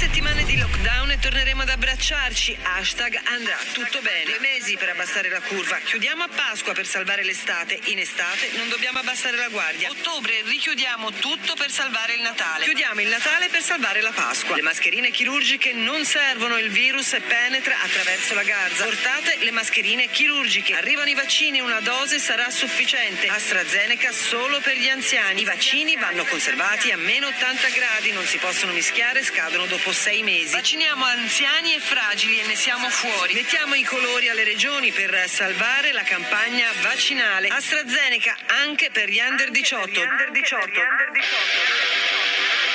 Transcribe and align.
settimane 0.00 0.44
di 0.44 0.56
lockdown 0.56 1.10
e 1.10 1.18
torneremo 1.18 1.60
ad 1.60 1.68
abbracciarci. 1.68 2.56
Hashtag 2.62 3.20
andrà 3.24 3.58
tutto 3.74 4.00
bene. 4.00 4.24
Due 4.24 4.40
mesi 4.40 4.78
per 4.78 4.88
abbassare 4.88 5.28
la 5.28 5.42
curva. 5.42 5.76
Chiudiamo 5.76 6.22
a 6.22 6.28
Pasqua 6.34 6.72
per 6.72 6.86
salvare 6.86 7.22
l'estate. 7.22 7.78
In 7.92 7.98
estate 7.98 8.48
non 8.56 8.70
dobbiamo 8.70 9.00
abbassare 9.00 9.36
la 9.36 9.48
guardia. 9.48 9.90
Ottobre 9.90 10.40
richiudiamo 10.46 11.12
tutto 11.12 11.52
per 11.52 11.70
salvare 11.70 12.14
il 12.14 12.22
Natale. 12.22 12.64
Chiudiamo 12.64 13.02
il 13.02 13.08
Natale 13.08 13.50
per 13.50 13.62
salvare 13.62 14.00
la 14.00 14.12
Pasqua. 14.12 14.56
Le 14.56 14.62
mascherine 14.62 15.10
chirurgiche 15.10 15.74
non 15.74 16.02
servono, 16.06 16.56
il 16.56 16.70
virus 16.70 17.14
penetra 17.28 17.78
attraverso 17.82 18.32
la 18.32 18.42
garza. 18.42 18.84
Portate 18.84 19.36
le 19.40 19.50
mascherine 19.50 20.08
chirurgiche. 20.08 20.76
Arrivano 20.76 21.10
i 21.10 21.14
vaccini, 21.14 21.60
una 21.60 21.80
dose 21.80 22.18
sarà 22.18 22.48
sufficiente. 22.48 23.28
AstraZeneca 23.28 24.12
solo 24.12 24.60
per 24.60 24.78
gli 24.78 24.88
anziani. 24.88 25.42
I 25.42 25.44
vaccini 25.44 25.94
vanno 25.96 26.24
conservati 26.24 26.90
a 26.90 26.96
meno 26.96 27.26
80 27.26 27.68
gradi, 27.68 28.12
non 28.12 28.24
si 28.24 28.38
possono 28.38 28.72
mischiare, 28.72 29.22
scadono 29.22 29.66
dopo 29.66 29.88
dopo 29.90 29.92
sei 29.92 30.22
mesi. 30.22 30.52
Vacciniamo 30.52 31.04
anziani 31.04 31.74
e 31.74 31.80
fragili 31.80 32.40
e 32.40 32.46
ne 32.46 32.54
siamo 32.54 32.88
fuori. 32.88 33.34
Mettiamo 33.34 33.74
i 33.74 33.82
colori 33.82 34.28
alle 34.28 34.44
regioni 34.44 34.92
per 34.92 35.28
salvare 35.28 35.92
la 35.92 36.02
campagna 36.02 36.68
vaccinale. 36.82 37.48
AstraZeneca 37.48 38.36
anche 38.62 38.90
per 38.90 39.08
gli 39.08 39.20
under 39.20 39.50
18. 39.50 40.00
Under 40.00 40.30
18. 40.30 40.64
Under 40.64 41.10
18. 41.12 42.09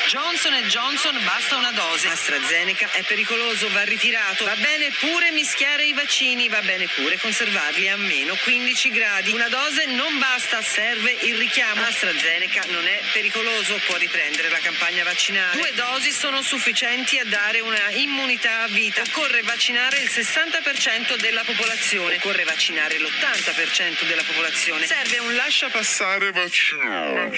Johnson 0.07 0.53
Johnson 0.67 1.19
basta 1.23 1.55
una 1.55 1.71
dose. 1.71 2.07
AstraZeneca 2.07 2.91
è 2.91 3.03
pericoloso, 3.03 3.67
va 3.69 3.83
ritirato. 3.83 4.45
Va 4.45 4.55
bene 4.55 4.91
pure 4.99 5.31
mischiare 5.31 5.85
i 5.85 5.93
vaccini, 5.93 6.47
va 6.47 6.61
bene 6.61 6.87
pure 6.87 7.17
conservarli 7.17 7.89
a 7.89 7.97
meno 7.97 8.35
15 8.43 8.89
gradi. 8.91 9.31
Una 9.31 9.49
dose 9.49 9.85
non 9.85 10.19
basta, 10.19 10.61
serve 10.61 11.11
il 11.21 11.37
richiamo. 11.37 11.83
AstraZeneca 11.83 12.65
non 12.67 12.85
è 12.87 13.01
pericoloso, 13.13 13.79
può 13.87 13.97
riprendere 13.97 14.49
la 14.49 14.59
campagna 14.59 15.03
vaccinale. 15.03 15.57
Due 15.57 15.73
dosi 15.73 16.11
sono 16.11 16.43
sufficienti 16.43 17.17
a 17.17 17.25
dare 17.25 17.61
una 17.61 17.89
immunità 17.89 18.61
a 18.61 18.67
vita. 18.67 19.01
Occorre 19.01 19.41
vaccinare 19.41 19.97
il 19.97 20.09
60% 20.11 21.15
della 21.17 21.43
popolazione. 21.43 22.15
Occorre 22.17 22.43
vaccinare 22.43 22.99
l'80% 22.99 24.05
della 24.05 24.23
popolazione. 24.23 24.85
Serve 24.85 25.17
un 25.17 25.35
lascia 25.35 25.69
passare 25.69 26.31
vaccino. 26.31 27.31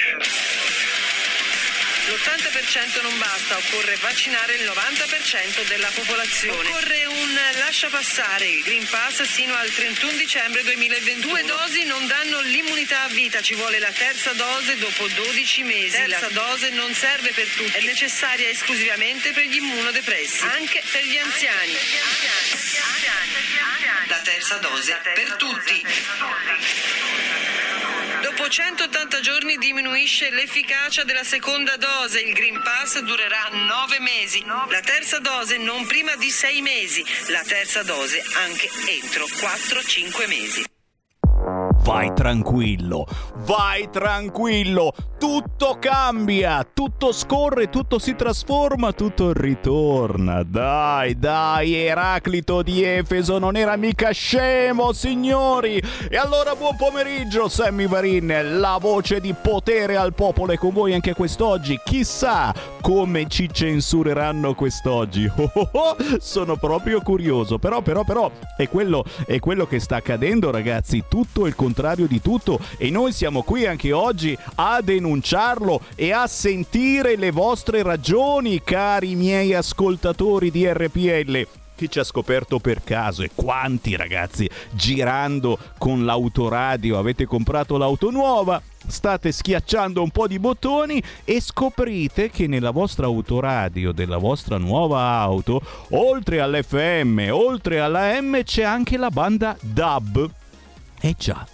L'80% 2.08 3.02
non 3.02 3.17
basta, 3.17 3.58
occorre 3.58 3.97
vaccinare 4.00 4.55
il 4.55 4.63
90% 4.63 5.67
della 5.67 5.89
popolazione. 5.94 6.69
Occorre 6.69 7.05
un 7.05 7.39
lascia 7.58 7.89
passare 7.89 8.47
il 8.47 8.64
Green 8.64 8.88
Pass 8.88 9.23
sino 9.23 9.53
al 9.53 9.69
31 9.69 10.14
dicembre 10.14 10.64
2021. 10.64 11.19
Due 11.19 11.44
dosi 11.44 11.83
non 11.83 12.08
danno 12.08 12.39
l'immunità 12.39 13.02
a 13.02 13.08
vita, 13.09 13.41
ci 13.41 13.55
vuole 13.55 13.80
la 13.80 13.91
terza 13.91 14.31
dose 14.31 14.77
dopo 14.77 15.05
12 15.05 15.64
mesi. 15.64 15.97
La 16.08 16.19
terza 16.19 16.30
dose 16.30 16.69
non 16.69 16.94
serve 16.94 17.31
per 17.31 17.47
tutti, 17.47 17.77
è 17.77 17.81
necessaria 17.81 18.47
esclusivamente 18.47 19.33
per 19.33 19.44
gli 19.44 19.55
immunodepressi, 19.55 20.45
anche 20.45 20.81
per 20.89 21.03
gli 21.03 21.17
anziani. 21.17 21.73
La 24.08 24.19
terza 24.19 24.55
dose 24.59 24.97
per 25.14 25.36
tutti. 25.36 25.83
Dopo 28.47 28.61
180 28.61 29.19
giorni 29.19 29.57
diminuisce 29.57 30.29
l'efficacia 30.29 31.03
della 31.03 31.25
seconda 31.25 31.75
dose, 31.75 32.21
il 32.21 32.31
Green 32.31 32.61
Pass 32.63 32.97
durerà 32.99 33.49
9 33.51 33.99
mesi, 33.99 34.41
la 34.45 34.79
terza 34.79 35.19
dose 35.19 35.57
non 35.57 35.85
prima 35.85 36.15
di 36.15 36.29
6 36.29 36.61
mesi, 36.61 37.03
la 37.27 37.43
terza 37.43 37.83
dose 37.83 38.23
anche 38.45 38.69
entro 38.85 39.25
4-5 39.25 40.27
mesi. 40.29 40.77
Vai 41.88 42.11
tranquillo, 42.13 43.05
vai 43.45 43.89
tranquillo, 43.89 44.91
tutto 45.17 45.77
cambia, 45.80 46.67
tutto 46.73 47.13
scorre, 47.13 47.69
tutto 47.69 47.97
si 47.97 48.13
trasforma, 48.13 48.91
tutto 48.91 49.31
ritorna. 49.31 50.43
Dai, 50.43 51.17
dai, 51.17 51.75
Eraclito 51.75 52.61
di 52.61 52.83
Efeso 52.83 53.39
non 53.39 53.55
era 53.55 53.77
mica 53.77 54.11
scemo, 54.11 54.92
signori. 54.92 55.81
E 56.09 56.17
allora 56.17 56.55
buon 56.55 56.75
pomeriggio, 56.75 57.48
Sammy 57.48 57.87
Varin, 57.87 58.59
la 58.59 58.77
voce 58.81 59.21
di 59.21 59.33
potere 59.33 59.95
al 59.95 60.14
popolo 60.14 60.52
è 60.52 60.58
con 60.58 60.73
voi 60.73 60.93
anche 60.93 61.14
quest'oggi. 61.14 61.80
Chissà 61.86 62.54
come 62.81 63.27
ci 63.30 63.48
censureranno 63.49 64.55
quest'oggi. 64.55 65.31
Oh, 65.37 65.52
oh, 65.54 65.69
oh, 65.71 65.95
sono 66.19 66.58
proprio 66.58 67.02
curioso, 67.02 67.58
però, 67.58 67.81
però, 67.81 68.04
però, 68.04 68.30
è 68.58 68.67
quello, 68.67 69.05
è 69.25 69.39
quello 69.39 69.65
che 69.65 69.80
sta 69.80 69.98
accadendo, 69.98 70.52
ragazzi, 70.52 71.04
tutto 71.08 71.45
il 71.45 71.55
contrario 71.55 71.77
contrario 71.77 72.08
di 72.08 72.21
tutto. 72.21 72.60
E 72.77 72.89
noi 72.89 73.11
siamo 73.11 73.43
qui 73.43 73.67
anche 73.67 73.92
oggi 73.92 74.36
a 74.55 74.82
denunciarlo 74.82 75.82
e 75.93 76.11
a 76.11 76.26
sentire 76.26 77.15
le 77.15 77.30
vostre 77.30 77.83
ragioni, 77.83 78.64
cari 78.64 79.14
miei 79.14 79.54
ascoltatori 79.54 80.49
di 80.49 80.67
RPL 80.67 81.48
chi 81.77 81.92
ci 81.92 81.99
ha 81.99 82.04
scoperto 82.04 82.58
per 82.58 82.83
caso 82.83 83.21
e 83.21 83.30
quanti 83.36 83.95
ragazzi 83.95 84.49
girando 84.71 85.60
con 85.77 86.05
l'autoradio? 86.05 86.98
Avete 86.98 87.27
comprato 87.27 87.77
l'auto 87.77 88.10
nuova? 88.10 88.60
State 88.87 89.32
schiacciando 89.32 90.02
un 90.02 90.10
po' 90.10 90.26
di 90.26 90.39
bottoni 90.39 90.99
e 91.23 91.39
scoprite 91.39 92.32
che 92.32 92.48
nella 92.48 92.71
vostra 92.71 93.05
autoradio 93.05 93.92
della 93.92 94.17
vostra 94.17 94.58
nuova 94.58 95.02
auto 95.20 95.61
oltre 95.92 96.39
all'FM 96.39 97.27
oltre 97.30 97.80
alla 97.80 98.20
M 98.20 98.42
c'è 98.42 98.64
anche 98.64 98.98
la 98.98 99.11
banda 99.11 99.55
DAB 99.61 100.32
eh 101.02 101.16
già 101.16 101.45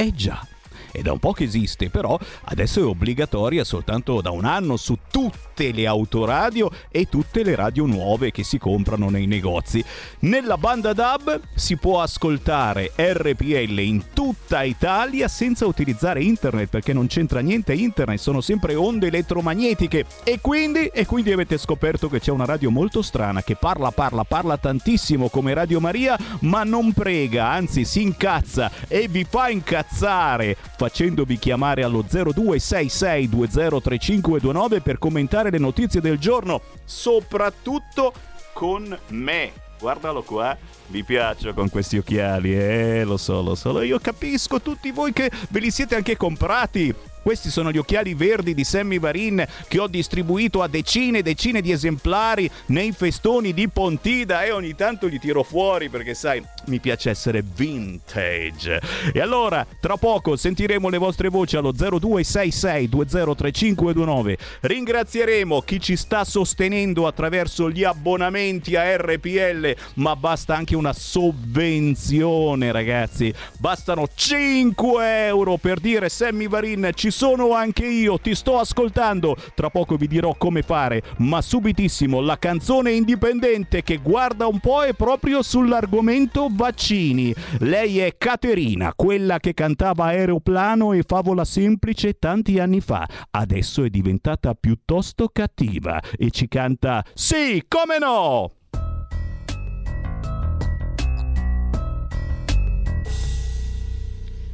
eh 0.00 0.14
già, 0.14 0.46
è 0.92 1.02
da 1.02 1.12
un 1.12 1.18
po' 1.18 1.32
che 1.32 1.44
esiste, 1.44 1.90
però 1.90 2.18
adesso 2.44 2.80
è 2.80 2.84
obbligatoria 2.84 3.64
soltanto 3.64 4.20
da 4.20 4.30
un 4.30 4.44
anno 4.44 4.76
su 4.76 4.98
tutte 5.10 5.72
le 5.72 5.86
autoradio 5.86 6.70
e 6.90 7.08
tutte 7.08 7.42
le 7.42 7.54
radio 7.54 7.86
nuove 7.86 8.30
che 8.30 8.44
si 8.44 8.58
comprano 8.58 9.08
nei 9.10 9.26
negozi. 9.26 9.84
Nella 10.20 10.56
banda 10.56 10.92
DAB 10.92 11.40
si 11.54 11.76
può 11.76 12.00
ascoltare 12.00 12.92
RPL 12.96 13.78
in 13.80 14.04
tutta 14.12 14.62
Italia 14.62 15.28
senza 15.28 15.66
utilizzare 15.66 16.22
internet 16.22 16.68
perché 16.68 16.92
non 16.92 17.06
c'entra 17.06 17.40
niente 17.40 17.72
internet, 17.74 18.18
sono 18.18 18.40
sempre 18.40 18.74
onde 18.74 19.08
elettromagnetiche 19.08 20.04
e 20.24 20.40
quindi, 20.40 20.86
e 20.86 21.06
quindi 21.06 21.32
avete 21.32 21.58
scoperto 21.58 22.08
che 22.08 22.20
c'è 22.20 22.30
una 22.30 22.44
radio 22.44 22.70
molto 22.70 23.02
strana 23.02 23.42
che 23.42 23.56
parla, 23.56 23.90
parla, 23.90 24.24
parla 24.24 24.56
tantissimo 24.56 25.28
come 25.28 25.54
Radio 25.54 25.80
Maria 25.80 26.18
ma 26.40 26.64
non 26.64 26.92
prega, 26.92 27.50
anzi 27.50 27.84
si 27.84 28.02
incazza 28.02 28.70
e 28.88 29.08
vi 29.08 29.24
fa 29.28 29.48
incazzare 29.48 30.56
facendovi 30.78 31.38
chiamare 31.38 31.82
allo 31.82 32.04
0266203529 32.08 34.80
per 34.80 35.00
commentare 35.00 35.50
le 35.50 35.58
notizie 35.58 36.00
del 36.00 36.18
giorno, 36.18 36.60
soprattutto 36.84 38.12
con 38.52 38.96
me. 39.08 39.50
Guardalo 39.80 40.22
qua, 40.22 40.56
vi 40.86 41.02
piaccio 41.02 41.52
con 41.52 41.68
questi 41.68 41.98
occhiali, 41.98 42.54
eh, 42.54 43.02
lo 43.02 43.16
so, 43.16 43.42
lo 43.42 43.56
so, 43.56 43.82
io 43.82 43.98
capisco 43.98 44.60
tutti 44.60 44.92
voi 44.92 45.12
che 45.12 45.32
ve 45.48 45.58
li 45.58 45.72
siete 45.72 45.96
anche 45.96 46.16
comprati 46.16 46.94
questi 47.22 47.50
sono 47.50 47.70
gli 47.70 47.78
occhiali 47.78 48.14
verdi 48.14 48.54
di 48.54 48.64
Sammy 48.64 48.98
Varin 48.98 49.46
che 49.68 49.78
ho 49.78 49.86
distribuito 49.86 50.62
a 50.62 50.68
decine 50.68 51.18
e 51.18 51.22
decine 51.22 51.60
di 51.60 51.72
esemplari 51.72 52.50
nei 52.66 52.92
festoni 52.92 53.52
di 53.52 53.68
Pontida 53.68 54.44
e 54.44 54.50
ogni 54.50 54.74
tanto 54.74 55.06
li 55.06 55.18
tiro 55.18 55.42
fuori 55.42 55.88
perché 55.88 56.14
sai, 56.14 56.42
mi 56.66 56.80
piace 56.80 57.10
essere 57.10 57.42
vintage. 57.42 58.80
E 59.12 59.20
allora, 59.20 59.66
tra 59.80 59.96
poco 59.96 60.36
sentiremo 60.36 60.88
le 60.88 60.98
vostre 60.98 61.28
voci 61.28 61.56
allo 61.56 61.72
0266203529. 61.72 64.34
Ringrazieremo 64.60 65.60
chi 65.62 65.80
ci 65.80 65.96
sta 65.96 66.24
sostenendo 66.24 67.06
attraverso 67.06 67.70
gli 67.70 67.84
abbonamenti 67.84 68.76
a 68.76 68.96
RPL, 68.96 69.74
ma 69.94 70.14
basta 70.16 70.54
anche 70.54 70.76
una 70.76 70.92
sovvenzione, 70.92 72.72
ragazzi. 72.72 73.32
Bastano 73.58 74.08
5 74.12 75.26
euro 75.26 75.56
per 75.56 75.80
dire 75.80 76.08
Sammy 76.08 76.48
Varin 76.48 76.90
ci 76.94 77.07
sono 77.10 77.52
anche 77.54 77.86
io, 77.86 78.18
ti 78.18 78.34
sto 78.34 78.58
ascoltando. 78.58 79.36
Tra 79.54 79.70
poco 79.70 79.96
vi 79.96 80.06
dirò 80.06 80.34
come 80.36 80.62
fare, 80.62 81.02
ma 81.18 81.40
subitissimo 81.40 82.20
la 82.20 82.38
canzone 82.38 82.92
indipendente 82.92 83.82
che 83.82 83.98
guarda 83.98 84.46
un 84.46 84.60
po' 84.60 84.82
è 84.82 84.94
proprio 84.94 85.42
sull'argomento 85.42 86.48
vaccini. 86.50 87.34
Lei 87.60 87.98
è 87.98 88.16
Caterina, 88.16 88.92
quella 88.94 89.38
che 89.38 89.54
cantava 89.54 90.06
Aeroplano 90.06 90.92
e 90.92 91.02
Favola 91.06 91.44
Semplice 91.44 92.18
tanti 92.18 92.58
anni 92.58 92.80
fa. 92.80 93.06
Adesso 93.30 93.84
è 93.84 93.88
diventata 93.88 94.54
piuttosto 94.54 95.28
cattiva 95.32 96.00
e 96.16 96.30
ci 96.30 96.48
canta 96.48 97.04
Sì, 97.14 97.64
come 97.68 97.98
no! 97.98 98.52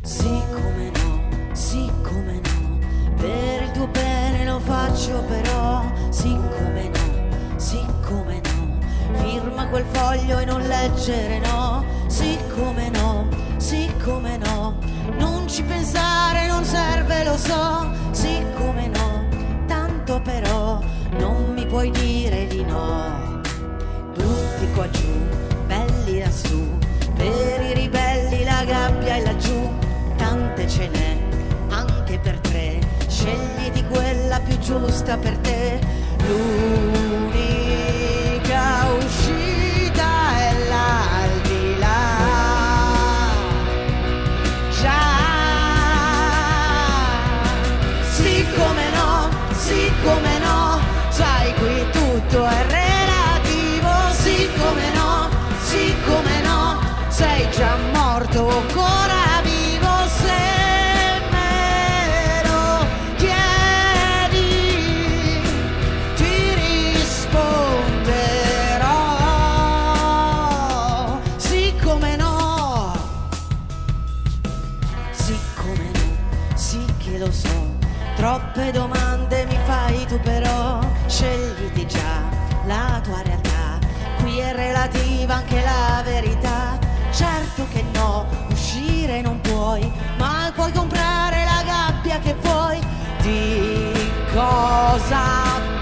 Sì, 0.04 0.28
come 0.52 0.90
no, 0.90 1.54
sì, 1.54 1.83
per 3.24 3.62
il 3.62 3.70
tuo 3.70 3.86
bene 3.86 4.44
lo 4.44 4.60
faccio 4.60 5.22
però, 5.22 5.82
siccome 6.10 6.90
no, 6.90 7.56
siccome 7.56 8.42
no, 8.42 8.78
firma 9.18 9.66
quel 9.68 9.86
foglio 9.92 10.40
e 10.40 10.44
non 10.44 10.60
leggere 10.60 11.38
no, 11.38 11.82
siccome 12.06 12.90
no, 12.90 13.26
siccome 13.56 14.36
no, 14.36 14.76
non 15.16 15.48
ci 15.48 15.62
pensare 15.62 16.48
non 16.48 16.64
serve 16.64 17.24
lo 17.24 17.38
so, 17.38 17.88
siccome 18.10 18.88
no, 18.88 19.26
tanto 19.66 20.20
però 20.20 20.78
non 21.16 21.54
mi 21.54 21.64
puoi 21.64 21.90
dire 21.92 22.46
di 22.46 22.62
no, 22.62 23.40
tutti 24.12 24.70
qua 24.74 24.90
giù, 24.90 25.12
belli 25.66 26.18
lassù, 26.18 26.76
per 27.16 27.62
i 27.62 27.72
ribelli 27.72 28.44
la 28.44 28.64
gabbia 28.64 29.14
è 29.14 29.22
laggiù. 29.22 29.53
Quella 34.34 34.40
più 34.40 34.58
giusta 34.58 35.16
per 35.16 35.36
te, 35.38 35.78
l'unica 36.26 37.52
uscita 38.98 40.38
è 40.38 40.54
l'aldilà. 40.68 41.98
Già, 44.80 45.02
sì 48.10 48.44
come 48.56 48.90
no, 48.90 49.30
sì 49.52 49.92
come 50.02 50.28
no, 50.28 50.33
troppe 78.24 78.70
domande 78.72 79.44
mi 79.44 79.58
fai 79.66 80.06
tu 80.06 80.18
però, 80.18 80.80
scegliti 81.06 81.86
già 81.86 82.22
la 82.64 82.98
tua 83.02 83.20
realtà, 83.20 83.78
qui 84.16 84.38
è 84.38 84.54
relativa 84.54 85.34
anche 85.34 85.60
la 85.60 86.00
verità, 86.02 86.78
certo 87.12 87.66
che 87.70 87.84
no, 87.92 88.24
uscire 88.50 89.20
non 89.20 89.42
puoi, 89.42 89.92
ma 90.16 90.50
puoi 90.54 90.72
comprare 90.72 91.44
la 91.44 91.62
gabbia 91.66 92.18
che 92.20 92.34
vuoi, 92.40 92.80
di 93.20 93.92
cosa 94.32 95.73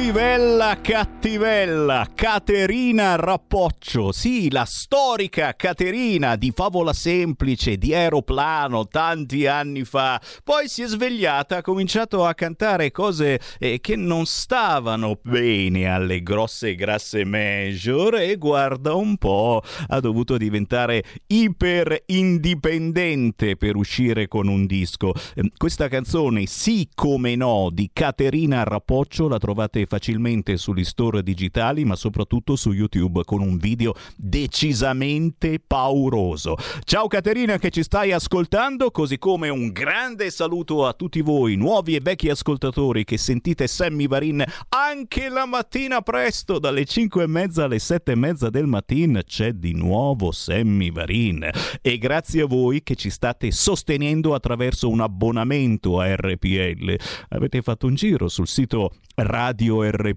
Cattivella, 0.00 0.78
cattivella, 0.80 2.08
Caterina 2.14 3.16
Rappoccio, 3.16 4.12
sì, 4.12 4.50
la 4.50 4.64
storica 4.64 5.54
Caterina 5.54 6.36
di 6.36 6.52
Favola 6.54 6.94
Semplice, 6.94 7.76
di 7.76 7.94
Aeroplano, 7.94 8.88
tanti 8.88 9.46
anni 9.46 9.84
fa. 9.84 10.18
Poi 10.42 10.68
si 10.68 10.80
è 10.80 10.86
svegliata, 10.86 11.58
ha 11.58 11.62
cominciato 11.62 12.24
a 12.24 12.32
cantare 12.32 12.90
cose 12.90 13.38
eh, 13.58 13.78
che 13.82 13.94
non 13.94 14.24
stavano 14.24 15.18
bene 15.22 15.86
alle 15.86 16.22
grosse 16.22 16.74
grasse 16.76 17.26
major 17.26 18.14
e 18.14 18.36
guarda 18.36 18.94
un 18.94 19.18
po', 19.18 19.62
ha 19.88 20.00
dovuto 20.00 20.38
diventare 20.38 21.04
iper 21.26 22.04
indipendente 22.06 23.56
per 23.56 23.76
uscire 23.76 24.28
con 24.28 24.48
un 24.48 24.64
disco. 24.64 25.12
Eh, 25.34 25.52
Questa 25.54 25.88
canzone, 25.88 26.46
sì 26.46 26.88
come 26.94 27.36
no, 27.36 27.68
di 27.70 27.90
Caterina 27.92 28.62
Rappoccio 28.62 29.28
la 29.28 29.38
trovate 29.38 29.88
facilmente 29.90 30.56
sugli 30.56 30.84
store 30.84 31.24
digitali, 31.24 31.84
ma 31.84 31.96
soprattutto 31.96 32.54
su 32.54 32.70
YouTube 32.70 33.24
con 33.24 33.40
un 33.40 33.56
video 33.56 33.92
decisamente 34.16 35.58
pauroso. 35.58 36.54
Ciao 36.84 37.08
Caterina 37.08 37.58
che 37.58 37.70
ci 37.70 37.82
stai 37.82 38.12
ascoltando, 38.12 38.92
così 38.92 39.18
come 39.18 39.48
un 39.48 39.72
grande 39.72 40.30
saluto 40.30 40.86
a 40.86 40.92
tutti 40.92 41.22
voi, 41.22 41.56
nuovi 41.56 41.96
e 41.96 42.00
vecchi 42.00 42.28
ascoltatori 42.28 43.02
che 43.02 43.18
sentite 43.18 43.66
Sammy 43.66 44.06
Varin 44.06 44.44
anche 44.68 45.28
la 45.28 45.44
mattina 45.44 46.02
presto, 46.02 46.60
dalle 46.60 46.84
5 46.84 47.24
e 47.24 47.26
mezza 47.26 47.64
alle 47.64 47.80
7 47.80 48.12
e 48.12 48.14
mezza 48.14 48.48
del 48.48 48.66
mattino 48.66 49.20
c'è 49.22 49.54
di 49.54 49.72
nuovo 49.72 50.30
Sammy 50.30 50.92
Varin. 50.92 51.50
E 51.82 51.98
grazie 51.98 52.42
a 52.42 52.46
voi 52.46 52.84
che 52.84 52.94
ci 52.94 53.10
state 53.10 53.50
sostenendo 53.50 54.34
attraverso 54.34 54.88
un 54.88 55.00
abbonamento 55.00 55.98
a 55.98 56.14
RPL. 56.14 56.94
Avete 57.30 57.60
fatto 57.60 57.88
un 57.88 57.96
giro 57.96 58.28
sul 58.28 58.46
sito 58.46 58.92
radiorpl.it? 59.22 60.16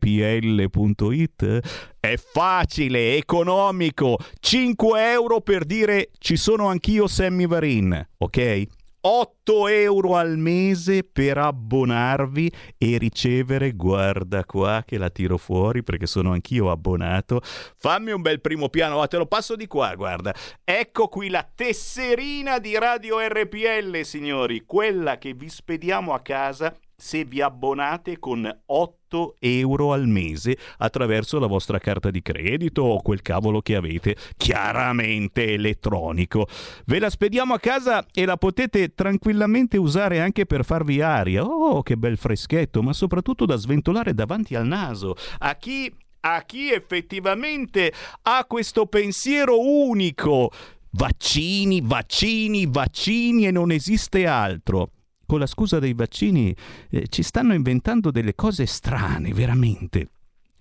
È 1.99 2.15
facile, 2.17 3.15
economico, 3.15 4.17
5 4.39 5.11
euro 5.11 5.41
per 5.41 5.65
dire 5.65 6.09
ci 6.17 6.35
sono 6.35 6.67
anch'io 6.67 7.07
Sammy 7.07 7.47
Varin, 7.47 8.09
ok? 8.17 8.67
8 9.05 9.67
euro 9.67 10.15
al 10.15 10.37
mese 10.37 11.03
per 11.03 11.37
abbonarvi 11.37 12.49
e 12.77 12.97
ricevere, 12.97 13.73
guarda 13.73 14.45
qua 14.45 14.83
che 14.85 14.97
la 14.97 15.09
tiro 15.09 15.37
fuori 15.37 15.83
perché 15.83 16.05
sono 16.05 16.31
anch'io 16.31 16.71
abbonato. 16.71 17.41
Fammi 17.43 18.11
un 18.11 18.21
bel 18.21 18.39
primo 18.39 18.69
piano, 18.69 19.01
ah, 19.01 19.07
te 19.07 19.17
lo 19.17 19.25
passo 19.25 19.57
di 19.57 19.67
qua, 19.67 19.93
guarda. 19.95 20.33
Ecco 20.63 21.09
qui 21.09 21.29
la 21.29 21.45
tesserina 21.53 22.59
di 22.59 22.77
Radio 22.77 23.19
RPL, 23.19 24.03
signori, 24.03 24.63
quella 24.65 25.17
che 25.17 25.33
vi 25.33 25.49
spediamo 25.49 26.13
a 26.13 26.21
casa 26.21 26.73
se 27.03 27.25
vi 27.25 27.41
abbonate 27.41 28.17
con 28.17 28.49
8 28.65 29.35
euro 29.39 29.91
al 29.91 30.07
mese 30.07 30.57
attraverso 30.77 31.37
la 31.37 31.47
vostra 31.47 31.77
carta 31.77 32.09
di 32.09 32.21
credito 32.21 32.83
o 32.83 33.01
quel 33.01 33.21
cavolo 33.21 33.61
che 33.61 33.75
avete, 33.75 34.15
chiaramente 34.37 35.51
elettronico. 35.51 36.47
Ve 36.85 36.99
la 36.99 37.09
spediamo 37.09 37.53
a 37.53 37.59
casa 37.59 38.05
e 38.13 38.23
la 38.23 38.37
potete 38.37 38.93
tranquillamente 38.93 39.75
usare 39.75 40.21
anche 40.21 40.45
per 40.45 40.63
farvi 40.63 41.01
aria. 41.01 41.43
Oh, 41.43 41.83
che 41.83 41.97
bel 41.97 42.17
freschetto, 42.17 42.81
ma 42.81 42.93
soprattutto 42.93 43.45
da 43.45 43.57
sventolare 43.57 44.13
davanti 44.13 44.55
al 44.55 44.65
naso. 44.65 45.15
A 45.39 45.55
chi 45.55 45.93
a 46.21 46.41
chi 46.43 46.71
effettivamente 46.71 47.91
ha 48.21 48.45
questo 48.45 48.85
pensiero 48.85 49.59
unico. 49.59 50.51
Vaccini, 50.91 51.81
vaccini, 51.83 52.65
vaccini 52.65 53.45
e 53.45 53.51
non 53.51 53.71
esiste 53.71 54.25
altro 54.25 54.89
con 55.25 55.39
la 55.39 55.45
scusa 55.45 55.79
dei 55.79 55.93
vaccini 55.93 56.55
eh, 56.89 57.07
ci 57.07 57.23
stanno 57.23 57.53
inventando 57.53 58.11
delle 58.11 58.35
cose 58.35 58.65
strane, 58.65 59.33
veramente. 59.33 60.09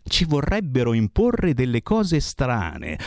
Ci 0.04 0.24
vorrebbero 0.24 0.92
imporre 0.92 1.54
delle 1.54 1.82
cose 1.82 2.20
strane. 2.20 2.98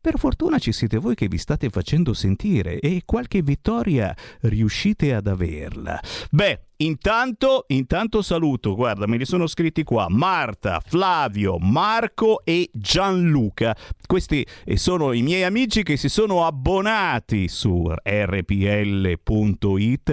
Per 0.00 0.16
fortuna 0.16 0.60
ci 0.60 0.70
siete 0.70 0.98
voi 0.98 1.16
che 1.16 1.26
vi 1.26 1.38
state 1.38 1.70
facendo 1.70 2.14
sentire 2.14 2.78
e 2.78 3.02
qualche 3.04 3.42
vittoria 3.42 4.14
riuscite 4.42 5.12
ad 5.12 5.26
averla. 5.26 6.00
Beh, 6.30 6.66
intanto, 6.76 7.64
intanto 7.66 8.22
saluto, 8.22 8.76
guarda, 8.76 9.08
me 9.08 9.16
li 9.16 9.24
sono 9.24 9.48
scritti 9.48 9.82
qua, 9.82 10.06
Marta, 10.08 10.80
Flavio, 10.86 11.58
Marco 11.58 12.44
e 12.44 12.70
Gianluca. 12.72 13.76
Questi 14.06 14.46
eh, 14.64 14.76
sono 14.76 15.12
i 15.12 15.22
miei 15.22 15.42
amici 15.42 15.82
che 15.82 15.96
si 15.96 16.08
sono 16.08 16.46
abbonati 16.46 17.48
su 17.48 17.92
rpl.it, 18.00 19.18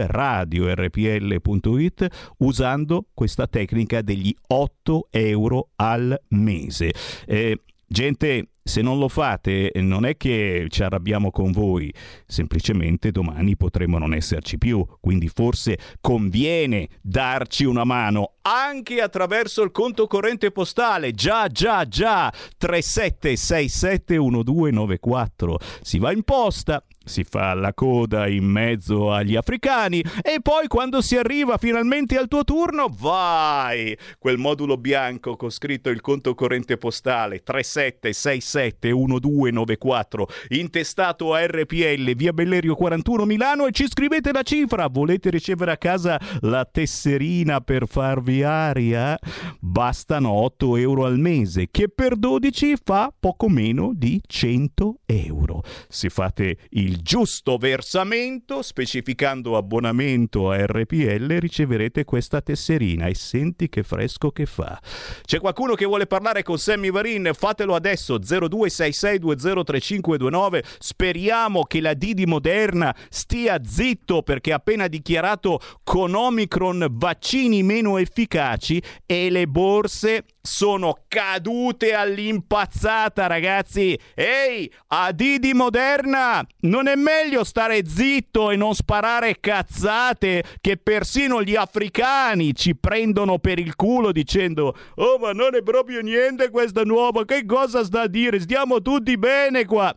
radio 0.07 0.73
rpl.it, 0.73 2.07
usando 2.39 3.05
questa 3.13 3.45
tecnica 3.45 4.01
degli 4.01 4.35
8 4.47 5.09
euro 5.11 5.69
al 5.75 6.19
mese. 6.29 6.91
Eh, 7.27 7.61
gente 7.85 8.47
se 8.67 8.81
non 8.81 8.97
lo 8.97 9.09
fate 9.09 9.71
non 9.75 10.05
è 10.05 10.17
che 10.17 10.65
ci 10.69 10.81
arrabbiamo 10.81 11.29
con 11.29 11.51
voi, 11.51 11.93
semplicemente 12.25 13.11
domani 13.11 13.55
potremo 13.55 13.99
non 13.99 14.15
esserci 14.15 14.57
più, 14.57 14.83
quindi 14.99 15.27
forse 15.27 15.77
conviene 16.01 16.89
darci 16.99 17.65
una 17.65 17.83
mano 17.83 18.37
anche 18.41 19.01
attraverso 19.01 19.61
il 19.61 19.69
conto 19.69 20.07
corrente 20.07 20.49
postale. 20.51 21.11
Già, 21.11 21.45
già, 21.47 21.87
già, 21.87 22.33
37671294. 22.59 25.55
Si 25.81 25.99
va 25.99 26.11
in 26.11 26.23
posta, 26.23 26.83
si 27.05 27.23
fa 27.23 27.53
la 27.53 27.73
coda 27.73 28.27
in 28.27 28.43
mezzo 28.43 29.13
agli 29.13 29.35
africani 29.35 30.03
e 30.21 30.39
poi 30.41 30.67
quando 30.67 31.01
si 31.01 31.15
arriva 31.15 31.57
finalmente 31.57 32.17
al 32.17 32.27
tuo 32.27 32.43
turno, 32.43 32.87
vai! 32.91 33.97
Quel 34.17 34.37
modulo 34.37 34.77
bianco 34.77 35.35
con 35.35 35.51
scritto 35.51 35.89
il 35.89 35.99
conto 36.01 36.33
corrente 36.35 36.77
postale 36.77 37.43
37671294 37.45 40.23
intestato 40.49 41.33
a 41.33 41.45
RPL 41.45 42.13
via 42.15 42.33
Bellerio 42.33 42.75
41 42.75 43.25
Milano 43.25 43.67
e 43.67 43.71
ci 43.71 43.87
scrivete 43.87 44.31
la 44.31 44.41
cifra. 44.41 44.87
Volete 44.87 45.29
ricevere 45.29 45.71
a 45.71 45.77
casa 45.77 46.19
la 46.41 46.65
tesserina 46.65 47.61
per 47.61 47.87
farvi 47.87 48.41
aria? 48.43 49.17
Bastano 49.59 50.31
8 50.31 50.77
euro 50.77 51.05
al 51.05 51.19
mese 51.19 51.67
che 51.69 51.89
per 51.89 52.15
12 52.15 52.75
fa 52.83 53.13
poco 53.17 53.47
meno 53.47 53.91
di 53.93 54.19
100 54.25 55.01
euro. 55.05 55.61
Se 55.87 56.09
fate 56.09 56.57
il 56.71 56.94
il 56.95 57.01
giusto 57.01 57.57
versamento, 57.57 58.61
specificando 58.61 59.57
abbonamento 59.57 60.49
a 60.49 60.65
RPL, 60.65 61.39
riceverete 61.39 62.05
questa 62.05 62.39
tesserina 62.39 63.07
e 63.07 63.15
senti 63.15 63.67
che 63.67 63.83
fresco 63.83 64.31
che 64.31 64.45
fa. 64.45 64.81
C'è 65.25 65.41
qualcuno 65.41 65.75
che 65.75 65.83
vuole 65.83 66.07
parlare 66.07 66.41
con 66.41 66.57
Sammy 66.57 66.91
Varin? 66.91 67.31
Fatelo 67.33 67.75
adesso 67.75 68.17
0266203529. 68.17 70.63
Speriamo 70.79 71.63
che 71.63 71.81
la 71.81 71.93
Didi 71.93 72.25
Moderna 72.25 72.95
stia 73.09 73.59
zitto 73.61 74.21
perché 74.21 74.53
ha 74.53 74.55
appena 74.55 74.87
dichiarato 74.87 75.59
con 75.83 76.15
Omicron 76.15 76.87
vaccini 76.91 77.61
meno 77.61 77.97
efficaci 77.97 78.81
e 79.05 79.29
le 79.29 79.47
borse 79.47 80.23
sono 80.45 80.95
cadute 81.07 81.93
all'impazzata, 81.93 83.27
ragazzi. 83.27 83.97
Ehi, 84.13 84.71
a 84.87 85.11
Didi 85.11 85.53
Moderna, 85.53 86.45
non 86.61 86.87
è 86.87 86.95
meglio 86.95 87.43
stare 87.43 87.85
zitto 87.85 88.51
e 88.51 88.55
non 88.55 88.73
sparare 88.73 89.39
cazzate 89.39 90.43
che 90.61 90.77
persino 90.77 91.41
gli 91.41 91.55
africani 91.55 92.53
ci 92.53 92.75
prendono 92.75 93.39
per 93.39 93.59
il 93.59 93.75
culo 93.75 94.11
dicendo 94.11 94.75
"Oh, 94.95 95.17
ma 95.17 95.31
non 95.31 95.55
è 95.55 95.63
proprio 95.63 96.01
niente 96.01 96.49
questa 96.49 96.83
nuova, 96.83 97.25
che 97.25 97.45
cosa 97.45 97.83
sta 97.83 98.01
a 98.01 98.07
dire? 98.07 98.39
Stiamo 98.39 98.81
tutti 98.81 99.17
bene 99.17 99.65
qua". 99.65 99.95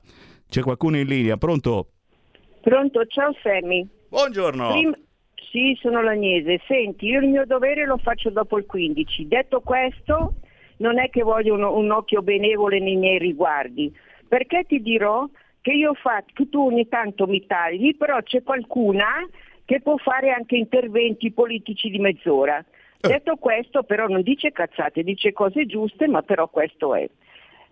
C'è 0.48 0.62
qualcuno 0.62 0.96
in 0.96 1.06
linea, 1.06 1.36
pronto? 1.36 1.90
Pronto, 2.62 3.04
ciao 3.06 3.32
Sammy. 3.42 3.86
Buongiorno. 4.08 4.70
Prima... 4.70 4.96
Sì, 5.50 5.76
sono 5.80 6.02
l'Agnese. 6.02 6.60
Senti, 6.66 7.06
io 7.06 7.20
il 7.20 7.28
mio 7.28 7.46
dovere 7.46 7.86
lo 7.86 7.96
faccio 7.96 8.30
dopo 8.30 8.58
il 8.58 8.66
15. 8.66 9.26
Detto 9.26 9.60
questo, 9.60 10.34
non 10.78 10.98
è 10.98 11.08
che 11.08 11.22
voglio 11.22 11.54
un, 11.54 11.62
un 11.62 11.90
occhio 11.90 12.22
benevole 12.22 12.78
nei 12.80 12.96
miei 12.96 13.18
riguardi, 13.18 13.92
perché 14.26 14.64
ti 14.66 14.80
dirò 14.80 15.26
che 15.60 15.72
io 15.72 15.94
faccio, 15.94 16.32
che 16.34 16.48
tu 16.48 16.66
ogni 16.66 16.88
tanto 16.88 17.26
mi 17.26 17.44
tagli, 17.46 17.96
però 17.96 18.20
c'è 18.22 18.42
qualcuna 18.42 19.26
che 19.64 19.80
può 19.80 19.96
fare 19.96 20.30
anche 20.30 20.56
interventi 20.56 21.30
politici 21.30 21.88
di 21.88 21.98
mezz'ora. 21.98 22.58
Eh. 23.00 23.08
Detto 23.08 23.36
questo, 23.36 23.82
però 23.84 24.06
non 24.06 24.22
dice 24.22 24.50
cazzate, 24.50 25.02
dice 25.02 25.32
cose 25.32 25.66
giuste, 25.66 26.08
ma 26.08 26.22
però 26.22 26.48
questo 26.48 26.94
è. 26.94 27.08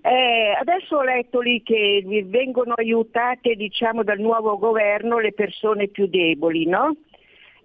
Eh, 0.02 0.56
adesso 0.60 0.98
ho 0.98 1.02
letto 1.02 1.40
lì 1.40 1.62
che 1.62 2.04
vengono 2.26 2.74
aiutate 2.76 3.56
diciamo, 3.56 4.04
dal 4.04 4.20
nuovo 4.20 4.56
governo 4.56 5.18
le 5.18 5.32
persone 5.32 5.88
più 5.88 6.06
deboli, 6.06 6.66
no? 6.66 6.94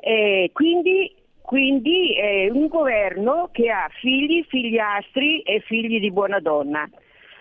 Eh, 0.03 0.49
quindi, 0.51 1.15
quindi 1.41 2.15
è 2.15 2.49
un 2.49 2.67
governo 2.67 3.49
che 3.51 3.69
ha 3.69 3.87
figli, 3.99 4.43
figliastri 4.47 5.41
e 5.41 5.59
figli 5.61 5.99
di 5.99 6.11
buona 6.11 6.39
donna. 6.39 6.89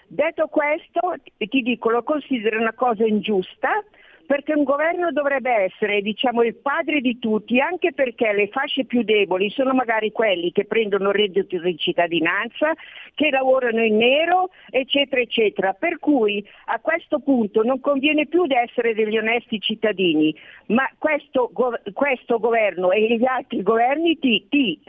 Detto 0.07 0.49
questo, 0.49 1.14
ti 1.38 1.62
dico, 1.62 1.88
lo 1.88 2.02
considero 2.02 2.59
una 2.59 2.75
cosa 2.75 3.07
ingiusta 3.07 3.83
perché 4.30 4.54
un 4.54 4.62
governo 4.62 5.10
dovrebbe 5.10 5.50
essere 5.50 6.00
diciamo, 6.02 6.44
il 6.44 6.54
padre 6.54 7.00
di 7.00 7.18
tutti, 7.18 7.58
anche 7.58 7.92
perché 7.92 8.32
le 8.32 8.46
fasce 8.46 8.84
più 8.84 9.02
deboli 9.02 9.50
sono 9.50 9.75
magari 9.75 10.12
quelli 10.12 10.52
che 10.52 10.66
prendono 10.66 11.10
reddito 11.10 11.58
di 11.58 11.76
cittadinanza, 11.76 12.72
che 13.16 13.30
lavorano 13.30 13.82
in 13.82 13.96
nero, 13.96 14.50
eccetera, 14.68 15.20
eccetera. 15.20 15.72
Per 15.72 15.99
cui 15.99 16.46
a 16.66 16.78
questo 16.78 17.18
punto 17.18 17.64
non 17.64 17.80
conviene 17.80 18.28
più 18.28 18.46
di 18.46 18.54
essere 18.54 18.94
degli 18.94 19.18
onesti 19.18 19.60
cittadini, 19.60 20.32
ma 20.66 20.88
questo, 20.96 21.50
questo 21.92 22.38
governo 22.38 22.92
e 22.92 23.16
gli 23.16 23.26
altri 23.26 23.64
governi 23.64 24.16
ti, 24.20 24.46
ti 24.49 24.80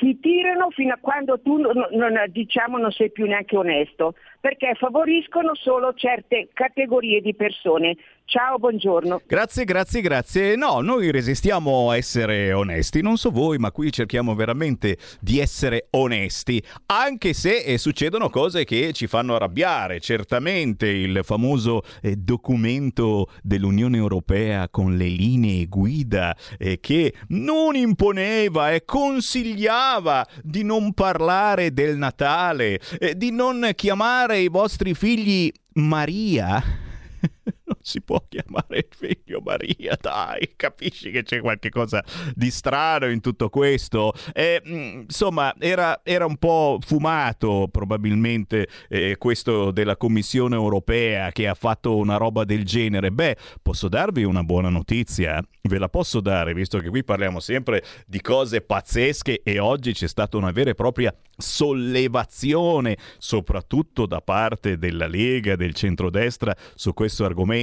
ti 0.00 0.18
tirano 0.18 0.70
fino 0.70 0.94
a 0.94 0.98
quando 0.98 1.38
tu 1.40 1.58
non, 1.58 1.86
non, 1.90 2.24
diciamo, 2.28 2.78
non 2.78 2.90
sei 2.90 3.10
più 3.10 3.26
neanche 3.26 3.54
onesto, 3.54 4.14
perché 4.40 4.74
favoriscono 4.74 5.54
solo 5.54 5.92
certe 5.92 6.48
categorie 6.54 7.20
di 7.20 7.34
persone. 7.34 7.98
Ciao, 8.30 8.58
buongiorno. 8.58 9.22
Grazie, 9.26 9.64
grazie, 9.64 10.00
grazie. 10.00 10.54
No, 10.54 10.78
noi 10.82 11.10
resistiamo 11.10 11.90
a 11.90 11.96
essere 11.96 12.52
onesti, 12.52 13.02
non 13.02 13.16
so 13.16 13.32
voi, 13.32 13.58
ma 13.58 13.72
qui 13.72 13.90
cerchiamo 13.90 14.36
veramente 14.36 14.98
di 15.18 15.40
essere 15.40 15.88
onesti, 15.90 16.62
anche 16.86 17.32
se 17.32 17.56
eh, 17.56 17.76
succedono 17.76 18.30
cose 18.30 18.62
che 18.62 18.92
ci 18.92 19.08
fanno 19.08 19.34
arrabbiare. 19.34 19.98
Certamente 19.98 20.86
il 20.86 21.22
famoso 21.24 21.82
eh, 22.00 22.14
documento 22.14 23.26
dell'Unione 23.42 23.96
Europea 23.96 24.68
con 24.68 24.96
le 24.96 25.08
linee 25.08 25.66
guida 25.66 26.36
eh, 26.56 26.78
che 26.78 27.12
non 27.30 27.74
imponeva 27.74 28.70
e 28.70 28.84
consigliava 28.84 30.24
di 30.44 30.62
non 30.62 30.94
parlare 30.94 31.72
del 31.72 31.96
Natale, 31.96 32.78
eh, 33.00 33.16
di 33.16 33.32
non 33.32 33.72
chiamare 33.74 34.38
i 34.38 34.46
vostri 34.46 34.94
figli 34.94 35.50
Maria 35.72 36.62
non 37.70 37.78
si 37.80 38.02
può 38.02 38.22
chiamare 38.28 38.78
il 38.78 38.88
figlio 38.90 39.40
Maria, 39.40 39.96
dai, 40.00 40.52
capisci 40.56 41.10
che 41.10 41.22
c'è 41.22 41.40
qualche 41.40 41.70
cosa 41.70 42.04
di 42.34 42.50
strano 42.50 43.08
in 43.08 43.20
tutto 43.20 43.48
questo. 43.48 44.12
E, 44.32 44.60
mm, 44.66 45.00
insomma, 45.02 45.54
era, 45.58 46.00
era, 46.02 46.26
un 46.26 46.36
po' 46.36 46.78
fumato 46.84 47.68
probabilmente 47.70 48.68
eh, 48.88 49.16
questo 49.18 49.70
della 49.70 49.96
Commissione 49.96 50.56
europea 50.56 51.30
che 51.30 51.46
ha 51.46 51.54
fatto 51.54 51.96
una 51.96 52.16
roba 52.16 52.44
del 52.44 52.64
genere. 52.64 53.12
Beh, 53.12 53.36
posso 53.62 53.88
darvi 53.88 54.24
una 54.24 54.42
buona 54.42 54.68
notizia? 54.68 55.40
Ve 55.62 55.78
la 55.78 55.88
posso 55.88 56.20
dare, 56.20 56.54
visto 56.54 56.78
che 56.78 56.88
qui 56.88 57.04
parliamo 57.04 57.38
sempre 57.38 57.84
di 58.06 58.20
cose 58.20 58.62
pazzesche 58.62 59.42
e 59.44 59.58
oggi 59.58 59.92
c'è 59.92 60.08
stata 60.08 60.36
una 60.36 60.50
vera 60.50 60.70
e 60.70 60.74
propria 60.74 61.14
sollevazione, 61.36 62.96
soprattutto 63.18 64.06
da 64.06 64.20
parte 64.20 64.78
della 64.78 65.06
Lega, 65.06 65.56
del 65.56 65.74
centrodestra, 65.74 66.56
su 66.74 66.92
questo 66.92 67.24
argomento. 67.24 67.59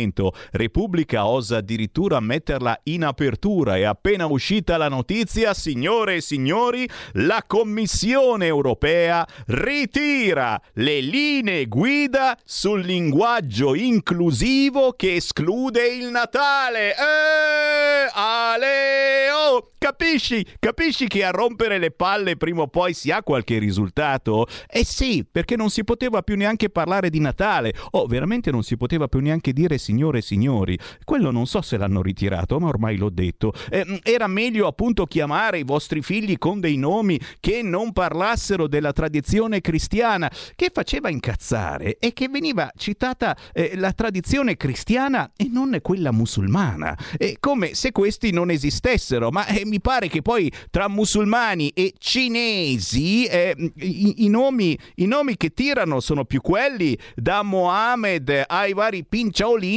Repubblica 0.51 1.25
osa 1.25 1.58
addirittura 1.58 2.20
metterla 2.20 2.80
in 2.84 3.04
apertura 3.04 3.77
e 3.77 3.84
appena 3.84 4.25
uscita 4.27 4.77
la 4.77 4.89
notizia, 4.89 5.54
signore 5.54 6.16
e 6.16 6.22
signori, 6.22 6.88
la 7.13 7.44
Commissione 7.46 8.46
europea 8.46 9.27
ritira 9.48 10.62
le 10.74 11.00
linee 11.01 11.66
guida 11.66 12.38
sul 12.44 12.82
linguaggio 12.82 13.75
inclusivo 13.75 14.94
che 14.94 15.16
esclude 15.16 15.88
il 15.88 16.08
Natale. 16.08 16.92
Eh, 16.92 18.10
ale, 18.13 19.30
oh, 19.32 19.72
capisci? 19.77 20.46
Capisci 20.60 21.08
che 21.08 21.24
a 21.24 21.32
rompere 21.32 21.77
le 21.77 21.92
palle 21.92 22.38
prima 22.38 22.62
o 22.62 22.68
poi 22.68 22.94
si 22.94 23.12
ha 23.12 23.24
qualche 23.24 23.58
risultato? 23.58 24.48
Eh 24.68 24.86
sì, 24.86 25.25
perché 25.30 25.56
non 25.56 25.70
si 25.70 25.84
poteva 25.84 26.22
più 26.22 26.36
neanche 26.36 26.70
parlare 26.70 27.10
di 27.10 27.20
Natale. 27.20 27.74
Oh, 27.92 28.06
veramente 28.06 28.51
non 28.51 28.63
si 28.63 28.77
poteva 28.77 29.08
più 29.08 29.20
neanche 29.20 29.54
dire 29.54 29.77
signore 29.88 30.17
e 30.17 30.22
signori. 30.22 30.77
Quello 31.06 31.32
non 31.32 31.48
so 31.48 31.62
se 31.62 31.77
l'hanno 31.77 32.01
ritirato, 32.01 32.60
ma 32.60 32.67
ormai 32.67 32.98
l'ho 32.98 33.10
detto. 33.10 33.53
Eh, 33.70 34.00
era 34.03 34.27
meglio 34.27 34.67
appunto 34.67 35.06
chiamare 35.06 35.60
i 35.60 35.63
vostri 35.63 36.01
figli 36.01 36.38
con 36.38 36.60
dei 36.60 36.75
nomi 36.75 37.20
che 37.39 37.62
non 37.62 37.94
parlassero 37.94 38.67
della 38.67 38.91
tradizione 38.91 39.62
cristiana, 39.62 40.29
che 40.56 40.72
faceva 40.74 41.10
incazzare 41.10 41.98
e 42.00 42.12
che 42.12 42.27
veniva 42.27 42.70
citata 42.75 43.36
eh, 43.53 43.74
la 43.75 43.94
tradizione 43.94 44.58
cristiana 44.58 45.32
e 45.38 45.48
non 45.50 45.77
quella 45.82 46.12
musulmana. 46.12 46.98
Eh, 47.17 47.38
come 47.39 47.74
se 47.74 47.91
questi 47.91 48.32
non 48.32 48.50
esistessero, 48.50 49.32
ma 49.32 49.46
eh, 49.48 49.65
mi 49.65 49.79
pare 49.79 50.10
che 50.10 50.22
poi 50.22 50.51
tra 50.70 50.89
musulmani 50.89 51.70
e 51.70 51.94
cinesi 51.98 53.25
eh, 53.25 53.56
i, 53.75 54.25
i, 54.25 54.27
nomi, 54.27 54.77
i, 54.96 55.06
nomi, 55.06 55.38
che 55.38 55.53
tirano 55.53 56.00
sono 56.01 56.25
più 56.25 56.41
quelli 56.41 56.98
da 57.15 57.44
Mohamed 57.44 58.44
ai 58.48 58.74
vari 58.74 59.06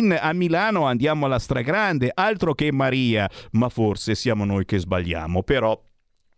Pinciaolin 0.00 0.18
a 0.18 0.32
Milano 0.32 0.86
andiamo 0.86 1.26
alla 1.26 1.38
stragrande, 1.38 2.10
altro 2.12 2.54
che 2.54 2.72
Maria, 2.72 3.28
ma 3.52 3.68
forse 3.68 4.14
siamo 4.14 4.44
noi 4.44 4.64
che 4.64 4.78
sbagliamo, 4.78 5.42
però 5.42 5.78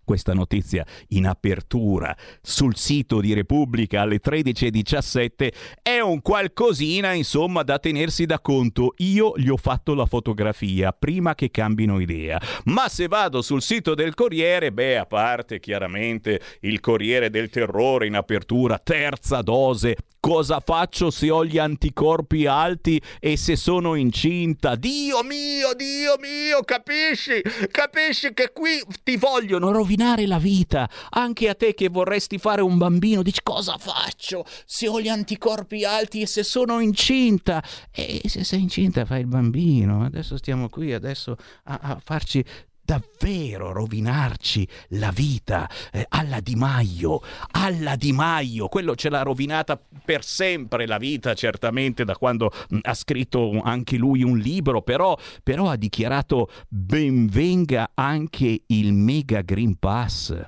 questa 0.04 0.34
notizia 0.34 0.84
in 1.10 1.28
apertura 1.28 2.14
sul 2.40 2.76
sito 2.76 3.20
di 3.20 3.32
Repubblica 3.34 4.00
alle 4.00 4.20
13.17 4.20 5.52
è 5.80 6.00
un 6.00 6.20
qualcosina 6.22 7.12
insomma 7.12 7.62
da 7.62 7.78
tenersi 7.78 8.26
da 8.26 8.40
conto. 8.40 8.94
Io 8.98 9.34
gli 9.36 9.48
ho 9.48 9.56
fatto 9.56 9.94
la 9.94 10.06
fotografia 10.06 10.90
prima 10.92 11.36
che 11.36 11.52
cambino 11.52 12.00
idea, 12.00 12.40
ma 12.64 12.88
se 12.88 13.06
vado 13.06 13.42
sul 13.42 13.62
sito 13.62 13.94
del 13.94 14.14
Corriere, 14.14 14.72
beh, 14.72 14.98
a 14.98 15.06
parte 15.06 15.60
chiaramente 15.60 16.40
il 16.62 16.80
Corriere 16.80 17.30
del 17.30 17.48
Terrore 17.48 18.08
in 18.08 18.16
apertura, 18.16 18.78
terza 18.78 19.40
dose, 19.40 19.96
Cosa 20.24 20.60
faccio 20.60 21.10
se 21.10 21.30
ho 21.30 21.44
gli 21.44 21.58
anticorpi 21.58 22.46
alti 22.46 23.02
e 23.18 23.36
se 23.36 23.56
sono 23.56 23.96
incinta? 23.96 24.76
Dio 24.76 25.24
mio, 25.24 25.74
Dio 25.74 26.14
mio, 26.20 26.62
capisci? 26.64 27.42
Capisci 27.68 28.32
che 28.32 28.52
qui 28.52 28.80
ti 29.02 29.16
vogliono 29.16 29.72
rovinare 29.72 30.28
la 30.28 30.38
vita. 30.38 30.88
Anche 31.10 31.48
a 31.48 31.56
te 31.56 31.74
che 31.74 31.88
vorresti 31.88 32.38
fare 32.38 32.62
un 32.62 32.78
bambino, 32.78 33.24
dici 33.24 33.40
cosa 33.42 33.76
faccio 33.78 34.44
se 34.64 34.86
ho 34.86 35.00
gli 35.00 35.08
anticorpi 35.08 35.84
alti 35.84 36.20
e 36.20 36.28
se 36.28 36.44
sono 36.44 36.78
incinta? 36.78 37.60
E 37.90 38.20
se 38.26 38.44
sei 38.44 38.60
incinta 38.60 39.04
fai 39.04 39.22
il 39.22 39.26
bambino. 39.26 40.04
Adesso 40.04 40.36
stiamo 40.36 40.68
qui 40.68 40.92
adesso 40.92 41.36
a, 41.64 41.80
a 41.82 42.00
farci 42.00 42.44
davvero 42.84 43.72
rovinarci 43.72 44.66
la 44.90 45.10
vita 45.10 45.68
eh, 45.92 46.04
alla 46.08 46.40
Di 46.40 46.54
Maio, 46.56 47.20
alla 47.52 47.96
Di 47.96 48.12
Maio, 48.12 48.68
quello 48.68 48.94
ce 48.94 49.08
l'ha 49.08 49.22
rovinata 49.22 49.80
per 50.04 50.24
sempre 50.24 50.86
la 50.86 50.98
vita, 50.98 51.34
certamente 51.34 52.04
da 52.04 52.16
quando 52.16 52.50
mh, 52.52 52.76
mm, 52.76 52.78
ha 52.82 52.94
scritto 52.94 53.60
anche 53.62 53.96
lui 53.96 54.22
un 54.22 54.38
libro, 54.38 54.82
però, 54.82 55.16
però 55.42 55.70
ha 55.70 55.76
dichiarato 55.76 56.50
benvenga 56.68 57.92
anche 57.94 58.62
il 58.66 58.92
Mega 58.92 59.40
Green 59.42 59.78
Pass. 59.78 60.38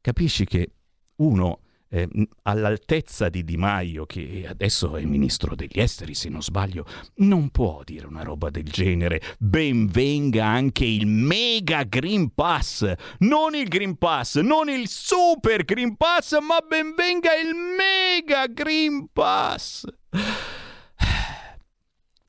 Capisci 0.00 0.44
che 0.44 0.70
uno 1.16 1.61
eh, 1.92 2.08
all'altezza 2.44 3.28
di 3.28 3.44
Di 3.44 3.58
Maio, 3.58 4.06
che 4.06 4.46
adesso 4.48 4.96
è 4.96 5.02
ministro 5.02 5.54
degli 5.54 5.78
esteri 5.78 6.14
se 6.14 6.30
non 6.30 6.42
sbaglio, 6.42 6.86
non 7.16 7.50
può 7.50 7.82
dire 7.84 8.06
una 8.06 8.22
roba 8.22 8.48
del 8.48 8.64
genere. 8.64 9.20
Ben 9.38 9.86
venga 9.86 10.46
anche 10.46 10.86
il 10.86 11.06
mega 11.06 11.82
Green 11.84 12.32
Pass, 12.34 12.90
non 13.18 13.54
il 13.54 13.68
Green 13.68 13.98
Pass, 13.98 14.38
non 14.38 14.70
il 14.70 14.88
super 14.88 15.64
Green 15.64 15.96
Pass, 15.96 16.38
ma 16.40 16.58
ben 16.66 16.94
venga 16.96 17.34
il 17.34 17.54
mega 17.54 18.46
Green 18.46 19.08
Pass 19.12 19.84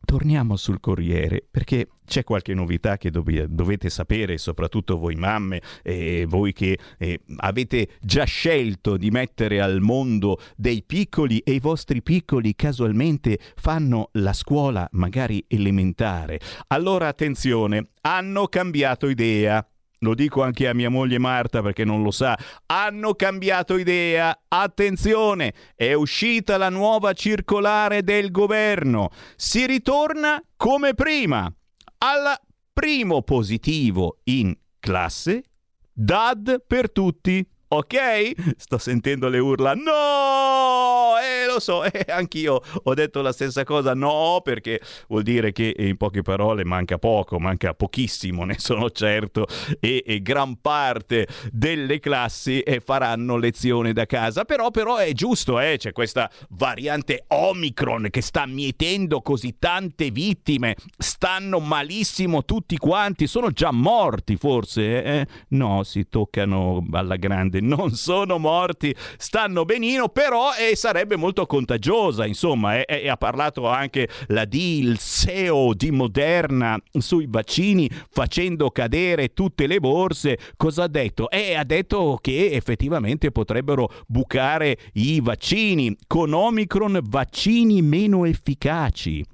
torniamo 0.05 0.55
sul 0.55 0.79
Corriere 0.79 1.45
perché 1.50 1.88
c'è 2.05 2.24
qualche 2.24 2.53
novità 2.53 2.98
che 2.98 3.10
dov- 3.10 3.45
dovete 3.45 3.89
sapere, 3.89 4.38
soprattutto 4.38 4.98
voi 4.98 5.15
mamme 5.15 5.62
e 5.81 6.25
voi 6.27 6.53
che 6.53 6.77
eh, 6.98 7.22
avete 7.38 7.88
già 8.01 8.25
scelto 8.25 8.98
di 8.98 9.10
mettere 9.10 9.62
al 9.62 9.79
mondo 9.79 10.39
dei 10.55 10.83
piccoli 10.86 11.39
e 11.39 11.53
i 11.53 11.60
vostri 11.60 12.01
piccoli 12.01 12.55
casualmente 12.55 13.39
fanno 13.55 14.10
la 14.13 14.33
scuola 14.33 14.88
magari 14.91 15.43
elementare. 15.48 16.39
Allora 16.67 17.07
attenzione, 17.07 17.89
hanno 18.01 18.48
cambiato 18.48 19.07
idea 19.07 19.65
lo 20.03 20.13
dico 20.13 20.43
anche 20.43 20.67
a 20.67 20.74
mia 20.74 20.89
moglie 20.89 21.17
Marta 21.17 21.62
perché 21.62 21.83
non 21.83 22.03
lo 22.03 22.12
sa, 22.12 22.38
hanno 22.67 23.15
cambiato 23.15 23.77
idea. 23.77 24.38
Attenzione, 24.48 25.53
è 25.75 25.93
uscita 25.93 26.57
la 26.57 26.69
nuova 26.69 27.13
circolare 27.13 28.03
del 28.03 28.29
governo. 28.29 29.10
Si 29.36 29.65
ritorna 29.65 30.41
come 30.55 30.93
prima, 30.93 31.51
al 32.00 32.38
primo 32.72 33.22
positivo 33.22 34.19
in 34.25 34.55
classe, 34.79 35.43
DAD 35.91 36.63
per 36.67 36.91
tutti 36.91 37.48
ok? 37.75 38.55
Sto 38.55 38.77
sentendo 38.77 39.27
le 39.29 39.39
urla, 39.39 39.73
no! 39.73 41.15
Eh, 41.21 41.47
lo 41.47 41.59
so, 41.59 41.83
eh, 41.83 42.05
anch'io 42.07 42.61
ho 42.83 42.93
detto 42.93 43.21
la 43.21 43.31
stessa 43.31 43.63
cosa, 43.63 43.93
no, 43.93 44.41
perché 44.43 44.79
vuol 45.07 45.23
dire 45.23 45.51
che 45.51 45.73
in 45.77 45.97
poche 45.97 46.21
parole 46.21 46.63
manca 46.63 46.97
poco, 46.97 47.39
manca 47.39 47.73
pochissimo, 47.73 48.43
ne 48.45 48.59
sono 48.59 48.89
certo, 48.91 49.47
e, 49.79 50.03
e 50.05 50.21
gran 50.21 50.59
parte 50.61 51.27
delle 51.51 51.99
classi 51.99 52.59
eh, 52.59 52.79
faranno 52.79 53.38
lezione 53.38 53.93
da 53.93 54.05
casa, 54.05 54.45
però, 54.45 54.69
però 54.69 54.97
è 54.97 55.12
giusto, 55.13 55.59
eh, 55.59 55.77
c'è 55.77 55.91
questa 55.91 56.29
variante 56.49 57.25
Omicron 57.27 58.07
che 58.09 58.21
sta 58.21 58.45
mietendo 58.45 59.21
così 59.21 59.55
tante 59.57 60.12
vittime, 60.12 60.75
stanno 60.97 61.59
malissimo 61.59 62.45
tutti 62.45 62.77
quanti, 62.77 63.25
sono 63.25 63.49
già 63.49 63.71
morti 63.71 64.36
forse, 64.36 65.03
eh? 65.03 65.27
No, 65.49 65.83
si 65.83 66.07
toccano 66.07 66.86
alla 66.91 67.15
grande 67.15 67.62
non 67.63 67.91
sono 67.91 68.38
morti, 68.38 68.95
stanno 69.17 69.65
benino, 69.65 70.10
però 70.10 70.52
eh, 70.54 70.76
sarebbe 70.76 71.15
molto 71.15 71.45
contagiosa, 71.45 72.26
insomma, 72.26 72.80
eh, 72.80 73.04
eh, 73.04 73.10
ha 73.10 73.17
parlato 73.17 73.67
anche 73.67 74.08
la 74.28 74.45
D, 74.45 74.54
il 74.54 74.99
CEO 74.99 75.73
di 75.73 75.91
Moderna 75.91 76.78
sui 76.99 77.26
vaccini 77.28 77.89
facendo 78.10 78.69
cadere 78.69 79.34
tutte 79.34 79.67
le 79.67 79.80
borse, 79.80 80.38
cosa 80.58 80.84
ha 80.84 80.88
detto? 80.88 81.30
Eh, 81.30 81.56
ha 81.56 81.63
detto 81.63 82.19
che 82.21 82.52
effettivamente 82.52 83.32
potrebbero 83.32 83.89
bucare 84.08 84.78
i 84.93 85.21
vaccini, 85.21 85.95
con 86.08 86.34
Omicron 86.34 86.99
vaccini 87.04 87.82
meno 87.82 88.26
efficaci 88.26 89.26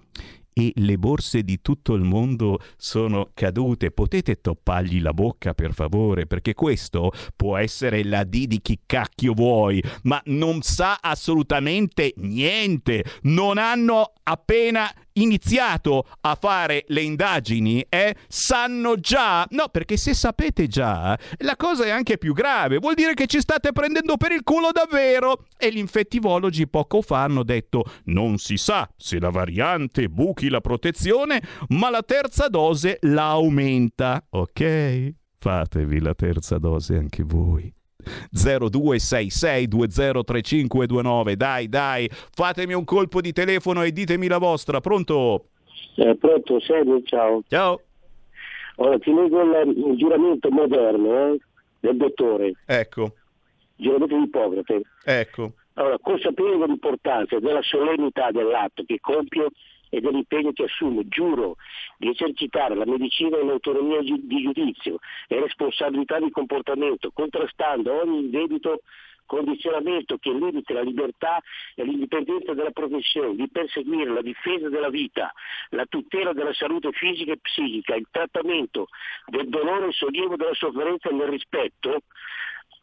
e 0.60 0.74
le 0.76 0.98
borse 0.98 1.44
di 1.44 1.62
tutto 1.62 1.94
il 1.94 2.04
mondo 2.04 2.60
sono 2.76 3.30
cadute. 3.34 3.92
Potete 3.92 4.42
toppargli 4.42 5.02
la 5.02 5.14
bocca 5.14 5.54
per 5.54 5.74
favore, 5.74 6.28
perché 6.28 6.54
questo 6.54 7.12
può 7.36 7.56
essere 7.56 8.04
la 8.04 8.26
D 8.26 8.46
di 8.46 8.60
chi 8.62 8.80
cacchio 8.86 9.34
vuoi, 9.34 9.82
ma 10.04 10.22
non 10.26 10.62
sa 10.62 10.98
assolutamente 11.02 12.14
niente. 12.18 13.06
Non 13.22 13.58
hanno 13.58 14.14
appena 14.24 14.92
iniziato 15.22 16.06
a 16.22 16.36
fare 16.40 16.84
le 16.88 17.02
indagini, 17.02 17.86
eh, 17.90 18.16
sanno 18.28 18.96
già, 18.96 19.46
no, 19.52 19.68
perché 19.70 19.98
se 19.98 20.14
sapete 20.14 20.68
già, 20.68 21.18
la 21.40 21.56
cosa 21.56 21.86
è 21.86 21.90
anche 21.90 22.18
più 22.18 22.34
grave, 22.34 22.78
vuol 22.78 22.94
dire 22.94 23.14
che 23.14 23.28
ci 23.28 23.40
state 23.40 23.72
prendendo 23.72 24.18
per 24.18 24.32
il 24.32 24.44
culo 24.44 24.72
davvero. 24.72 25.46
E 25.58 25.72
gli 25.72 25.78
infettivologi 25.78 26.68
poco 26.68 27.02
fa 27.02 27.24
hanno 27.24 27.44
detto, 27.44 27.84
non 28.06 28.38
si 28.38 28.58
sa 28.58 28.90
se 28.96 29.20
la 29.20 29.30
variante 29.30 30.08
buchi 30.08 30.50
la 30.50 30.62
protezione, 30.62 31.42
ma 31.70 31.90
la 31.90 32.04
terza 32.04 32.48
dose 32.48 32.98
la 33.02 33.30
aumenta, 33.30 34.26
ok? 34.30 35.14
Fatevi 35.38 36.00
la 36.02 36.14
terza 36.14 36.58
dose 36.58 36.96
anche 36.96 37.24
voi. 37.24 37.74
0266203529 38.34 41.34
dai 41.34 41.68
dai 41.68 42.10
fatemi 42.32 42.74
un 42.74 42.86
colpo 42.86 43.20
di 43.22 43.34
telefono 43.34 43.84
e 43.84 43.92
ditemi 43.92 44.28
la 44.28 44.38
vostra. 44.38 44.80
Pronto? 44.80 45.48
Eh, 45.96 46.16
pronto 46.16 46.62
Sergio 46.62 47.02
ciao. 47.04 47.44
Ciao. 47.48 47.82
Ora 48.76 48.98
ti 49.00 49.14
leggo 49.14 49.42
il, 49.42 49.78
il 49.78 49.98
giuramento 49.98 50.50
moderno 50.50 51.34
eh, 51.34 51.40
del 51.82 51.98
dottore. 51.98 52.54
Ecco. 52.66 53.16
Giuramento 53.76 54.16
di 54.16 54.24
Ippocrate. 54.24 54.82
Ecco. 55.04 55.52
Allora 55.74 56.00
consapevole 56.00 56.58
dell'importanza 56.58 57.38
della 57.40 57.62
solennità 57.62 58.32
dell'atto 58.32 58.84
che 58.86 58.98
compio 59.00 59.50
e 59.90 60.00
dell'impegno 60.02 60.52
che 60.52 60.64
assume, 60.64 61.08
giuro 61.08 61.58
di 61.98 62.10
esercitare 62.10 62.76
la 62.76 62.86
medicina 62.86 63.38
in 63.40 63.50
autonomia 63.50 64.02
di 64.02 64.42
giudizio 64.42 65.00
e 65.28 65.40
responsabilità 65.40 66.20
di 66.20 66.32
comportamento, 66.32 67.12
contrastando 67.12 68.02
ogni 68.02 68.20
indebito 68.20 68.82
condizionamento 69.30 70.18
che 70.18 70.32
limiti 70.32 70.74
la 70.74 70.82
libertà 70.82 71.40
e 71.76 71.84
l'indipendenza 71.84 72.56
della 72.56 72.72
professione, 72.72 73.36
di 73.36 73.48
perseguire 73.48 74.12
la 74.12 74.24
difesa 74.24 74.70
della 74.70 74.90
vita, 74.90 75.32
la 75.70 75.86
tutela 75.86 76.34
della 76.34 76.54
salute 76.54 76.92
fisica 76.94 77.34
e 77.34 77.38
psichica, 77.38 77.94
il 77.94 78.08
trattamento 78.10 78.88
del 79.28 79.48
dolore 79.48 79.86
e 79.86 79.88
il 79.90 79.94
sollievo 79.94 80.36
della 80.36 80.56
sofferenza 80.56 81.12
nel 81.12 81.28
rispetto 81.28 82.02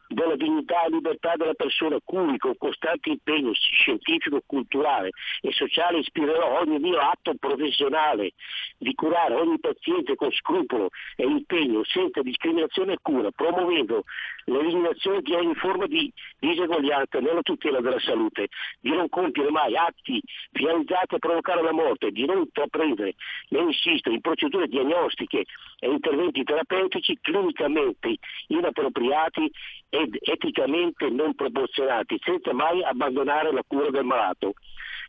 della 0.07 0.35
dignità 0.35 0.83
e 0.83 0.89
libertà 0.89 1.35
della 1.35 1.53
persona 1.53 1.97
cui 2.03 2.37
con 2.37 2.55
costante 2.57 3.09
impegno 3.09 3.51
scientifico, 3.53 4.41
culturale 4.45 5.09
e 5.41 5.51
sociale 5.51 5.99
ispirerò 5.99 6.59
ogni 6.61 6.79
mio 6.79 6.97
atto 6.99 7.33
professionale 7.37 8.31
di 8.77 8.93
curare 8.93 9.35
ogni 9.35 9.59
paziente 9.59 10.15
con 10.15 10.31
scrupolo 10.31 10.89
e 11.15 11.25
impegno 11.25 11.83
senza 11.83 12.21
discriminazione 12.21 12.93
e 12.93 12.97
cura, 13.01 13.31
promuovendo 13.31 14.03
l'eliminazione 14.45 15.21
di 15.21 15.33
ogni 15.33 15.55
forma 15.55 15.87
di 15.87 16.11
diseguaglianza 16.39 17.19
nella 17.19 17.41
tutela 17.41 17.81
della 17.81 17.99
salute, 17.99 18.47
di 18.79 18.91
non 18.91 19.09
compiere 19.09 19.51
mai 19.51 19.75
atti 19.75 20.21
finalizzati 20.51 21.15
a 21.15 21.19
provocare 21.19 21.61
la 21.61 21.73
morte, 21.73 22.11
di 22.11 22.25
non 22.25 22.39
intraprendere 22.39 23.15
né 23.49 23.59
insistere 23.59 24.15
in 24.15 24.21
procedure 24.21 24.67
diagnostiche 24.67 25.43
e 25.79 25.89
interventi 25.89 26.43
terapeutici 26.43 27.17
clinicamente 27.21 28.15
inappropriati 28.47 29.51
ed 29.97 30.17
eticamente 30.21 31.09
non 31.09 31.33
proporzionati, 31.33 32.19
senza 32.23 32.53
mai 32.53 32.83
abbandonare 32.83 33.51
la 33.51 33.63
cura 33.65 33.89
del 33.89 34.03
malato. 34.03 34.53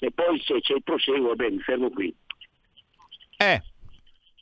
E 0.00 0.10
poi 0.12 0.40
se 0.40 0.60
c'è 0.60 0.74
il 0.74 0.82
proseguo, 0.82 1.34
bene, 1.34 1.58
fermo 1.58 1.90
qui. 1.90 2.14
Eh, 3.36 3.62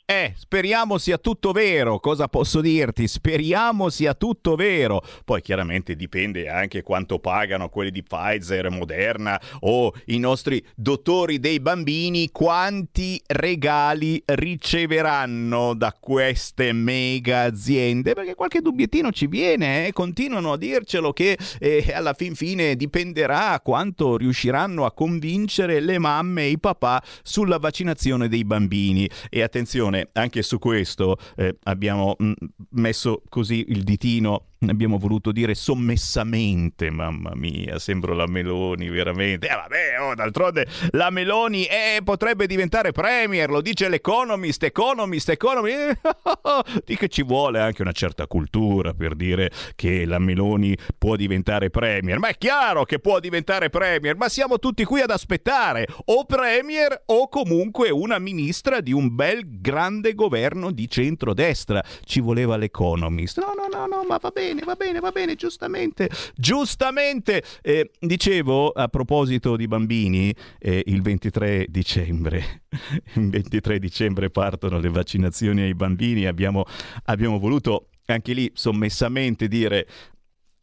Eh, 0.08 0.34
speriamo 0.36 0.98
sia 0.98 1.18
tutto 1.18 1.50
vero. 1.50 1.98
Cosa 1.98 2.28
posso 2.28 2.60
dirti? 2.60 3.08
Speriamo 3.08 3.88
sia 3.88 4.14
tutto 4.14 4.54
vero. 4.54 5.02
Poi 5.24 5.42
chiaramente 5.42 5.96
dipende 5.96 6.48
anche 6.48 6.82
quanto 6.82 7.18
pagano 7.18 7.68
quelli 7.68 7.90
di 7.90 8.04
Pfizer, 8.04 8.70
Moderna 8.70 9.40
o 9.62 9.92
i 10.04 10.18
nostri 10.20 10.64
dottori 10.76 11.40
dei 11.40 11.58
bambini, 11.58 12.30
quanti 12.30 13.20
regali 13.26 14.22
riceveranno 14.24 15.74
da 15.74 15.92
queste 15.98 16.70
mega 16.70 17.40
aziende. 17.40 18.12
Perché 18.12 18.36
qualche 18.36 18.60
dubbiettino 18.60 19.10
ci 19.10 19.26
viene, 19.26 19.88
eh? 19.88 19.92
continuano 19.92 20.52
a 20.52 20.56
dircelo 20.56 21.12
che 21.12 21.36
eh, 21.58 21.92
alla 21.92 22.14
fin 22.14 22.36
fine 22.36 22.76
dipenderà 22.76 23.58
quanto 23.58 24.16
riusciranno 24.16 24.84
a 24.84 24.92
convincere 24.92 25.80
le 25.80 25.98
mamme 25.98 26.42
e 26.42 26.50
i 26.50 26.60
papà 26.60 27.02
sulla 27.24 27.58
vaccinazione 27.58 28.28
dei 28.28 28.44
bambini. 28.44 29.10
E 29.28 29.42
attenzione 29.42 29.94
anche 30.12 30.42
su 30.42 30.58
questo 30.58 31.16
eh, 31.36 31.56
abbiamo 31.64 32.16
mm, 32.22 32.32
messo 32.70 33.22
così 33.28 33.66
il 33.68 33.82
ditino 33.82 34.48
abbiamo 34.60 34.98
voluto 34.98 35.32
dire 35.32 35.54
sommessamente, 35.54 36.90
mamma 36.90 37.32
mia, 37.34 37.78
sembro 37.78 38.14
la 38.14 38.26
Meloni 38.26 38.88
veramente. 38.88 39.48
Eh 39.48 39.54
vabbè, 39.54 40.00
oh, 40.00 40.14
d'altronde 40.14 40.66
la 40.92 41.10
Meloni 41.10 41.64
eh, 41.64 42.00
potrebbe 42.02 42.46
diventare 42.46 42.92
premier, 42.92 43.50
lo 43.50 43.60
dice 43.60 43.88
l'Economist, 43.88 44.62
Economist, 44.62 45.28
Economist. 45.28 46.00
di 46.84 46.96
che 46.96 47.08
ci 47.08 47.22
vuole 47.22 47.60
anche 47.60 47.82
una 47.82 47.92
certa 47.92 48.26
cultura 48.26 48.94
per 48.94 49.14
dire 49.14 49.50
che 49.74 50.04
la 50.06 50.18
Meloni 50.18 50.76
può 50.96 51.16
diventare 51.16 51.70
premier. 51.70 52.18
Ma 52.18 52.28
è 52.28 52.38
chiaro 52.38 52.84
che 52.84 52.98
può 52.98 53.20
diventare 53.20 53.68
premier, 53.68 54.16
ma 54.16 54.28
siamo 54.28 54.58
tutti 54.58 54.84
qui 54.84 55.00
ad 55.00 55.10
aspettare 55.10 55.86
o 56.06 56.24
premier 56.24 57.02
o 57.06 57.28
comunque 57.28 57.90
una 57.90 58.18
ministra 58.18 58.80
di 58.80 58.92
un 58.92 59.14
bel 59.14 59.60
grande 59.60 60.14
governo 60.14 60.70
di 60.70 60.88
centrodestra. 60.88 61.82
Ci 62.04 62.20
voleva 62.20 62.56
l'Economist. 62.56 63.38
No, 63.38 63.52
no, 63.56 63.68
no, 63.70 63.86
no, 63.86 64.04
ma 64.08 64.16
va 64.16 64.30
bene 64.30 64.45
bene, 64.46 64.62
va 64.62 64.74
bene, 64.74 65.00
va 65.00 65.10
bene, 65.10 65.34
giustamente, 65.34 66.08
giustamente. 66.34 67.42
Eh, 67.62 67.90
dicevo, 67.98 68.70
a 68.70 68.88
proposito 68.88 69.56
di 69.56 69.66
bambini, 69.66 70.34
eh, 70.58 70.82
il 70.86 71.02
23 71.02 71.66
dicembre, 71.68 72.62
il 73.14 73.30
23 73.30 73.78
dicembre 73.78 74.30
partono 74.30 74.78
le 74.78 74.88
vaccinazioni 74.88 75.62
ai 75.62 75.74
bambini, 75.74 76.26
abbiamo, 76.26 76.64
abbiamo 77.04 77.38
voluto 77.38 77.88
anche 78.06 78.32
lì 78.32 78.50
sommessamente 78.54 79.48
dire 79.48 79.88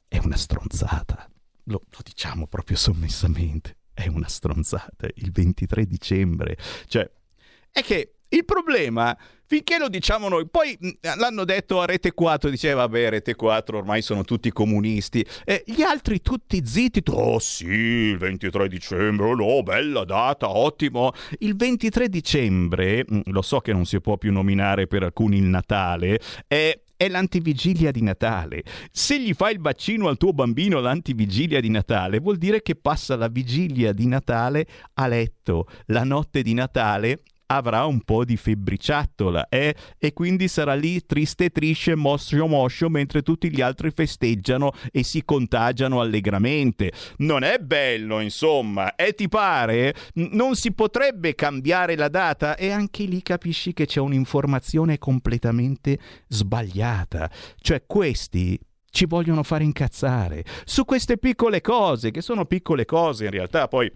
è 0.07 0.19
una 0.19 0.37
stronzata. 0.37 1.29
Lo, 1.65 1.83
lo, 1.89 1.97
diciamo 2.03 2.47
proprio 2.47 2.77
sommessamente. 2.77 3.77
È 3.93 4.07
una 4.07 4.27
stronzata. 4.27 5.07
Il 5.15 5.31
23 5.31 5.85
dicembre. 5.85 6.57
Cioè, 6.87 7.09
è 7.71 7.81
che 7.81 8.15
il 8.33 8.45
problema, 8.45 9.15
finché 9.45 9.77
lo 9.77 9.87
diciamo 9.87 10.27
noi, 10.27 10.47
poi 10.47 10.75
l'hanno 11.17 11.45
detto 11.45 11.79
a 11.81 11.85
Rete 11.85 12.13
4, 12.13 12.49
diceva 12.49 12.81
vabbè 12.81 13.09
Rete 13.09 13.35
4 13.35 13.77
ormai 13.77 14.01
sono 14.01 14.23
tutti 14.23 14.51
comunisti, 14.51 15.23
e 15.43 15.63
gli 15.67 15.83
altri 15.83 16.21
tutti 16.21 16.61
zitti, 16.65 17.03
oh 17.11 17.37
sì, 17.37 17.65
il 17.65 18.17
23 18.17 18.67
dicembre, 18.67 19.27
oh 19.27 19.35
no, 19.35 19.61
bella 19.61 20.03
data, 20.03 20.49
ottimo. 20.49 21.11
Il 21.39 21.55
23 21.55 22.09
dicembre, 22.09 23.05
lo 23.25 23.41
so 23.43 23.59
che 23.59 23.71
non 23.71 23.85
si 23.85 24.01
può 24.01 24.17
più 24.17 24.31
nominare 24.31 24.87
per 24.87 25.03
alcuni 25.03 25.37
il 25.37 25.43
Natale, 25.43 26.19
è 26.47 26.79
è 26.95 27.09
l'antivigilia 27.09 27.91
di 27.91 28.01
Natale. 28.01 28.63
Se 28.91 29.19
gli 29.19 29.33
fai 29.33 29.53
il 29.53 29.59
vaccino 29.59 30.07
al 30.07 30.15
tuo 30.15 30.31
bambino 30.31 30.79
l'antivigilia 30.79 31.59
di 31.59 31.69
Natale, 31.69 32.19
vuol 32.19 32.37
dire 32.37 32.61
che 32.61 32.75
passa 32.75 33.17
la 33.17 33.27
vigilia 33.27 33.91
di 33.91 34.07
Natale 34.07 34.65
a 34.93 35.07
letto, 35.07 35.67
la 35.87 36.05
notte 36.05 36.41
di 36.41 36.53
Natale 36.53 37.23
avrà 37.47 37.85
un 37.85 38.01
po' 38.01 38.25
di 38.25 38.37
febbriciattola 38.37 39.49
eh? 39.49 39.75
e 39.97 40.13
quindi 40.13 40.47
sarà 40.47 40.73
lì 40.73 41.05
triste 41.05 41.49
trisce 41.49 41.95
moscio 41.95 42.47
moscio 42.47 42.89
mentre 42.89 43.21
tutti 43.21 43.49
gli 43.49 43.61
altri 43.61 43.91
festeggiano 43.91 44.71
e 44.91 45.03
si 45.03 45.23
contagiano 45.23 45.99
allegramente. 45.99 46.91
Non 47.17 47.43
è 47.43 47.57
bello, 47.59 48.19
insomma, 48.19 48.95
e 48.95 49.13
ti 49.13 49.27
pare? 49.27 49.93
Non 50.13 50.55
si 50.55 50.73
potrebbe 50.73 51.35
cambiare 51.35 51.95
la 51.95 52.09
data 52.09 52.55
e 52.55 52.71
anche 52.71 53.03
lì 53.03 53.21
capisci 53.21 53.73
che 53.73 53.85
c'è 53.85 53.99
un'informazione 53.99 54.97
completamente 54.97 55.97
sbagliata. 56.27 57.29
Cioè 57.59 57.83
questi 57.85 58.59
ci 58.89 59.05
vogliono 59.07 59.41
fare 59.41 59.63
incazzare 59.63 60.45
su 60.65 60.85
queste 60.85 61.17
piccole 61.17 61.61
cose, 61.61 62.11
che 62.11 62.21
sono 62.21 62.45
piccole 62.45 62.85
cose 62.85 63.25
in 63.25 63.31
realtà, 63.31 63.67
poi 63.67 63.91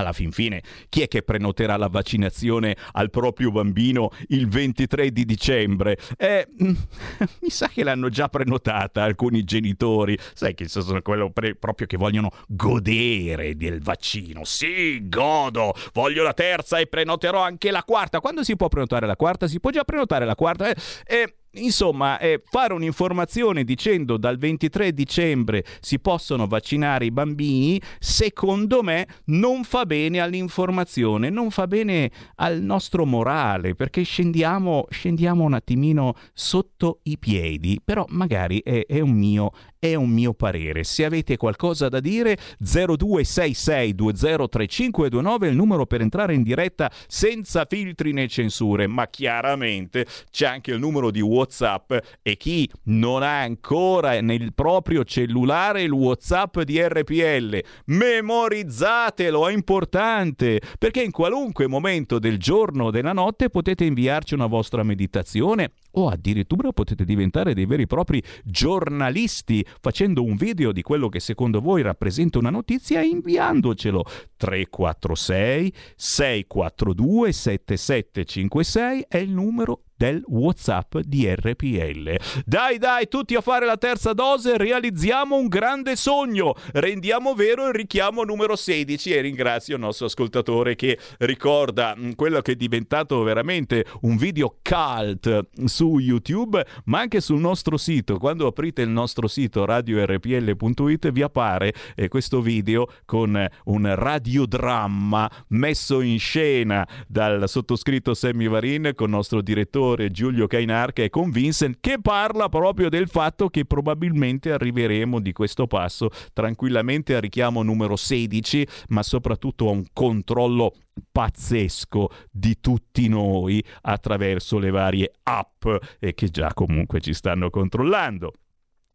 alla 0.00 0.12
fin 0.12 0.32
fine, 0.32 0.62
chi 0.88 1.02
è 1.02 1.08
che 1.08 1.22
prenoterà 1.22 1.76
la 1.76 1.88
vaccinazione 1.88 2.76
al 2.92 3.10
proprio 3.10 3.50
bambino 3.50 4.10
il 4.28 4.48
23 4.48 5.10
di 5.10 5.24
dicembre? 5.24 5.98
Eh, 6.16 6.46
mi 6.56 7.48
sa 7.48 7.68
che 7.68 7.84
l'hanno 7.84 8.08
già 8.08 8.28
prenotata 8.28 9.02
alcuni 9.02 9.44
genitori. 9.44 10.18
Sai 10.34 10.54
che 10.54 10.68
sono 10.68 11.00
quello 11.02 11.30
pre- 11.30 11.54
proprio 11.54 11.86
che 11.86 11.96
vogliono 11.96 12.30
godere 12.46 13.56
del 13.56 13.80
vaccino. 13.80 14.44
Sì, 14.44 15.08
godo, 15.08 15.74
voglio 15.92 16.22
la 16.22 16.34
terza 16.34 16.78
e 16.78 16.86
prenoterò 16.86 17.40
anche 17.40 17.70
la 17.70 17.82
quarta. 17.82 18.20
Quando 18.20 18.42
si 18.42 18.56
può 18.56 18.68
prenotare 18.68 19.06
la 19.06 19.16
quarta? 19.16 19.46
Si 19.46 19.60
può 19.60 19.70
già 19.70 19.84
prenotare 19.84 20.24
la 20.24 20.34
quarta? 20.34 20.68
Eh, 20.68 20.76
eh 21.06 21.34
Insomma, 21.56 22.18
eh, 22.18 22.42
fare 22.44 22.74
un'informazione 22.74 23.64
dicendo 23.64 24.16
dal 24.18 24.36
23 24.36 24.92
dicembre 24.92 25.64
si 25.80 25.98
possono 25.98 26.46
vaccinare 26.46 27.06
i 27.06 27.10
bambini, 27.10 27.80
secondo 27.98 28.82
me 28.82 29.06
non 29.26 29.64
fa 29.64 29.86
bene 29.86 30.20
all'informazione, 30.20 31.30
non 31.30 31.50
fa 31.50 31.66
bene 31.66 32.10
al 32.36 32.60
nostro 32.60 33.06
morale, 33.06 33.74
perché 33.74 34.02
scendiamo, 34.02 34.86
scendiamo 34.90 35.44
un 35.44 35.54
attimino 35.54 36.14
sotto 36.34 37.00
i 37.04 37.18
piedi, 37.18 37.80
però 37.82 38.04
magari 38.08 38.60
è, 38.62 38.84
è 38.86 39.00
un 39.00 39.12
mio 39.12 39.52
è 39.86 39.94
un 39.94 40.10
mio 40.10 40.34
parere. 40.34 40.84
Se 40.84 41.04
avete 41.04 41.36
qualcosa 41.36 41.88
da 41.88 41.98
dire 42.00 42.36
0266203529 42.62 45.38
è 45.40 45.46
il 45.46 45.56
numero 45.56 45.86
per 45.86 46.00
entrare 46.00 46.34
in 46.34 46.42
diretta 46.42 46.90
senza 47.06 47.66
filtri 47.68 48.12
né 48.12 48.28
censure, 48.28 48.86
ma 48.86 49.08
chiaramente 49.08 50.06
c'è 50.30 50.46
anche 50.46 50.72
il 50.72 50.78
numero 50.78 51.10
di 51.10 51.20
WhatsApp 51.20 51.92
e 52.22 52.36
chi 52.36 52.70
non 52.84 53.22
ha 53.22 53.40
ancora 53.40 54.20
nel 54.20 54.54
proprio 54.54 55.04
cellulare 55.04 55.82
il 55.82 55.92
WhatsApp 55.92 56.60
di 56.60 56.80
RPL, 56.80 57.58
memorizzatelo, 57.86 59.48
è 59.48 59.52
importante, 59.52 60.60
perché 60.78 61.02
in 61.02 61.10
qualunque 61.10 61.66
momento 61.66 62.18
del 62.18 62.38
giorno 62.38 62.86
o 62.86 62.90
della 62.90 63.12
notte 63.12 63.50
potete 63.50 63.84
inviarci 63.84 64.32
una 64.34 64.46
vostra 64.46 64.82
meditazione 64.82 65.72
o 65.98 66.08
addirittura 66.08 66.72
potete 66.72 67.04
diventare 67.04 67.54
dei 67.54 67.66
veri 67.66 67.82
e 67.82 67.86
propri 67.86 68.22
giornalisti 68.44 69.64
facendo 69.80 70.22
un 70.22 70.36
video 70.36 70.72
di 70.72 70.82
quello 70.82 71.08
che 71.08 71.20
secondo 71.20 71.60
voi 71.60 71.82
rappresenta 71.82 72.38
una 72.38 72.50
notizia 72.50 73.00
e 73.00 73.06
inviandocelo. 73.06 74.04
346 74.36 75.72
642 75.96 77.32
7756 77.32 79.04
è 79.08 79.16
il 79.18 79.30
numero 79.30 79.80
del 79.96 80.22
WhatsApp 80.26 80.98
di 80.98 81.26
RPL. 81.26 82.16
Dai, 82.44 82.78
dai, 82.78 83.08
tutti 83.08 83.34
a 83.34 83.40
fare 83.40 83.64
la 83.64 83.78
terza 83.78 84.12
dose, 84.12 84.58
realizziamo 84.58 85.36
un 85.36 85.48
grande 85.48 85.96
sogno, 85.96 86.54
rendiamo 86.72 87.34
vero 87.34 87.68
il 87.68 87.74
richiamo 87.74 88.22
numero 88.22 88.56
16 88.56 89.12
e 89.12 89.20
ringrazio 89.22 89.76
il 89.76 89.80
nostro 89.80 90.06
ascoltatore 90.06 90.76
che 90.76 90.98
ricorda 91.18 91.94
mm, 91.96 92.12
quello 92.12 92.40
che 92.42 92.52
è 92.52 92.56
diventato 92.56 93.22
veramente 93.22 93.86
un 94.02 94.16
video 94.16 94.58
cult 94.62 95.48
su 95.64 95.98
YouTube, 95.98 96.64
ma 96.84 97.00
anche 97.00 97.20
sul 97.20 97.40
nostro 97.40 97.76
sito. 97.76 98.18
Quando 98.18 98.46
aprite 98.46 98.82
il 98.82 98.90
nostro 98.90 99.28
sito 99.28 99.64
radiorpl.it 99.64 101.10
vi 101.10 101.22
appare 101.22 101.72
eh, 101.94 102.08
questo 102.08 102.40
video 102.42 102.88
con 103.06 103.46
un 103.64 103.94
radiodramma 103.94 105.30
messo 105.48 106.00
in 106.00 106.18
scena 106.18 106.86
dal 107.06 107.48
sottoscritto 107.48 108.12
Sammy 108.12 108.48
Varin 108.48 108.92
con 108.94 109.08
il 109.08 109.14
nostro 109.14 109.40
direttore 109.40 109.85
l'attore 109.86 110.10
Giulio 110.10 110.46
Cainarca 110.46 111.02
e 111.02 111.10
con 111.10 111.30
Vincent 111.30 111.78
che 111.80 112.00
parla 112.00 112.48
proprio 112.48 112.88
del 112.88 113.08
fatto 113.08 113.48
che 113.48 113.64
probabilmente 113.64 114.50
arriveremo 114.50 115.20
di 115.20 115.32
questo 115.32 115.66
passo 115.66 116.10
tranquillamente 116.32 117.14
a 117.14 117.20
richiamo 117.20 117.62
numero 117.62 117.94
16, 117.94 118.66
ma 118.88 119.02
soprattutto 119.02 119.68
a 119.68 119.72
un 119.72 119.84
controllo 119.92 120.72
pazzesco 121.12 122.10
di 122.30 122.58
tutti 122.60 123.06
noi 123.08 123.62
attraverso 123.82 124.58
le 124.58 124.70
varie 124.70 125.12
app 125.22 125.66
e 126.00 126.14
che 126.14 126.28
già 126.28 126.52
comunque 126.52 127.00
ci 127.00 127.14
stanno 127.14 127.50
controllando. 127.50 128.32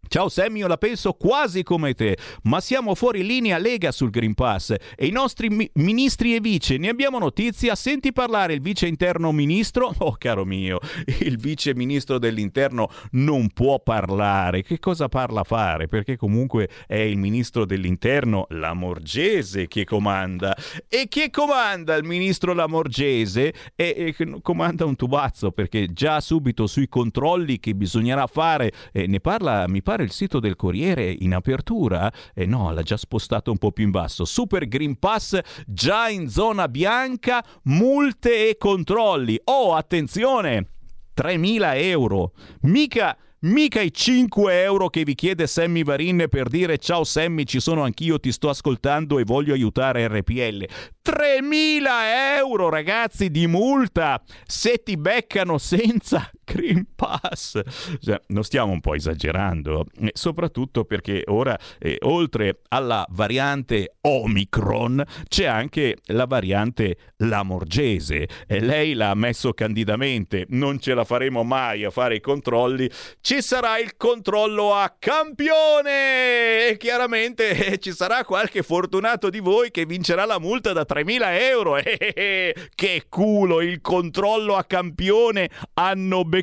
Ciao 0.08 0.28
Sammy, 0.28 0.60
io 0.60 0.68
la 0.68 0.78
penso 0.78 1.14
quasi 1.14 1.64
come 1.64 1.94
te, 1.94 2.18
ma 2.44 2.60
siamo 2.60 2.96
fuori 2.96 3.24
linea 3.26 3.58
Lega 3.58 3.94
sul 3.94 4.10
Green 4.10 4.34
Pass 4.34 4.72
e 4.98 5.06
i 5.06 5.12
nostri 5.12 5.48
mi- 5.48 5.70
ministri 5.76 6.36
e 6.36 6.42
vice, 6.42 6.76
ne 6.78 6.90
abbiamo 6.90 7.18
notizia? 7.18 7.76
Senti 7.76 8.12
parlare 8.12 8.52
il 8.54 8.60
vice 8.62 8.88
interno 8.88 9.32
ministro? 9.32 9.94
Oh 10.04 10.16
caro 10.18 10.44
mio, 10.44 10.80
il 11.22 11.38
vice 11.38 11.74
ministro 11.76 12.18
dell'interno 12.18 12.90
non 13.12 13.52
può 13.52 13.80
parlare, 13.80 14.64
che 14.64 14.80
cosa 14.80 15.08
parla 15.08 15.44
fare? 15.44 15.88
Perché 15.88 16.18
comunque 16.18 16.68
è 16.88 16.98
il 16.98 17.18
ministro 17.18 17.66
dell'interno 17.66 18.48
Lamorgese 18.50 19.68
che 19.68 19.86
comanda 19.86 20.54
e 20.90 21.06
che 21.08 21.30
comanda 21.30 21.96
il 21.96 22.04
ministro 22.04 22.54
Lamorgese? 22.54 23.54
E, 23.76 24.16
e 24.18 24.42
comanda 24.42 24.84
un 24.84 24.96
tubazzo 24.98 25.52
perché 25.52 25.94
già 25.94 26.20
subito 26.20 26.68
sui 26.68 26.90
controlli 26.90 27.60
che 27.60 27.76
bisognerà 27.76 28.28
fare, 28.28 28.74
eh, 28.92 29.08
ne 29.08 29.22
parla 29.22 29.68
mi 29.70 29.82
pare 29.92 30.04
il 30.04 30.12
sito 30.12 30.40
del 30.40 30.56
Corriere 30.56 31.14
in 31.20 31.34
apertura? 31.34 32.10
Eh 32.34 32.46
no, 32.46 32.72
l'ha 32.72 32.82
già 32.82 32.96
spostato 32.96 33.52
un 33.52 33.58
po' 33.58 33.74
più 33.74 33.84
in 33.84 33.92
basso. 33.92 34.24
Super 34.24 34.66
Green 34.70 34.98
Pass 34.98 35.38
già 35.66 36.08
in 36.08 36.30
zona 36.30 36.70
bianca, 36.70 37.44
multe 37.64 38.48
e 38.48 38.58
controlli. 38.58 39.38
Oh, 39.46 39.76
attenzione! 39.76 40.68
3.000 41.14 41.72
euro. 41.76 42.32
Mica 42.62 43.18
Mica 43.44 43.82
i 43.82 43.92
5 43.92 44.62
euro 44.62 44.90
che 44.90 45.04
vi 45.04 45.16
chiede 45.16 45.48
Sammy 45.48 45.84
Varin 45.84 46.28
per 46.30 46.48
dire 46.48 46.78
ciao 46.78 47.04
Sammy, 47.04 47.44
ci 47.46 47.60
sono 47.60 47.82
anch'io, 47.84 48.20
ti 48.20 48.32
sto 48.32 48.50
ascoltando 48.50 49.18
e 49.18 49.24
voglio 49.24 49.54
aiutare 49.54 50.08
RPL. 50.08 50.68
3.000 51.04 52.38
euro 52.38 52.70
ragazzi 52.70 53.32
di 53.32 53.48
multa 53.48 54.22
se 54.46 54.84
ti 54.84 54.96
beccano 54.96 55.58
senza 55.58 56.30
Green 56.52 56.86
Pass. 56.96 57.60
Cioè, 58.00 58.20
non 58.28 58.44
stiamo 58.44 58.72
un 58.72 58.82
po' 58.82 58.96
esagerando, 58.96 59.86
e 60.00 60.12
soprattutto 60.14 60.86
perché 60.86 61.24
ora, 61.28 61.58
eh, 61.80 61.98
oltre 62.02 62.62
alla 62.70 63.06
variante 63.10 63.96
Omicron, 64.02 65.04
c'è 65.28 65.46
anche 65.46 65.98
la 66.08 66.26
variante 66.26 66.98
Lamorgese. 67.18 68.28
E 68.48 68.60
lei 68.60 68.94
l'ha 68.94 69.14
messo 69.16 69.54
candidamente, 69.54 70.46
non 70.50 70.80
ce 70.80 70.94
la 70.94 71.04
faremo 71.04 71.44
mai 71.44 71.84
a 71.84 71.90
fare 71.90 72.16
i 72.16 72.22
controlli 72.22 72.90
ci 73.22 73.42
sarà 73.42 73.78
il 73.80 73.98
controllo 73.98 74.74
a 74.74 74.96
campione 74.98 76.70
e 76.70 76.78
chiaramente 76.78 77.50
eh, 77.50 77.78
ci 77.78 77.92
sarà 77.92 78.24
qualche 78.26 78.64
fortunato 78.64 79.30
di 79.30 79.40
voi 79.40 79.72
che 79.72 79.86
vincerà 79.86 80.26
la 80.26 80.40
multa 80.40 80.74
da 80.74 80.86
3.000 80.88 81.20
euro. 81.40 81.78
Eh, 82.22 82.54
che 82.76 83.06
culo, 83.10 83.62
il 83.62 83.80
controllo 83.80 84.56
a 84.56 84.64
campione 84.64 85.50
hanno 85.76 86.24
beccato 86.24 86.41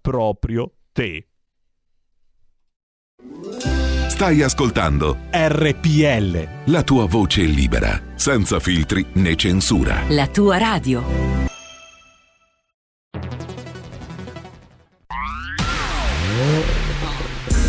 proprio 0.00 0.72
te. 0.92 1.26
Stai 4.08 4.42
ascoltando 4.42 5.18
RPL. 5.30 6.48
La 6.66 6.82
tua 6.82 7.06
voce 7.06 7.42
libera, 7.42 8.00
senza 8.14 8.60
filtri 8.60 9.04
né 9.14 9.34
censura. 9.34 10.02
La 10.08 10.26
tua 10.28 10.58
radio. 10.58 11.02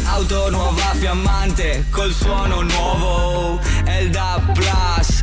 Auto 0.05 0.49
nuova 0.51 0.93
fiammante 0.93 1.85
col 1.89 2.11
suono 2.11 2.61
nuovo 2.61 3.59
DAB 4.09 4.53
Plus 4.53 5.22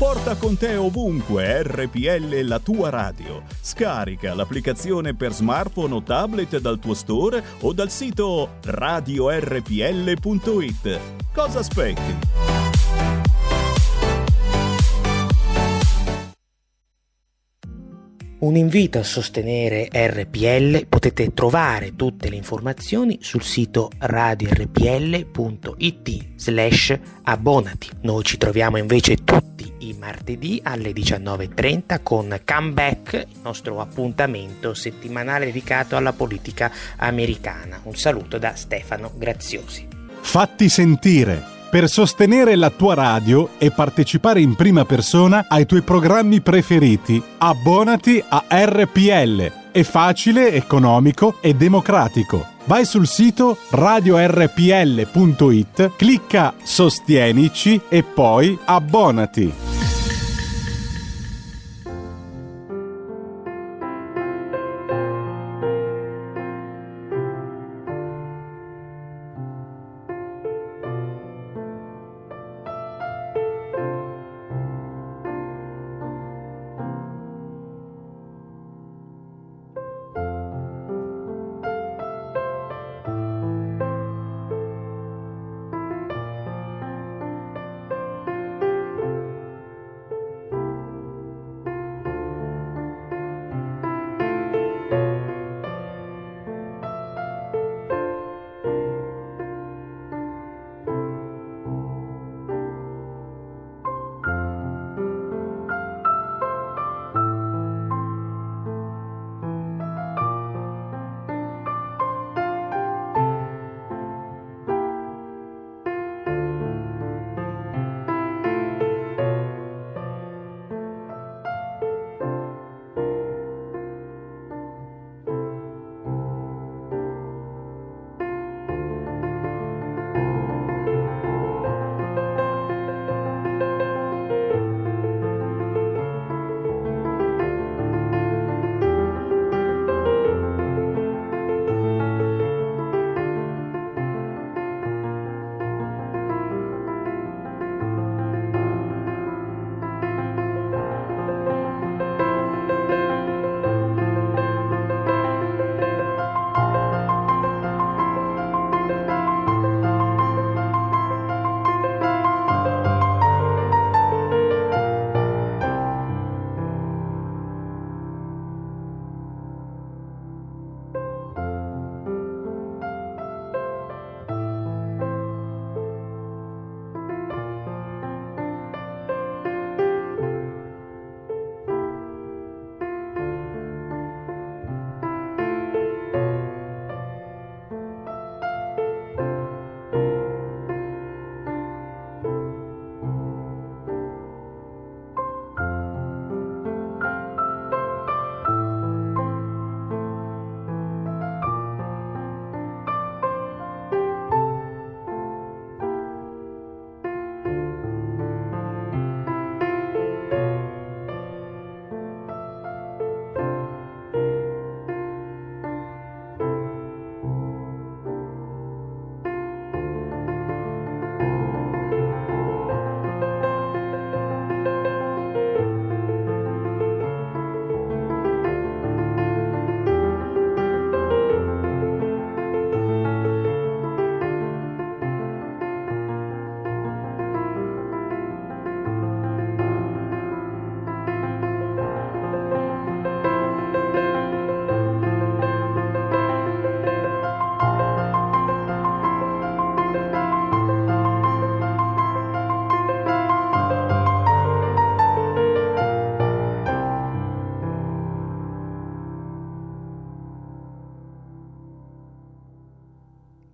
Porta 0.00 0.34
con 0.36 0.56
te 0.56 0.76
ovunque 0.76 1.62
RPL 1.62 2.40
la 2.46 2.58
tua 2.58 2.88
radio. 2.88 3.42
Scarica 3.60 4.32
l'applicazione 4.32 5.14
per 5.14 5.34
smartphone 5.34 5.92
o 5.92 6.02
tablet 6.02 6.58
dal 6.58 6.78
tuo 6.78 6.94
store 6.94 7.44
o 7.60 7.74
dal 7.74 7.90
sito 7.90 8.52
radiorpl.it. 8.64 10.20
Cosa 11.34 11.58
aspetti? 11.58 12.16
Un 18.38 18.56
invito 18.56 18.98
a 18.98 19.02
sostenere 19.02 19.90
RPL, 19.92 20.86
potete 20.86 21.34
trovare 21.34 21.94
tutte 21.94 22.30
le 22.30 22.36
informazioni 22.36 23.18
sul 23.20 23.42
sito 23.42 23.90
radiorpl.it 23.98 25.28
slash 26.36 26.98
abbonati. 27.24 27.88
Noi 28.00 28.24
ci 28.24 28.38
troviamo 28.38 28.78
invece 28.78 29.16
tutti 29.16 29.69
martedì 29.98 30.60
alle 30.62 30.90
19.30 30.92 32.00
con 32.02 32.40
Comeback, 32.44 33.12
il 33.12 33.40
nostro 33.42 33.80
appuntamento 33.80 34.74
settimanale 34.74 35.46
dedicato 35.46 35.96
alla 35.96 36.12
politica 36.12 36.70
americana. 36.96 37.80
Un 37.84 37.94
saluto 37.94 38.38
da 38.38 38.54
Stefano 38.54 39.12
Graziosi. 39.14 39.86
Fatti 40.20 40.68
sentire 40.68 41.58
per 41.70 41.88
sostenere 41.88 42.56
la 42.56 42.70
tua 42.70 42.94
radio 42.94 43.50
e 43.56 43.70
partecipare 43.70 44.40
in 44.40 44.56
prima 44.56 44.84
persona 44.84 45.46
ai 45.48 45.66
tuoi 45.66 45.82
programmi 45.82 46.40
preferiti. 46.40 47.22
Abbonati 47.38 48.22
a 48.28 48.44
RPL. 48.50 49.52
È 49.70 49.82
facile, 49.84 50.52
economico 50.52 51.36
e 51.40 51.54
democratico. 51.54 52.44
Vai 52.64 52.84
sul 52.84 53.06
sito 53.06 53.56
radiorpl.it, 53.70 54.32
clicca 55.96 56.54
Sostienici 56.62 57.80
e 57.88 58.02
poi 58.02 58.58
abbonati. 58.64 59.79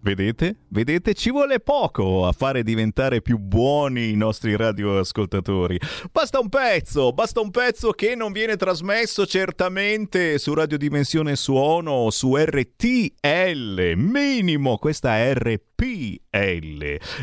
Vedete? 0.06 0.54
Vedete? 0.68 1.14
Ci 1.14 1.30
vuole 1.30 1.60
poco 1.60 2.26
a 2.26 2.32
fare 2.32 2.64
diventare 2.64 3.22
più 3.22 3.38
buoni 3.38 4.10
i 4.10 4.16
nostri 4.16 4.56
radioascoltatori. 4.56 5.78
Basta 6.10 6.40
un 6.40 6.48
pezzo, 6.48 7.12
basta 7.12 7.40
un 7.40 7.50
pezzo 7.50 7.92
che 7.92 8.16
non 8.16 8.32
viene 8.32 8.56
trasmesso 8.56 9.26
certamente 9.26 10.38
su 10.38 10.54
Radiodimensione 10.54 11.36
Suono, 11.36 12.10
su 12.10 12.34
RTL, 12.36 13.92
minimo 13.96 14.76
questa 14.78 15.32
RPL. 15.32 15.64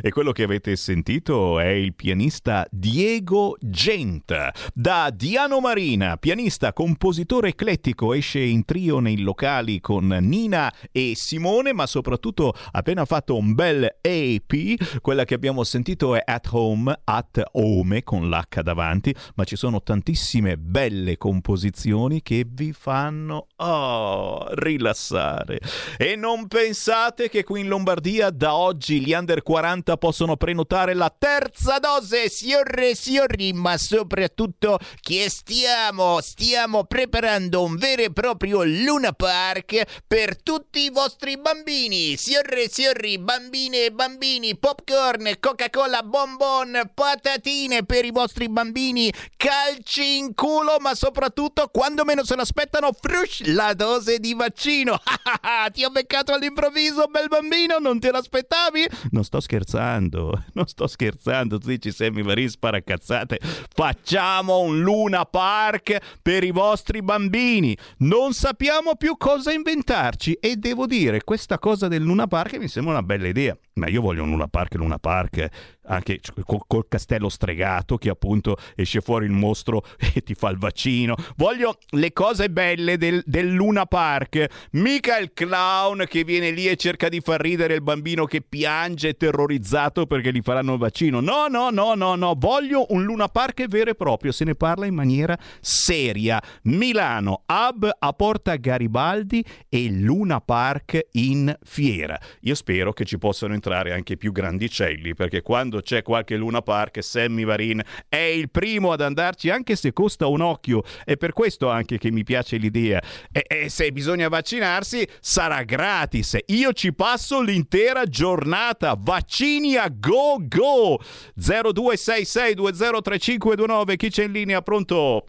E 0.02 0.10
quello 0.12 0.32
che 0.32 0.44
avete 0.44 0.76
sentito 0.76 1.60
è 1.60 1.68
il 1.68 1.94
pianista 1.94 2.66
Diego 2.72 3.58
Genta. 3.60 4.54
Da 4.74 5.12
Diano 5.14 5.60
Marina, 5.60 6.18
pianista, 6.18 6.72
compositore 6.72 7.50
eclettico, 7.50 8.14
esce 8.14 8.40
in 8.40 8.64
trio 8.64 9.00
nei 9.00 9.20
locali 9.20 9.82
con 9.82 10.08
Nina 10.08 10.74
e 10.92 11.14
Simone, 11.16 11.74
ma 11.74 11.86
soprattutto 11.86 12.54
appena 12.72 13.06
fatto 13.06 13.36
un 13.36 13.43
bel 13.52 13.98
AP. 14.02 15.02
Quella 15.02 15.26
che 15.26 15.34
abbiamo 15.34 15.66
sentito 15.66 16.16
è 16.16 16.22
At 16.24 16.48
Home, 16.52 17.02
At 17.04 17.42
Home 17.54 18.04
con 18.04 18.30
l'H 18.30 18.62
davanti, 18.62 19.14
ma 19.36 19.44
ci 19.44 19.58
sono 19.58 19.82
tantissime 19.82 20.58
belle 20.58 21.18
composizioni 21.18 22.22
che 22.22 22.46
vi 22.48 22.72
fanno 22.72 23.48
oh, 23.58 24.46
rilassare. 24.54 25.60
E 25.98 26.16
non 26.16 26.48
pensate 26.48 27.30
che 27.30 27.44
qui 27.44 27.62
in 27.62 27.68
Lombardia 27.68 28.30
da 28.30 28.56
oggi 28.56 29.02
gli 29.02 29.14
under 29.14 29.44
40 29.44 29.98
possono 29.98 30.38
prenotare 30.38 30.94
la 30.94 31.14
terza 31.16 31.80
dose, 31.80 32.30
signore 32.30 32.92
e 32.92 32.96
signori, 32.96 33.54
ma 33.54 33.78
soprattutto 33.78 34.80
che 35.02 35.30
stiamo, 35.30 36.20
stiamo 36.22 36.86
preparando 36.86 37.64
un 37.64 37.76
vero 37.76 38.04
e 38.04 38.12
proprio 38.12 38.64
Luna 38.64 39.12
Park 39.14 40.02
per 40.08 40.42
tutti 40.42 40.82
i 40.82 40.90
vostri 40.90 41.38
bambini. 41.38 42.16
Signore 42.18 42.64
e 42.64 42.70
signori, 42.70 43.18
bambine 43.24 43.86
e 43.86 43.92
bambini, 43.92 44.58
popcorn, 44.58 45.38
Coca-Cola, 45.40 46.04
bonbon, 46.04 46.92
patatine 46.94 47.86
per 47.86 48.04
i 48.04 48.12
vostri 48.12 48.50
bambini, 48.50 49.12
calci 49.38 50.18
in 50.18 50.36
culo, 50.36 50.78
ma 50.80 50.94
soprattutto 50.94 51.70
quando 51.72 52.04
meno 52.04 52.26
se 52.26 52.36
l'aspettano, 52.36 52.92
frush, 52.92 53.46
la 53.46 53.74
dose 53.74 54.20
di 54.20 54.34
vaccino. 54.34 55.00
Ti 55.72 55.84
ho 55.86 55.90
beccato 55.90 56.34
all'improvviso, 56.34 57.08
bel 57.08 57.30
bambino, 57.30 57.78
non 57.80 58.00
te 58.00 58.12
l'aspettavi? 58.12 58.86
Non 59.12 59.24
sto 59.24 59.40
scherzando, 59.40 60.44
non 60.54 60.68
sto 60.68 60.88
scherzando, 60.88 61.58
tu 61.58 61.68
dici 61.68 61.92
Sammy 61.92 62.24
Varin 62.24 62.50
sparacazzate. 62.50 63.40
Facciamo 63.74 64.60
un 64.60 64.82
Luna 64.82 65.26
Park 65.26 65.98
per 66.22 66.44
i 66.44 66.52
vostri 66.52 67.02
bambini. 67.02 67.76
Non 68.00 68.34
sappiamo 68.34 68.96
più 68.96 69.16
cosa 69.18 69.54
inventarci 69.54 70.34
e 70.34 70.58
devo 70.58 70.86
dire, 70.86 71.24
questa 71.24 71.58
cosa 71.58 71.88
del 71.88 72.02
Luna 72.02 72.28
Park 72.28 72.58
mi 72.58 72.68
sembra 72.68 72.94
una 72.94 73.02
bella 73.02 73.13
idea 73.22 73.58
ma 73.76 73.88
io 73.88 74.02
voglio 74.02 74.24
un 74.24 74.30
Luna 74.30 74.48
Park, 74.48 74.76
Luna 74.76 75.00
Park, 75.00 75.50
anche 75.86 76.20
col, 76.46 76.86
castello 76.88 77.30
stregato 77.30 77.98
che 77.98 78.10
appunto 78.10 78.58
esce 78.76 79.02
fuori 79.02 79.26
il 79.26 79.32
mostro 79.32 79.84
e 80.14 80.22
ti 80.22 80.34
fa 80.34 80.50
il 80.50 80.58
vaccino. 80.58 81.16
Voglio 81.36 81.78
le 81.92 82.14
cose 82.14 82.50
belle 82.50 82.98
del, 82.98 83.22
del, 83.26 83.52
Luna 83.52 83.86
Park, 83.86 84.68
mica 84.72 85.18
il 85.18 85.32
clown 85.34 86.06
che 86.08 86.24
viene 86.24 86.52
lì 86.52 86.68
e 86.68 86.76
cerca 86.76 87.10
di 87.10 87.20
far 87.20 87.42
ridere 87.42 87.76
il 87.76 87.82
bambino 87.82 88.26
che 88.26 88.42
piange 88.42 89.14
terrorizzato 89.14 90.06
perché 90.06 90.32
gli 90.32 90.42
faranno 90.42 90.74
il 90.74 90.80
vaccino. 90.80 91.20
No, 91.20 91.48
no, 91.48 91.70
no, 91.70 91.94
no, 91.94 92.16
no, 92.16 92.36
voglio 92.38 92.86
un 92.90 93.04
Luna 93.04 93.28
Park 93.28 93.68
vero 93.68 93.92
e 93.92 93.96
proprio, 93.96 94.32
se 94.32 94.46
ne 94.46 94.56
parla 94.56 94.86
in 94.86 94.96
maniera 94.96 95.38
seria. 95.60 96.42
Milano, 96.64 97.44
hub 97.48 97.90
a 97.98 98.14
Porta 98.14 98.56
Garibaldi 98.56 99.44
e 99.70 99.90
Luna 99.90 100.42
Park 100.42 101.08
in 101.14 101.56
fiera. 101.62 102.20
Io 102.42 102.56
spero 102.56 102.94
che 102.94 103.06
ci 103.06 103.18
possano 103.18 103.54
entrare 103.54 103.94
anche 103.94 104.18
più 104.18 104.32
grandicelli, 104.32 105.14
perché 105.14 105.42
quando 105.42 105.73
c'è 105.82 106.02
qualche 106.02 106.36
Luna 106.36 106.62
Park, 106.62 107.04
Sammy 107.04 107.46
Varin 107.46 107.82
è 108.08 108.16
il 108.18 108.50
primo 108.50 108.92
ad 108.92 109.02
andarci, 109.02 109.50
anche 109.50 109.76
se 109.76 109.92
costa 109.94 110.28
un 110.28 110.42
occhio. 110.42 110.84
È 111.04 111.18
per 111.18 111.34
questo 111.34 111.70
anche 111.70 111.98
che 111.98 112.12
mi 112.12 112.24
piace 112.24 112.58
l'idea. 112.58 113.02
E, 113.32 113.44
e 113.48 113.70
se 113.70 113.92
bisogna 113.92 114.28
vaccinarsi, 114.28 115.08
sarà 115.20 115.64
gratis. 115.64 116.38
Io 116.48 116.74
ci 116.74 116.94
passo 116.94 117.42
l'intera 117.42 118.04
giornata. 118.06 118.96
Vaccini 118.98 119.76
a 119.76 119.88
go 119.90 120.38
go! 120.40 121.00
0266203529, 121.40 123.96
chi 123.96 124.10
c'è 124.10 124.26
in 124.26 124.32
linea? 124.32 124.62
Pronto? 124.62 125.28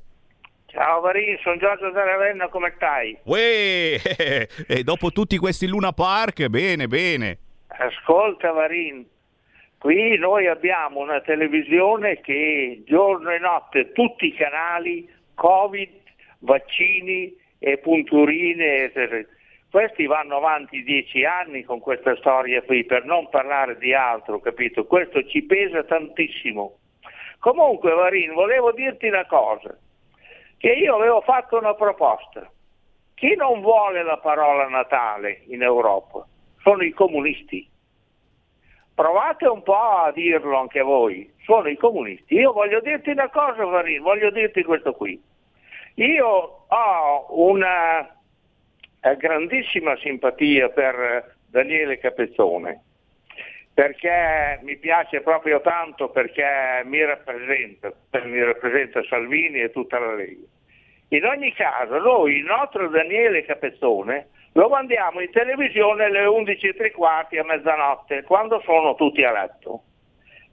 Ciao 0.67 1.01
Varin, 1.01 1.39
sono 1.41 1.57
Giorgio 1.57 1.91
da 1.91 2.03
Ravenna, 2.03 2.49
come 2.49 2.73
stai? 2.75 3.17
Uè, 3.23 4.01
e 4.67 4.83
dopo 4.83 5.13
tutti 5.13 5.39
questi 5.39 5.69
Luna 5.69 5.93
Park, 5.93 6.49
bene, 6.49 6.89
bene. 6.89 7.39
Ascolta 7.69 8.51
Varin, 8.51 9.07
qui 9.85 10.17
noi 10.17 10.47
abbiamo 10.47 11.01
una 11.01 11.21
televisione 11.21 12.23
che 12.23 12.83
giorno 12.87 13.29
e 13.29 13.39
notte 13.39 13.93
tutti 13.93 14.29
i 14.29 14.33
canali, 14.33 15.07
Covid, 15.35 15.91
vaccini 16.39 17.37
e 17.59 17.77
punturine, 17.77 18.91
questi 19.71 20.07
vanno 20.07 20.39
avanti 20.39 20.83
dieci 20.83 21.27
anni 21.27 21.65
con 21.65 21.81
questa 21.81 22.17
storia 22.17 22.63
qui, 22.63 22.85
per 22.85 23.05
non 23.05 23.29
parlare 23.29 23.77
di 23.77 23.93
altro, 23.93 24.41
capito? 24.41 24.87
Questo 24.87 25.23
ci 25.27 25.43
pesa 25.43 25.85
tantissimo. 25.85 26.79
Comunque 27.39 27.93
Varin, 27.93 28.33
volevo 28.33 28.73
dirti 28.73 29.09
una 29.09 29.27
cosa, 29.27 29.77
che 30.57 30.73
io 30.73 30.97
avevo 30.97 31.21
fatto 31.21 31.59
una 31.59 31.75
proposta. 31.75 32.51
Chi 33.13 33.37
non 33.37 33.61
vuole 33.61 34.03
la 34.03 34.17
parola 34.17 34.67
Natale 34.67 35.43
in 35.49 35.63
Europa? 35.63 36.27
sono 36.65 36.83
i 36.83 36.93
comunisti. 36.93 37.69
Provate 38.95 39.47
un 39.47 39.63
po' 39.63 39.75
a 39.77 40.13
dirlo 40.13 40.57
anche 40.57 40.81
voi, 40.81 41.29
sono 41.45 41.69
i 41.69 41.77
comunisti. 41.77 42.35
Io 42.35 42.53
voglio 42.53 42.81
dirti 42.81 43.11
una 43.11 43.29
cosa, 43.29 43.65
Varin, 43.65 44.03
voglio 44.03 44.31
dirti 44.31 44.63
questo 44.63 44.93
qui. 44.93 45.21
Io 45.95 46.27
ho 46.69 47.27
una 47.31 48.09
eh, 49.01 49.17
grandissima 49.17 49.97
simpatia 49.97 50.69
per 50.69 51.37
Daniele 51.49 51.99
Capezzone, 51.99 52.83
perché 53.75 54.61
mi 54.63 54.77
piace 54.77 55.21
proprio 55.23 55.61
tanto 55.61 56.11
perché 56.11 56.83
mi 56.85 57.05
rappresenta, 57.05 57.93
mi 58.25 58.43
rappresenta 58.43 59.03
Salvini 59.05 59.61
e 59.61 59.71
tutta 59.73 59.99
la 59.99 60.15
Lega. 60.15 60.47
In 61.09 61.25
ogni 61.25 61.53
caso, 61.53 61.99
noi, 61.99 62.37
il 62.37 62.45
nostro 62.45 62.89
Daniele 62.89 63.45
Capezzone, 63.45 64.29
lo 64.55 64.69
mandiamo 64.69 65.21
in 65.21 65.31
televisione 65.31 66.05
alle 66.05 66.27
11.15 66.27 67.39
a 67.39 67.45
mezzanotte, 67.45 68.23
quando 68.23 68.61
sono 68.65 68.95
tutti 68.95 69.23
a 69.25 69.33
letto. 69.33 69.83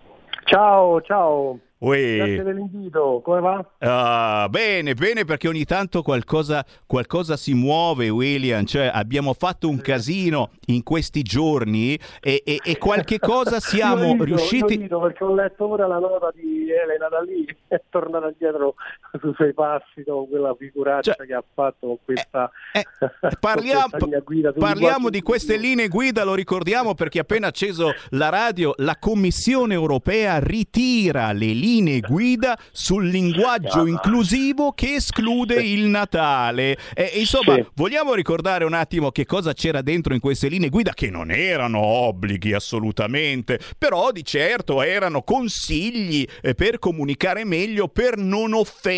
Ciao, 0.48 1.02
ciao. 1.02 1.60
Uè. 1.80 2.16
Grazie 2.16 2.43
dell'invito, 2.43 3.20
come 3.22 3.41
va? 3.41 3.66
Ah, 3.80 4.48
bene, 4.50 4.93
bene 4.93 5.26
perché 5.26 5.50
ogni 5.50 5.66
tanto 5.66 6.02
qualcosa, 6.04 6.66
qualcosa 6.86 7.36
si 7.36 7.54
muove, 7.54 8.08
William. 8.08 8.64
Cioè, 8.64 8.89
abbiamo 8.91 9.34
fatto 9.34 9.68
un 9.68 9.82
casino 9.82 10.52
in 10.68 10.84
questi 10.84 11.22
giorni 11.22 12.00
e, 12.22 12.41
e, 12.45 12.62
e 12.64 12.78
qualche 12.78 13.20
cosa 13.20 13.60
siamo 13.60 14.14
rido, 14.14 14.24
riusciti. 14.24 14.74
io 14.76 14.80
rido 14.80 15.02
perché 15.02 15.24
ho 15.26 15.36
letto 15.36 15.68
ora 15.68 15.86
la 15.86 16.00
nota 16.00 16.32
di 16.34 16.72
Elena 16.72 17.10
da 17.10 17.20
lì, 17.20 17.45
è 17.68 17.82
tornata 17.89 18.30
indietro 18.30 18.76
sui 19.20 19.34
suoi 19.36 19.53
passi 19.53 20.03
dopo 20.03 20.28
quella 20.28 20.55
figuraccia 20.58 21.16
che 21.16 21.34
ha 21.34 21.43
fatto 21.53 21.88
con 21.88 21.97
questa, 22.03 22.49
Parliamo, 23.39 23.89
con 23.89 23.89
questa 23.89 24.05
linea 24.05 24.20
guida. 24.22 24.53
Parliamo 24.53 25.10
di 25.10 25.22
queste 25.22 25.58
linee 25.58 25.88
guida, 25.88 26.24
lo 26.24 26.34
ricordiamo 26.34 26.93
perché 26.93 27.20
appena 27.20 27.47
acceso 27.47 27.93
la 28.10 28.30
radio, 28.30 28.74
la 28.78 28.97
Commissione 28.99 29.74
europea 29.74 30.39
ritira 30.39 31.32
le 31.32 31.47
linee 31.47 32.01
guida 32.01 32.58
sul 32.72 33.08
linguaggio 33.08 33.86
inclusivo 33.86 34.72
che 34.74 34.95
esclude 34.95 35.55
il 35.55 35.86
Natale. 35.86 36.78
E, 36.93 37.12
e 37.14 37.20
insomma, 37.20 37.55
Sì. 37.55 37.66
vogliamo 37.76 38.14
ricordare 38.14 38.66
un 38.66 38.74
attimo 38.74 39.12
che 39.12 39.26
cosa 39.26 39.53
c'era 39.53 39.82
dentro 39.82 40.14
in 40.14 40.20
queste 40.20 40.47
linee 40.47 40.70
guida, 40.70 40.93
che 40.93 41.10
non 41.10 41.32
erano 41.32 41.80
obblighi 41.80 42.53
assolutamente, 42.53 43.60
però 43.78 44.12
di 44.12 44.24
certo 44.24 44.82
erano 44.82 45.22
consigli 45.22 46.26
eh, 46.41 46.53
per 46.53 46.80
comunicare 46.80 47.45
meglio, 47.45 47.88
per 47.88 48.18
non 48.18 48.53
offendere 48.53 48.95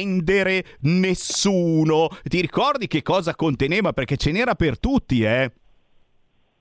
nessuno. 0.81 2.07
Ti 2.23 2.41
ricordi 2.41 2.87
che 2.87 3.01
cosa 3.01 3.35
conteneva? 3.35 3.93
Perché 3.93 4.17
ce 4.17 4.31
n'era 4.31 4.55
per 4.55 4.79
tutti, 4.79 5.23
eh? 5.23 5.51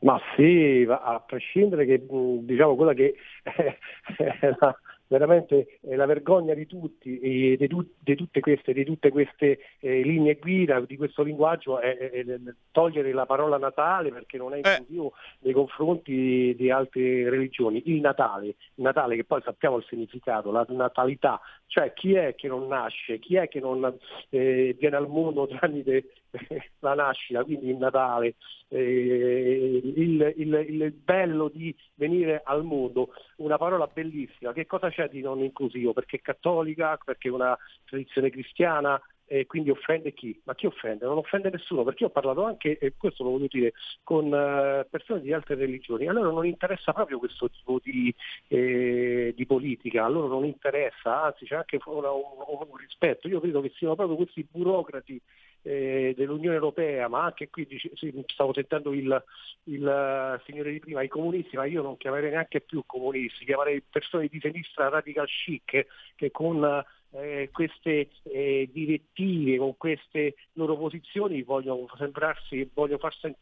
Ma 0.01 0.21
sì, 0.37 0.87
a 0.89 1.23
prescindere 1.27 1.85
che 1.85 2.01
diciamo 2.43 2.77
quella 2.77 2.93
che 2.93 3.15
è 3.43 4.55
la- 4.59 4.79
veramente 5.09 5.79
è 5.81 5.97
la 5.97 6.07
vergogna 6.07 6.55
di 6.55 6.67
tutti, 6.67 7.19
di, 7.19 7.67
tu- 7.67 7.95
di 7.99 8.15
tutte 8.15 8.41
queste, 8.41 8.73
di 8.73 8.85
tutte 8.85 9.11
queste 9.11 9.59
eh, 9.81 10.03
linee 10.03 10.35
guida, 10.37 10.81
di 10.81 10.97
questo 10.97 11.23
linguaggio, 11.23 11.81
è, 11.81 11.97
è- 11.97 12.25
è 12.25 12.39
togliere 12.71 13.13
la 13.13 13.27
parola 13.27 13.59
Natale 13.59 14.13
perché 14.13 14.37
non 14.37 14.55
è 14.55 14.59
inclusivo 14.59 15.15
nei 15.41 15.53
confronti 15.53 16.55
di 16.57 16.71
altre 16.71 17.29
religioni. 17.29 17.83
Il 17.87 18.01
Natale, 18.01 18.47
il 18.47 18.55
Natale 18.83 19.17
che 19.17 19.25
poi 19.25 19.41
sappiamo 19.43 19.79
il 19.79 19.85
significato, 19.89 20.53
la 20.53 20.65
natalità, 20.69 21.41
cioè 21.69 21.93
chi 21.93 22.15
è 22.15 22.35
che 22.35 22.49
non 22.49 22.67
nasce, 22.67 23.19
chi 23.19 23.37
è 23.37 23.47
che 23.49 23.61
non 23.61 23.97
eh, 24.31 24.75
viene 24.79 24.97
al 24.97 25.09
mondo 25.09 25.47
tramite 25.47 26.13
la 26.81 26.95
nascita, 26.95 27.45
quindi 27.45 27.69
il 27.71 27.77
Natale, 27.77 28.35
eh, 28.69 29.81
il, 29.85 30.35
il- 30.37 30.67
il 30.69 30.93
bello 30.93 31.49
di 31.49 31.75
venire 31.95 32.43
al 32.45 32.65
mondo, 32.65 33.11
una 33.37 33.57
parola 33.59 33.87
bellissima, 33.87 34.53
che 34.53 34.67
cosa 34.67 34.91
c'è 34.91 35.09
di 35.09 35.21
non 35.21 35.41
inclusivo? 35.41 35.93
Perché 35.93 36.17
è 36.17 36.21
cattolica, 36.21 36.99
perché 37.03 37.29
è 37.29 37.33
una 37.33 37.57
tradizione 37.85 38.31
cristiana, 38.31 39.01
e 39.29 39.47
quindi 39.47 39.71
offende 39.71 40.15
chi? 40.15 40.39
Ma 40.45 40.55
chi 40.55 40.67
offende? 40.67 41.05
Non 41.05 41.19
offende 41.19 41.51
nessuno, 41.51 41.85
perché 41.85 42.05
io 42.05 42.09
ho 42.09 42.13
parlato 42.13 42.45
anche, 42.45 42.79
e 42.79 42.95
questo 42.97 43.23
lo 43.25 43.31
voglio 43.31 43.47
dire, 43.49 43.73
con 44.03 44.33
eh, 44.33 44.87
persone 44.91 45.21
di 45.21 45.33
altre 45.35 45.55
religioni, 45.55 46.09
a 46.09 46.13
loro 46.13 46.33
non 46.33 46.47
interessa 46.47 46.93
proprio 46.95 47.19
questo 47.19 47.51
tipo 47.51 47.79
di, 47.83 48.13
eh, 48.49 49.35
di 49.37 49.47
politica, 49.47 50.05
a 50.05 50.09
loro 50.09 50.29
non 50.29 50.47
interessa, 50.47 51.25
anzi 51.25 51.45
c'è 51.45 51.57
anche 51.57 51.79
una- 51.85 52.11
un, 52.11 52.23
un 52.47 52.77
rispetto, 52.77 53.29
io 53.29 53.41
credo 53.41 53.61
che 53.61 53.73
siano 53.77 53.95
proprio 53.95 54.17
questi 54.17 54.47
burocrati 54.51 55.21
eh, 55.63 56.15
dell'Unione 56.17 56.55
Europea, 56.57 57.09
ma 57.09 57.25
anche 57.25 57.51
qui 57.51 57.67
stavo 58.27 58.55
sentendo 58.55 58.93
il, 58.93 59.23
il, 59.65 59.87
eh, 59.87 60.43
signore 60.47 60.73
di 60.73 60.79
prima, 60.79 61.03
i 61.03 61.09
comunisti, 61.09 61.57
ma 61.57 61.67
io 61.67 61.83
non 61.83 61.99
chiamerei 61.99 62.31
neanche 62.31 62.61
più 62.61 62.83
comunisti, 62.87 63.45
chiamerei 63.45 63.83
persone 63.83 64.29
di 64.29 64.41
sinistra 64.41 64.89
radical 64.89 65.27
chic 65.27 65.87
che 66.17 66.31
con 66.31 66.85
eh, 67.13 67.51
queste 67.53 68.09
eh, 68.23 68.69
direttive, 68.73 69.59
con 69.59 69.77
queste 69.77 70.37
loro 70.53 70.77
posizioni 70.77 71.43
vogliono 71.43 71.87
sembrarsi, 71.97 72.69
vogliono 72.73 72.99
far 72.99 73.15
sen- 73.15 73.37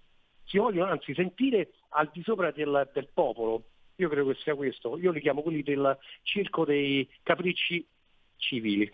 si 0.45 0.59
vogliono 0.59 0.91
anzi 0.91 1.13
sentire 1.13 1.73
al 1.91 2.09
di 2.13 2.23
sopra 2.23 2.51
del, 2.53 2.89
del 2.93 3.09
popolo. 3.13 3.65
Io 3.97 4.09
credo 4.09 4.31
che 4.31 4.39
sia 4.41 4.55
questo. 4.55 4.97
Io 4.99 5.11
li 5.11 5.21
chiamo 5.21 5.43
quelli 5.43 5.63
del 5.63 5.99
circo 6.23 6.65
dei 6.65 7.09
capricci 7.23 7.85
civili. 8.37 8.93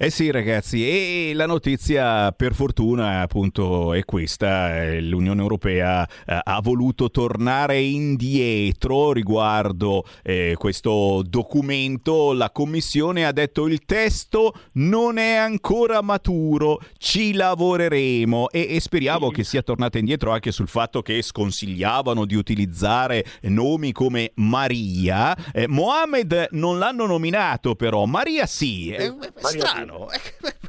Eh 0.00 0.10
sì 0.10 0.30
ragazzi, 0.30 0.88
e 0.88 1.32
la 1.34 1.46
notizia 1.46 2.30
per 2.30 2.54
fortuna 2.54 3.20
appunto 3.20 3.94
è 3.94 4.04
questa, 4.04 4.84
eh, 4.84 5.00
l'Unione 5.00 5.42
Europea 5.42 6.06
eh, 6.06 6.38
ha 6.40 6.60
voluto 6.62 7.10
tornare 7.10 7.80
indietro 7.80 9.10
riguardo 9.10 10.04
eh, 10.22 10.54
questo 10.56 11.24
documento, 11.26 12.32
la 12.32 12.52
Commissione 12.52 13.26
ha 13.26 13.32
detto 13.32 13.66
il 13.66 13.84
testo 13.84 14.54
non 14.74 15.18
è 15.18 15.34
ancora 15.34 16.00
maturo, 16.00 16.78
ci 16.96 17.32
lavoreremo 17.32 18.50
e, 18.50 18.76
e 18.76 18.80
speriamo 18.80 19.30
che 19.30 19.42
sia 19.42 19.62
tornata 19.62 19.98
indietro 19.98 20.30
anche 20.30 20.52
sul 20.52 20.68
fatto 20.68 21.02
che 21.02 21.20
sconsigliavano 21.22 22.24
di 22.24 22.36
utilizzare 22.36 23.24
nomi 23.40 23.90
come 23.90 24.30
Maria, 24.36 25.36
Eh, 25.52 25.66
Mohammed 25.66 26.50
non 26.52 26.78
l'hanno 26.78 27.04
nominato 27.04 27.74
però, 27.74 28.04
Maria 28.04 28.46
sì, 28.46 28.92
è, 28.92 29.08
è 29.08 29.12
Maria 29.42 29.66
strano. 29.66 29.86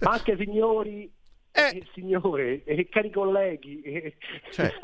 Ma 0.02 0.12
anche 0.12 0.36
signori 0.38 1.12
e 1.68 1.84
signore 1.94 2.64
e 2.64 2.88
cari 2.90 3.12
colleghi, 3.12 3.82
e- 3.82 4.14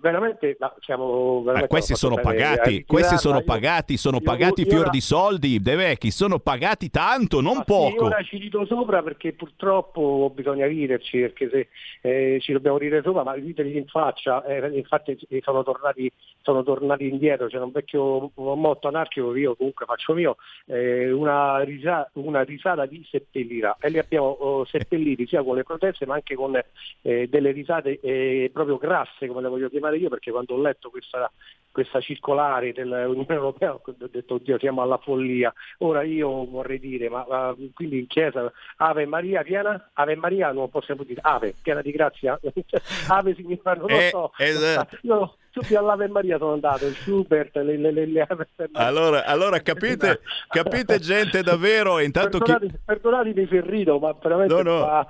veramente 0.00 0.56
ma 0.58 0.74
siamo 0.80 1.38
Ma 1.38 1.44
veramente 1.44 1.68
questi 1.68 1.94
sono 1.94 2.16
a 2.16 2.20
pagati, 2.20 2.84
questi 2.84 3.16
sono 3.16 3.42
pagati, 3.42 3.96
sono 3.96 4.16
io- 4.18 4.22
pagati 4.22 4.60
io 4.62 4.66
fior 4.68 4.80
ora- 4.82 4.90
di 4.90 5.00
soldi, 5.00 5.60
De 5.60 5.74
Vecchi, 5.74 6.10
sono 6.10 6.38
pagati 6.38 6.90
tanto, 6.90 7.40
non 7.40 7.54
Ma 7.56 7.60
sì, 7.60 7.64
poco. 7.66 8.04
ora 8.04 8.22
ci 8.22 8.38
rido 8.38 8.64
sopra 8.66 9.02
perché 9.02 9.32
purtroppo 9.32 10.30
bisogna 10.34 10.66
riderci, 10.66 11.18
perché 11.20 11.48
se 11.50 11.68
eh, 12.02 12.38
ci 12.40 12.52
dobbiamo 12.52 12.78
ridere 12.78 13.02
sopra, 13.02 13.22
ma 13.22 13.32
ridergli 13.34 13.76
in 13.76 13.86
faccia, 13.86 14.44
eh, 14.44 14.76
infatti 14.76 15.18
eh, 15.28 15.40
sono 15.42 15.62
tornati, 15.62 16.10
sono 16.42 16.62
tornati 16.62 17.08
indietro, 17.08 17.46
c'è 17.48 17.58
un 17.58 17.70
vecchio 17.70 18.30
un 18.34 18.60
motto 18.60 18.88
anarchico 18.88 19.32
che 19.32 19.38
io 19.40 19.54
comunque 19.56 19.86
faccio 19.86 20.14
mio, 20.14 20.36
eh, 20.66 21.10
una, 21.10 21.62
risa- 21.62 22.08
una 22.14 22.42
risata 22.42 22.86
di 22.86 23.06
seppellirà 23.10 23.76
e 23.80 23.90
li 23.90 23.98
abbiamo 23.98 24.26
oh, 24.26 24.64
seppelliti 24.64 25.26
sia 25.26 25.42
con 25.42 25.56
le 25.56 25.62
proteste 25.64 26.06
ma 26.10 26.16
anche 26.16 26.34
con 26.34 26.60
eh, 27.02 27.28
delle 27.28 27.52
risate 27.52 28.00
eh, 28.00 28.50
proprio 28.52 28.76
grasse 28.76 29.26
come 29.28 29.40
le 29.42 29.48
voglio 29.48 29.68
chiamare 29.70 29.96
io 29.96 30.08
perché 30.08 30.30
quando 30.30 30.54
ho 30.54 30.60
letto 30.60 30.90
questa, 30.90 31.30
questa 31.70 32.00
circolare 32.00 32.72
dell'Unione 32.72 33.26
Europea 33.28 33.74
ho 33.74 33.80
detto 34.10 34.34
oddio 34.34 34.58
siamo 34.58 34.82
alla 34.82 34.98
follia 34.98 35.52
ora 35.78 36.02
io 36.02 36.44
vorrei 36.46 36.78
dire 36.80 37.08
ma, 37.08 37.24
ma 37.28 37.56
quindi 37.74 38.00
in 38.00 38.06
chiesa 38.06 38.50
Ave 38.78 39.06
Maria 39.06 39.42
piena? 39.42 39.90
Ave 39.94 40.16
Maria 40.16 40.52
non 40.52 40.68
possiamo 40.68 41.02
dire 41.04 41.20
Ave 41.22 41.54
piena 41.62 41.80
di 41.82 41.90
grazia 41.92 42.38
Ave 43.08 43.34
signora 43.34 43.74
non 43.74 43.86
lo 43.86 43.96
Eh, 43.98 44.08
so. 44.10 44.32
eh, 44.38 44.86
io 45.02 45.36
subito 45.50 45.78
all'Ave 45.78 46.08
Maria 46.08 46.38
sono 46.38 46.52
andato, 46.52 46.86
il 46.86 46.94
Schubert, 46.96 47.54
le, 47.56 47.76
le, 47.76 47.90
le, 47.92 48.06
le. 48.06 48.26
Allora, 48.72 49.24
allora 49.24 49.60
capite, 49.60 50.20
capite 50.48 50.98
gente 51.00 51.42
davvero, 51.42 51.98
intanto 52.00 52.38
chi... 52.38 52.52
Perdonate, 52.52 52.80
perdonatemi 52.84 53.46
Ferrino, 53.46 53.98
ma 53.98 54.14
veramente 54.20 54.54
No, 54.54 54.62
no. 54.62 54.78
va- 54.80 55.06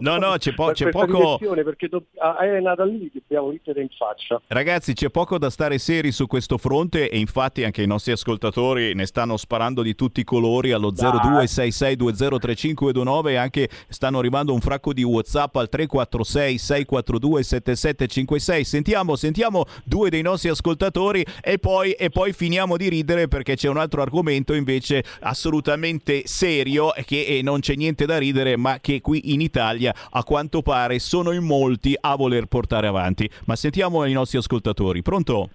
No, 0.00 0.16
no, 0.18 0.34
c'è 0.38 0.52
po- 0.54 0.72
c'è 0.72 0.88
poco- 0.90 1.38
perché 1.38 1.88
do- 1.88 2.04
a- 2.18 2.36
è 2.38 2.60
nata 2.60 2.84
lì 2.84 3.10
che 3.10 3.22
dobbiamo 3.26 3.50
ridere 3.50 3.80
in 3.82 3.88
faccia. 3.96 4.40
Ragazzi, 4.46 4.92
c'è 4.94 5.08
poco 5.10 5.38
da 5.38 5.50
stare 5.50 5.78
seri 5.78 6.12
su 6.12 6.26
questo 6.26 6.58
fronte 6.58 7.08
e 7.10 7.18
infatti 7.18 7.64
anche 7.64 7.82
i 7.82 7.86
nostri 7.86 8.12
ascoltatori 8.12 8.94
ne 8.94 9.06
stanno 9.06 9.36
sparando 9.36 9.82
di 9.82 9.94
tutti 9.94 10.20
i 10.20 10.24
colori 10.24 10.72
allo 10.72 10.92
0266203529 10.92 13.28
e 13.28 13.36
anche 13.36 13.68
stanno 13.88 14.18
arrivando 14.18 14.52
un 14.52 14.60
fracco 14.60 14.92
di 14.92 15.02
WhatsApp 15.02 15.56
al 15.56 15.68
346 15.68 16.58
642 16.58 17.42
7756. 17.42 18.64
Sentiamo, 18.64 19.16
sentiamo 19.16 19.57
due 19.84 20.10
dei 20.10 20.22
nostri 20.22 20.48
ascoltatori 20.48 21.24
e 21.42 21.58
poi, 21.58 21.92
e 21.92 22.10
poi 22.10 22.32
finiamo 22.32 22.76
di 22.76 22.88
ridere 22.88 23.28
perché 23.28 23.56
c'è 23.56 23.68
un 23.68 23.78
altro 23.78 24.02
argomento 24.02 24.54
invece 24.54 25.04
assolutamente 25.20 26.26
serio 26.26 26.90
che 27.04 27.40
non 27.42 27.60
c'è 27.60 27.74
niente 27.74 28.06
da 28.06 28.18
ridere 28.18 28.56
ma 28.56 28.78
che 28.80 29.00
qui 29.00 29.32
in 29.32 29.40
Italia 29.40 29.94
a 30.10 30.24
quanto 30.24 30.62
pare 30.62 30.98
sono 30.98 31.32
in 31.32 31.44
molti 31.44 31.96
a 31.98 32.16
voler 32.16 32.46
portare 32.46 32.86
avanti. 32.86 33.28
Ma 33.46 33.56
sentiamo 33.56 34.04
i 34.04 34.12
nostri 34.12 34.38
ascoltatori. 34.38 35.02
Pronto? 35.02 35.50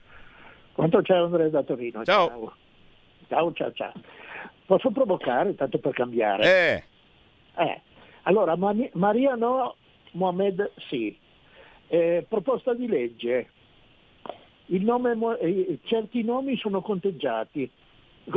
Quanto 0.73 1.01
c'è 1.01 1.15
Andrea 1.15 1.49
da 1.49 1.63
Torino? 1.63 2.03
Ciao. 2.03 2.53
Ciao, 3.27 3.53
ciao, 3.53 3.71
ciao. 3.73 3.93
Posso 4.65 4.89
provocare, 4.91 5.55
tanto 5.55 5.77
per 5.77 5.93
cambiare? 5.93 6.43
Eh. 6.43 7.63
Eh, 7.63 7.81
Allora, 8.23 8.55
Mani- 8.55 8.89
Maria 8.93 9.35
no, 9.35 9.75
Mohamed 10.11 10.71
sì. 10.89 11.15
Eh, 11.87 12.25
proposta 12.27 12.73
di 12.73 12.87
legge. 12.87 13.49
Il 14.73 14.83
nome 14.83 15.13
mo- 15.13 15.37
eh, 15.37 15.77
certi 15.83 16.23
nomi 16.23 16.57
sono 16.57 16.81
conteggiati, 16.81 17.69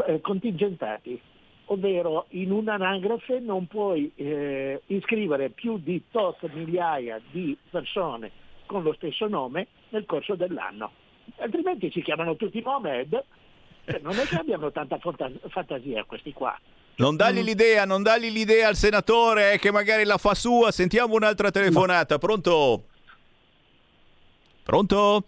eh, 0.07 0.21
contingentati, 0.21 1.19
ovvero 1.67 2.27
in 2.31 2.51
un'anagrafe 2.53 3.41
non 3.41 3.67
puoi 3.67 4.13
eh, 4.17 4.83
iscrivere 4.89 5.49
più 5.49 5.79
di 5.79 6.03
tot 6.11 6.47
migliaia 6.53 7.19
di 7.31 7.57
persone 7.71 8.31
con 8.67 8.83
lo 8.83 8.93
stesso 8.93 9.27
nome 9.29 9.67
nel 9.89 10.05
corso 10.05 10.35
dell'anno. 10.35 10.91
Altrimenti 11.39 11.91
si 11.91 12.03
chiamano 12.03 12.37
tutti 12.37 12.61
Mohamed. 12.61 13.25
Eh, 13.87 14.01
Non 14.03 14.13
è 14.19 14.25
che 14.25 14.37
abbiano 14.37 14.71
tanta 14.73 14.99
fanta- 14.99 15.31
fantasia 15.49 16.05
questi 16.05 16.33
qua. 16.35 16.59
Non 16.97 17.17
dagli 17.17 17.41
l'idea, 17.41 17.85
non 17.87 18.03
dagli 18.03 18.29
l'idea 18.31 18.69
al 18.69 18.75
senatore 18.77 19.55
eh, 19.55 19.59
che 19.59 19.71
magari 19.71 20.05
la 20.05 20.19
fa 20.19 20.35
sua. 20.35 20.71
Sentiamo 20.71 21.15
un'altra 21.15 21.51
telefonata. 21.51 22.19
Pronto? 22.19 22.85
Pronto? 24.63 25.25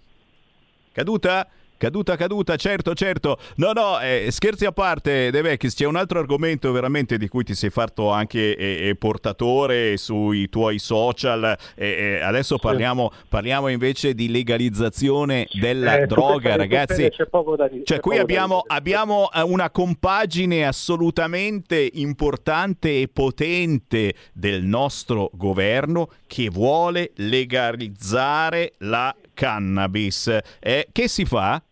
Caduta? 0.99 1.47
Caduta, 1.77 2.17
caduta, 2.17 2.57
certo, 2.57 2.93
certo. 2.93 3.39
No, 3.59 3.71
no, 3.71 4.01
eh, 4.01 4.31
scherzi 4.33 4.65
a 4.65 4.73
parte, 4.73 5.31
De 5.31 5.43
Vecchis, 5.43 5.75
c'è 5.75 5.85
un 5.85 5.95
altro 5.95 6.19
argomento 6.19 6.73
veramente 6.73 7.19
di 7.19 7.29
cui 7.29 7.45
ti 7.45 7.55
sei 7.55 7.71
fatto 7.71 8.11
anche 8.11 8.57
eh, 8.57 8.89
eh, 8.89 8.97
portatore 8.97 9.97
sui 9.97 10.49
tuoi 10.49 10.81
social. 10.81 11.57
Eh, 11.77 11.87
eh, 11.87 12.21
adesso 12.21 12.59
parliamo, 12.59 13.13
parliamo 13.29 13.69
invece 13.69 14.15
di 14.15 14.29
legalizzazione 14.29 15.47
della 15.53 15.99
Eh, 15.99 16.07
droga, 16.07 16.57
ragazzi. 16.57 17.11
C'è 17.11 17.27
poco 17.27 17.55
da 17.55 17.69
dire. 17.69 17.85
Cioè, 17.85 18.01
qui 18.01 18.17
da 18.17 18.23
abbiamo, 18.23 18.65
abbiamo 18.67 19.31
eh, 19.31 19.43
una 19.43 19.71
compagine 19.71 20.67
assolutamente 20.67 21.89
importante 21.93 23.03
e 23.03 23.07
potente 23.07 24.15
del 24.33 24.65
nostro 24.65 25.31
governo 25.33 26.09
che 26.27 26.49
vuole 26.51 27.13
legalizzare 27.15 28.73
la 28.79 29.15
cannabis. 29.39 30.37
Eh, 30.59 30.89
che 30.91 31.07
si 31.07 31.25
fa? 31.25 31.63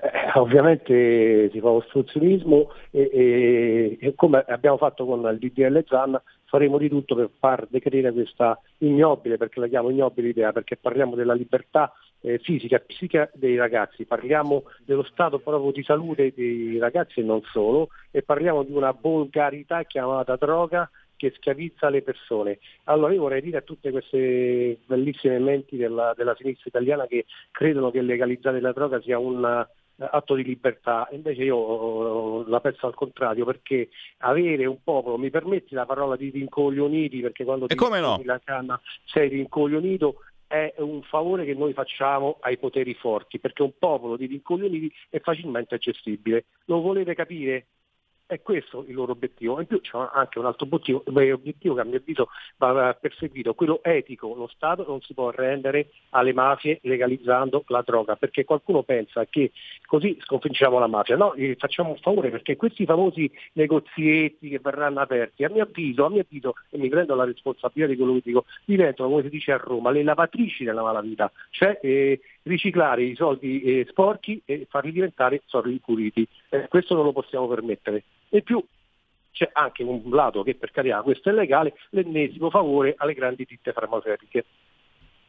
Eh, 0.00 0.38
ovviamente 0.38 1.48
si 1.52 1.60
fa 1.60 1.68
ostruzionismo 1.68 2.72
e, 2.90 3.10
e- 3.12 3.98
e 4.00 4.14
come 4.16 4.44
abbiamo 4.48 4.76
fatto 4.76 5.06
con 5.06 5.20
il 5.30 5.38
DDL 5.38 5.84
ZAN 5.86 6.20
faremo 6.46 6.78
di 6.78 6.88
tutto 6.88 7.14
per 7.14 7.30
far 7.38 7.66
decadere 7.68 8.10
questa 8.10 8.58
ignobile, 8.78 9.36
perché 9.36 9.60
la 9.60 9.68
chiamo 9.68 9.90
ignobile 9.90 10.28
idea, 10.28 10.50
perché 10.50 10.76
parliamo 10.76 11.14
della 11.14 11.34
libertà 11.34 11.92
eh, 12.22 12.38
fisica 12.38 12.76
e 12.76 12.80
psichica 12.80 13.30
dei 13.34 13.56
ragazzi, 13.56 14.04
parliamo 14.04 14.64
dello 14.84 15.04
stato 15.04 15.38
proprio 15.38 15.70
di 15.70 15.84
salute 15.84 16.32
dei 16.34 16.78
ragazzi 16.78 17.20
e 17.20 17.22
non 17.22 17.42
solo, 17.52 17.90
e 18.10 18.22
parliamo 18.22 18.64
di 18.64 18.72
una 18.72 18.96
volgarità 18.98 19.84
chiamata 19.84 20.34
droga 20.36 20.90
che 21.18 21.34
schiavizza 21.36 21.90
le 21.90 22.00
persone. 22.00 22.60
Allora 22.84 23.12
io 23.12 23.20
vorrei 23.20 23.42
dire 23.42 23.58
a 23.58 23.62
tutte 23.62 23.90
queste 23.90 24.78
bellissime 24.86 25.38
menti 25.38 25.76
della, 25.76 26.14
della 26.16 26.34
sinistra 26.36 26.68
italiana 26.68 27.06
che 27.06 27.26
credono 27.50 27.90
che 27.90 28.00
legalizzare 28.00 28.60
la 28.60 28.72
droga 28.72 29.00
sia 29.02 29.18
un 29.18 29.44
eh, 29.44 30.08
atto 30.10 30.34
di 30.34 30.44
libertà, 30.44 31.08
invece 31.10 31.42
io 31.42 32.46
eh, 32.46 32.48
la 32.48 32.60
penso 32.60 32.86
al 32.86 32.94
contrario, 32.94 33.44
perché 33.44 33.88
avere 34.18 34.64
un 34.64 34.78
popolo, 34.82 35.18
mi 35.18 35.28
permetti 35.28 35.74
la 35.74 35.86
parola 35.86 36.16
di 36.16 36.30
rincoglioniti, 36.30 37.20
perché 37.20 37.44
quando 37.44 37.66
ti 37.66 37.74
come 37.74 38.00
no? 38.00 38.20
la 38.24 38.40
canna 38.42 38.80
sei 39.04 39.28
rincoglionito, 39.28 40.22
è 40.46 40.74
un 40.78 41.02
favore 41.02 41.44
che 41.44 41.54
noi 41.54 41.72
facciamo 41.74 42.38
ai 42.40 42.56
poteri 42.58 42.94
forti, 42.94 43.40
perché 43.40 43.62
un 43.62 43.72
popolo 43.76 44.16
di 44.16 44.26
rincoglioniti 44.26 44.90
è 45.10 45.18
facilmente 45.18 45.76
gestibile. 45.78 46.46
Lo 46.66 46.80
volete 46.80 47.14
capire? 47.14 47.66
È 48.30 48.42
questo 48.42 48.84
il 48.86 48.92
loro 48.92 49.12
obiettivo. 49.12 49.58
In 49.58 49.66
più 49.66 49.80
c'è 49.80 49.96
anche 50.12 50.38
un 50.38 50.44
altro 50.44 50.66
obiettivo, 50.66 51.02
obiettivo 51.06 51.74
che 51.74 51.80
a 51.80 51.84
mio 51.84 51.96
avviso 51.96 52.28
va 52.58 52.92
perseguito, 52.92 53.54
quello 53.54 53.80
etico. 53.82 54.34
Lo 54.34 54.48
Stato 54.48 54.84
non 54.86 55.00
si 55.00 55.14
può 55.14 55.30
rendere 55.30 55.92
alle 56.10 56.34
mafie 56.34 56.78
legalizzando 56.82 57.64
la 57.68 57.80
droga, 57.80 58.16
perché 58.16 58.44
qualcuno 58.44 58.82
pensa 58.82 59.24
che 59.24 59.50
così 59.86 60.18
sconfiggiamo 60.20 60.78
la 60.78 60.88
mafia. 60.88 61.16
No, 61.16 61.32
gli 61.34 61.54
facciamo 61.56 61.88
un 61.88 61.96
favore 61.96 62.28
perché 62.28 62.56
questi 62.56 62.84
famosi 62.84 63.30
negozietti 63.54 64.50
che 64.50 64.58
verranno 64.58 65.00
aperti, 65.00 65.44
a 65.44 65.48
mio 65.48 65.62
avviso, 65.62 66.04
a 66.04 66.10
mio 66.10 66.20
avviso, 66.20 66.52
e 66.68 66.76
mi 66.76 66.90
prendo 66.90 67.14
la 67.14 67.24
responsabilità 67.24 67.90
di 67.90 67.96
quello 67.96 68.12
che 68.12 68.22
dico, 68.24 68.44
diventano, 68.66 69.08
come 69.08 69.22
si 69.22 69.30
dice 69.30 69.52
a 69.52 69.56
Roma, 69.56 69.90
le 69.90 70.02
lavatrici 70.02 70.64
della 70.64 70.82
malavita, 70.82 71.32
cioè 71.48 71.78
eh, 71.82 72.20
riciclare 72.42 73.04
i 73.04 73.14
soldi 73.14 73.62
eh, 73.62 73.86
sporchi 73.88 74.42
e 74.44 74.66
farli 74.68 74.92
diventare 74.92 75.40
soldi 75.46 75.80
puliti. 75.82 76.28
Eh, 76.50 76.68
questo 76.68 76.94
non 76.94 77.04
lo 77.04 77.12
possiamo 77.12 77.48
permettere. 77.48 78.04
E 78.30 78.42
più 78.42 78.64
c'è 79.32 79.48
anche 79.52 79.82
un 79.82 80.02
lato 80.10 80.42
che 80.42 80.54
per 80.54 80.70
carità 80.70 81.02
questo 81.02 81.30
è 81.30 81.32
legale, 81.32 81.74
l'ennesimo 81.90 82.50
favore 82.50 82.94
alle 82.98 83.14
grandi 83.14 83.44
ditte 83.48 83.72
farmaceutiche. 83.72 84.44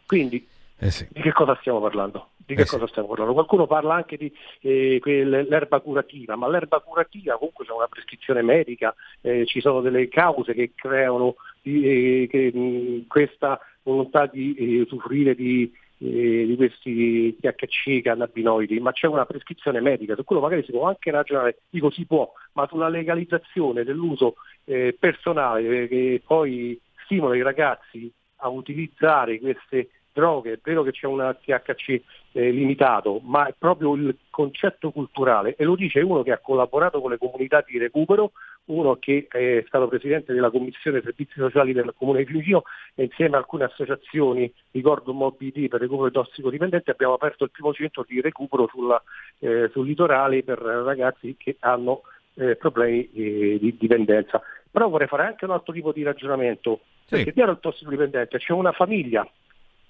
Quindi 0.05 0.47
di 0.79 1.21
che 1.21 1.33
cosa 1.33 1.57
stiamo 1.59 1.81
parlando? 1.81 2.29
Di 2.37 2.55
che 2.55 2.61
Eh 2.61 2.65
sì. 2.65 2.71
cosa 2.71 2.87
stiamo 2.87 3.09
parlando? 3.09 3.33
Qualcuno 3.33 3.67
parla 3.67 3.95
anche 3.95 4.15
di 4.15 4.33
eh, 4.61 5.01
l'erba 5.03 5.81
curativa, 5.81 6.37
ma 6.37 6.47
l'erba 6.47 6.79
curativa 6.79 7.35
comunque 7.35 7.65
c'è 7.65 7.73
una 7.73 7.87
prescrizione 7.87 8.41
medica, 8.41 8.95
eh, 9.21 9.45
ci 9.45 9.59
sono 9.59 9.81
delle 9.81 10.07
cause 10.07 10.53
che 10.53 10.71
creano 10.73 11.35
eh, 11.63 12.27
che, 12.29 12.51
mh, 12.53 13.07
questa 13.07 13.59
volontà 13.83 14.25
di 14.25 14.55
eh, 14.55 14.81
usufruire 14.81 15.35
di, 15.35 15.69
eh, 16.01 16.45
di 16.45 16.55
questi 16.55 17.35
THC 17.39 18.01
cannabinoidi, 18.01 18.79
ma 18.79 18.91
c'è 18.91 19.07
una 19.07 19.25
prescrizione 19.25 19.81
medica, 19.81 20.15
su 20.15 20.23
quello 20.23 20.41
magari 20.41 20.63
si 20.63 20.71
può 20.71 20.87
anche 20.87 21.11
ragionare, 21.11 21.59
dico 21.69 21.89
si 21.89 22.05
può, 22.05 22.31
ma 22.53 22.67
sulla 22.67 22.89
legalizzazione 22.89 23.83
dell'uso 23.83 24.35
eh, 24.65 24.95
personale 24.97 25.83
eh, 25.83 25.87
che 25.87 26.21
poi 26.25 26.79
stimola 27.03 27.35
i 27.35 27.41
ragazzi 27.41 28.11
a 28.41 28.49
utilizzare 28.49 29.39
queste 29.39 29.89
droghe, 30.19 30.53
è 30.53 30.59
vero 30.61 30.83
che 30.83 30.91
c'è 30.91 31.07
un 31.07 31.35
THC 31.43 32.01
eh, 32.31 32.51
limitato, 32.51 33.19
ma 33.23 33.47
è 33.47 33.55
proprio 33.57 33.95
il 33.95 34.15
concetto 34.29 34.91
culturale 34.91 35.55
e 35.55 35.63
lo 35.63 35.75
dice 35.75 36.01
uno 36.01 36.21
che 36.21 36.31
ha 36.31 36.37
collaborato 36.37 37.01
con 37.01 37.09
le 37.09 37.17
comunità 37.17 37.63
di 37.65 37.77
recupero, 37.77 38.31
uno 38.65 38.97
che 38.97 39.27
è 39.29 39.63
stato 39.67 39.87
presidente 39.87 40.33
della 40.33 40.51
commissione 40.51 41.01
servizi 41.01 41.33
sociali 41.35 41.73
del 41.73 41.93
comune 41.97 42.19
di 42.19 42.25
Fiumicino 42.25 42.63
e 42.93 43.05
insieme 43.05 43.35
a 43.35 43.39
alcune 43.39 43.63
associazioni, 43.63 44.51
ricordo 44.71 45.13
MobD 45.13 45.67
per 45.67 45.79
recupero 45.79 46.09
dei 46.09 46.21
tossicodipendenti, 46.21 46.89
abbiamo 46.89 47.13
aperto 47.13 47.45
il 47.45 47.51
primo 47.51 47.73
centro 47.73 48.05
di 48.07 48.21
recupero 48.21 48.67
sulla, 48.67 49.01
eh, 49.39 49.69
sul 49.71 49.87
litorale 49.87 50.43
per 50.43 50.59
ragazzi 50.59 51.35
che 51.37 51.57
hanno 51.61 52.01
eh, 52.35 52.55
problemi 52.55 53.09
eh, 53.13 53.57
di 53.59 53.75
dipendenza. 53.77 54.41
Però 54.71 54.87
vorrei 54.87 55.07
fare 55.07 55.25
anche 55.25 55.45
un 55.45 55.51
altro 55.51 55.73
tipo 55.73 55.91
di 55.91 56.03
ragionamento, 56.03 56.81
perché 57.09 57.31
dietro 57.31 57.53
al 57.53 57.59
tossicodipendente 57.59 58.37
c'è 58.37 58.53
una 58.53 58.71
famiglia 58.71 59.27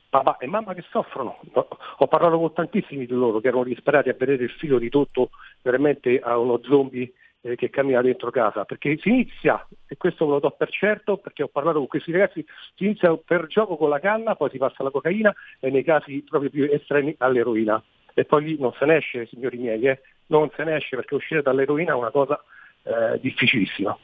papà 0.09 0.37
e 0.37 0.47
mamma 0.47 0.73
che 0.73 0.83
soffrono. 0.89 1.39
No, 1.53 1.67
Ho 1.97 2.07
parlato 2.07 2.37
con 2.37 2.53
tantissimi 2.53 3.05
di 3.05 3.13
loro 3.13 3.39
che 3.39 3.47
erano 3.47 3.63
disperati 3.63 4.09
a 4.09 4.15
vedere 4.17 4.43
il 4.43 4.49
figlio 4.51 4.77
ridotto 4.77 5.29
veramente 5.61 6.19
a 6.19 6.37
uno 6.37 6.59
zombie 6.63 7.11
eh, 7.41 7.55
che 7.55 7.69
cammina 7.69 8.01
dentro 8.01 8.31
casa, 8.31 8.65
perché 8.65 8.97
si 8.97 9.09
inizia, 9.09 9.65
e 9.87 9.95
questo 9.97 10.25
ve 10.25 10.31
lo 10.33 10.39
do 10.39 10.51
per 10.51 10.69
certo, 10.69 11.17
perché 11.17 11.43
ho 11.43 11.47
parlato 11.47 11.77
con 11.77 11.87
questi 11.87 12.11
ragazzi, 12.11 12.45
si 12.75 12.85
inizia 12.85 13.15
per 13.15 13.47
gioco 13.47 13.77
con 13.77 13.89
la 13.89 13.99
canna, 13.99 14.35
poi 14.35 14.49
si 14.49 14.57
passa 14.57 14.77
alla 14.79 14.91
cocaina 14.91 15.33
e 15.59 15.69
nei 15.69 15.83
casi 15.83 16.23
proprio 16.27 16.49
più 16.49 16.67
estremi 16.69 17.15
all'eroina. 17.19 17.81
E 18.13 18.25
poi 18.25 18.43
lì 18.43 18.57
non 18.59 18.73
se 18.77 18.85
ne 18.85 18.97
esce, 18.97 19.27
signori 19.27 19.57
miei, 19.57 19.83
eh? 19.83 20.01
non 20.27 20.49
se 20.55 20.63
ne 20.63 20.75
esce 20.75 20.95
perché 20.95 21.15
uscire 21.15 21.41
dall'eroina 21.41 21.93
è 21.93 21.95
una 21.95 22.11
cosa 22.11 22.41
eh, 22.83 23.19
difficilissima. 23.21 23.97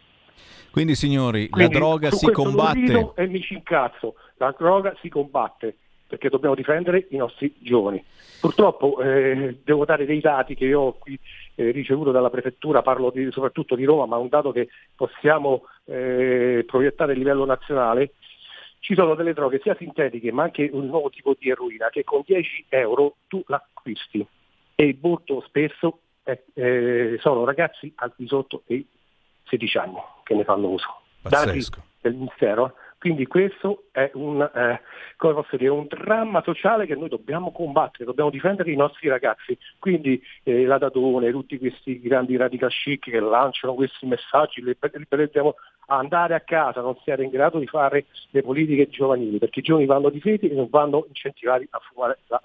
Quindi, 0.71 0.95
signori, 0.95 1.49
Quindi, 1.49 1.73
la 1.73 1.79
droga 1.79 2.11
si 2.11 2.29
combatte. 2.31 3.11
E 3.15 3.27
mi 3.27 3.41
ci 3.41 3.53
incazzo, 3.53 4.15
la 4.37 4.53
droga 4.57 4.93
si 5.01 5.09
combatte 5.09 5.77
perché 6.07 6.29
dobbiamo 6.29 6.55
difendere 6.55 7.07
i 7.09 7.17
nostri 7.17 7.53
giovani. 7.59 8.03
Purtroppo 8.39 8.99
eh, 9.01 9.59
devo 9.63 9.85
dare 9.85 10.05
dei 10.05 10.19
dati 10.19 10.55
che 10.55 10.65
io 10.65 10.81
ho 10.81 10.93
qui 10.93 11.17
eh, 11.55 11.71
ricevuto 11.71 12.11
dalla 12.11 12.29
prefettura, 12.29 12.81
parlo 12.81 13.09
di, 13.09 13.29
soprattutto 13.31 13.75
di 13.75 13.85
Roma, 13.85 14.05
ma 14.05 14.17
un 14.17 14.29
dato 14.29 14.51
che 14.51 14.69
possiamo 14.95 15.63
eh, 15.85 16.63
proiettare 16.65 17.13
a 17.13 17.15
livello 17.15 17.45
nazionale. 17.45 18.13
Ci 18.79 18.93
sono 18.93 19.15
delle 19.15 19.33
droghe 19.33 19.59
sia 19.63 19.75
sintetiche 19.75 20.31
ma 20.31 20.43
anche 20.43 20.69
un 20.71 20.85
nuovo 20.85 21.09
tipo 21.09 21.35
di 21.37 21.49
eroina 21.49 21.89
che 21.89 22.03
con 22.03 22.21
10 22.23 22.65
euro 22.69 23.15
tu 23.27 23.43
l'acquisti 23.47 24.25
e 24.75 24.97
molto 25.01 25.41
spesso 25.41 25.99
eh, 26.53 27.17
sono 27.19 27.45
ragazzi 27.45 27.91
al 27.95 28.13
di 28.15 28.27
sotto 28.27 28.61
dei 28.67 28.85
16 29.45 29.77
anni 29.77 29.97
che 30.23 30.35
ne 30.35 30.43
fanno 30.43 30.67
uso. 30.67 31.01
Pazzesco. 31.21 31.77
Dati 31.77 31.87
del 32.01 32.13
Ministero 32.13 32.75
quindi 33.05 33.27
questo 33.27 33.83
è 33.91 34.09
un, 34.15 34.41
eh, 34.41 34.81
dire, 35.57 35.69
un, 35.69 35.85
dramma 35.87 36.41
sociale 36.41 36.87
che 36.87 36.95
noi 36.95 37.07
dobbiamo 37.07 37.51
combattere, 37.51 38.03
dobbiamo 38.03 38.31
difendere 38.31 38.71
i 38.71 38.75
nostri 38.75 39.09
ragazzi. 39.09 39.55
Quindi 39.77 40.19
eh, 40.41 40.65
la 40.65 40.79
Datone, 40.79 41.29
tutti 41.29 41.59
questi 41.59 42.01
grandi 42.01 42.35
radical 42.35 42.71
chic 42.71 43.11
che 43.11 43.19
lanciano 43.19 43.75
questi 43.75 44.07
messaggi, 44.07 44.63
li, 44.63 44.75
dobbiamo 45.07 45.53
andare 45.85 46.33
a 46.33 46.39
casa, 46.39 46.81
non 46.81 46.97
siamo 47.03 47.21
in 47.21 47.29
grado 47.29 47.59
di 47.59 47.67
fare 47.67 48.05
le 48.31 48.41
politiche 48.41 48.89
giovanili, 48.89 49.37
perché 49.37 49.59
i 49.59 49.61
giovani 49.61 49.85
vanno 49.85 50.09
difesi 50.09 50.49
e 50.49 50.55
non 50.55 50.67
vanno 50.71 51.05
incentivati 51.07 51.67
a 51.69 51.79
fumare 51.87 52.17
la 52.25 52.41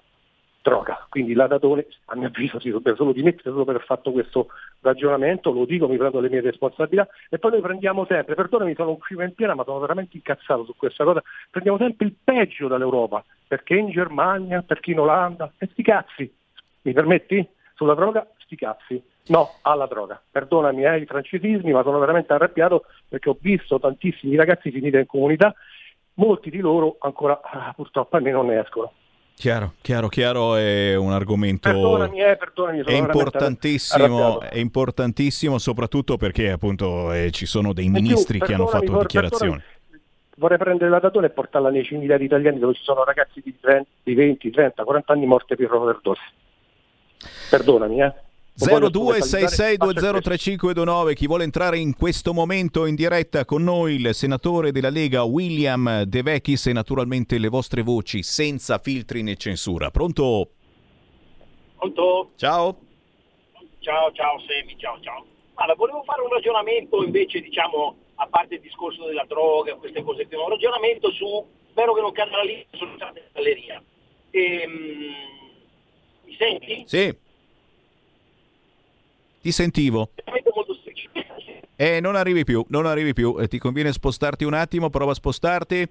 droga. 0.61 1.05
Quindi 1.09 1.33
la 1.33 1.47
Datone, 1.47 1.87
a 2.05 2.15
mio 2.15 2.27
avviso, 2.27 2.59
si 2.59 2.69
dovrebbe 2.69 2.95
solo 2.95 3.11
dimettere 3.11 3.51
solo 3.51 3.65
per 3.65 3.75
aver 3.75 3.87
fatto 3.87 4.11
questo 4.11 4.47
ragionamento, 4.81 5.51
lo 5.51 5.65
dico, 5.65 5.87
mi 5.87 5.97
prendo 5.97 6.19
le 6.19 6.29
mie 6.29 6.41
responsabilità 6.41 7.07
e 7.29 7.39
poi 7.39 7.51
noi 7.51 7.61
prendiamo 7.61 8.05
sempre, 8.05 8.35
perdonami 8.35 8.75
sono 8.75 8.91
un 8.91 8.99
fiume 8.99 9.25
in 9.25 9.33
piena 9.33 9.55
ma 9.55 9.63
sono 9.63 9.79
veramente 9.79 10.17
incazzato 10.17 10.63
su 10.65 10.75
questa 10.75 11.03
cosa, 11.03 11.21
prendiamo 11.49 11.77
sempre 11.77 12.05
il 12.05 12.15
peggio 12.23 12.67
dall'Europa, 12.67 13.23
perché 13.47 13.75
in 13.75 13.89
Germania, 13.89 14.61
perché 14.61 14.91
in 14.91 14.99
Olanda, 14.99 15.51
e 15.57 15.67
sti 15.71 15.83
cazzi, 15.83 16.33
mi 16.83 16.93
permetti? 16.93 17.47
Sulla 17.75 17.95
droga, 17.95 18.27
sti 18.37 18.55
cazzi. 18.55 19.03
No, 19.27 19.49
alla 19.61 19.85
droga. 19.85 20.21
Perdonami 20.29 20.83
eh, 20.83 20.99
i 20.99 21.05
francesismi, 21.05 21.71
ma 21.71 21.83
sono 21.83 21.99
veramente 21.99 22.33
arrabbiato 22.33 22.85
perché 23.07 23.29
ho 23.29 23.37
visto 23.39 23.79
tantissimi 23.79 24.35
ragazzi 24.35 24.71
finire 24.71 24.99
in 24.99 25.05
comunità, 25.05 25.53
molti 26.15 26.49
di 26.49 26.59
loro 26.59 26.97
ancora 26.99 27.39
ah, 27.41 27.73
purtroppo 27.75 28.17
a 28.17 28.19
me 28.19 28.31
non 28.31 28.47
ne 28.47 28.59
escono. 28.59 28.91
Chiaro, 29.35 29.73
chiaro, 29.81 30.07
chiaro, 30.07 30.55
è 30.55 30.95
un 30.95 31.11
argomento 31.11 31.67
perdonami, 31.67 32.21
eh, 32.21 32.37
perdonami, 32.37 32.83
è 32.83 32.93
importantissimo, 32.93 34.39
è 34.39 34.57
importantissimo 34.59 35.57
soprattutto 35.57 36.15
perché 36.17 36.51
appunto 36.51 37.11
eh, 37.11 37.31
ci 37.31 37.47
sono 37.47 37.73
dei 37.73 37.89
ministri 37.89 38.37
più, 38.37 38.47
che 38.47 38.53
hanno 38.53 38.67
fatto 38.67 38.99
dichiarazioni. 38.99 39.59
Vorrei 40.35 40.59
prendere 40.59 40.91
la 40.91 40.99
datone 40.99 41.27
e 41.27 41.29
portarla 41.31 41.69
nei 41.69 41.83
cimiteri 41.83 42.25
italiani 42.25 42.59
dove 42.59 42.75
ci 42.75 42.83
sono 42.83 43.03
ragazzi 43.03 43.41
di, 43.43 43.57
30, 43.59 43.89
di 44.03 44.13
20, 44.13 44.49
30, 44.51 44.83
40 44.83 45.13
anni 45.13 45.25
morti 45.25 45.55
per 45.55 45.73
overdose. 45.73 46.21
Perdonami, 47.49 48.01
eh. 48.01 48.13
0266203529 48.61 51.13
chi 51.13 51.25
vuole 51.25 51.43
entrare 51.43 51.79
in 51.79 51.95
questo 51.95 52.31
momento 52.33 52.85
in 52.85 52.93
diretta 52.95 53.45
con 53.45 53.63
noi 53.63 53.95
il 53.95 54.13
senatore 54.13 54.71
della 54.71 54.89
Lega 54.89 55.23
William 55.23 56.03
De 56.03 56.21
Vecchis 56.21 56.67
e 56.67 56.73
naturalmente 56.73 57.39
le 57.39 57.47
vostre 57.47 57.81
voci 57.81 58.21
senza 58.21 58.77
filtri 58.77 59.23
né 59.23 59.35
censura. 59.35 59.89
Pronto? 59.89 60.49
Pronto? 61.77 62.29
Ciao. 62.35 62.77
Ciao 63.79 64.11
ciao 64.11 64.39
Semi 64.47 64.77
ciao 64.77 64.99
ciao. 65.01 65.25
Allora 65.55 65.75
volevo 65.75 66.03
fare 66.03 66.21
un 66.21 66.29
ragionamento 66.29 67.03
invece 67.03 67.41
diciamo 67.41 67.95
a 68.15 68.27
parte 68.27 68.55
il 68.55 68.61
discorso 68.61 69.05
della 69.05 69.25
droga 69.27 69.75
queste 69.75 70.03
cose 70.03 70.27
qui 70.27 70.37
un 70.37 70.49
ragionamento 70.49 71.11
su 71.11 71.45
spero 71.71 71.93
che 71.93 72.01
non 72.01 72.11
cada 72.11 72.37
la 72.37 72.43
linea 72.43 72.65
sulla 72.73 73.11
galleria. 73.33 73.81
Ehm, 74.29 75.15
mi 76.25 76.35
senti? 76.37 76.83
Sì 76.85 77.20
ti 79.41 79.51
sentivo. 79.51 80.11
Eh, 81.75 81.99
non 81.99 82.15
arrivi 82.15 82.43
più, 82.43 82.63
non 82.69 82.85
arrivi 82.85 83.13
più. 83.13 83.37
Eh, 83.39 83.47
ti 83.47 83.57
conviene 83.57 83.91
spostarti 83.91 84.43
un 84.43 84.53
attimo, 84.53 84.89
prova 84.89 85.11
a 85.11 85.15
spostarti. 85.15 85.89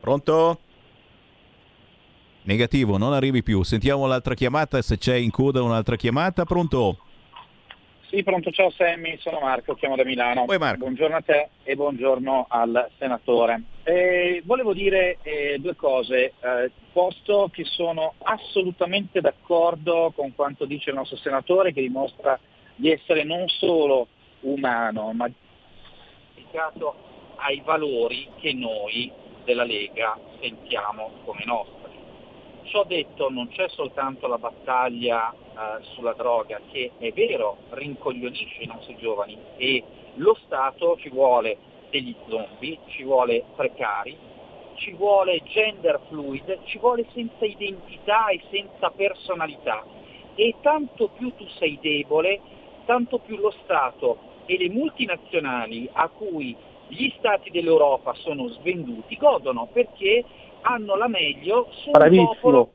Pronto? 0.00 0.60
Negativo, 2.42 2.98
non 2.98 3.12
arrivi 3.12 3.42
più. 3.42 3.62
Sentiamo 3.62 4.06
l'altra 4.06 4.34
chiamata, 4.34 4.80
se 4.82 4.98
c'è 4.98 5.14
in 5.14 5.30
coda 5.30 5.62
un'altra 5.62 5.96
chiamata. 5.96 6.44
Pronto? 6.44 6.98
Sì, 8.10 8.24
pronto, 8.24 8.50
ciao 8.50 8.70
Sammy, 8.70 9.16
sono 9.20 9.38
Marco, 9.38 9.76
chiamo 9.76 9.94
da 9.94 10.02
Milano. 10.04 10.44
Buongiorno 10.78 11.14
a 11.14 11.20
te 11.20 11.50
e 11.62 11.76
buongiorno 11.76 12.46
al 12.48 12.90
senatore. 12.98 13.62
Eh, 13.84 14.42
volevo 14.44 14.74
dire 14.74 15.18
eh, 15.22 15.58
due 15.60 15.76
cose, 15.76 16.32
eh, 16.40 16.72
posto 16.92 17.48
che 17.52 17.62
sono 17.64 18.14
assolutamente 18.24 19.20
d'accordo 19.20 20.12
con 20.12 20.34
quanto 20.34 20.64
dice 20.64 20.90
il 20.90 20.96
nostro 20.96 21.18
senatore 21.18 21.72
che 21.72 21.82
dimostra 21.82 22.36
di 22.74 22.90
essere 22.90 23.22
non 23.22 23.46
solo 23.46 24.08
umano, 24.40 25.12
ma 25.12 25.30
dedicato 26.34 26.96
ai 27.36 27.62
valori 27.64 28.28
che 28.40 28.52
noi 28.52 29.12
della 29.44 29.62
Lega 29.62 30.18
sentiamo 30.40 31.12
come 31.24 31.44
nostri. 31.44 31.79
Ciò 32.64 32.84
detto 32.84 33.28
non 33.30 33.48
c'è 33.48 33.68
soltanto 33.68 34.26
la 34.26 34.38
battaglia 34.38 35.32
eh, 35.32 35.82
sulla 35.94 36.12
droga 36.12 36.60
che 36.70 36.92
è 36.98 37.12
vero 37.12 37.56
rincoglionisce 37.70 38.62
i 38.62 38.66
nostri 38.66 38.96
giovani 38.96 39.36
e 39.56 39.82
lo 40.14 40.36
Stato 40.44 40.96
ci 40.98 41.08
vuole 41.08 41.56
degli 41.90 42.14
zombie, 42.28 42.78
ci 42.86 43.02
vuole 43.02 43.44
precari, 43.56 44.16
ci 44.74 44.92
vuole 44.92 45.42
gender 45.44 46.00
fluid, 46.08 46.60
ci 46.64 46.78
vuole 46.78 47.06
senza 47.12 47.44
identità 47.44 48.28
e 48.28 48.40
senza 48.50 48.90
personalità. 48.90 49.84
E 50.34 50.54
tanto 50.62 51.08
più 51.08 51.34
tu 51.34 51.46
sei 51.58 51.78
debole, 51.80 52.40
tanto 52.86 53.18
più 53.18 53.36
lo 53.36 53.52
Stato 53.62 54.18
e 54.46 54.56
le 54.56 54.70
multinazionali 54.70 55.88
a 55.92 56.08
cui 56.08 56.56
gli 56.88 57.12
stati 57.18 57.50
dell'Europa 57.50 58.14
sono 58.14 58.48
svenduti 58.48 59.16
godono 59.16 59.68
perché 59.72 60.24
hanno 60.62 60.96
la 60.96 61.08
meglio 61.08 61.68
su 61.70 61.90
un 61.90 62.24
popolo 62.26 62.70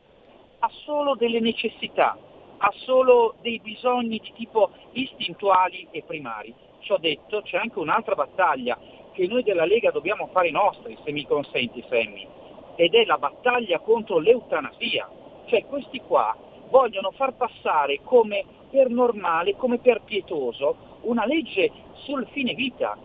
ha 0.66 0.70
solo 0.84 1.16
delle 1.16 1.40
necessità, 1.40 2.18
ha 2.58 2.74
solo 2.78 3.36
dei 3.42 3.60
bisogni 3.60 4.20
di 4.20 4.32
tipo 4.34 4.72
istintuali 4.94 5.88
e 5.92 6.02
primari. 6.02 6.54
Ciò 6.80 6.98
detto 6.98 7.42
c'è 7.42 7.58
anche 7.58 7.78
un'altra 7.78 8.16
battaglia 8.16 8.78
che 9.12 9.28
noi 9.28 9.44
della 9.44 9.66
Lega 9.66 9.92
dobbiamo 9.92 10.28
fare 10.32 10.50
nostri, 10.50 10.98
se 11.04 11.12
mi 11.12 11.26
consenti 11.26 11.84
Sammy, 11.88 12.28
ed 12.76 12.96
è 12.96 13.06
la 13.06 13.18
battaglia 13.18 13.80
contro 13.80 14.18
l'eutanasia. 14.18 15.08
Cioè 15.46 15.66
questi 15.66 16.02
qua 16.02 16.36
vogliono 16.70 17.12
far 17.12 17.36
passare 17.36 18.00
come 18.04 18.44
per 18.72 18.90
normale, 18.90 19.56
come 19.56 19.78
per 19.78 20.02
pietoso, 20.02 21.00
una 21.02 21.26
legge 21.26 21.72
sul 22.06 22.26
fine 22.32 22.56
vita, 22.56 22.98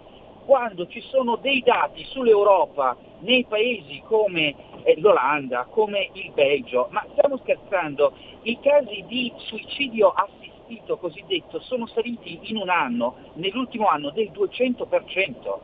quando 0.44 0.86
ci 0.86 1.00
sono 1.00 1.36
dei 1.36 1.62
dati 1.62 2.04
sull'Europa 2.04 2.96
nei 3.20 3.44
paesi 3.44 4.02
come 4.04 4.54
eh, 4.82 4.98
l'Olanda, 4.98 5.66
come 5.68 6.10
il 6.12 6.30
Belgio, 6.32 6.88
ma 6.90 7.04
stiamo 7.12 7.38
scherzando, 7.38 8.12
i 8.42 8.58
casi 8.60 9.04
di 9.06 9.32
suicidio 9.36 10.08
assistito 10.08 10.96
cosiddetto 10.98 11.60
sono 11.60 11.86
saliti 11.86 12.38
in 12.42 12.56
un 12.56 12.68
anno, 12.68 13.16
nell'ultimo 13.34 13.88
anno 13.88 14.10
del 14.10 14.30
200%. 14.30 15.58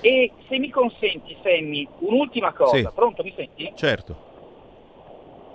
E 0.00 0.32
se 0.46 0.58
mi 0.58 0.70
consenti, 0.70 1.36
Sammy, 1.42 1.86
un'ultima 1.98 2.52
cosa, 2.52 2.76
sì. 2.76 2.88
pronto, 2.94 3.22
mi 3.24 3.32
senti? 3.34 3.72
Certo. 3.74 4.26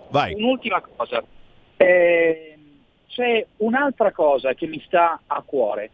Vai. 0.10 0.34
Un'ultima 0.34 0.82
cosa. 0.82 1.24
Eh, 1.78 2.58
c'è 3.08 3.46
un'altra 3.58 4.12
cosa 4.12 4.54
che 4.54 4.68
mi 4.68 4.82
sta 4.86 5.22
a 5.26 5.42
cuore. 5.44 5.92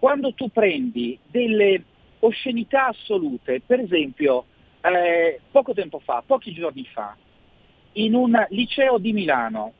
Quando 0.00 0.32
tu 0.32 0.50
prendi 0.50 1.18
delle 1.26 1.84
oscenità 2.20 2.86
assolute, 2.86 3.60
per 3.60 3.80
esempio, 3.80 4.46
eh, 4.80 5.40
poco 5.50 5.74
tempo 5.74 5.98
fa, 5.98 6.22
pochi 6.26 6.54
giorni 6.54 6.86
fa, 6.86 7.14
in 7.92 8.14
un 8.14 8.46
liceo 8.48 8.96
di 8.96 9.12
Milano, 9.12 9.74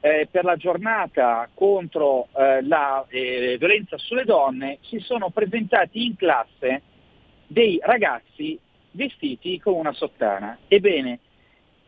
eh, 0.00 0.28
per 0.30 0.44
la 0.44 0.56
giornata 0.56 1.48
contro 1.54 2.28
eh, 2.36 2.60
la 2.64 3.02
eh, 3.08 3.56
violenza 3.58 3.96
sulle 3.96 4.24
donne, 4.24 4.76
si 4.82 4.98
sono 4.98 5.30
presentati 5.30 6.04
in 6.04 6.16
classe 6.16 6.82
dei 7.46 7.80
ragazzi 7.82 8.58
vestiti 8.90 9.58
con 9.58 9.72
una 9.72 9.92
sottana. 9.94 10.58
Ebbene, 10.68 11.18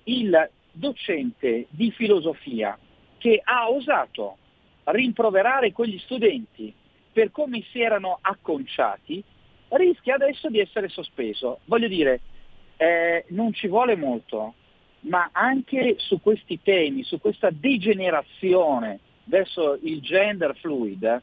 il 0.05 0.51
docente 0.72 1.66
di 1.68 1.91
filosofia 1.91 2.78
che 3.18 3.43
ha 3.45 3.68
osato 3.68 4.39
rimproverare 4.85 5.70
quegli 5.72 5.99
studenti 5.99 6.74
per 7.15 7.31
come 7.31 7.62
si 7.71 7.81
erano 7.81 8.19
acconciati, 8.21 9.23
rischia 9.69 10.17
adesso 10.17 10.51
di 10.51 10.59
essere 10.59 10.89
sospeso. 10.89 11.61
Voglio 11.67 11.87
dire, 11.87 12.21
eh, 12.77 13.25
non 13.29 13.53
ci 13.53 13.69
vuole 13.69 13.95
molto, 13.95 14.55
ma 15.03 15.31
anche 15.33 15.95
su 15.99 16.21
questi 16.21 16.61
temi, 16.61 17.05
su 17.05 17.21
questa 17.21 17.51
degenerazione 17.51 18.99
verso 19.25 19.79
il 19.83 20.01
gender 20.01 20.57
fluid, 20.57 21.23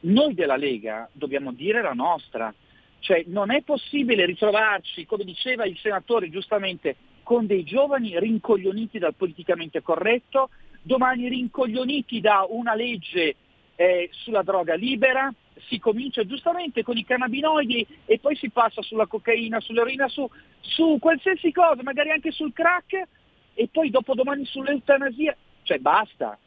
noi 0.00 0.34
della 0.34 0.56
Lega 0.56 1.08
dobbiamo 1.12 1.50
dire 1.52 1.80
la 1.80 1.94
nostra. 1.94 2.52
Cioè 2.98 3.24
non 3.26 3.50
è 3.50 3.62
possibile 3.62 4.26
ritrovarci, 4.26 5.06
come 5.06 5.24
diceva 5.24 5.64
il 5.64 5.78
senatore 5.78 6.28
giustamente, 6.28 6.94
con 7.22 7.46
dei 7.46 7.64
giovani 7.64 8.18
rincoglioniti 8.18 8.98
dal 8.98 9.14
politicamente 9.14 9.80
corretto, 9.80 10.50
domani 10.82 11.28
rincoglioniti 11.28 12.20
da 12.20 12.44
una 12.48 12.74
legge 12.74 13.36
eh, 13.76 14.08
sulla 14.12 14.42
droga 14.42 14.74
libera, 14.74 15.32
si 15.68 15.78
comincia 15.78 16.24
giustamente 16.24 16.82
con 16.82 16.96
i 16.96 17.04
cannabinoidi 17.04 17.86
e 18.04 18.18
poi 18.18 18.36
si 18.36 18.50
passa 18.50 18.82
sulla 18.82 19.06
cocaina, 19.06 19.60
sull'eroina, 19.60 20.08
su, 20.08 20.28
su 20.60 20.98
qualsiasi 21.00 21.52
cosa, 21.52 21.82
magari 21.82 22.10
anche 22.10 22.30
sul 22.30 22.52
crack 22.52 23.06
e 23.54 23.68
poi 23.70 23.90
dopo 23.90 24.14
domani 24.14 24.44
sull'eutanasia, 24.44 25.36
cioè 25.62 25.78
basta, 25.78 26.38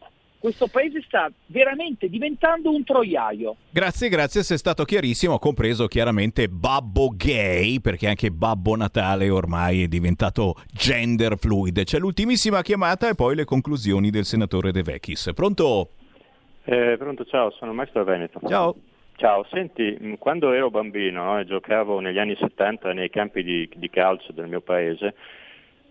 questo 0.45 0.67
paese 0.67 1.01
sta 1.07 1.32
veramente 1.47 2.07
diventando 2.07 2.71
un 2.71 2.84
troiaio. 2.84 3.55
Grazie, 3.71 4.09
grazie, 4.09 4.43
sei 4.43 4.59
stato 4.59 4.84
chiarissimo, 4.84 5.39
compreso 5.39 5.88
chiaramente 5.88 6.47
Babbo 6.49 7.09
Gay, 7.15 7.80
perché 7.80 8.07
anche 8.07 8.30
Babbo 8.30 8.76
Natale 8.76 9.30
ormai 9.32 9.82
è 9.82 9.88
diventato 9.88 10.55
gender 10.71 11.38
fluid. 11.39 11.84
C'è 11.84 11.97
l'ultimissima 11.97 12.61
chiamata 12.61 13.09
e 13.09 13.15
poi 13.15 13.36
le 13.36 13.43
conclusioni 13.43 14.11
del 14.11 14.26
senatore 14.26 14.71
De 14.71 14.84
Vecchis. 14.84 15.32
Pronto? 15.34 15.89
Eh, 16.68 16.95
pronto, 16.97 17.26
ciao, 17.26 17.51
sono 17.51 17.74
Maestro 17.74 18.03
Veneto. 18.03 18.39
Ciao. 18.47 18.76
Ciao, 19.18 19.45
senti, 19.51 20.18
quando 20.20 20.51
ero 20.51 20.70
bambino 20.72 21.39
e 21.39 21.45
giocavo 21.45 21.99
negli 21.99 22.18
anni 22.18 22.36
70 22.36 22.91
nei 22.91 23.09
campi 23.09 23.43
di, 23.43 23.70
di 23.76 23.89
calcio 23.89 24.34
del 24.34 24.47
mio 24.47 24.61
paese, 24.61 25.13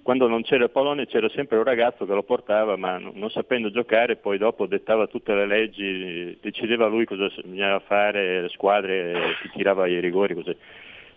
quando 0.02 0.28
non 0.28 0.42
c'era 0.42 0.64
il 0.64 0.70
pallone 0.70 1.06
c'era 1.06 1.28
sempre 1.30 1.56
un 1.56 1.64
ragazzo 1.64 2.04
che 2.04 2.12
lo 2.12 2.22
portava, 2.24 2.76
ma 2.76 2.98
non 2.98 3.30
sapendo 3.30 3.70
giocare 3.70 4.16
poi 4.16 4.36
dopo 4.36 4.66
dettava 4.66 5.06
tutte 5.06 5.32
le 5.32 5.46
leggi, 5.46 6.36
decideva 6.42 6.86
lui 6.86 7.06
cosa 7.06 7.28
bisognava 7.28 7.78
fare, 7.80 8.42
le 8.42 8.48
squadre, 8.48 9.36
chi 9.40 9.50
tirava 9.54 9.86
i 9.86 10.00
rigori, 10.00 10.34
così. 10.34 10.54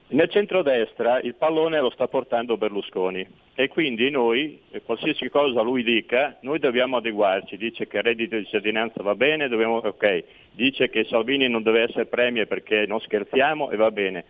Nel 0.10 0.30
centrodestra 0.30 1.20
il 1.20 1.36
pallone 1.36 1.82
lo 1.82 1.90
sta 1.90 2.08
portando 2.08 2.56
Berlusconi 2.56 3.28
e 3.54 3.68
quindi 3.68 4.10
noi, 4.10 4.62
qualsiasi 4.86 5.30
cosa 5.30 5.62
lui 5.62 5.84
dica, 5.84 6.38
noi 6.42 6.60
dobbiamo 6.60 6.98
adeguarci. 6.98 7.58
Dice 7.58 7.88
che 7.88 7.98
il 7.98 8.04
reddito 8.04 8.38
di 8.38 8.46
cittadinanza 8.46 9.04
va 9.04 9.16
bene, 9.16 9.50
dobbiamo, 9.50 9.78
ok. 9.78 10.24
Dice 10.52 10.90
che 10.90 11.04
Salvini 11.06 11.50
non 11.50 11.62
deve 11.62 11.82
essere 11.82 12.06
premio 12.06 12.46
perché 12.46 12.86
non 12.88 13.02
scherziamo 13.02 13.70
e 13.70 13.76
va 13.76 13.92
bene 13.92 14.26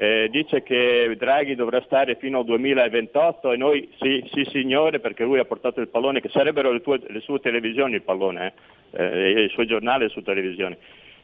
eh, 0.00 0.28
dice 0.30 0.62
che 0.62 1.12
Draghi 1.18 1.56
dovrà 1.56 1.82
stare 1.82 2.14
fino 2.14 2.38
al 2.38 2.44
2028 2.44 3.52
e 3.52 3.56
noi 3.56 3.88
sì, 4.00 4.24
sì 4.32 4.44
signore 4.44 5.00
perché 5.00 5.24
lui 5.24 5.40
ha 5.40 5.44
portato 5.44 5.80
il 5.80 5.88
pallone, 5.88 6.20
che 6.20 6.28
sarebbero 6.28 6.70
le, 6.70 6.80
tue, 6.80 7.00
le 7.04 7.20
sue 7.20 7.40
televisioni 7.40 7.94
il 7.94 8.02
pallone, 8.02 8.54
eh? 8.92 9.02
Eh, 9.02 9.42
i 9.42 9.48
suoi 9.48 9.66
giornali 9.66 10.02
e 10.02 10.06
le 10.06 10.12
sue 10.12 10.22
televisioni. 10.22 10.76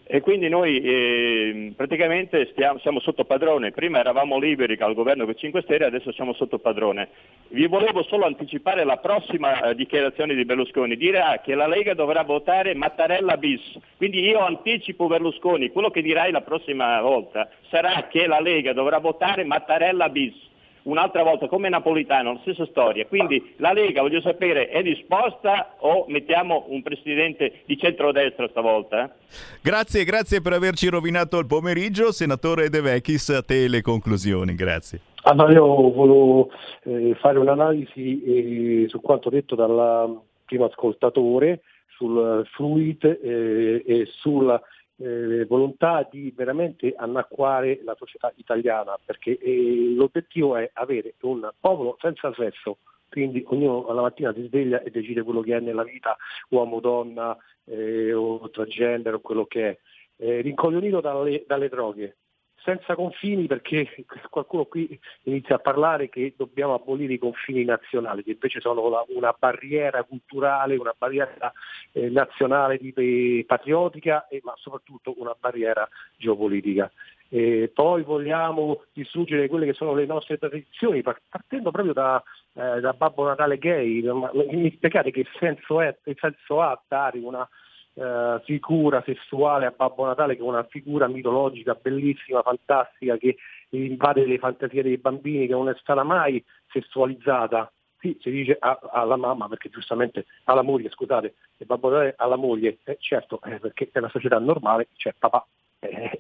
E 0.06 0.20
quindi 0.20 0.50
noi 0.50 0.80
eh, 0.80 1.72
praticamente 1.74 2.50
stiamo, 2.52 2.78
siamo 2.80 3.00
sotto 3.00 3.24
padrone, 3.24 3.70
prima 3.70 4.00
eravamo 4.00 4.38
liberi 4.38 4.76
al 4.78 4.92
governo 4.92 5.24
con 5.24 5.34
5 5.34 5.62
Stelle, 5.62 5.86
adesso 5.86 6.12
siamo 6.12 6.34
sotto 6.34 6.58
padrone. 6.58 7.08
Vi 7.48 7.66
volevo 7.66 8.02
solo 8.02 8.26
anticipare 8.26 8.84
la 8.84 8.98
prossima 8.98 9.62
eh, 9.62 9.74
dichiarazione 9.74 10.34
di 10.34 10.44
Berlusconi, 10.44 10.96
dirà 10.96 11.40
che 11.42 11.54
la 11.54 11.66
Lega 11.66 11.94
dovrà 11.94 12.22
votare 12.22 12.74
Mattarella 12.74 13.38
bis, 13.38 13.62
quindi 13.96 14.20
io 14.20 14.40
anticipo 14.40 15.06
Berlusconi, 15.06 15.70
quello 15.70 15.90
che 15.90 16.02
dirai 16.02 16.32
la 16.32 16.42
prossima 16.42 17.00
volta 17.00 17.48
sarà 17.70 18.06
che 18.10 18.26
la 18.26 18.40
Lega 18.40 18.74
dovrà 18.74 18.98
votare 18.98 19.44
Mattarella 19.44 20.10
bis 20.10 20.52
un'altra 20.84 21.22
volta 21.22 21.46
come 21.46 21.68
Napolitano, 21.68 22.32
la 22.32 22.38
stessa 22.40 22.66
storia. 22.66 23.06
Quindi 23.06 23.54
la 23.58 23.72
Lega, 23.72 24.00
voglio 24.00 24.20
sapere, 24.20 24.68
è 24.68 24.82
disposta 24.82 25.74
o 25.78 26.06
mettiamo 26.08 26.64
un 26.68 26.82
presidente 26.82 27.62
di 27.66 27.76
centrodestra 27.76 28.48
stavolta? 28.48 29.14
Grazie, 29.62 30.04
grazie 30.04 30.40
per 30.40 30.52
averci 30.52 30.88
rovinato 30.88 31.38
il 31.38 31.46
pomeriggio. 31.46 32.12
Senatore 32.12 32.68
De 32.68 32.80
Vecchis, 32.80 33.28
a 33.30 33.42
te 33.42 33.68
le 33.68 33.82
conclusioni. 33.82 34.54
Grazie. 34.54 35.00
Allora 35.22 35.52
io 35.52 35.64
volevo 35.90 36.50
eh, 36.82 37.14
fare 37.18 37.38
un'analisi 37.38 38.22
eh, 38.22 38.88
su 38.88 39.00
quanto 39.00 39.30
detto 39.30 39.54
dal 39.54 40.20
primo 40.44 40.66
ascoltatore 40.66 41.62
sul 41.96 42.46
fluid 42.52 43.04
eh, 43.04 43.82
e 43.86 44.06
sulla 44.10 44.60
eh, 44.96 45.44
volontà 45.46 46.06
di 46.10 46.32
veramente 46.34 46.94
annacquare 46.96 47.80
la 47.84 47.94
società 47.98 48.32
italiana, 48.36 48.98
perché 49.04 49.38
eh, 49.38 49.92
l'obiettivo 49.94 50.56
è 50.56 50.70
avere 50.74 51.14
un 51.22 51.50
popolo 51.58 51.96
senza 52.00 52.32
sesso, 52.34 52.78
quindi 53.08 53.44
ognuno 53.46 53.86
alla 53.86 54.02
mattina 54.02 54.32
si 54.32 54.44
sveglia 54.46 54.82
e 54.82 54.90
decide 54.90 55.22
quello 55.22 55.40
che 55.40 55.56
è 55.56 55.60
nella 55.60 55.84
vita, 55.84 56.16
uomo, 56.50 56.80
donna 56.80 57.36
eh, 57.64 58.12
o 58.12 58.50
transgender 58.50 59.14
o 59.14 59.20
quello 59.20 59.46
che 59.46 59.68
è, 59.68 59.78
eh, 60.16 60.40
rincoglionito 60.40 61.00
dalle, 61.00 61.44
dalle 61.46 61.68
droghe, 61.68 62.16
senza 62.64 62.94
confini 62.94 63.46
perché 63.46 63.86
qualcuno 64.30 64.64
qui 64.64 64.98
inizia 65.24 65.56
a 65.56 65.60
parlare 65.60 66.08
che 66.08 66.34
dobbiamo 66.36 66.74
abolire 66.74 67.12
i 67.12 67.18
confini 67.18 67.64
nazionali, 67.64 68.24
che 68.24 68.32
invece 68.32 68.60
sono 68.60 69.04
una 69.08 69.34
barriera 69.38 70.02
culturale, 70.02 70.76
una 70.76 70.94
barriera 70.96 71.52
eh, 71.92 72.08
nazionale 72.08 72.78
di, 72.78 73.44
patriottica, 73.46 74.26
eh, 74.28 74.40
ma 74.42 74.54
soprattutto 74.56 75.14
una 75.18 75.36
barriera 75.38 75.86
geopolitica. 76.16 76.90
E 77.28 77.70
poi 77.72 78.02
vogliamo 78.02 78.84
distruggere 78.92 79.48
quelle 79.48 79.66
che 79.66 79.72
sono 79.72 79.94
le 79.94 80.06
nostre 80.06 80.38
tradizioni, 80.38 81.02
partendo 81.02 81.70
proprio 81.70 81.92
da, 81.92 82.22
eh, 82.54 82.80
da 82.80 82.92
Babbo 82.92 83.26
Natale 83.26 83.58
gay. 83.58 84.02
Mi 84.50 84.72
spiegate 84.74 85.10
che 85.10 85.26
senso, 85.38 85.80
è, 85.80 85.96
che 86.02 86.16
senso 86.18 86.60
ha 86.62 86.80
dare 86.86 87.18
una 87.18 87.46
eh, 87.94 88.40
figura 88.44 89.02
sessuale 89.04 89.66
a 89.66 89.74
Babbo 89.74 90.04
Natale 90.04 90.34
che 90.34 90.40
è 90.40 90.44
una 90.44 90.64
figura 90.64 91.06
mitologica 91.06 91.74
bellissima, 91.80 92.42
fantastica, 92.42 93.16
che 93.16 93.36
invade 93.70 94.26
le 94.26 94.38
fantasie 94.38 94.82
dei 94.82 94.98
bambini, 94.98 95.46
che 95.46 95.52
non 95.52 95.68
è 95.68 95.74
stata 95.78 96.02
mai 96.02 96.42
sessualizzata. 96.70 97.70
Sì, 97.98 98.18
si 98.20 98.30
dice 98.30 98.58
alla 98.60 99.16
mamma, 99.16 99.48
perché 99.48 99.70
giustamente 99.70 100.26
alla 100.44 100.60
moglie, 100.60 100.90
scusate, 100.90 101.36
e 101.56 101.64
Babbo 101.64 101.88
Natale 101.88 102.14
alla 102.18 102.36
moglie, 102.36 102.76
eh, 102.84 102.98
certo, 103.00 103.40
eh, 103.42 103.58
perché 103.58 103.90
una 103.94 104.10
società 104.10 104.38
normale, 104.38 104.88
c'è 104.96 105.14
papà 105.18 105.46
e 105.78 106.18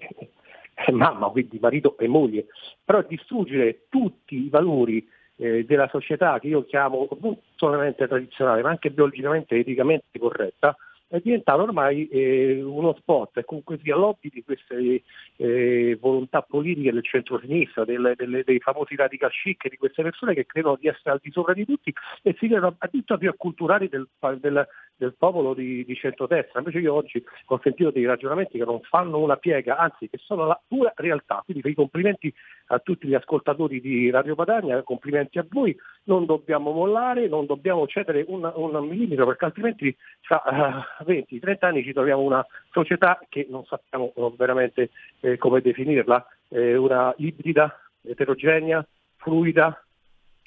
eh, 0.74 0.92
mamma, 0.92 1.28
quindi 1.28 1.58
marito 1.60 1.98
e 1.98 2.08
moglie, 2.08 2.46
però 2.82 3.02
distruggere 3.02 3.84
tutti 3.90 4.44
i 4.46 4.48
valori 4.48 5.06
eh, 5.36 5.64
della 5.64 5.88
società 5.88 6.38
che 6.38 6.48
io 6.48 6.64
chiamo 6.64 7.08
non 7.20 7.36
solamente 7.56 8.06
tradizionale, 8.08 8.62
ma 8.62 8.70
anche 8.70 8.90
biologicamente 8.90 9.56
eticamente 9.56 10.18
corretta, 10.18 10.76
è 11.14 11.20
diventato 11.22 11.62
ormai 11.62 12.08
eh, 12.08 12.60
uno 12.60 12.92
spot 12.98 13.36
e 13.36 13.44
comunque 13.44 13.78
sia 13.80 13.94
lobby 13.94 14.30
di 14.30 14.42
queste 14.42 15.02
eh, 15.36 15.96
volontà 16.00 16.42
politiche 16.42 16.92
del 16.92 17.04
centro-sinistra, 17.04 17.84
delle, 17.84 18.14
delle, 18.16 18.42
dei 18.42 18.58
famosi 18.58 18.96
radical 18.96 19.30
chic, 19.30 19.68
di 19.68 19.76
queste 19.76 20.02
persone 20.02 20.34
che 20.34 20.44
credono 20.44 20.76
di 20.80 20.88
essere 20.88 21.10
al 21.10 21.20
di 21.22 21.30
sopra 21.30 21.54
di 21.54 21.64
tutti 21.64 21.94
e 22.22 22.34
si 22.38 22.48
credono 22.48 22.74
addirittura 22.78 23.18
più 23.18 23.28
acculturati 23.28 23.88
del, 23.88 24.08
del, 24.40 24.66
del 24.96 25.14
popolo 25.16 25.54
di, 25.54 25.84
di 25.84 25.94
centrodestra. 25.94 26.58
Invece 26.58 26.80
io 26.80 26.94
oggi 26.94 27.24
ho 27.46 27.60
sentito 27.62 27.92
dei 27.92 28.06
ragionamenti 28.06 28.58
che 28.58 28.64
non 28.64 28.80
fanno 28.80 29.18
una 29.18 29.36
piega, 29.36 29.76
anzi 29.76 30.08
che 30.08 30.18
sono 30.18 30.46
la 30.46 30.60
pura 30.66 30.92
realtà. 30.96 31.42
Quindi 31.44 31.68
i 31.68 31.74
complimenti 31.74 32.34
a 32.68 32.80
tutti 32.80 33.06
gli 33.06 33.14
ascoltatori 33.14 33.80
di 33.80 34.10
Radio 34.10 34.34
Padania, 34.34 34.82
complimenti 34.82 35.38
a 35.38 35.46
voi, 35.48 35.76
non 36.04 36.26
dobbiamo 36.26 36.72
mollare, 36.72 37.28
non 37.28 37.46
dobbiamo 37.46 37.86
cedere 37.86 38.24
un, 38.26 38.50
un 38.52 38.86
millimetro 38.88 39.26
perché 39.26 39.44
altrimenti 39.44 39.96
tra 40.26 40.42
uh, 40.44 41.03
20-30 41.06 41.56
anni 41.60 41.82
ci 41.82 41.92
troviamo 41.92 42.22
una 42.22 42.44
società 42.70 43.20
che 43.28 43.46
non 43.48 43.64
sappiamo 43.64 44.12
veramente 44.36 44.90
eh, 45.20 45.36
come 45.38 45.60
definirla, 45.60 46.26
eh, 46.48 46.76
una 46.76 47.14
ibrida, 47.16 47.78
eterogenea, 48.02 48.84
fluida, 49.16 49.82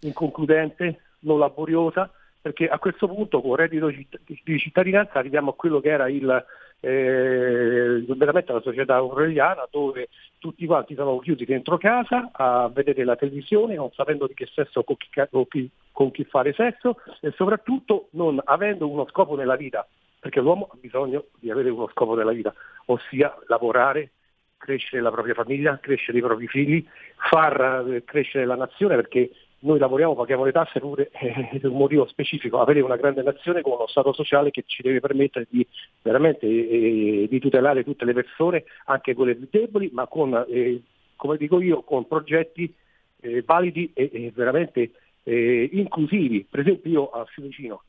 inconcludente, 0.01 1.01
non 1.19 1.39
laboriosa, 1.39 2.11
perché 2.41 2.67
a 2.67 2.79
questo 2.79 3.07
punto 3.07 3.41
con 3.41 3.55
reddito 3.55 3.87
di 3.89 4.59
cittadinanza 4.59 5.19
arriviamo 5.19 5.51
a 5.51 5.55
quello 5.55 5.79
che 5.79 5.89
era 5.89 6.07
il, 6.07 6.45
eh, 6.79 8.03
veramente 8.07 8.53
la 8.53 8.61
società 8.61 9.03
orwelliana 9.03 9.67
dove 9.69 10.09
tutti 10.37 10.65
quanti 10.65 10.93
sono 10.93 11.17
chiusi 11.19 11.43
dentro 11.43 11.77
casa 11.77 12.29
a 12.31 12.69
vedere 12.71 13.03
la 13.03 13.15
televisione 13.15 13.75
non 13.75 13.91
sapendo 13.93 14.27
di 14.27 14.35
che 14.35 14.47
sesso 14.53 14.83
con 14.83 14.95
chi, 14.95 15.09
con 15.29 15.47
chi, 15.47 15.69
con 15.91 16.11
chi 16.11 16.23
fare 16.25 16.53
sesso 16.53 16.97
e 17.21 17.31
soprattutto 17.35 18.09
non 18.11 18.39
avendo 18.43 18.87
uno 18.87 19.07
scopo 19.09 19.35
nella 19.35 19.55
vita 19.55 19.85
perché 20.19 20.39
l'uomo 20.39 20.69
ha 20.71 20.77
bisogno 20.79 21.25
di 21.39 21.49
avere 21.49 21.69
uno 21.69 21.87
scopo 21.89 22.15
nella 22.15 22.31
vita 22.31 22.53
ossia 22.85 23.35
lavorare 23.47 24.11
crescere 24.57 25.01
la 25.01 25.11
propria 25.11 25.33
famiglia, 25.33 25.79
crescere 25.79 26.17
i 26.17 26.21
propri 26.21 26.47
figli, 26.47 26.85
far 27.29 27.85
eh, 27.87 28.03
crescere 28.03 28.45
la 28.45 28.55
nazione 28.55 28.95
perché 28.95 29.31
noi 29.59 29.79
lavoriamo, 29.79 30.15
paghiamo 30.15 30.43
le 30.43 30.51
tasse 30.51 30.79
pure 30.79 31.09
eh, 31.19 31.59
per 31.59 31.69
un 31.69 31.77
motivo 31.77 32.07
specifico, 32.07 32.59
avere 32.59 32.81
una 32.81 32.95
grande 32.95 33.23
nazione 33.23 33.61
con 33.61 33.73
uno 33.73 33.87
Stato 33.87 34.13
sociale 34.13 34.51
che 34.51 34.63
ci 34.65 34.81
deve 34.81 34.99
permettere 34.99 35.47
di 35.49 35.65
veramente 36.01 36.45
eh, 36.45 37.27
di 37.29 37.39
tutelare 37.39 37.83
tutte 37.83 38.05
le 38.05 38.13
persone, 38.13 38.65
anche 38.85 39.13
quelle 39.13 39.35
più 39.35 39.47
deboli, 39.49 39.89
ma 39.93 40.07
con, 40.07 40.45
eh, 40.49 40.81
come 41.15 41.37
dico 41.37 41.61
io, 41.61 41.83
con 41.83 42.07
progetti 42.07 42.73
eh, 43.21 43.41
validi 43.43 43.91
e, 43.93 44.09
e 44.11 44.31
veramente 44.35 44.91
eh, 45.23 45.69
inclusivi. 45.71 46.45
Per 46.49 46.59
esempio 46.59 46.91
io 46.91 47.09
a 47.09 47.25
Fiumicino, 47.25 47.83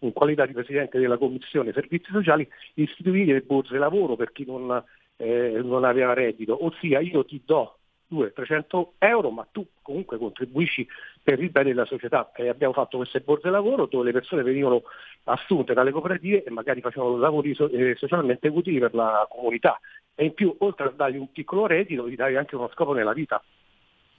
in 0.00 0.12
qualità 0.12 0.46
di 0.46 0.52
Presidente 0.52 0.98
della 0.98 1.18
Commissione 1.18 1.72
Servizi 1.72 2.10
Sociali, 2.10 2.48
istituire 2.74 3.32
le 3.32 3.40
borse 3.42 3.76
lavoro 3.78 4.16
per 4.16 4.32
chi 4.32 4.44
non, 4.46 4.82
eh, 5.16 5.60
non 5.62 5.84
aveva 5.84 6.14
reddito, 6.14 6.64
ossia 6.64 7.00
io 7.00 7.24
ti 7.24 7.42
do 7.44 7.76
200, 8.10 8.34
300 8.34 8.94
euro, 8.98 9.30
ma 9.30 9.46
tu 9.50 9.64
comunque 9.82 10.18
contribuisci 10.18 10.86
per 11.22 11.40
il 11.40 11.50
bene 11.50 11.68
della 11.68 11.84
società. 11.84 12.32
E 12.34 12.48
abbiamo 12.48 12.72
fatto 12.72 12.96
queste 12.96 13.20
borse 13.20 13.50
lavoro 13.50 13.86
dove 13.86 14.04
le 14.04 14.12
persone 14.12 14.42
venivano 14.42 14.82
assunte 15.24 15.74
dalle 15.74 15.92
cooperative 15.92 16.42
e 16.42 16.50
magari 16.50 16.80
facevano 16.80 17.16
lavori 17.16 17.56
eh, 17.70 17.94
socialmente 17.96 18.48
utili 18.48 18.80
per 18.80 18.94
la 18.94 19.26
comunità. 19.30 19.78
E 20.14 20.24
in 20.24 20.34
più, 20.34 20.54
oltre 20.58 20.86
a 20.86 20.90
dargli 20.90 21.16
un 21.16 21.30
piccolo 21.30 21.66
reddito, 21.66 22.08
gli 22.08 22.16
dai 22.16 22.36
anche 22.36 22.56
uno 22.56 22.68
scopo 22.72 22.92
nella 22.92 23.12
vita. 23.12 23.42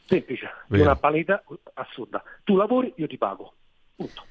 Semplice, 0.06 0.50
Vero. 0.68 0.84
una 0.84 0.96
banalità 0.96 1.44
assurda. 1.74 2.24
Tu 2.44 2.56
lavori, 2.56 2.94
io 2.96 3.08
ti 3.08 3.18
pago. 3.18 3.54
Punto. 3.96 4.24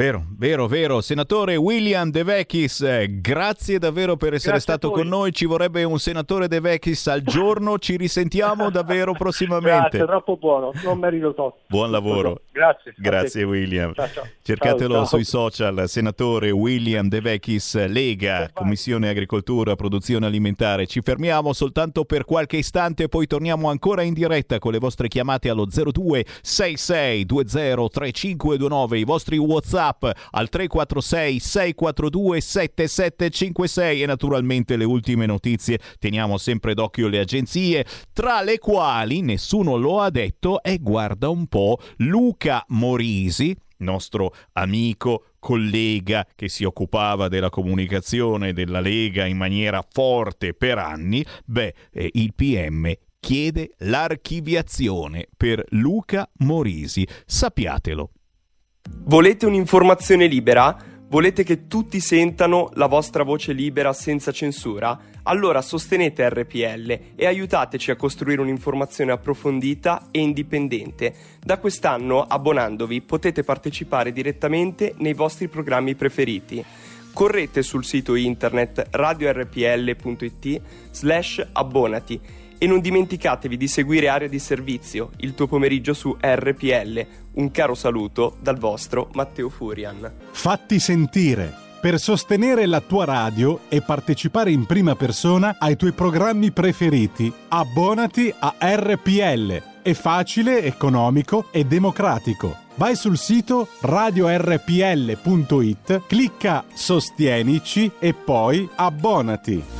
Vero, 0.00 0.24
vero, 0.38 0.66
vero. 0.66 1.02
Senatore 1.02 1.56
William 1.56 2.10
De 2.10 2.24
Vecchis, 2.24 2.80
eh, 2.80 3.20
grazie 3.20 3.78
davvero 3.78 4.16
per 4.16 4.32
essere 4.32 4.52
Grazie 4.52 4.72
stato 4.72 4.90
con 4.92 5.06
noi. 5.06 5.30
Ci 5.30 5.44
vorrebbe 5.44 5.84
un 5.84 5.98
senatore 5.98 6.48
De 6.48 6.58
Vecchis 6.58 7.06
al 7.08 7.20
giorno. 7.20 7.78
Ci 7.78 7.98
risentiamo 7.98 8.70
davvero 8.70 9.12
prossimamente. 9.12 9.98
Grazie, 9.98 10.06
troppo 10.06 10.38
buono, 10.38 10.72
non 10.84 10.98
merito 10.98 11.34
troppo. 11.34 11.58
Buon 11.66 11.90
lavoro. 11.90 12.40
Grazie. 12.50 12.94
Grazie 12.96 13.42
William. 13.42 13.92
Ciao, 13.92 14.08
ciao. 14.08 14.26
Cercatelo 14.40 14.94
Ciao, 14.94 15.04
sui 15.04 15.24
social, 15.24 15.86
senatore 15.86 16.50
William 16.50 17.06
De 17.06 17.20
Vecchis, 17.20 17.86
Lega, 17.86 18.48
Commissione 18.54 19.10
Agricoltura, 19.10 19.76
Produzione 19.76 20.24
Alimentare. 20.24 20.86
Ci 20.86 21.02
fermiamo 21.02 21.52
soltanto 21.52 22.06
per 22.06 22.24
qualche 22.24 22.56
istante, 22.56 23.08
poi 23.08 23.26
torniamo 23.26 23.68
ancora 23.68 24.00
in 24.00 24.14
diretta 24.14 24.58
con 24.58 24.72
le 24.72 24.78
vostre 24.78 25.08
chiamate 25.08 25.50
allo 25.50 25.66
02 25.66 26.24
66 26.40 27.26
20 27.26 27.88
3529, 27.90 28.98
i 28.98 29.04
vostri 29.04 29.36
WhatsApp 29.36 29.88
al 29.98 30.48
346 30.48 31.38
642 31.38 32.40
7756 32.40 34.02
e 34.02 34.06
naturalmente 34.06 34.76
le 34.76 34.84
ultime 34.84 35.26
notizie. 35.26 35.78
Teniamo 35.98 36.38
sempre 36.38 36.74
d'occhio 36.74 37.08
le 37.08 37.18
agenzie, 37.18 37.84
tra 38.12 38.42
le 38.42 38.58
quali 38.58 39.20
nessuno 39.20 39.76
lo 39.76 40.00
ha 40.00 40.10
detto 40.10 40.62
e 40.62 40.78
guarda 40.78 41.28
un 41.28 41.46
po' 41.46 41.78
Luca 41.98 42.64
Morisi, 42.68 43.56
nostro 43.78 44.34
amico, 44.52 45.24
collega 45.38 46.26
che 46.36 46.48
si 46.48 46.64
occupava 46.64 47.28
della 47.28 47.50
comunicazione 47.50 48.52
della 48.52 48.80
Lega 48.80 49.26
in 49.26 49.36
maniera 49.36 49.84
forte 49.88 50.54
per 50.54 50.78
anni, 50.78 51.24
beh, 51.44 51.74
eh, 51.92 52.10
il 52.14 52.34
PM 52.34 52.92
chiede 53.20 53.74
l'archiviazione 53.78 55.28
per 55.36 55.64
Luca 55.70 56.28
Morisi. 56.38 57.06
Sappiatelo. 57.26 58.10
Volete 59.04 59.46
un'informazione 59.46 60.26
libera? 60.26 60.76
Volete 61.08 61.42
che 61.42 61.66
tutti 61.66 61.98
sentano 61.98 62.70
la 62.74 62.86
vostra 62.86 63.24
voce 63.24 63.52
libera 63.52 63.92
senza 63.92 64.30
censura? 64.30 64.96
Allora 65.24 65.60
sostenete 65.60 66.28
RPL 66.28 67.00
e 67.16 67.26
aiutateci 67.26 67.90
a 67.90 67.96
costruire 67.96 68.40
un'informazione 68.40 69.10
approfondita 69.10 70.06
e 70.12 70.20
indipendente. 70.20 71.12
Da 71.42 71.58
quest'anno, 71.58 72.22
abbonandovi, 72.22 73.00
potete 73.00 73.42
partecipare 73.42 74.12
direttamente 74.12 74.94
nei 74.98 75.14
vostri 75.14 75.48
programmi 75.48 75.96
preferiti. 75.96 76.64
Correte 77.12 77.62
sul 77.62 77.84
sito 77.84 78.14
internet 78.14 78.86
radiorpl.it 78.90 80.60
slash 80.92 81.44
abbonati 81.52 82.20
e 82.62 82.66
non 82.66 82.80
dimenticatevi 82.80 83.56
di 83.56 83.66
seguire 83.66 84.10
Area 84.10 84.28
di 84.28 84.38
Servizio, 84.38 85.12
il 85.20 85.32
tuo 85.34 85.46
pomeriggio 85.46 85.94
su 85.94 86.14
RPL. 86.20 87.06
Un 87.32 87.50
caro 87.50 87.74
saluto 87.74 88.36
dal 88.38 88.58
vostro 88.58 89.08
Matteo 89.14 89.48
Furian. 89.48 90.12
Fatti 90.30 90.78
sentire 90.78 91.68
per 91.80 91.98
sostenere 91.98 92.66
la 92.66 92.82
tua 92.82 93.06
radio 93.06 93.60
e 93.70 93.80
partecipare 93.80 94.50
in 94.50 94.66
prima 94.66 94.94
persona 94.94 95.56
ai 95.58 95.76
tuoi 95.76 95.92
programmi 95.92 96.50
preferiti. 96.50 97.32
Abbonati 97.48 98.30
a 98.38 98.54
RPL. 98.60 99.62
È 99.80 99.94
facile, 99.94 100.62
economico 100.62 101.46
e 101.50 101.64
democratico. 101.64 102.54
Vai 102.74 102.94
sul 102.94 103.16
sito 103.16 103.68
radiorpl.it, 103.80 105.22
clicca 106.06 106.64
Sostienici 106.74 107.90
e 107.98 108.12
poi 108.12 108.68
abbonati. 108.76 109.79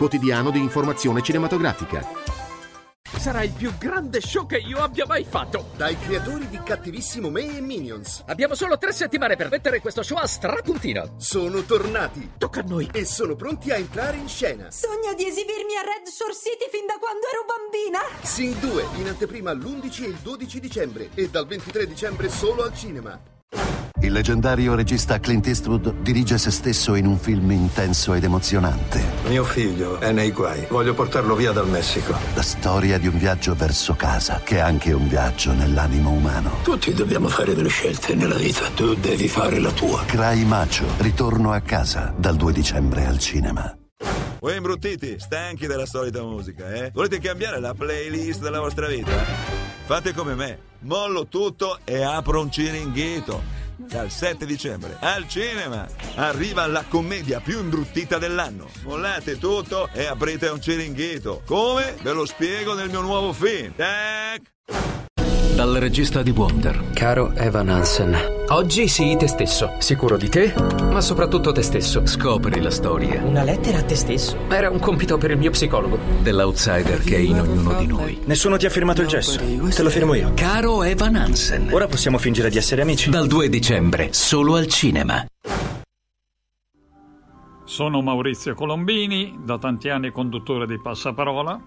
quotidiano 0.00 0.50
di 0.50 0.58
informazione 0.58 1.20
cinematografica. 1.20 2.02
Sarà 3.18 3.42
il 3.42 3.52
più 3.52 3.76
grande 3.76 4.22
show 4.22 4.46
che 4.46 4.56
io 4.56 4.78
abbia 4.78 5.04
mai 5.04 5.26
fatto. 5.28 5.72
Dai 5.76 5.94
creatori 5.98 6.48
di 6.48 6.58
Cattivissimo 6.64 7.28
Me 7.28 7.58
e 7.58 7.60
Minions. 7.60 8.24
Abbiamo 8.28 8.54
solo 8.54 8.78
tre 8.78 8.92
settimane 8.92 9.36
per 9.36 9.50
mettere 9.50 9.78
questo 9.82 10.02
show 10.02 10.16
a 10.16 10.26
strapuntino. 10.26 11.16
Sono 11.18 11.60
tornati. 11.64 12.30
Tocca 12.38 12.60
a 12.60 12.64
noi. 12.66 12.88
E 12.94 13.04
sono 13.04 13.36
pronti 13.36 13.70
a 13.72 13.76
entrare 13.76 14.16
in 14.16 14.26
scena. 14.26 14.70
Sogno 14.70 15.12
di 15.14 15.26
esibirmi 15.26 15.76
a 15.76 15.82
Red 15.82 16.06
Shore 16.06 16.32
City 16.32 16.70
fin 16.70 16.86
da 16.86 16.96
quando 16.98 17.26
ero 17.30 17.44
bambina. 17.44 18.00
Sing 18.22 18.54
2 18.54 19.00
in 19.00 19.08
anteprima 19.08 19.52
l'11 19.52 20.04
e 20.04 20.06
il 20.06 20.16
12 20.22 20.60
dicembre 20.60 21.10
e 21.14 21.28
dal 21.28 21.46
23 21.46 21.86
dicembre 21.86 22.30
solo 22.30 22.62
al 22.62 22.74
cinema. 22.74 23.39
Il 24.02 24.12
leggendario 24.12 24.74
regista 24.74 25.20
Clint 25.20 25.46
Eastwood 25.46 26.00
dirige 26.00 26.38
se 26.38 26.50
stesso 26.50 26.94
in 26.94 27.06
un 27.06 27.18
film 27.18 27.50
intenso 27.50 28.14
ed 28.14 28.24
emozionante. 28.24 29.04
Mio 29.28 29.44
figlio 29.44 30.00
è 30.00 30.10
nei 30.10 30.32
guai. 30.32 30.66
Voglio 30.70 30.94
portarlo 30.94 31.34
via 31.34 31.52
dal 31.52 31.68
Messico. 31.68 32.16
La 32.34 32.42
storia 32.42 32.98
di 32.98 33.06
un 33.06 33.18
viaggio 33.18 33.54
verso 33.54 33.94
casa, 33.94 34.40
che 34.42 34.56
è 34.56 34.60
anche 34.60 34.92
un 34.92 35.06
viaggio 35.06 35.52
nell'animo 35.52 36.10
umano. 36.10 36.56
Tutti 36.62 36.94
dobbiamo 36.94 37.28
fare 37.28 37.54
delle 37.54 37.68
scelte 37.68 38.14
nella 38.14 38.36
vita. 38.36 38.68
Tu 38.74 38.94
devi 38.94 39.28
fare 39.28 39.60
la 39.60 39.70
tua. 39.70 40.02
Cry 40.06 40.44
Macio, 40.44 40.86
ritorno 40.98 41.52
a 41.52 41.60
casa, 41.60 42.14
dal 42.16 42.36
2 42.36 42.52
dicembre 42.52 43.04
al 43.04 43.18
cinema. 43.18 43.76
Voi 44.40 44.56
imbruttiti, 44.56 45.16
stanchi 45.18 45.66
della 45.66 45.84
solita 45.86 46.22
musica, 46.22 46.72
eh? 46.72 46.90
Volete 46.94 47.20
cambiare 47.20 47.60
la 47.60 47.74
playlist 47.74 48.40
della 48.40 48.60
vostra 48.60 48.86
vita? 48.86 49.12
Fate 49.84 50.14
come 50.14 50.34
me, 50.34 50.58
mollo 50.80 51.26
tutto 51.26 51.78
e 51.84 52.02
apro 52.02 52.40
un 52.40 52.50
ciringhito. 52.50 53.58
Dal 53.76 54.10
7 54.10 54.44
dicembre 54.44 54.96
al 55.00 55.26
cinema 55.26 55.86
arriva 56.16 56.66
la 56.66 56.84
commedia 56.86 57.40
più 57.40 57.60
imbruttita 57.60 58.18
dell'anno. 58.18 58.68
Mollate 58.82 59.38
tutto 59.38 59.88
e 59.92 60.06
aprite 60.06 60.48
un 60.48 60.60
ciringhito. 60.60 61.42
Come? 61.46 61.96
Ve 62.02 62.12
lo 62.12 62.26
spiego 62.26 62.74
nel 62.74 62.90
mio 62.90 63.00
nuovo 63.00 63.32
film. 63.32 63.74
Tac! 63.74 64.42
Dal 65.54 65.74
regista 65.74 66.22
di 66.22 66.30
Wonder. 66.30 66.90
Caro 66.94 67.32
Evan 67.32 67.68
Hansen, 67.68 68.39
oggi 68.50 68.88
sii 68.88 69.16
te 69.16 69.26
stesso, 69.26 69.74
sicuro 69.78 70.16
di 70.16 70.28
te, 70.28 70.52
ma 70.90 71.00
soprattutto 71.00 71.52
te 71.52 71.62
stesso. 71.62 72.06
Scopri 72.06 72.60
la 72.60 72.70
storia 72.70 73.22
Una 73.22 73.42
lettera 73.42 73.78
a 73.78 73.82
te 73.82 73.94
stesso? 73.94 74.36
Era 74.48 74.70
un 74.70 74.78
compito 74.78 75.18
per 75.18 75.30
il 75.30 75.38
mio 75.38 75.50
psicologo. 75.50 75.98
dell'outsider 76.20 77.00
che 77.02 77.16
è 77.16 77.20
in 77.20 77.40
ognuno 77.40 77.74
di 77.74 77.86
noi. 77.86 78.20
Nessuno 78.24 78.56
ti 78.56 78.66
ha 78.66 78.70
firmato 78.70 79.02
il 79.02 79.08
gesso. 79.08 79.38
Te 79.38 79.82
lo 79.82 79.90
firmo 79.90 80.14
io. 80.14 80.32
Caro 80.34 80.82
Evan 80.82 81.16
Hansen. 81.16 81.68
Ora 81.72 81.86
possiamo 81.86 82.18
fingere 82.18 82.50
di 82.50 82.58
essere 82.58 82.82
amici. 82.82 83.10
Dal 83.10 83.26
2 83.26 83.48
dicembre, 83.48 84.12
solo 84.12 84.56
al 84.56 84.66
cinema. 84.66 85.24
Sono 87.64 88.02
Maurizio 88.02 88.54
Colombini, 88.54 89.38
da 89.44 89.56
tanti 89.56 89.88
anni 89.88 90.10
conduttore 90.10 90.66
di 90.66 90.80
Passaparola. 90.80 91.60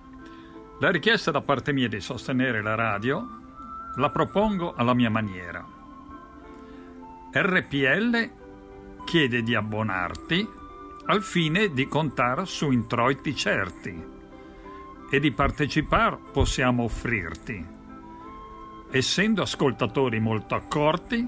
La 0.79 0.91
richiesta 0.91 1.31
da 1.31 1.39
parte 1.39 1.71
mia 1.71 1.87
di 1.87 2.01
sostenere 2.01 2.61
la 2.61 2.75
radio 2.75 3.25
la 3.95 4.09
propongo 4.09 4.73
alla 4.75 4.93
mia 4.93 5.09
maniera. 5.09 5.72
RPL 7.35 8.29
chiede 9.05 9.41
di 9.41 9.55
abbonarti 9.55 10.47
al 11.07 11.23
fine 11.23 11.73
di 11.73 11.87
contare 11.87 12.45
su 12.45 12.69
introiti 12.69 13.35
certi 13.35 14.05
e 15.09 15.19
di 15.19 15.31
partecipare 15.31 16.19
possiamo 16.31 16.83
offrirti. 16.83 17.65
Essendo 18.91 19.41
ascoltatori 19.41 20.19
molto 20.19 20.53
accorti, 20.53 21.27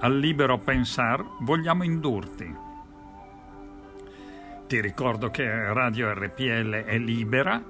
al 0.00 0.18
libero 0.18 0.58
pensar 0.58 1.24
vogliamo 1.38 1.84
indurti. 1.84 2.56
Ti 4.66 4.80
ricordo 4.80 5.30
che 5.30 5.72
Radio 5.72 6.12
RPL 6.12 6.82
è 6.84 6.98
libera 6.98 7.62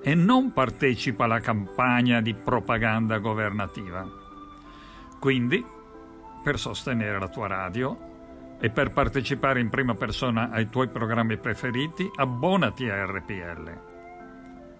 e 0.00 0.14
non 0.14 0.52
partecipa 0.52 1.24
alla 1.24 1.40
campagna 1.40 2.20
di 2.20 2.34
propaganda 2.34 3.18
governativa. 3.18 4.06
Quindi, 5.18 5.73
per 6.44 6.58
sostenere 6.58 7.18
la 7.18 7.28
tua 7.28 7.46
radio, 7.48 8.12
E 8.60 8.70
per 8.70 8.92
partecipare 8.92 9.60
in 9.60 9.68
prima 9.68 9.94
persona 9.94 10.48
ai 10.50 10.70
tuoi 10.70 10.88
programmi 10.88 11.36
preferiti, 11.36 12.08
abbonati 12.14 12.88
a 12.88 13.04
RPL. 13.04 13.80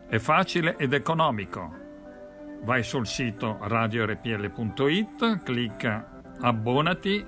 È 0.06 0.18
facile 0.18 0.76
ed 0.76 0.94
economico. 0.94 1.74
Vai 2.62 2.82
sul 2.82 3.06
sito 3.06 3.58
radiorpl.it, 3.60 5.42
clicca 5.42 6.22
abbonati 6.40 7.26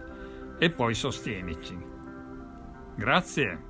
e 0.58 0.70
poi 0.70 0.94
sostienici. 0.94 1.76
Grazie. 2.94 3.65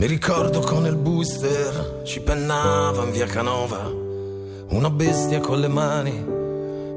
Mi 0.00 0.06
ricordo 0.06 0.60
con 0.60 0.86
il 0.86 0.96
booster 0.96 2.00
ci 2.04 2.22
pennava 2.22 3.04
in 3.04 3.10
via 3.10 3.26
Canova, 3.26 3.92
una 4.70 4.88
bestia 4.88 5.40
con 5.40 5.60
le 5.60 5.68
mani 5.68 6.24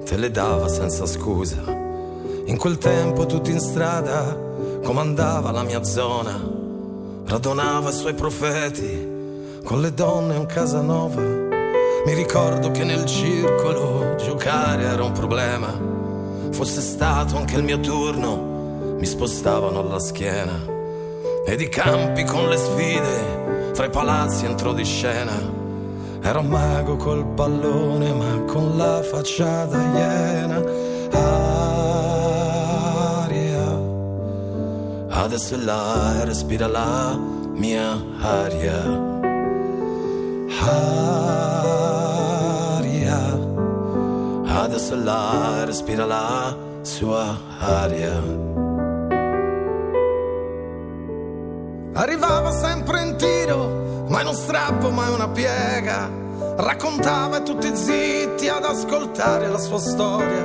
te 0.06 0.16
le 0.16 0.32
dava 0.32 0.70
senza 0.70 1.06
scusa. 1.06 1.62
In 2.46 2.56
quel 2.56 2.78
tempo 2.78 3.26
tutti 3.26 3.52
in 3.52 3.60
strada 3.60 4.40
comandava 4.86 5.52
la 5.52 5.64
mia 5.64 5.84
zona, 5.84 6.32
radunava 7.26 7.90
i 7.90 7.94
suoi 7.94 8.14
profeti 8.14 9.60
con 9.66 9.82
le 9.82 9.94
donne 9.94 10.38
in 10.38 10.46
casa 10.46 10.80
nova. 10.80 11.22
Mi 11.22 12.14
ricordo 12.14 12.72
che 12.72 12.86
nel 12.86 13.04
circolo 13.04 14.16
giocare 14.16 14.84
era 14.84 15.04
un 15.04 15.12
problema, 15.12 15.78
fosse 16.52 16.80
stato 16.80 17.36
anche 17.36 17.58
il 17.58 17.64
mio 17.64 17.82
turno, 17.82 18.96
mi 18.98 19.06
spostavano 19.06 19.82
alla 19.82 20.00
schiena 20.00 20.73
ed 21.46 21.60
i 21.60 21.68
campi 21.68 22.24
con 22.24 22.48
le 22.48 22.58
sfide, 22.58 23.72
fra 23.74 23.86
i 23.86 23.90
palazzi 23.90 24.46
entrò 24.46 24.74
di 24.74 24.86
scena. 24.86 25.62
Era 26.22 26.40
un 26.40 26.48
mago 26.48 26.96
col 26.96 27.26
pallone, 27.26 28.14
ma 28.14 28.44
con 28.46 28.78
la 28.78 29.02
faccia 29.04 29.66
da 29.66 29.78
iena. 29.78 30.64
Aria, 33.26 33.78
adesso 35.10 35.56
è 35.56 35.58
là 35.58 36.22
e 36.22 36.26
respira 36.26 36.68
la 36.68 37.20
mia 37.54 38.02
aria. 38.22 39.12
Aria, 42.80 43.38
adesso 44.46 44.94
è 44.94 44.98
là 44.98 45.62
e 45.62 45.66
respira 45.66 46.06
la 46.06 46.56
sua 46.84 47.38
aria. 47.60 48.43
Arrivava 51.96 52.52
sempre 52.52 53.04
in 53.04 53.16
tiro, 53.18 54.06
mai 54.08 54.24
uno 54.24 54.34
strappo, 54.34 54.90
mai 54.90 55.14
una 55.14 55.30
piega. 55.30 56.10
Raccontava 56.56 57.38
e 57.38 57.44
tutti 57.44 57.76
zitti 57.76 58.48
ad 58.48 58.66
ascoltare 58.66 59.48
la 59.48 59.60
sua 59.60 59.78
storia. 59.78 60.44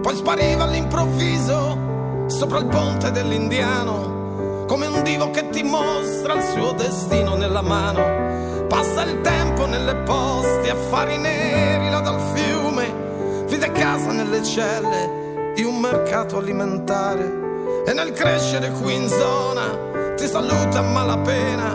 Poi 0.00 0.16
spariva 0.16 0.64
all'improvviso 0.64 2.24
sopra 2.28 2.60
il 2.60 2.66
ponte 2.66 3.10
dell'Indiano, 3.10 4.64
come 4.66 4.86
un 4.86 5.02
divo 5.02 5.30
che 5.30 5.50
ti 5.50 5.62
mostra 5.62 6.32
il 6.34 6.42
suo 6.44 6.72
destino 6.72 7.36
nella 7.36 7.60
mano. 7.60 8.66
Passa 8.66 9.02
il 9.02 9.20
tempo 9.20 9.66
nelle 9.66 9.96
poste, 9.96 10.70
affari 10.70 11.18
neri 11.18 11.90
là 11.90 12.00
dal 12.00 12.20
fiume, 12.32 13.44
vide 13.48 13.70
casa 13.72 14.12
nelle 14.12 14.42
celle 14.42 15.52
di 15.54 15.62
un 15.62 15.78
mercato 15.78 16.38
alimentare. 16.38 17.48
E 17.86 17.92
nel 17.92 18.12
crescere 18.12 18.70
qui 18.70 18.94
in 18.94 19.08
zona 19.08 19.89
ti 20.20 20.28
saluta 20.28 20.80
a 20.80 20.82
malapena. 20.82 21.68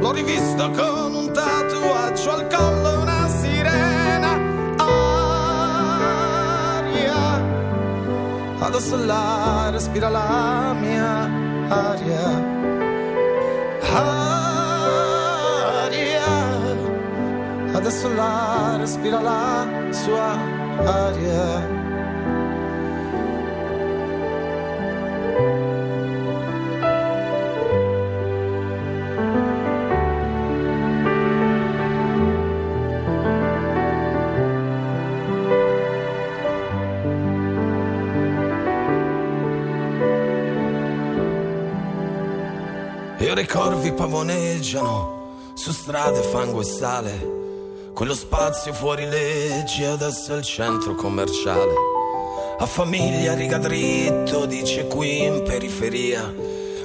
L'ho 0.00 0.12
rivisto 0.12 0.70
con 0.70 1.14
un 1.14 1.32
tatuaggio 1.32 2.30
al 2.30 2.46
collo, 2.46 3.00
una 3.00 3.26
sirena. 3.40 4.32
Aria, 6.76 7.40
adesso 8.58 8.96
là 8.96 9.70
respira 9.70 10.10
la 10.10 10.74
mia 10.78 11.30
aria. 11.68 12.24
Aria, 15.86 16.28
adesso 17.72 18.08
là 18.14 18.76
respira 18.78 19.20
la 19.22 19.66
sua 19.90 20.36
aria. 20.84 21.79
Ore 43.40 43.46
corvi 43.46 43.92
pavoneggiano 43.92 45.54
su 45.54 45.72
strade 45.72 46.20
fango 46.20 46.60
e 46.60 46.64
sale. 46.64 47.38
Quello 47.94 48.12
spazio 48.12 48.74
fuori 48.74 49.08
legge 49.08 49.86
adesso 49.86 50.34
è 50.34 50.36
il 50.36 50.42
centro 50.42 50.94
commerciale. 50.94 51.72
A 52.58 52.66
famiglia 52.66 53.32
riga 53.32 53.56
dritto, 53.56 54.44
dice 54.44 54.86
qui 54.88 55.24
in 55.24 55.42
periferia. 55.42 56.30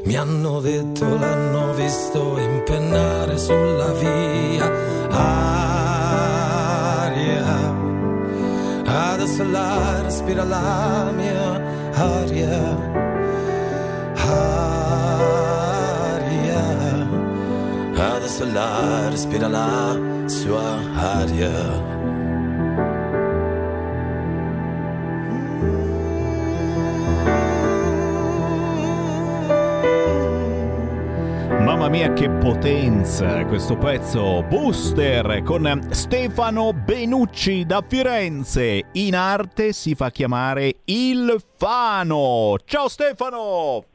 Mi 0.04 0.16
hanno 0.16 0.62
detto 0.62 1.04
l'hanno 1.04 1.74
visto 1.74 2.38
impennare 2.38 3.38
sulla 3.38 3.92
via. 3.92 4.72
Aria, 7.10 7.76
adesso 9.12 9.44
la 9.44 10.02
respira 10.04 10.46
la 10.46 11.12
mia 11.14 11.92
aria. 11.96 12.95
Adesso 18.26 18.52
la 18.52 19.08
respira 19.10 19.48
la 19.48 19.96
sua 20.26 20.80
aria. 20.96 21.94
Mamma 31.60 31.88
mia 31.90 32.14
che 32.14 32.28
potenza 32.32 33.46
questo 33.46 33.78
pezzo. 33.78 34.44
Booster 34.50 35.44
con 35.44 35.88
Stefano 35.92 36.74
Benucci 36.74 37.64
da 37.64 37.84
Firenze. 37.88 38.86
In 38.94 39.16
arte 39.16 39.72
si 39.72 39.94
fa 39.94 40.10
chiamare 40.10 40.78
Il 40.86 41.40
Fano. 41.58 42.56
Ciao 42.66 42.88
Stefano 42.88 43.86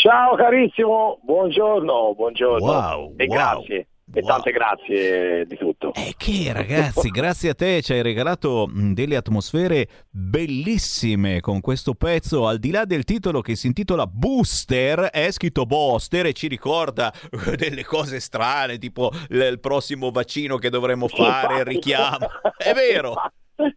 Ciao 0.00 0.36
carissimo, 0.36 1.18
buongiorno, 1.24 2.14
buongiorno 2.14 2.64
wow, 2.64 3.14
e 3.16 3.24
wow, 3.26 3.36
grazie. 3.36 3.88
E 4.14 4.22
tante 4.22 4.52
grazie 4.52 5.44
di 5.44 5.56
tutto. 5.56 5.92
E 5.92 6.14
che 6.16 6.52
ragazzi, 6.52 7.08
grazie 7.08 7.50
a 7.50 7.54
te 7.54 7.82
ci 7.82 7.94
hai 7.94 8.02
regalato 8.02 8.70
delle 8.72 9.16
atmosfere 9.16 9.88
bellissime 10.08 11.40
con 11.40 11.60
questo 11.60 11.94
pezzo, 11.94 12.46
al 12.46 12.58
di 12.58 12.70
là 12.70 12.84
del 12.84 13.02
titolo 13.02 13.40
che 13.40 13.56
si 13.56 13.66
intitola 13.66 14.06
Booster, 14.06 15.00
è 15.10 15.32
scritto 15.32 15.66
Boster 15.66 16.26
e 16.26 16.32
ci 16.32 16.46
ricorda 16.46 17.12
delle 17.58 17.84
cose 17.84 18.20
strane, 18.20 18.78
tipo 18.78 19.10
il 19.30 19.58
prossimo 19.58 20.12
vaccino 20.12 20.58
che 20.58 20.70
dovremmo 20.70 21.08
fare, 21.08 21.58
il 21.58 21.64
richiamo. 21.64 22.28
È 22.56 22.72
vero. 22.72 23.14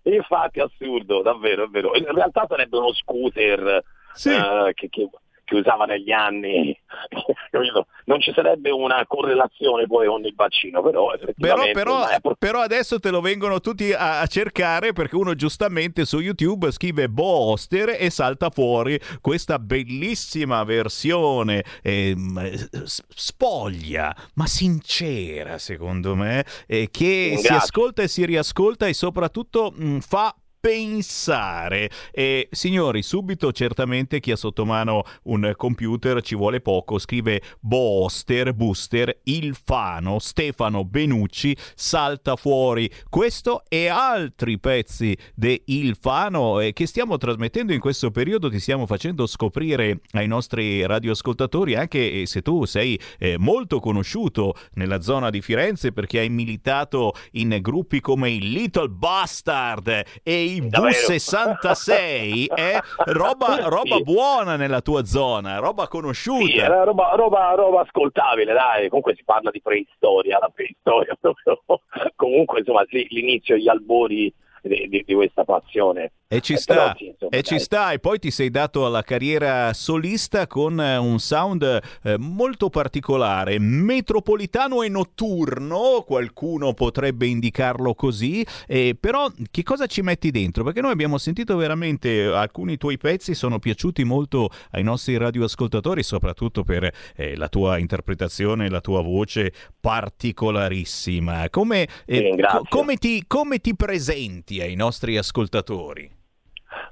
Infatti, 0.04 0.60
assurdo, 0.60 1.24
davvero, 1.24 1.64
è 1.64 1.68
vero. 1.68 1.96
In 1.96 2.06
realtà 2.14 2.46
sarebbe 2.48 2.78
uno 2.78 2.94
scooter 2.94 3.84
sì. 4.14 4.30
uh, 4.30 4.72
che, 4.76 4.88
che 4.88 5.10
che 5.44 5.56
usava 5.56 5.86
negli 5.86 6.12
anni, 6.12 6.78
non 8.06 8.20
ci 8.20 8.32
sarebbe 8.34 8.72
una 8.72 9.06
correlazione 9.08 9.88
poi 9.88 10.08
con 10.08 10.26
il 10.26 10.34
vaccino, 10.36 10.82
però 10.82 11.14
però, 11.36 11.72
però, 11.72 12.06
però 12.38 12.60
adesso 12.62 13.00
te 13.00 13.10
lo 13.10 13.22
vengono 13.22 13.60
tutti 13.60 13.92
a, 13.92 14.22
a, 14.22 14.26
cercare 14.28 14.94
perché 14.94 15.16
uno 15.16 15.36
giustamente 15.36 16.06
su 16.06 16.20
YouTube 16.20 16.72
scrive 16.72 17.10
Boster 17.10 17.96
e 17.98 18.10
salta 18.10 18.50
fuori 18.50 19.00
questa 19.20 19.60
bellissima 19.60 20.64
versione 20.64 21.64
eh, 21.82 22.16
spoglia, 22.86 24.16
ma 24.36 24.46
sincera 24.46 25.58
secondo 25.58 26.16
me, 26.16 26.46
eh, 26.68 26.90
che 26.92 27.36
si 27.38 27.48
ascolta 27.48 28.04
e 28.04 28.08
si 28.08 28.26
riascolta 28.26 28.88
e 28.88 28.94
soprattutto 28.94 29.72
mh, 29.76 30.00
fa 30.00 30.34
pensare. 30.62 31.90
E 32.12 32.48
signori, 32.52 33.02
subito 33.02 33.52
certamente 33.52 34.20
chi 34.20 34.32
ha 34.32 34.36
sotto 34.36 34.64
mano 34.64 35.04
un 35.24 35.52
computer 35.58 36.22
ci 36.22 36.36
vuole 36.36 36.62
poco, 36.62 37.00
scrive 37.00 37.42
Booster, 37.60 38.54
Booster, 38.54 39.22
Il 39.24 39.58
Fano, 39.62 40.20
Stefano 40.20 40.86
Benucci, 40.86 41.58
salta 41.76 42.36
fuori 42.36 42.90
questo 43.10 43.64
e 43.68 43.88
altri 43.88 44.60
pezzi 44.60 45.18
di 45.34 45.62
Il 45.66 45.98
Fano 46.00 46.60
eh, 46.60 46.74
che 46.74 46.86
stiamo 46.86 47.18
trasmettendo 47.18 47.74
in 47.74 47.80
questo 47.80 48.12
periodo, 48.12 48.50
ti 48.50 48.60
stiamo 48.60 48.86
facendo 48.86 49.26
scoprire 49.26 50.02
ai 50.12 50.28
nostri 50.28 50.86
radioascoltatori 50.86 51.76
anche 51.76 52.26
se 52.28 52.42
tu 52.42 52.66
sei 52.66 53.00
eh, 53.18 53.38
molto 53.40 53.80
conosciuto 53.80 54.54
nella 54.74 55.02
zona 55.02 55.32
di 55.32 55.42
Firenze 55.42 55.92
perché 55.92 56.20
hai 56.20 56.30
militato 56.30 57.14
in 57.32 57.58
gruppi 57.62 58.00
come 58.00 58.30
i 58.30 58.40
Little 58.40 58.90
Bastard 58.90 60.04
e 60.22 60.44
i 60.58 60.62
V66 60.62 62.54
è 62.54 62.80
roba, 63.06 63.68
roba 63.68 63.96
Sì. 63.98 64.04
buona 64.04 64.56
nella 64.56 64.82
tua 64.82 65.04
zona, 65.06 65.58
roba 65.60 65.88
conosciuta. 65.88 66.46
Sì, 66.46 66.58
era 66.58 66.84
roba, 66.84 67.12
roba, 67.16 67.54
roba 67.56 67.82
ascoltabile, 67.82 68.54
dai, 68.54 68.88
comunque 68.90 69.16
si 69.16 69.24
parla 69.24 69.52
di 69.52 69.62
preistoria, 69.62 70.38
la 70.40 70.52
preistoria 70.54 71.18
proprio, 71.20 71.62
comunque 72.16 72.60
insomma 72.60 72.84
l'inizio, 72.88 73.56
gli 73.56 73.68
albori 73.68 74.34
di, 74.62 75.04
di- 75.06 75.14
questa 75.14 75.44
passione. 75.44 76.12
E 76.28 76.40
ci 76.40 76.54
Eh, 76.54 76.58
sta, 76.58 76.74
però 76.74 76.94
sì, 76.98 77.08
insomma, 77.08 77.32
e 77.32 77.42
ci 77.42 77.60
sta, 77.60 77.92
e 77.92 78.00
poi 78.00 78.18
ti 78.18 78.32
sei 78.32 78.50
dato 78.50 78.86
alla 78.86 79.02
carriera 79.04 79.74
solista 79.74 80.48
con 80.48 80.80
eh, 80.80 80.96
un 80.96 81.20
sound 81.20 81.82
eh, 82.04 82.18
molto 82.18 82.70
particolare, 82.70 83.60
metropolitano 83.60 84.82
e 84.82 84.88
notturno, 84.88 86.04
qualcuno 86.08 86.74
potrebbe 86.74 87.26
indicarlo 87.26 87.94
così, 87.96 88.46
eh, 88.66 88.96
però 88.98 89.30
che 89.52 89.64
cosa 89.64 89.88
ci 89.88 90.02
metti 90.02 90.32
dentro? 90.32 90.64
Perché 90.64 90.80
noi 90.80 90.92
abbiamo 90.92 91.18
sentito 91.18 91.58
veramente 91.58 92.24
alcuni 92.28 92.78
tuoi 92.78 92.98
pezzi, 92.98 93.34
sono 93.34 93.60
piaciuti 93.60 94.06
molto 94.06 94.50
ai 94.72 94.84
nostri 94.84 95.18
radioascoltatori, 95.18 96.02
soprattutto 96.02 96.64
per 96.64 96.90
eh, 97.16 97.36
la 97.36 97.50
tua 97.50 97.78
interpretazione, 97.78 98.70
la 98.70 98.82
tua 98.82 99.02
voce 99.02 99.52
particolarissima. 99.82 101.50
Come, 101.50 101.88
eh, 102.06 102.38
come 102.70 102.96
ti, 102.96 103.26
come 103.28 103.60
ti 103.60 103.76
presenti 103.76 104.51
ai 104.60 104.76
nostri 104.76 105.18
ascoltatori? 105.18 106.20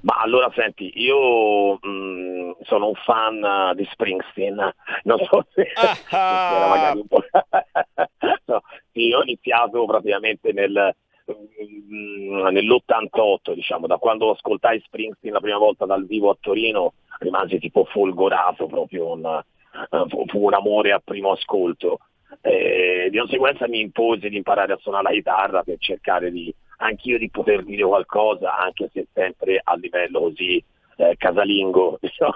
Ma 0.02 0.14
allora 0.16 0.50
senti, 0.54 0.92
io 0.94 1.74
mh, 1.74 2.56
sono 2.62 2.88
un 2.88 2.94
fan 2.94 3.74
di 3.74 3.86
Springsteen, 3.90 4.74
non 5.02 5.18
so 5.18 5.46
se, 5.52 5.68
se 5.74 6.16
era 6.16 6.68
magari 6.68 7.00
un 7.00 7.06
po'... 7.06 7.22
no, 8.46 8.62
sì, 8.92 9.08
io 9.08 9.18
ho 9.18 9.22
iniziato 9.22 9.84
praticamente 9.84 10.52
nel, 10.52 10.94
mh, 11.26 12.48
nell'88, 12.50 13.52
diciamo, 13.54 13.86
da 13.86 13.98
quando 13.98 14.30
ascoltai 14.30 14.80
Springsteen 14.80 15.34
la 15.34 15.40
prima 15.40 15.58
volta 15.58 15.84
dal 15.84 16.06
vivo 16.06 16.30
a 16.30 16.36
Torino, 16.40 16.94
rimasi 17.18 17.58
tipo 17.58 17.84
folgorato 17.84 18.66
proprio, 18.66 19.12
un, 19.12 19.24
eh, 19.24 20.04
fu, 20.08 20.44
un 20.44 20.54
amore 20.54 20.92
a 20.92 21.00
primo 21.02 21.32
ascolto. 21.32 22.00
Eh, 22.42 23.08
di 23.10 23.18
conseguenza 23.18 23.68
mi 23.68 23.80
imposi 23.80 24.28
di 24.28 24.36
imparare 24.36 24.72
a 24.72 24.78
suonare 24.80 25.02
la 25.04 25.10
chitarra 25.10 25.62
per 25.62 25.76
cercare 25.78 26.30
di 26.30 26.54
anch'io 26.80 27.18
di 27.18 27.30
poter 27.30 27.64
dire 27.64 27.84
qualcosa, 27.84 28.56
anche 28.58 28.90
se 28.92 29.06
sempre 29.12 29.60
a 29.62 29.74
livello 29.74 30.20
così 30.20 30.62
eh, 30.96 31.14
casalingo, 31.16 31.98
diciamo, 32.00 32.32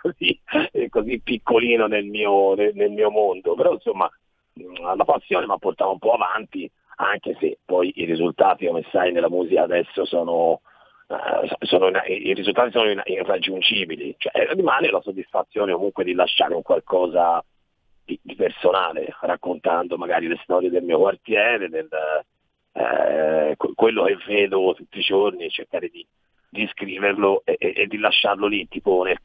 così, 0.00 0.38
eh, 0.72 0.88
così 0.88 1.20
piccolino 1.20 1.86
nel 1.86 2.06
mio, 2.06 2.54
nel, 2.54 2.90
mio 2.90 3.10
mondo. 3.10 3.54
Però 3.54 3.72
insomma 3.72 4.10
mh, 4.54 4.96
la 4.96 5.04
passione 5.04 5.46
mi 5.46 5.52
ha 5.52 5.58
portato 5.58 5.90
un 5.90 5.98
po' 5.98 6.12
avanti, 6.12 6.70
anche 6.96 7.36
se 7.38 7.58
poi 7.64 7.92
i 7.96 8.04
risultati, 8.04 8.66
come 8.66 8.84
sai, 8.90 9.12
nella 9.12 9.28
musica 9.28 9.62
adesso 9.62 10.04
sono, 10.04 10.60
eh, 11.08 11.66
sono 11.66 11.90
i 12.06 12.34
risultati 12.34 12.70
sono 12.70 13.02
irraggiungibili. 13.04 14.14
Cioè, 14.18 14.52
rimane 14.54 14.90
la 14.90 15.00
soddisfazione 15.00 15.72
comunque 15.72 16.04
di 16.04 16.14
lasciare 16.14 16.54
un 16.54 16.62
qualcosa 16.62 17.42
di, 18.04 18.18
di 18.22 18.34
personale, 18.34 19.14
raccontando 19.20 19.96
magari 19.96 20.26
le 20.26 20.38
storie 20.42 20.70
del 20.70 20.84
mio 20.84 20.98
quartiere, 20.98 21.68
del, 21.68 21.88
eh, 22.76 23.54
que- 23.56 23.72
quello 23.74 24.04
che 24.04 24.16
vedo 24.26 24.74
tutti 24.74 24.98
i 24.98 25.02
giorni, 25.02 25.48
cercare 25.50 25.88
di, 25.88 26.06
di 26.48 26.66
scriverlo 26.72 27.42
e, 27.44 27.56
e- 27.58 27.72
e 27.76 27.86
di 27.86 27.98
lasciarlo 27.98 28.46
lì, 28.46 28.68
tipo 28.68 29.02
nel- 29.02 29.18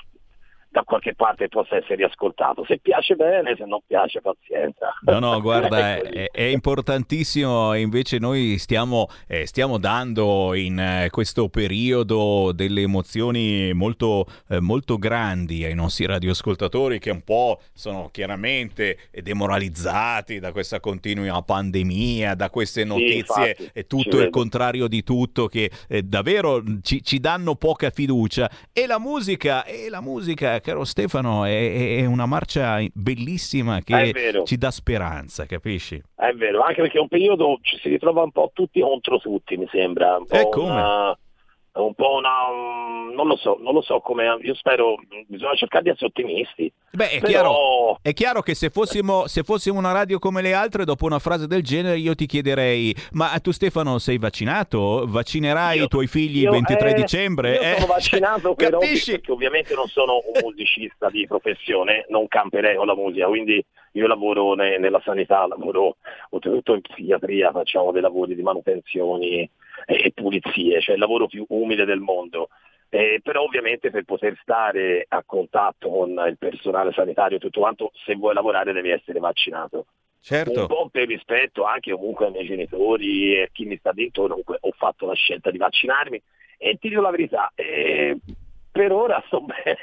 da 0.71 0.83
qualche 0.83 1.15
parte 1.15 1.49
possa 1.49 1.75
essere 1.75 1.95
riascoltato. 1.95 2.63
Se 2.65 2.79
piace 2.79 3.15
bene, 3.15 3.55
se 3.57 3.65
non 3.65 3.81
piace 3.85 4.21
pazienza. 4.21 4.93
No, 5.01 5.19
no, 5.19 5.39
guarda, 5.41 5.97
È 5.97 6.29
è, 6.31 6.43
importantissimo 6.43 7.73
invece 7.73 8.19
noi 8.19 8.57
stiamo, 8.57 9.07
eh, 9.27 9.45
stiamo 9.45 9.77
dando 9.77 10.53
in 10.53 10.79
eh, 10.79 11.09
questo 11.09 11.49
periodo 11.49 12.53
delle 12.53 12.81
emozioni 12.81 13.73
molto, 13.73 14.25
eh, 14.47 14.61
molto 14.61 14.97
grandi 14.97 15.65
ai 15.65 15.75
nostri 15.75 16.05
radioascoltatori 16.05 16.99
che 16.99 17.09
un 17.09 17.23
po' 17.23 17.59
sono 17.73 18.09
chiaramente 18.11 19.09
demoralizzati 19.11 20.39
da 20.39 20.53
questa 20.53 20.79
continua 20.79 21.41
pandemia, 21.41 22.33
da 22.33 22.49
queste 22.49 22.85
notizie, 22.85 23.49
infatti, 23.49 23.69
e 23.73 23.81
ci 23.81 23.87
tutto 23.87 24.21
il 24.21 24.29
contrario 24.29 24.87
di 24.87 25.03
tutto 25.03 25.47
che 25.47 25.69
eh, 25.89 26.01
davvero 26.01 26.63
ci, 26.81 27.03
ci 27.03 27.19
danno 27.19 27.55
poca 27.55 27.89
fiducia. 27.89 28.49
E 28.71 28.85
la 28.85 28.99
musica, 28.99 29.65
e 29.65 29.89
la 29.89 29.99
musica, 29.99 30.60
caro 30.61 30.83
Stefano, 30.85 31.43
è, 31.45 31.97
è 31.97 32.05
una 32.05 32.25
marcia 32.25 32.79
bellissima 32.93 33.81
che 33.81 34.41
ci 34.45 34.57
dà 34.57 34.71
speranza, 34.71 35.45
capisci? 35.45 36.01
È 36.15 36.31
vero, 36.31 36.61
anche 36.61 36.81
perché 36.81 36.97
è 36.97 37.01
un 37.01 37.07
periodo 37.07 37.59
ci 37.61 37.77
si 37.77 37.89
ritrova 37.89 38.21
un 38.23 38.31
po' 38.31 38.51
tutti 38.53 38.79
contro 38.79 39.19
tutti, 39.19 39.57
mi 39.57 39.67
sembra. 39.71 40.17
Un 40.17 40.25
po' 40.25 40.35
Eh, 40.35 40.49
come? 40.49 40.71
una- 40.71 41.17
un 41.73 41.93
po' 41.93 42.15
una... 42.15 42.47
un- 42.49 43.13
non 43.13 43.27
lo 43.27 43.35
so, 43.35 43.57
non 43.61 43.73
lo 43.73 43.81
so 43.81 43.99
come... 43.99 44.25
Io 44.41 44.53
spero, 44.55 44.95
bisogna 45.27 45.53
cercare 45.55 45.83
di 45.83 45.89
essere 45.89 46.07
ottimisti. 46.07 46.71
Beh, 46.91 47.09
è 47.09 47.19
Però- 47.19 47.27
chiaro, 47.29 47.99
è 48.01 48.13
chiaro 48.13 48.41
che 48.41 48.53
se 48.55 48.69
fossimo, 48.69 49.27
se 49.27 49.43
fossimo 49.43 49.77
una 49.77 49.91
radio 49.91 50.17
come 50.19 50.41
le 50.41 50.53
altre, 50.53 50.85
dopo 50.85 51.05
una 51.05 51.19
frase 51.19 51.47
del 51.47 51.61
genere, 51.63 51.97
io 51.97 52.15
ti 52.15 52.25
chiederei: 52.25 52.93
Ma 53.13 53.27
tu, 53.41 53.51
Stefano, 53.51 53.97
sei 53.99 54.17
vaccinato? 54.17 55.05
Vaccinerai 55.07 55.83
i 55.83 55.87
tuoi 55.87 56.07
figli 56.07 56.37
il 56.37 56.43
Io, 56.43 56.51
23 56.51 56.89
eh, 56.89 56.93
dicembre? 56.93 57.53
Io 57.53 57.61
Eh, 57.61 57.73
sono 57.75 57.85
vaccinato 57.93 58.53
però 58.55 58.79
capisci? 58.79 59.11
perché 59.11 59.31
ovviamente 59.31 59.73
non 59.75 59.87
sono 59.87 60.15
un 60.33 60.39
musicista 60.43 61.09
di 61.09 61.25
professione, 61.27 62.05
non 62.09 62.27
camperei 62.27 62.75
con 62.75 62.87
la 62.87 62.95
musica, 62.95 63.27
quindi 63.27 63.63
io 63.93 64.07
lavoro 64.07 64.53
ne- 64.53 64.77
nella 64.77 65.01
sanità, 65.03 65.45
lavoro 65.47 65.97
oltretutto 66.31 66.73
in 66.75 66.81
psichiatria, 66.81 67.51
facciamo 67.51 67.91
dei 67.91 68.01
lavori 68.01 68.35
di 68.35 68.41
manutenzioni 68.41 69.49
e, 69.85 70.11
pulizie, 70.13 70.81
cioè 70.81 70.95
il 70.95 71.01
lavoro 71.01 71.27
più 71.27 71.45
umile 71.49 71.85
del 71.85 71.99
mondo. 71.99 72.49
Eh, 72.89 73.21
però 73.23 73.43
ovviamente 73.43 73.89
per 73.89 74.03
poter 74.03 74.37
stare 74.41 75.05
a 75.07 75.23
contatto 75.25 75.89
con 75.89 76.09
il 76.27 76.37
personale 76.37 76.91
sanitario 76.91 77.37
e 77.37 77.39
tutto 77.39 77.61
quanto, 77.61 77.91
se 78.05 78.15
vuoi 78.15 78.33
lavorare 78.33 78.73
devi 78.73 78.89
essere 78.89 79.19
vaccinato. 79.19 79.85
Certo. 80.19 80.61
Un 80.61 80.67
po' 80.67 80.89
per 80.91 81.07
rispetto 81.07 81.63
anche 81.63 81.91
comunque 81.91 82.25
ai 82.25 82.31
miei 82.31 82.45
genitori 82.45 83.35
e 83.35 83.41
a 83.43 83.49
chi 83.51 83.65
mi 83.65 83.77
sta 83.77 83.91
dentro, 83.91 84.27
comunque 84.27 84.57
ho 84.59 84.71
fatto 84.77 85.07
la 85.07 85.15
scelta 85.15 85.49
di 85.49 85.57
vaccinarmi 85.57 86.21
e 86.57 86.77
ti 86.79 86.89
dico 86.89 87.01
la 87.01 87.09
verità, 87.09 87.51
eh, 87.55 88.15
per 88.71 88.91
ora 88.91 89.21
sto 89.25 89.41
bene, 89.43 89.77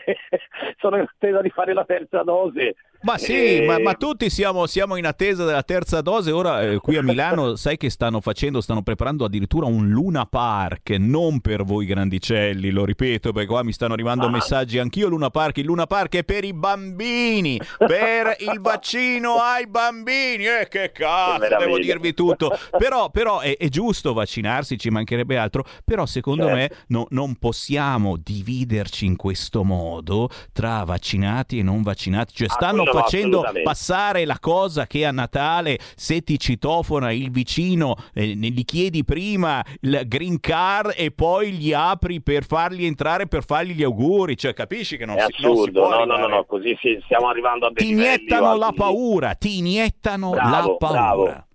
sono 0.79 0.97
in 0.97 1.03
attesa 1.03 1.41
di 1.43 1.51
fare 1.51 1.73
la 1.73 1.85
terza 1.85 2.23
dose. 2.23 2.77
Ma 3.03 3.16
sì, 3.16 3.33
Eh, 3.59 3.65
ma, 3.66 3.79
ma 3.79 3.95
tutti 3.95 4.29
siamo, 4.29 4.66
siamo 4.66 4.97
in 4.97 5.07
attesa 5.07 5.45
della 5.45 5.62
terza 5.62 6.01
dose. 6.01 6.33
Ora 6.33 6.62
eh, 6.62 6.79
qui 6.79 6.97
a 6.97 7.03
Milano 7.03 7.55
sai 7.57 7.77
che 7.77 7.91
stanno 7.91 8.20
facendo, 8.20 8.61
stanno 8.61 8.83
preparando 8.83 9.25
addirittura 9.25 9.66
un 9.66 9.89
Luna 9.89 10.27
Park, 10.27 10.91
non 10.99 11.41
per 11.41 11.65
voi 11.65 11.87
grandicelli, 11.87 12.70
lo 12.70 12.85
ripeto, 12.85 13.33
perché 13.33 13.49
qua 13.49 13.62
mi 13.62 13.73
stanno 13.73 13.93
arrivando 13.95 14.27
Ah. 14.27 14.31
messaggi 14.31 14.79
anch'io 14.79 15.09
Luna 15.09 15.31
Park. 15.31 15.59
Il 15.59 15.66
Luna 15.66 15.87
Park 15.87 16.16
è 16.16 16.25
per 16.25 16.45
i 16.45 16.53
bambini, 16.53 17.61
per 17.79 18.37
il 18.41 18.59
vaccino 18.61 19.37
ai 19.37 19.66
bambini. 19.69 20.45
E 20.47 20.66
che 20.69 20.91
cazzo, 20.93 21.47
devo 21.59 21.79
dirvi 21.79 22.15
tutto. 22.15 22.57
Però, 22.77 23.11
però 23.11 23.41
è, 23.41 23.57
è 23.57 23.69
giusto 23.69 24.12
vaccinarsi, 24.12 24.77
ci 24.79 24.91
mancherebbe 24.91 25.37
altro. 25.37 25.65
Però 25.85 26.05
secondo 26.05 26.47
Certo. 26.47 26.57
me 26.57 26.70
no- 26.89 27.07
non 27.11 27.37
possiamo 27.37 28.16
dividerci 28.16 29.07
in 29.07 29.16
questo 29.16 29.62
modo 29.65 30.29
tra 30.53 30.83
vaccinati 30.85 31.59
e 31.59 31.62
non 31.62 31.83
vaccinati. 31.83 32.35
Cioè 32.35 32.49
stanno 32.49 32.85
no, 32.93 33.01
facendo 33.01 33.44
passare 33.62 34.24
la 34.24 34.39
cosa 34.40 34.86
che 34.86 35.05
a 35.05 35.10
Natale 35.12 35.78
se 35.97 36.20
ti 36.23 36.39
citofona 36.39 37.12
il 37.12 37.31
vicino 37.31 37.94
eh, 38.15 38.35
ne- 38.35 38.48
gli 38.48 38.65
chiedi 38.65 39.05
prima 39.05 39.65
il 39.81 40.02
green 40.06 40.40
card 40.40 40.94
e 40.97 41.10
poi 41.10 41.52
gli 41.52 41.73
apri 41.73 42.20
per 42.20 42.44
fargli 42.44 42.85
entrare 42.85 43.27
per 43.27 43.44
fargli 43.44 43.73
gli 43.73 43.82
auguri. 43.82 44.36
Cioè 44.36 44.52
capisci 44.55 44.97
che 44.97 45.06
non, 45.06 45.16
è 45.19 45.27
si, 45.28 45.43
non 45.43 45.55
si 45.55 45.60
assurdo, 45.60 45.81
può 45.82 45.90
no, 45.90 46.05
no, 46.05 46.16
no, 46.16 46.27
no, 46.27 46.44
così 46.44 46.77
sì, 46.81 46.98
stiamo 47.05 47.28
arrivando 47.28 47.66
a 47.66 47.70
dei 47.73 47.85
Ti 47.86 47.93
iniettano 47.93 48.56
la 48.56 48.73
paura, 48.74 49.35
ti 49.35 49.59
iniettano 49.59 50.31
Bravo, 50.31 50.51
la 50.51 50.77
paura. 50.77 51.01
bravo. 51.01 51.47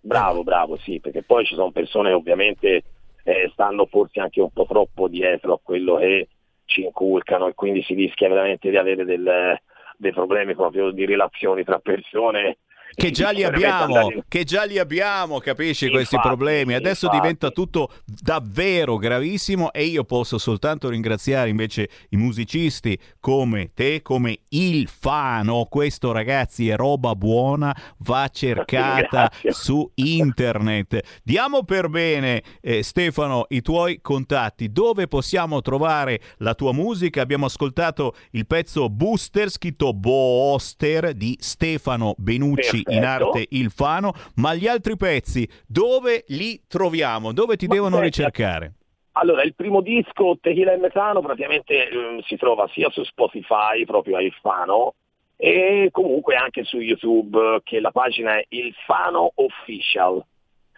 Bravo, 0.00 0.42
bravo, 0.44 0.76
sì, 0.84 1.00
perché 1.00 1.22
poi 1.24 1.44
ci 1.44 1.54
sono 1.56 1.72
persone 1.72 2.10
che 2.10 2.14
ovviamente 2.14 2.82
eh, 3.24 3.50
stanno 3.52 3.86
forse 3.86 4.20
anche 4.20 4.40
un 4.40 4.50
po' 4.52 4.64
troppo 4.64 5.08
dietro 5.08 5.54
a 5.54 5.60
quello 5.60 5.96
che 5.96 6.28
ci 6.64 6.82
inculcano 6.84 7.48
e 7.48 7.54
quindi 7.54 7.82
si 7.82 7.94
rischia 7.94 8.28
veramente 8.28 8.70
di 8.70 8.76
avere 8.76 9.04
del- 9.04 9.60
dei 9.96 10.12
problemi 10.12 10.54
proprio 10.54 10.90
di 10.90 11.04
relazioni 11.04 11.64
tra 11.64 11.78
persone 11.78 12.58
che 12.96 13.10
già 13.10 13.30
li 13.30 13.44
abbiamo, 13.44 14.10
che 14.26 14.44
già 14.44 14.64
li 14.64 14.78
abbiamo, 14.78 15.38
capisci 15.38 15.90
questi 15.90 16.14
Infatti, 16.14 16.34
problemi. 16.34 16.72
Adesso 16.72 17.04
infatti. 17.06 17.20
diventa 17.20 17.50
tutto 17.50 17.92
davvero 18.04 18.96
gravissimo 18.96 19.70
e 19.70 19.84
io 19.84 20.04
posso 20.04 20.38
soltanto 20.38 20.88
ringraziare 20.88 21.50
invece 21.50 21.90
i 22.10 22.16
musicisti 22.16 22.98
come 23.20 23.72
te, 23.74 24.00
come 24.00 24.38
il 24.48 24.88
Fano. 24.88 25.66
Questo 25.68 26.10
ragazzi 26.10 26.70
è 26.70 26.76
roba 26.76 27.14
buona, 27.14 27.76
va 27.98 28.28
cercata 28.32 29.30
Grazie. 29.30 29.52
su 29.52 29.90
internet. 29.94 31.20
Diamo 31.22 31.64
per 31.64 31.90
bene 31.90 32.42
eh, 32.62 32.82
Stefano 32.82 33.44
i 33.50 33.60
tuoi 33.60 34.00
contatti, 34.00 34.72
dove 34.72 35.06
possiamo 35.06 35.60
trovare 35.60 36.20
la 36.38 36.54
tua 36.54 36.72
musica? 36.72 37.20
Abbiamo 37.20 37.44
ascoltato 37.44 38.14
il 38.30 38.46
pezzo 38.46 38.88
Booster, 38.88 39.50
scritto 39.50 39.92
Booster 39.92 41.12
di 41.12 41.36
Stefano 41.38 42.14
Benucci 42.16 42.84
in 42.88 43.00
Perfetto. 43.00 43.30
arte 43.30 43.46
Il 43.50 43.70
Fano, 43.70 44.12
ma 44.36 44.54
gli 44.54 44.66
altri 44.66 44.96
pezzi 44.96 45.48
dove 45.66 46.24
li 46.28 46.60
troviamo? 46.68 47.32
Dove 47.32 47.56
ti 47.56 47.66
Ma 47.66 47.74
devono 47.74 47.96
senta, 47.96 48.06
ricercare? 48.06 48.72
Allora, 49.18 49.42
il 49.42 49.54
primo 49.54 49.80
disco, 49.80 50.36
Tequila 50.40 50.72
e 50.72 50.76
Metano, 50.76 51.22
praticamente 51.22 51.88
ehm, 51.88 52.20
si 52.20 52.36
trova 52.36 52.68
sia 52.72 52.90
su 52.90 53.02
Spotify, 53.04 53.84
proprio 53.86 54.16
a 54.16 54.22
Il 54.22 54.32
Fano, 54.42 54.94
e 55.36 55.88
comunque 55.90 56.34
anche 56.36 56.64
su 56.64 56.78
YouTube, 56.78 57.60
che 57.62 57.80
la 57.80 57.90
pagina 57.92 58.36
è 58.36 58.44
Il 58.48 58.74
Fano 58.84 59.32
Official. 59.36 60.22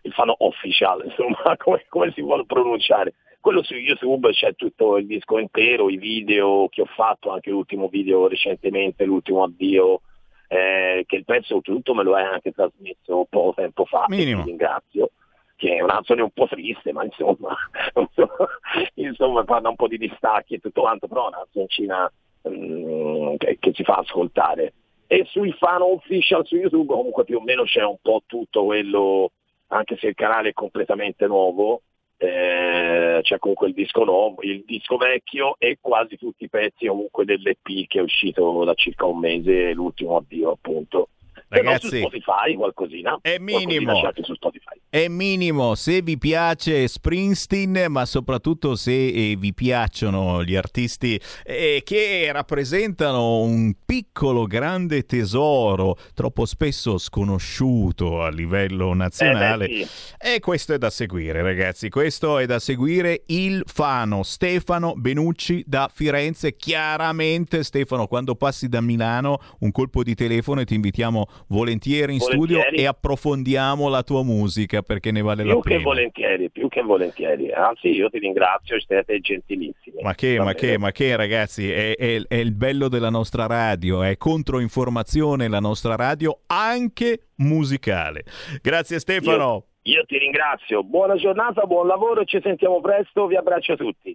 Il 0.03 0.13
Fano 0.13 0.37
Official, 0.39 1.03
insomma, 1.07 1.57
come, 1.57 1.85
come 1.89 2.13
si 2.13 2.23
vuole 2.23 2.45
pronunciare. 2.47 3.15
Quello 3.41 3.63
su 3.63 3.75
YouTube 3.75 4.31
c'è 4.31 4.55
tutto 4.55 4.99
il 4.99 5.07
disco 5.07 5.39
intero, 5.39 5.91
i 5.91 5.97
video 5.97 6.69
che 6.69 6.83
ho 6.83 6.89
fatto, 6.95 7.31
anche 7.31 7.51
l'ultimo 7.51 7.89
video 7.89 8.29
recentemente, 8.29 9.05
l'ultimo 9.05 9.43
addio, 9.43 10.03
eh, 10.49 11.05
che 11.07 11.17
il 11.17 11.25
pezzo 11.25 11.61
tutto 11.61 11.95
me 11.95 12.03
lo 12.03 12.15
hai 12.15 12.25
anche 12.25 12.53
trasmesso 12.53 13.27
poco 13.29 13.55
tempo 13.55 13.85
fa, 13.85 14.07
Minimo. 14.09 14.43
ti 14.43 14.49
ringrazio 14.49 15.11
che 15.59 15.75
è 15.75 15.81
una 15.81 15.95
canzone 15.95 16.23
un 16.23 16.31
po' 16.31 16.47
triste, 16.47 16.93
ma 16.93 17.03
insomma, 17.03 17.55
insomma 18.95 19.43
parla 19.43 19.69
un 19.69 19.75
po' 19.75 19.89
di 19.89 19.99
distacchi 19.99 20.55
e 20.55 20.59
tutto 20.61 20.83
quanto, 20.83 21.09
però 21.09 21.25
è 21.25 21.29
una 21.29 21.39
canzoncina 21.39 22.13
mm, 22.49 23.35
che, 23.39 23.57
che 23.59 23.73
ci 23.73 23.83
fa 23.83 23.97
ascoltare. 23.97 24.73
E 25.09 25.25
sui 25.25 25.53
fan 25.53 25.83
official 25.83 26.47
su 26.47 26.55
YouTube 26.55 26.93
comunque 26.93 27.25
più 27.25 27.39
o 27.39 27.41
meno 27.41 27.65
c'è 27.65 27.83
un 27.83 27.97
po' 28.01 28.23
tutto 28.25 28.67
quello, 28.67 29.33
anche 29.69 29.97
se 29.97 30.07
il 30.07 30.15
canale 30.15 30.51
è 30.51 30.53
completamente 30.53 31.27
nuovo, 31.27 31.83
eh, 32.19 33.21
c'è 33.23 33.39
comunque 33.39 33.69
il 33.69 33.75
disco 33.75 34.05
nuovo, 34.05 34.43
il 34.43 34.65
disco 34.67 34.97
vecchio 34.97 35.55
e 35.59 35.79
quasi 35.81 36.17
tutti 36.17 36.45
i 36.45 36.49
pezzi 36.49 36.87
comunque 36.87 37.25
dell'EP 37.25 37.87
che 37.87 38.01
è 38.01 38.03
uscito 38.03 38.65
da 38.65 38.75
circa 38.75 39.07
un 39.07 39.19
mese, 39.19 39.73
l'ultimo 39.73 40.17
addio 40.17 40.53
appunto. 40.53 41.09
Ragazzi, 41.49 41.89
su 41.89 41.97
Spotify 41.97 42.55
qualcosina. 42.55 43.19
è 43.23 43.39
minimo. 43.39 43.95
Spotify. 44.23 44.81
È 44.91 45.09
minimo 45.09 45.75
se 45.75 46.03
vi 46.03 46.19
piace 46.19 46.87
Springsteen, 46.87 47.91
ma 47.91 48.05
soprattutto 48.05 48.77
se 48.77 49.09
eh, 49.09 49.37
vi 49.39 49.55
piacciono 49.55 50.45
gli 50.45 50.55
artisti 50.55 51.21
eh, 51.45 51.83
che 51.85 52.29
rappresentano 52.33 53.41
un 53.41 53.73
piccolo 53.85 54.45
grande 54.45 55.05
tesoro, 55.05 55.97
troppo 56.15 56.45
spesso 56.45 56.99
sconosciuto 56.99 58.23
a 58.23 58.29
livello 58.31 58.93
nazionale. 58.93 59.65
Eh 59.65 59.69
beh, 59.69 59.85
sì. 59.85 60.37
E 60.37 60.41
questo 60.41 60.75
è 60.75 60.79
da 60.79 60.91
seguire, 60.91 61.43
ragazzi. 61.43 61.89
Questo 61.89 62.39
è 62.39 62.47
da 62.47 62.59
seguire 62.59 63.23
il 63.27 63.63
Fano 63.67 64.23
Stefano 64.23 64.95
Benucci 64.97 65.65
da 65.67 65.91
Firenze. 65.93 66.57
Chiaramente, 66.57 67.63
Stefano, 67.63 68.07
quando 68.07 68.35
passi 68.35 68.69
da 68.69 68.81
Milano, 68.81 69.39
un 69.61 69.71
colpo 69.71 70.03
di 70.03 70.15
telefono 70.15 70.61
e 70.61 70.65
ti 70.65 70.75
invitiamo 70.75 71.27
volentieri 71.47 72.15
in 72.15 72.21
studio 72.21 72.57
Volentieri. 72.59 72.77
e 72.83 72.87
approfondiamo 72.87 73.89
la 73.89 74.03
tua 74.03 74.23
musica 74.23 74.83
perché 74.83 75.11
ne 75.13 75.23
vale 75.23 75.45
la 75.45 75.53
Più 75.55 75.63
che 75.63 75.69
pena. 75.71 75.83
volentieri, 75.83 76.51
più 76.51 76.69
che 76.69 76.83
volentieri. 76.83 77.53
Anzi, 77.53 77.89
io 77.89 78.11
ti 78.11 78.19
ringrazio, 78.19 78.79
siete 78.81 79.19
gentilissimi. 79.21 80.03
Ma 80.03 80.15
che, 80.15 80.39
ma 80.41 80.53
che, 80.55 80.79
ma 80.79 80.91
che 80.93 81.17
ragazzi, 81.17 81.71
è, 81.71 81.97
è- 81.97 82.23
è 82.27 82.35
il 82.37 82.53
bello 82.53 82.89
della 82.89 83.11
nostra 83.11 83.47
radio, 83.47 84.03
è 84.03 84.17
controinformazione 84.17 85.49
la 85.49 85.61
nostra 85.61 85.97
radio 85.97 86.41
anche 86.47 87.29
musicale. 87.37 88.25
Grazie 88.63 88.99
Stefano. 88.99 89.65
Io 89.83 90.05
ti 90.05 90.19
ringrazio, 90.19 90.83
buona 90.85 91.15
giornata, 91.15 91.65
buon 91.65 91.87
lavoro 91.87 92.21
e 92.21 92.27
ci 92.27 92.41
sentiamo 92.43 92.81
presto, 92.81 93.27
vi 93.27 93.37
abbraccio 93.37 93.73
a 93.73 93.77
tutti. 93.77 94.15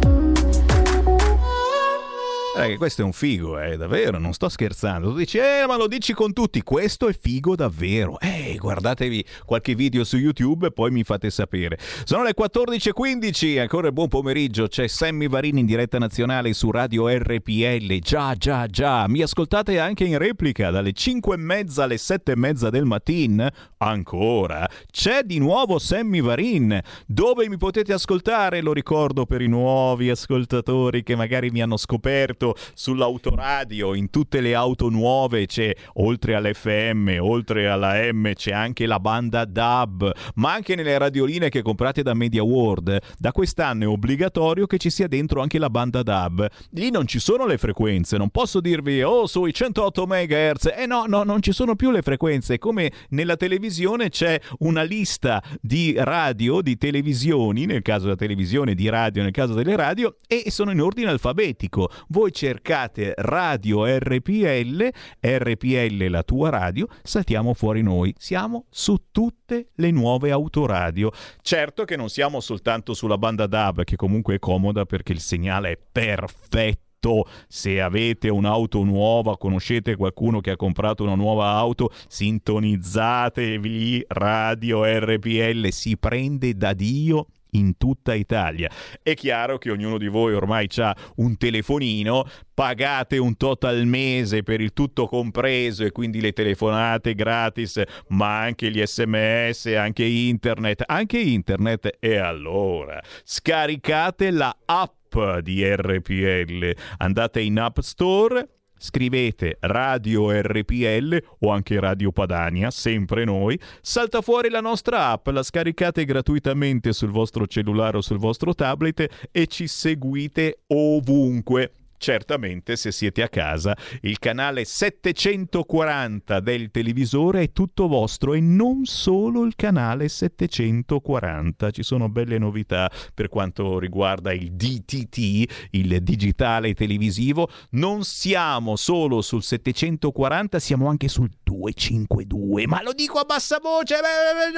Eh, 2.53 2.75
questo 2.75 3.01
è 3.01 3.05
un 3.05 3.13
figo, 3.13 3.57
eh, 3.61 3.77
davvero, 3.77 4.19
non 4.19 4.33
sto 4.33 4.49
scherzando. 4.49 5.11
Tu 5.11 5.15
dici, 5.15 5.37
eh, 5.37 5.63
ma 5.65 5.77
lo 5.77 5.87
dici 5.87 6.11
con 6.11 6.33
tutti, 6.33 6.61
questo 6.63 7.07
è 7.07 7.17
figo 7.17 7.55
davvero. 7.55 8.19
Eh, 8.19 8.57
guardatevi 8.59 9.23
qualche 9.45 9.73
video 9.73 10.03
su 10.03 10.17
YouTube 10.17 10.67
e 10.67 10.71
poi 10.71 10.91
mi 10.91 11.05
fate 11.05 11.29
sapere. 11.29 11.79
Sono 12.03 12.23
le 12.23 12.33
14.15, 12.37 13.57
ancora 13.57 13.87
il 13.87 13.93
buon 13.93 14.09
pomeriggio, 14.09 14.67
c'è 14.67 14.87
Sammy 14.87 15.29
Varini 15.29 15.61
in 15.61 15.65
diretta 15.65 15.97
nazionale 15.97 16.51
su 16.51 16.69
Radio 16.71 17.07
RPL. 17.07 17.99
Già, 17.99 18.35
già, 18.35 18.67
già, 18.67 19.07
mi 19.07 19.21
ascoltate 19.21 19.79
anche 19.79 20.03
in 20.03 20.17
replica 20.17 20.71
dalle 20.71 20.91
5 20.91 21.35
e 21.35 21.37
mezza 21.37 21.83
alle 21.83 21.97
7 21.97 22.33
e 22.33 22.35
mezza 22.35 22.69
del 22.69 22.83
mattino? 22.83 23.47
Ancora? 23.77 24.69
C'è 24.91 25.23
di 25.23 25.39
nuovo 25.39 25.79
Sammy 25.79 26.19
Varin, 26.19 26.81
dove 27.07 27.47
mi 27.47 27.57
potete 27.57 27.93
ascoltare, 27.93 28.61
lo 28.61 28.73
ricordo 28.73 29.25
per 29.25 29.41
i 29.41 29.47
nuovi 29.47 30.09
ascoltatori 30.09 31.01
che 31.01 31.15
magari 31.15 31.49
mi 31.49 31.61
hanno 31.61 31.77
scoperto 31.77 32.40
sull'autoradio, 32.73 33.93
in 33.93 34.09
tutte 34.09 34.41
le 34.41 34.55
auto 34.55 34.89
nuove 34.89 35.45
c'è, 35.45 35.73
oltre 35.93 36.35
all'FM, 36.35 37.17
oltre 37.19 37.69
alla 37.69 38.11
M, 38.11 38.33
c'è 38.33 38.51
anche 38.51 38.85
la 38.85 38.99
banda 38.99 39.45
DAB, 39.45 40.11
ma 40.35 40.53
anche 40.53 40.75
nelle 40.75 40.97
radioline 40.97 41.49
che 41.49 41.61
comprate 41.61 42.03
da 42.03 42.13
Media 42.13 42.43
World. 42.43 42.99
Da 43.17 43.31
quest'anno 43.31 43.83
è 43.83 43.87
obbligatorio 43.87 44.65
che 44.67 44.77
ci 44.77 44.89
sia 44.89 45.07
dentro 45.07 45.41
anche 45.41 45.59
la 45.59 45.69
banda 45.69 46.03
DAB. 46.03 46.47
Lì 46.71 46.89
non 46.89 47.07
ci 47.07 47.19
sono 47.19 47.45
le 47.45 47.57
frequenze, 47.57 48.17
non 48.17 48.29
posso 48.29 48.59
dirvi, 48.59 49.01
oh, 49.03 49.27
sui 49.27 49.53
108 49.53 50.05
MHz. 50.07 50.73
Eh 50.75 50.85
no, 50.85 51.05
no, 51.07 51.23
non 51.23 51.41
ci 51.41 51.51
sono 51.51 51.75
più 51.75 51.91
le 51.91 52.01
frequenze. 52.01 52.57
Come 52.57 52.91
nella 53.09 53.35
televisione 53.35 54.09
c'è 54.09 54.39
una 54.59 54.83
lista 54.83 55.43
di 55.61 55.93
radio, 55.97 56.61
di 56.61 56.77
televisioni, 56.77 57.65
nel 57.65 57.81
caso 57.81 58.05
della 58.05 58.15
televisione, 58.15 58.75
di 58.75 58.89
radio, 58.89 59.23
nel 59.23 59.31
caso 59.31 59.53
delle 59.53 59.75
radio, 59.75 60.15
e 60.27 60.49
sono 60.49 60.71
in 60.71 60.81
ordine 60.81 61.09
alfabetico. 61.09 61.89
Voi 62.09 62.30
cercate 62.31 63.13
Radio 63.17 63.85
RPL, 63.85 64.89
RPL 65.19 66.09
la 66.09 66.23
tua 66.23 66.49
radio, 66.49 66.87
saltiamo 67.03 67.53
fuori 67.53 67.81
noi. 67.81 68.13
Siamo 68.17 68.65
su 68.69 68.97
tutte 69.11 69.69
le 69.75 69.91
nuove 69.91 70.31
autoradio. 70.31 71.11
Certo 71.41 71.85
che 71.85 71.95
non 71.95 72.09
siamo 72.09 72.39
soltanto 72.39 72.93
sulla 72.93 73.17
banda 73.17 73.47
DAB, 73.47 73.83
che 73.83 73.95
comunque 73.95 74.35
è 74.35 74.39
comoda 74.39 74.85
perché 74.85 75.11
il 75.11 75.19
segnale 75.19 75.71
è 75.71 75.79
perfetto. 75.91 77.27
Se 77.47 77.81
avete 77.81 78.29
un'auto 78.29 78.83
nuova, 78.83 79.37
conoscete 79.37 79.95
qualcuno 79.95 80.39
che 80.39 80.51
ha 80.51 80.55
comprato 80.55 81.01
una 81.03 81.15
nuova 81.15 81.49
auto, 81.53 81.89
sintonizzatevi 82.07 84.05
Radio 84.09 84.83
RPL, 84.85 85.69
si 85.69 85.97
prende 85.97 86.53
da 86.53 86.73
Dio 86.73 87.25
in 87.51 87.77
tutta 87.77 88.13
Italia. 88.13 88.69
È 89.01 89.13
chiaro 89.13 89.57
che 89.57 89.71
ognuno 89.71 89.97
di 89.97 90.07
voi 90.07 90.33
ormai 90.33 90.67
ha 90.77 90.95
un 91.17 91.37
telefonino, 91.37 92.25
pagate 92.53 93.17
un 93.17 93.35
tot 93.37 93.63
al 93.63 93.85
mese 93.85 94.43
per 94.43 94.61
il 94.61 94.73
tutto 94.73 95.07
compreso 95.07 95.83
e 95.83 95.91
quindi 95.91 96.21
le 96.21 96.33
telefonate 96.33 97.15
gratis, 97.15 97.81
ma 98.09 98.39
anche 98.39 98.69
gli 98.69 98.85
sms, 98.85 99.65
anche 99.77 100.03
internet, 100.03 100.83
anche 100.85 101.19
internet 101.19 101.97
e 101.99 102.17
allora. 102.17 103.01
Scaricate 103.23 104.31
la 104.31 104.55
app 104.65 105.39
di 105.41 105.63
RPL, 105.63 106.73
andate 106.97 107.41
in 107.41 107.59
App 107.59 107.79
Store 107.79 108.47
Scrivete 108.83 109.57
Radio 109.59 110.31
RPL 110.31 111.15
o 111.41 111.51
anche 111.51 111.79
Radio 111.79 112.11
Padania, 112.11 112.71
sempre 112.71 113.23
noi. 113.25 113.59
Salta 113.79 114.21
fuori 114.21 114.49
la 114.49 114.59
nostra 114.59 115.09
app, 115.09 115.27
la 115.27 115.43
scaricate 115.43 116.03
gratuitamente 116.03 116.91
sul 116.91 117.11
vostro 117.11 117.45
cellulare 117.45 117.97
o 117.97 118.01
sul 118.01 118.17
vostro 118.17 118.55
tablet 118.55 119.27
e 119.31 119.45
ci 119.45 119.67
seguite 119.67 120.61
ovunque. 120.67 121.73
Certamente 122.01 122.75
se 122.75 122.91
siete 122.91 123.21
a 123.21 123.29
casa 123.29 123.77
il 124.01 124.17
canale 124.17 124.65
740 124.65 126.39
del 126.39 126.71
televisore 126.71 127.43
è 127.43 127.51
tutto 127.51 127.87
vostro 127.87 128.33
e 128.33 128.39
non 128.41 128.85
solo 128.85 129.43
il 129.43 129.55
canale 129.55 130.09
740. 130.09 131.69
Ci 131.69 131.83
sono 131.83 132.09
belle 132.09 132.39
novità 132.39 132.89
per 133.13 133.29
quanto 133.29 133.77
riguarda 133.77 134.33
il 134.33 134.51
DTT, 134.53 135.67
il 135.71 136.01
digitale 136.01 136.73
televisivo. 136.73 137.47
Non 137.71 138.03
siamo 138.03 138.75
solo 138.75 139.21
sul 139.21 139.43
740, 139.43 140.57
siamo 140.57 140.87
anche 140.87 141.07
sul 141.07 141.29
252. 141.43 142.65
Ma 142.65 142.81
lo 142.81 142.93
dico 142.93 143.19
a 143.19 143.25
bassa 143.25 143.59
voce, 143.61 143.95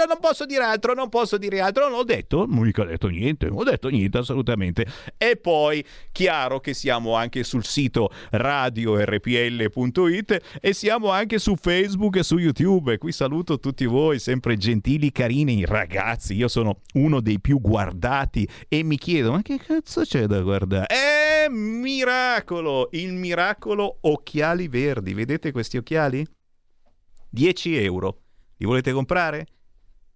non 0.08 0.18
posso 0.22 0.46
dire 0.46 0.64
altro, 0.64 0.94
non 0.94 1.10
posso 1.10 1.38
dire 1.38 1.60
altro. 1.60 1.90
Non 1.90 2.00
ho 2.00 2.04
detto, 2.04 2.46
non 2.48 2.72
ho 2.74 2.84
detto 2.86 3.08
niente, 3.08 3.48
non 3.48 3.58
ho 3.58 3.64
detto 3.64 3.90
niente 3.90 4.20
assolutamente. 4.20 4.86
E 5.18 5.36
poi 5.36 5.84
chiaro 6.14 6.62
che 6.62 6.74
siamo 6.74 7.16
anche 7.16 7.33
sul 7.42 7.66
sito 7.66 8.12
radiorpl.it 8.30 9.22
e 10.62 10.74
siamo 10.74 11.10
anche 11.10 11.40
su 11.40 11.56
Facebook 11.56 12.18
e 12.18 12.24
su 12.24 12.38
YouTube. 12.38 13.00
Qui 13.00 13.12
saluto 13.12 13.60
tutti 13.60 13.86
voi, 13.86 14.20
sempre 14.20 14.56
gentili, 14.58 15.12
carini 15.12 15.66
ragazzi. 15.66 16.36
Io 16.36 16.48
sono 16.48 16.82
uno 16.94 17.20
dei 17.20 17.40
più 17.40 17.60
guardati 17.60 18.48
e 18.68 18.84
mi 18.84 19.00
chiedo, 19.00 19.32
ma 19.32 19.42
che 19.42 19.58
cazzo 19.58 20.02
c'è 20.04 20.28
da 20.28 20.42
guardare? 20.42 20.86
È 20.86 21.48
miracolo, 21.50 22.90
il 22.92 23.14
miracolo 23.14 23.98
occhiali 24.02 24.68
verdi. 24.68 25.16
Vedete 25.16 25.52
questi 25.52 25.78
occhiali? 25.78 26.24
10 27.30 27.78
euro. 27.78 28.20
Li 28.58 28.66
volete 28.68 28.92
comprare? 28.92 29.48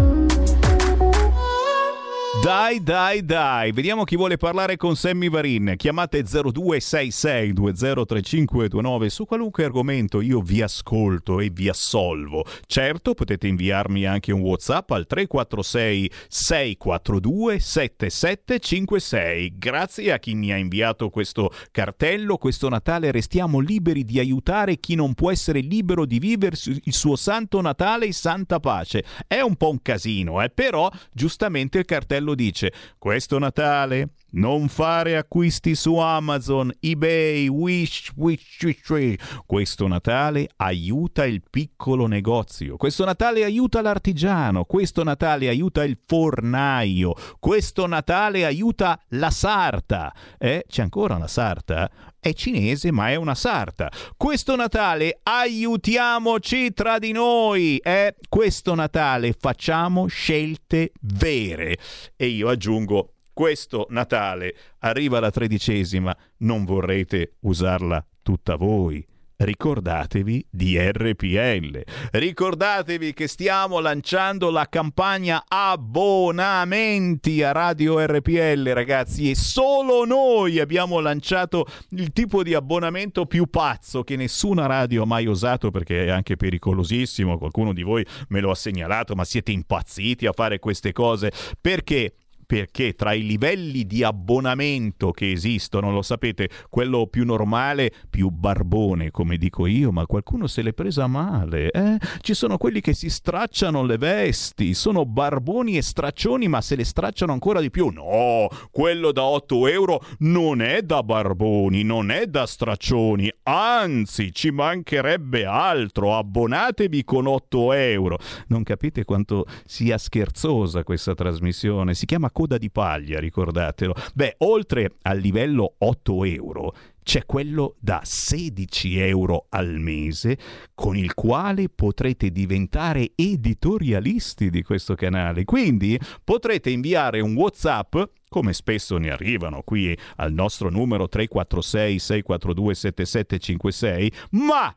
Dai, 2.41 2.81
dai, 2.81 3.23
dai, 3.23 3.71
vediamo 3.71 4.03
chi 4.03 4.15
vuole 4.15 4.37
parlare 4.37 4.75
con 4.75 4.95
Sammy 4.95 5.29
Varin. 5.29 5.75
Chiamate 5.77 6.23
0266203529 6.23 9.05
su 9.05 9.25
qualunque 9.25 9.63
argomento, 9.63 10.21
io 10.21 10.41
vi 10.41 10.63
ascolto 10.63 11.39
e 11.39 11.51
vi 11.51 11.69
assolvo. 11.69 12.43
Certo, 12.65 13.13
potete 13.13 13.45
inviarmi 13.45 14.05
anche 14.05 14.31
un 14.31 14.41
WhatsApp 14.41 14.89
al 14.89 15.05
346 15.05 16.11
642 16.27 17.59
7756. 17.59 19.59
Grazie 19.59 20.11
a 20.11 20.17
chi 20.17 20.33
mi 20.33 20.51
ha 20.51 20.57
inviato 20.57 21.11
questo 21.11 21.51
cartello. 21.69 22.37
Questo 22.37 22.69
Natale 22.69 23.11
restiamo 23.11 23.59
liberi 23.59 24.03
di 24.03 24.17
aiutare 24.17 24.77
chi 24.77 24.95
non 24.95 25.13
può 25.13 25.29
essere 25.29 25.59
libero 25.59 26.07
di 26.07 26.17
vivere 26.17 26.55
il 26.65 26.93
suo 26.93 27.15
santo 27.15 27.61
Natale 27.61 28.07
e 28.07 28.13
santa 28.13 28.59
pace. 28.59 29.05
È 29.27 29.41
un 29.41 29.55
po' 29.55 29.69
un 29.69 29.83
casino, 29.83 30.41
eh? 30.41 30.49
però 30.49 30.89
giustamente 31.11 31.77
il 31.77 31.85
cartello 31.85 32.29
Paolo 32.31 32.35
dice 32.35 32.71
questo 32.97 33.37
Natale 33.37 34.09
non 34.33 34.69
fare 34.69 35.17
acquisti 35.17 35.75
su 35.75 35.97
Amazon, 35.97 36.71
eBay, 36.79 37.47
Wish, 37.47 38.11
Wish, 38.15 38.63
Wish. 38.87 39.15
Questo 39.45 39.87
Natale 39.87 40.49
aiuta 40.55 41.25
il 41.25 41.43
piccolo 41.49 42.07
negozio. 42.07 42.77
Questo 42.77 43.03
Natale 43.03 43.43
aiuta 43.43 43.81
l'artigiano. 43.81 44.63
Questo 44.63 45.03
Natale 45.03 45.49
aiuta 45.49 45.83
il 45.83 45.97
fornaio. 46.05 47.13
Questo 47.39 47.85
Natale 47.87 48.45
aiuta 48.45 48.97
la 49.09 49.31
sarta. 49.31 50.13
Eh, 50.37 50.63
c'è 50.65 50.81
ancora 50.81 51.15
una 51.15 51.27
sarta? 51.27 51.89
È 52.23 52.33
cinese, 52.33 52.91
ma 52.91 53.09
è 53.09 53.15
una 53.15 53.33
sarta. 53.33 53.91
Questo 54.15 54.55
Natale 54.55 55.21
aiutiamoci 55.23 56.71
tra 56.71 56.99
di 56.99 57.11
noi. 57.13 57.77
Eh, 57.77 58.13
questo 58.29 58.75
Natale 58.75 59.33
facciamo 59.33 60.05
scelte 60.05 60.91
vere. 61.01 61.77
E 62.15 62.27
io 62.27 62.49
aggiungo 62.49 63.13
questo 63.33 63.87
Natale 63.89 64.53
arriva 64.81 65.19
la 65.19 65.31
tredicesima, 65.31 66.15
non 66.37 66.63
vorrete 66.63 67.37
usarla 67.39 68.05
tutta 68.21 68.55
voi. 68.55 69.03
Ricordatevi 69.43 70.45
di 70.51 70.77
RPL. 70.77 71.81
Ricordatevi 72.11 73.11
che 73.11 73.27
stiamo 73.27 73.79
lanciando 73.79 74.51
la 74.51 74.67
campagna 74.69 75.45
abbonamenti 75.47 77.41
a 77.41 77.51
Radio 77.51 78.05
RPL, 78.05 78.69
ragazzi, 78.69 79.31
e 79.31 79.35
solo 79.35 80.05
noi 80.05 80.59
abbiamo 80.59 80.99
lanciato 80.99 81.65
il 81.91 82.13
tipo 82.13 82.43
di 82.43 82.53
abbonamento 82.53 83.25
più 83.25 83.49
pazzo 83.49 84.03
che 84.03 84.15
nessuna 84.15 84.67
radio 84.67 85.03
ha 85.03 85.07
mai 85.07 85.25
usato 85.25 85.71
perché 85.71 86.05
è 86.05 86.09
anche 86.09 86.35
pericolosissimo. 86.35 87.39
Qualcuno 87.39 87.73
di 87.73 87.81
voi 87.81 88.05
me 88.27 88.41
lo 88.41 88.51
ha 88.51 88.55
segnalato, 88.55 89.15
ma 89.15 89.23
siete 89.23 89.51
impazziti 89.51 90.27
a 90.27 90.33
fare 90.33 90.59
queste 90.59 90.91
cose 90.91 91.31
perché 91.59 92.13
perché 92.51 92.95
tra 92.95 93.13
i 93.13 93.25
livelli 93.25 93.85
di 93.85 94.03
abbonamento 94.03 95.11
che 95.11 95.31
esistono, 95.31 95.89
lo 95.89 96.01
sapete, 96.01 96.49
quello 96.69 97.07
più 97.07 97.23
normale, 97.23 97.93
più 98.09 98.27
barbone, 98.27 99.09
come 99.09 99.37
dico 99.37 99.65
io, 99.65 99.93
ma 99.93 100.05
qualcuno 100.05 100.47
se 100.47 100.61
l'è 100.61 100.73
presa 100.73 101.07
male, 101.07 101.71
eh? 101.71 101.97
Ci 102.19 102.33
sono 102.33 102.57
quelli 102.57 102.81
che 102.81 102.93
si 102.93 103.09
stracciano 103.09 103.85
le 103.85 103.97
vesti, 103.97 104.73
sono 104.73 105.05
barboni 105.05 105.77
e 105.77 105.81
straccioni, 105.81 106.49
ma 106.49 106.59
se 106.59 106.75
le 106.75 106.83
stracciano 106.83 107.31
ancora 107.31 107.61
di 107.61 107.71
più. 107.71 107.87
No, 107.87 108.49
quello 108.69 109.13
da 109.13 109.23
8 109.23 109.67
euro 109.67 110.03
non 110.17 110.61
è 110.61 110.81
da 110.81 111.03
barboni, 111.03 111.83
non 111.83 112.11
è 112.11 112.25
da 112.25 112.45
straccioni, 112.45 113.31
anzi, 113.43 114.33
ci 114.33 114.51
mancherebbe 114.51 115.45
altro, 115.45 116.17
abbonatevi 116.17 117.05
con 117.05 117.27
8 117.27 117.71
euro. 117.71 118.17
Non 118.47 118.63
capite 118.63 119.05
quanto 119.05 119.45
sia 119.63 119.97
scherzosa 119.97 120.83
questa 120.83 121.15
trasmissione, 121.15 121.93
si 121.93 122.05
chiama 122.05 122.29
coda 122.41 122.57
di 122.57 122.71
paglia, 122.71 123.19
ricordatelo. 123.19 123.93
Beh, 124.15 124.35
oltre 124.39 124.95
al 125.03 125.19
livello 125.19 125.75
8 125.77 126.25
euro, 126.25 126.73
c'è 127.03 127.25
quello 127.25 127.75
da 127.79 128.01
16 128.03 128.97
euro 128.99 129.45
al 129.49 129.79
mese 129.79 130.37
con 130.73 130.97
il 130.97 131.13
quale 131.13 131.69
potrete 131.69 132.31
diventare 132.31 133.11
editorialisti 133.15 134.49
di 134.49 134.63
questo 134.63 134.95
canale. 134.95 135.43
Quindi 135.43 135.99
potrete 136.23 136.71
inviare 136.71 137.19
un 137.19 137.35
WhatsApp 137.35 137.95
come 138.27 138.53
spesso 138.53 138.97
ne 138.97 139.11
arrivano 139.11 139.61
qui 139.61 139.95
al 140.15 140.31
nostro 140.31 140.69
numero 140.69 141.07
346 141.07 141.99
642 141.99 142.75
7756, 142.75 144.13
ma 144.31 144.73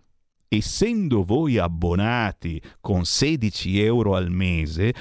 essendo 0.49 1.25
voi 1.25 1.59
abbonati 1.59 2.61
con 2.81 3.05
16 3.05 3.81
euro 3.81 4.17
al 4.17 4.31
mese, 4.31 4.93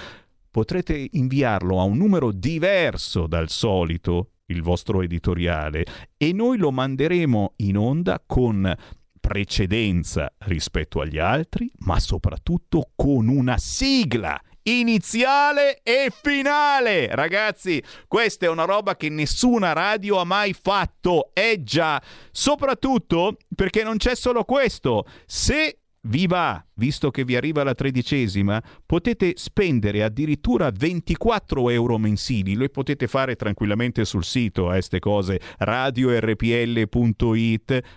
potrete 0.53 1.07
inviarlo 1.13 1.79
a 1.79 1.83
un 1.83 1.97
numero 1.97 2.31
diverso 2.31 3.25
dal 3.25 3.49
solito, 3.49 4.33
il 4.45 4.61
vostro 4.61 5.01
editoriale, 5.01 5.83
e 6.15 6.31
noi 6.31 6.59
lo 6.59 6.69
manderemo 6.69 7.53
in 7.57 7.75
onda 7.75 8.21
con 8.23 8.71
precedenza 9.19 10.31
rispetto 10.45 11.01
agli 11.01 11.17
altri, 11.17 11.71
ma 11.79 11.99
soprattutto 11.99 12.91
con 12.95 13.29
una 13.29 13.57
sigla 13.57 14.39
iniziale 14.63 15.81
e 15.81 16.11
finale. 16.21 17.07
Ragazzi, 17.15 17.83
questa 18.07 18.45
è 18.45 18.49
una 18.49 18.65
roba 18.65 18.95
che 18.95 19.09
nessuna 19.09 19.73
radio 19.73 20.19
ha 20.19 20.23
mai 20.23 20.53
fatto. 20.53 21.31
È 21.33 21.63
già, 21.63 21.99
soprattutto 22.31 23.37
perché 23.55 23.81
non 23.81 23.97
c'è 23.97 24.15
solo 24.15 24.43
questo. 24.43 25.07
Se 25.25 25.79
vi 26.05 26.27
va, 26.27 26.63
visto 26.75 27.11
che 27.11 27.23
vi 27.23 27.35
arriva 27.35 27.63
la 27.63 27.73
tredicesima, 27.75 28.61
potete 28.85 29.33
spendere 29.35 30.03
addirittura 30.03 30.69
24 30.71 31.69
euro 31.69 31.97
mensili. 31.97 32.55
Lo 32.55 32.67
potete 32.69 33.07
fare 33.07 33.35
tranquillamente 33.35 34.03
sul 34.05 34.23
sito, 34.23 34.69
eh, 34.69 34.73
queste 34.73 34.99
cose, 34.99 35.39
radiorpl.it, 35.59 36.81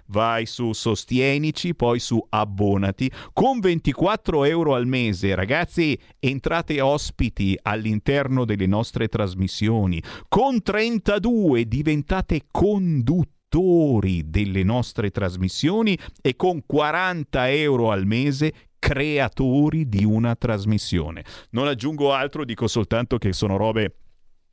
vai 0.07 0.47
su 0.47 0.73
Sostienici, 0.73 1.75
poi 1.75 1.99
su 1.99 2.25
Abbonati. 2.29 3.11
Con 3.33 3.59
24 3.61 4.45
euro 4.45 4.75
al 4.75 4.87
mese, 4.87 5.35
ragazzi, 5.35 5.99
entrate 6.21 6.81
ospiti 6.81 7.59
all'interno 7.61 8.45
delle 8.45 8.67
nostre 8.67 9.09
trasmissioni. 9.09 10.01
Con 10.29 10.63
32 10.63 11.65
diventate 11.67 12.43
conduttori 12.51 13.35
delle 13.49 14.65
nostre 14.65 15.11
trasmissioni 15.11 15.99
e 16.21 16.37
con 16.37 16.63
40 16.67 17.51
euro 17.51 17.91
al 17.91 18.05
mese 18.05 18.53
creatori 18.79 19.89
di 19.89 20.05
una 20.05 20.35
trasmissione. 20.35 21.25
Non 21.51 21.67
aggiungo 21.67 22.13
altro, 22.13 22.45
dico 22.45 22.67
soltanto 22.67 23.17
che 23.17 23.33
sono 23.33 23.57
robe 23.57 23.97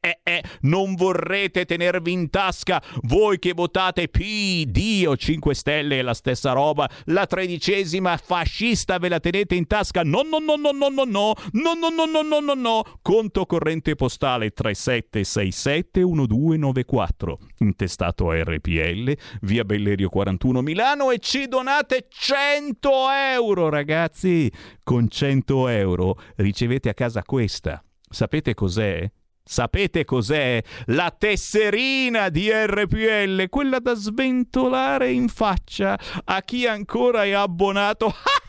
non 0.64 0.96
vorrete 0.96 1.66
tenervi 1.66 2.12
in 2.12 2.30
tasca 2.30 2.82
voi 3.04 3.40
che 3.40 3.54
votate 3.54 4.08
PD 4.08 5.06
o 5.08 5.16
5 5.16 5.54
Stelle 5.54 6.00
è 6.00 6.02
la 6.02 6.14
stessa 6.14 6.52
roba, 6.52 6.90
la 7.06 7.26
tredicesima 7.26 8.18
fascista 8.18 8.98
ve 8.98 9.10
la 9.10 9.20
tenete 9.20 9.56
in 9.56 9.68
tasca? 9.68 10.04
No, 10.04 10.22
no, 10.24 10.40
no, 10.40 10.56
no, 10.56 10.72
no, 10.72 10.90
no, 10.90 11.04
no, 11.06 11.34
no, 11.52 11.74
no, 11.74 11.90
no, 11.90 12.06
no, 12.06 12.22
no, 12.22 12.40
no, 12.40 12.54
no, 12.54 12.84
conto 13.02 13.46
corrente 13.46 13.96
postale 13.96 14.52
3767 14.52 16.04
1294, 16.04 17.40
intestato 17.60 18.30
a 18.30 18.44
RPL, 18.44 19.14
via 19.42 19.64
Bellerio 19.64 20.10
41 20.10 20.62
Milano 20.62 21.12
e 21.12 21.20
ci 21.20 21.48
donate 21.48 22.08
100 22.10 22.90
euro, 23.34 23.70
ragazzi. 23.70 24.52
Con 24.84 25.08
100 25.10 25.68
euro 25.70 26.20
ricevete 26.36 26.90
a 26.90 26.94
casa 26.94 27.24
questa. 27.24 27.84
Sapete 28.10 28.54
cos'è? 28.54 29.10
Sapete 29.46 30.06
cos'è? 30.06 30.64
La 30.86 31.14
tesserina 31.16 32.30
di 32.30 32.50
RPL, 32.50 33.50
quella 33.50 33.80
da 33.80 33.94
sventolare 33.94 35.12
in 35.12 35.28
faccia 35.28 36.00
a 36.24 36.42
chi 36.42 36.66
ancora 36.66 37.26
è 37.26 37.32
abbonato 37.32 38.14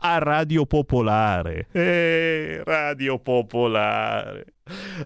a 0.00 0.18
Radio 0.18 0.66
Popolare. 0.66 1.68
Eh, 1.72 2.62
Radio 2.64 3.18
Popolare. 3.18 4.56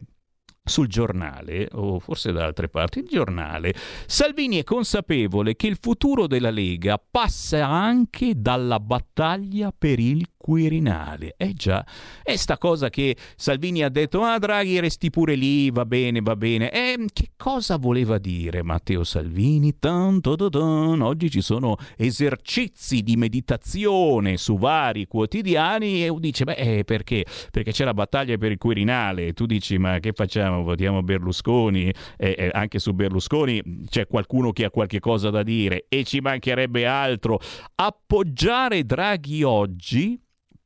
sul 0.65 0.87
giornale, 0.87 1.67
o 1.73 1.99
forse 1.99 2.31
da 2.31 2.45
altre 2.45 2.69
parti, 2.69 2.99
il 2.99 3.07
giornale, 3.07 3.73
Salvini 4.05 4.59
è 4.59 4.63
consapevole 4.63 5.55
che 5.55 5.67
il 5.67 5.77
futuro 5.79 6.25
della 6.25 6.51
Lega 6.51 6.97
passa 6.97 7.67
anche 7.67 8.39
dalla 8.39 8.79
battaglia 8.79 9.73
per 9.77 9.99
il 9.99 10.25
Quirinale. 10.43 11.35
Eh 11.37 11.53
già, 11.53 11.85
è 12.21 12.35
sta 12.35 12.57
cosa 12.57 12.89
che 12.89 13.15
Salvini 13.37 13.81
ha 13.81 13.87
detto, 13.87 14.23
ah 14.23 14.37
Draghi 14.37 14.81
resti 14.81 15.09
pure 15.09 15.35
lì, 15.35 15.71
va 15.71 15.85
bene, 15.85 16.19
va 16.19 16.35
bene. 16.35 16.69
E 16.69 17.05
che 17.13 17.29
cosa 17.37 17.77
voleva 17.77 18.17
dire 18.17 18.61
Matteo 18.61 19.05
Salvini? 19.05 19.79
Tan, 19.79 20.19
tan, 20.19 20.49
tan, 20.49 20.99
oggi 20.99 21.29
ci 21.29 21.39
sono 21.39 21.77
esercizi 21.95 23.03
di 23.03 23.15
meditazione 23.15 24.35
su 24.35 24.57
vari 24.57 25.07
quotidiani 25.07 26.05
e 26.05 26.13
dice, 26.19 26.43
beh, 26.43 26.55
eh, 26.55 26.83
perché? 26.83 27.25
Perché 27.49 27.71
c'è 27.71 27.85
la 27.85 27.93
battaglia 27.93 28.35
per 28.37 28.51
il 28.51 28.57
Quirinale. 28.57 29.31
Tu 29.31 29.45
dici, 29.45 29.77
ma 29.77 29.99
che 29.99 30.11
facciamo? 30.11 30.63
Votiamo 30.63 31.03
Berlusconi? 31.03 31.89
Eh, 32.17 32.49
anche 32.51 32.79
su 32.79 32.91
Berlusconi 32.91 33.85
c'è 33.87 34.07
qualcuno 34.07 34.51
che 34.51 34.65
ha 34.65 34.69
qualche 34.69 34.99
cosa 34.99 35.29
da 35.29 35.41
dire 35.41 35.85
e 35.87 36.03
ci 36.03 36.19
mancherebbe 36.19 36.85
altro. 36.85 37.39
Appoggiare 37.75 38.83
Draghi 38.83 39.43
oggi 39.43 40.19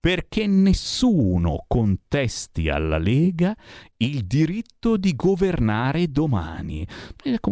perché 0.08 0.48
nessuno 0.48 1.66
contesti 1.68 2.70
alla 2.70 2.98
Lega 2.98 3.54
il 3.98 4.26
diritto 4.26 4.96
di 4.96 5.14
governare 5.18 6.10
domani. 6.10 6.88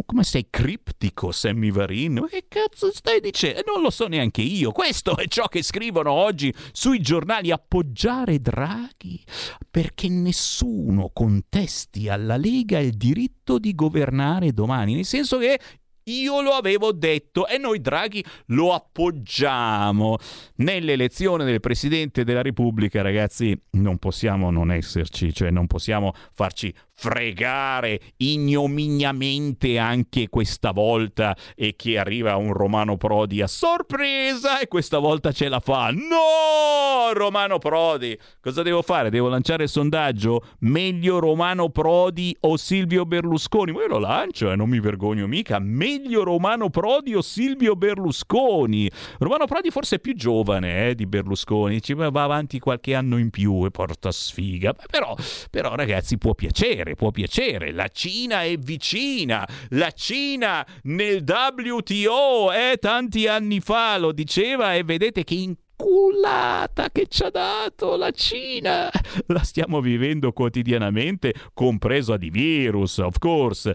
Come 0.06 0.24
sei 0.24 0.48
criptico, 0.50 1.34
Sammy 1.34 1.70
Varin? 1.70 2.26
Che 2.30 2.46
cazzo 2.48 2.94
stai 2.94 3.20
dicendo? 3.20 3.62
Non 3.66 3.82
lo 3.82 3.90
so 3.90 4.08
neanche 4.08 4.42
io. 4.42 4.72
Questo 4.72 5.18
è 5.18 5.28
ciò 5.28 5.50
che 5.50 5.64
scrivono 5.64 6.12
oggi 6.12 6.54
sui 6.72 7.02
giornali. 7.02 7.52
Appoggiare 7.52 8.40
Draghi 8.40 9.22
perché 9.70 10.08
nessuno 10.08 11.10
contesti 11.12 12.08
alla 12.08 12.38
Lega 12.38 12.80
il 12.80 12.96
diritto 12.96 13.60
di 13.60 13.76
governare 13.76 14.54
domani. 14.54 14.96
Nel 14.96 15.04
senso 15.04 15.40
che 15.40 15.60
io 16.06 16.42
lo 16.42 16.52
avevo 16.52 16.92
detto 16.92 17.48
e 17.48 17.58
noi 17.58 17.82
Draghi 17.82 18.24
lo 18.48 18.74
appoggiamo. 18.74 20.18
Nell'elezione 20.58 21.46
del 21.46 21.60
Presidente 21.60 22.24
della 22.24 22.42
Repubblica, 22.42 23.02
ragazzi, 23.02 23.60
non 23.72 23.98
possiamo 23.98 24.52
non 24.52 24.72
esserci, 24.72 25.34
cioè 25.34 25.50
non 25.50 25.68
possiamo 25.68 26.14
farci 26.34 26.74
fregare 26.96 28.00
ignominiamente 28.18 29.78
anche 29.78 30.30
questa 30.30 30.72
volta 30.72 31.36
e 31.56 31.76
che 31.76 31.98
arriva 31.98 32.36
un 32.38 32.54
Romano 32.54 32.98
Prodi 32.98 33.42
a 33.42 33.48
sorpresa 33.48 34.60
e 34.60 34.68
questa 34.68 34.98
volta 34.98 35.32
ce 35.32 35.50
la 35.50 35.60
fa. 35.60 35.92
No, 35.92 37.14
Romano 37.14 37.60
Prodi! 37.60 38.18
Cosa 38.40 38.64
devo 38.64 38.82
fare? 38.82 39.10
Devo 39.10 39.28
lanciare 39.28 39.64
il 39.64 39.70
sondaggio? 39.70 40.42
Meglio 40.60 41.20
Romano 41.20 41.70
Prodi 41.70 42.36
o 42.42 42.58
Silvio 42.58 43.06
Berlusconi? 43.06 43.74
Ma 43.74 43.82
io 43.82 43.88
lo 43.88 44.00
lancio 44.00 44.50
e 44.50 44.54
eh, 44.54 44.56
non 44.56 44.70
mi 44.70 44.80
vergogno 44.80 45.28
mica. 45.28 45.60
Meglio 45.60 46.24
Romano 46.24 46.70
Prodi 46.70 47.14
o 47.14 47.22
Silvio 47.22 47.76
Berlusconi? 47.76 48.90
Romano 49.20 49.46
Prodi 49.46 49.70
forse 49.70 49.98
è 49.98 50.00
più 50.00 50.16
giovane 50.16 50.90
eh, 50.90 50.96
di 50.96 51.06
Berlusconi, 51.06 51.82
ci 51.82 51.94
va 51.94 52.06
avanti 52.06 52.60
qualche 52.60 52.96
anno 52.96 53.18
in 53.18 53.30
più 53.30 53.66
e 53.66 53.72
porta 53.72 54.12
sfiga. 54.12 54.74
Però, 54.90 55.16
però 55.52 55.76
ragazzi 55.76 56.18
può 56.18 56.34
piacere 56.34 56.85
piacere, 56.86 56.96
può 56.96 57.12
piacere. 57.12 57.72
La 57.72 57.88
Cina 57.88 58.44
è 58.44 58.56
vicina, 58.58 59.48
la 59.70 59.92
Cina 59.92 60.66
nel 60.84 61.24
WTO, 61.26 62.52
eh, 62.52 62.78
tanti 62.80 63.28
anni 63.28 63.60
fa 63.60 63.98
lo 63.98 64.12
diceva 64.12 64.76
e 64.76 64.84
vedete 64.84 65.24
che 65.24 65.34
in 65.34 65.56
culata 65.76 66.90
che 66.92 67.08
ci 67.08 67.24
ha 67.24 67.30
dato 67.30 67.96
la 67.96 68.12
Cina. 68.12 68.90
La 69.28 69.44
stiamo 69.44 69.82
vivendo 69.82 70.32
quotidianamente, 70.32 71.34
compreso 71.54 72.14
a 72.14 72.18
di 72.18 72.30
virus, 72.30 72.98
of 72.98 73.18
course. 73.18 73.74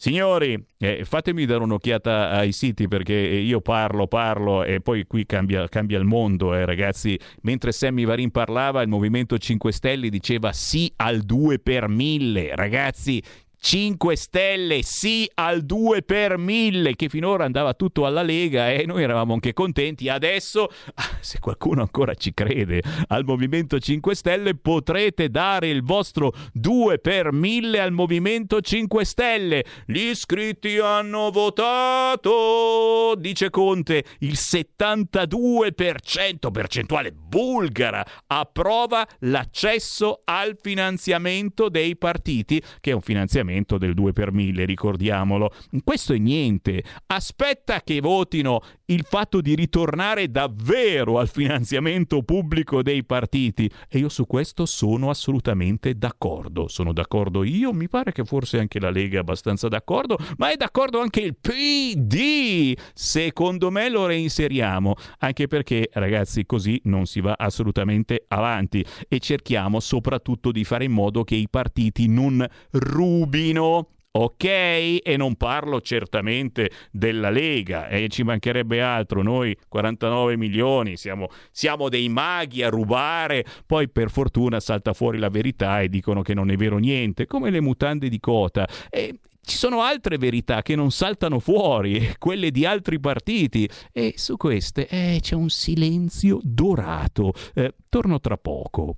Signori, 0.00 0.56
eh, 0.78 1.04
fatemi 1.04 1.44
dare 1.44 1.64
un'occhiata 1.64 2.30
ai 2.30 2.52
siti 2.52 2.86
perché 2.86 3.14
io 3.14 3.60
parlo, 3.60 4.06
parlo 4.06 4.62
e 4.62 4.80
poi 4.80 5.04
qui 5.08 5.26
cambia, 5.26 5.66
cambia 5.68 5.98
il 5.98 6.04
mondo, 6.04 6.54
eh, 6.54 6.64
ragazzi. 6.64 7.18
Mentre 7.42 7.72
Sammy 7.72 8.04
Varin 8.04 8.30
parlava, 8.30 8.80
il 8.82 8.88
Movimento 8.88 9.36
5 9.36 9.72
Stelle 9.72 10.08
diceva 10.08 10.52
sì 10.52 10.92
al 10.96 11.22
2 11.22 11.58
per 11.58 11.88
1000. 11.88 12.54
Ragazzi, 12.54 13.20
5 13.60 14.16
Stelle 14.16 14.82
sì 14.82 15.28
al 15.34 15.64
2 15.64 16.02
per 16.02 16.38
1000 16.38 16.94
che 16.94 17.08
finora 17.08 17.44
andava 17.44 17.74
tutto 17.74 18.06
alla 18.06 18.22
Lega 18.22 18.70
e 18.70 18.86
noi 18.86 19.02
eravamo 19.02 19.32
anche 19.32 19.52
contenti. 19.52 20.08
Adesso 20.08 20.70
ah, 20.94 21.18
se 21.20 21.40
qualcuno 21.40 21.80
ancora 21.82 22.14
ci 22.14 22.32
crede 22.32 22.80
al 23.08 23.24
Movimento 23.24 23.80
5 23.80 24.14
Stelle 24.14 24.54
potrete 24.54 25.28
dare 25.28 25.68
il 25.68 25.82
vostro 25.82 26.32
2 26.52 27.00
per 27.00 27.32
1000 27.32 27.80
al 27.80 27.90
Movimento 27.92 28.60
5 28.60 29.04
Stelle. 29.04 29.64
Gli 29.86 29.98
iscritti 29.98 30.78
hanno 30.78 31.30
votato 31.30 33.14
dice 33.16 33.50
Conte. 33.50 34.04
Il 34.20 34.34
72% 34.34 36.52
percentuale 36.52 37.10
bulgara 37.12 38.06
approva 38.26 39.04
l'accesso 39.20 40.20
al 40.24 40.58
finanziamento 40.60 41.68
dei 41.68 41.96
partiti 41.96 42.60
che 42.80 42.90
è 42.90 42.94
un 42.94 43.00
finanziamento 43.00 43.46
finanziamento 43.48 43.78
del 43.78 43.94
2 43.94 44.12
per 44.12 44.32
1000, 44.32 44.64
ricordiamolo. 44.64 45.52
Questo 45.82 46.12
è 46.12 46.18
niente. 46.18 46.82
Aspetta 47.06 47.80
che 47.82 48.00
votino 48.00 48.62
il 48.86 49.04
fatto 49.04 49.40
di 49.40 49.54
ritornare 49.54 50.30
davvero 50.30 51.18
al 51.18 51.28
finanziamento 51.28 52.22
pubblico 52.22 52.82
dei 52.82 53.04
partiti 53.04 53.70
e 53.88 53.98
io 53.98 54.08
su 54.08 54.26
questo 54.26 54.66
sono 54.66 55.10
assolutamente 55.10 55.94
d'accordo. 55.94 56.68
Sono 56.68 56.92
d'accordo 56.92 57.44
io, 57.44 57.72
mi 57.72 57.88
pare 57.88 58.12
che 58.12 58.24
forse 58.24 58.58
anche 58.58 58.80
la 58.80 58.90
Lega 58.90 59.16
è 59.16 59.20
abbastanza 59.20 59.68
d'accordo, 59.68 60.18
ma 60.36 60.50
è 60.50 60.56
d'accordo 60.56 61.00
anche 61.00 61.20
il 61.20 61.36
PD. 61.36 62.76
Secondo 62.94 63.70
me 63.70 63.88
lo 63.88 64.06
reinseriamo, 64.06 64.94
anche 65.18 65.46
perché 65.46 65.88
ragazzi 65.92 66.44
così 66.44 66.80
non 66.84 67.06
si 67.06 67.20
va 67.20 67.34
assolutamente 67.38 68.24
avanti 68.28 68.84
e 69.08 69.18
cerchiamo 69.18 69.80
soprattutto 69.80 70.52
di 70.52 70.64
fare 70.64 70.84
in 70.84 70.92
modo 70.92 71.24
che 71.24 71.34
i 71.34 71.48
partiti 71.48 72.08
non 72.08 72.46
rubino 72.70 73.37
Urbino. 73.38 73.88
Ok, 74.10 74.42
e 74.44 75.14
non 75.16 75.36
parlo 75.36 75.80
certamente 75.80 76.70
della 76.90 77.30
Lega, 77.30 77.88
e 77.88 78.04
eh, 78.04 78.08
ci 78.08 78.24
mancherebbe 78.24 78.80
altro, 78.80 79.22
noi 79.22 79.56
49 79.68 80.36
milioni, 80.36 80.96
siamo, 80.96 81.28
siamo, 81.52 81.88
dei 81.88 82.08
maghi 82.08 82.62
a 82.64 82.68
rubare, 82.68 83.44
poi 83.64 83.88
per 83.88 84.10
fortuna 84.10 84.58
salta 84.58 84.92
fuori 84.92 85.18
la 85.18 85.28
verità 85.28 85.82
e 85.82 85.88
dicono 85.88 86.22
che 86.22 86.34
non 86.34 86.50
è 86.50 86.56
vero 86.56 86.78
niente, 86.78 87.26
come 87.26 87.50
le 87.50 87.60
mutande 87.60 88.08
di 88.08 88.18
cota. 88.18 88.66
E 88.88 89.20
ci 89.42 89.56
sono 89.56 89.82
altre 89.82 90.16
verità 90.18 90.62
che 90.62 90.74
non 90.74 90.90
saltano 90.90 91.38
fuori, 91.38 92.14
quelle 92.18 92.50
di 92.50 92.64
altri 92.64 92.98
partiti, 92.98 93.68
e 93.92 94.14
su 94.16 94.36
queste 94.36 94.88
eh, 94.88 95.18
c'è 95.20 95.36
un 95.36 95.50
silenzio 95.50 96.40
dorato. 96.42 97.34
Eh, 97.54 97.74
torno 97.88 98.18
tra 98.18 98.36
poco. 98.36 98.96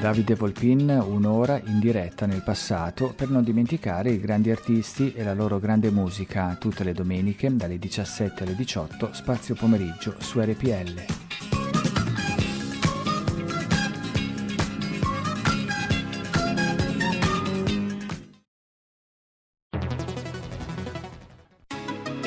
Davide 0.00 0.36
Volpin 0.36 0.88
un'ora 0.88 1.60
in 1.64 1.80
diretta 1.80 2.24
nel 2.24 2.42
passato 2.44 3.12
per 3.16 3.30
non 3.30 3.42
dimenticare 3.42 4.10
i 4.10 4.20
grandi 4.20 4.48
artisti 4.48 5.12
e 5.12 5.24
la 5.24 5.34
loro 5.34 5.58
grande 5.58 5.90
musica 5.90 6.56
tutte 6.58 6.84
le 6.84 6.92
domeniche 6.92 7.54
dalle 7.54 7.80
17 7.80 8.44
alle 8.44 8.54
18 8.54 9.12
spazio 9.12 9.56
pomeriggio 9.56 10.14
su 10.18 10.38
RPL. 10.38 11.67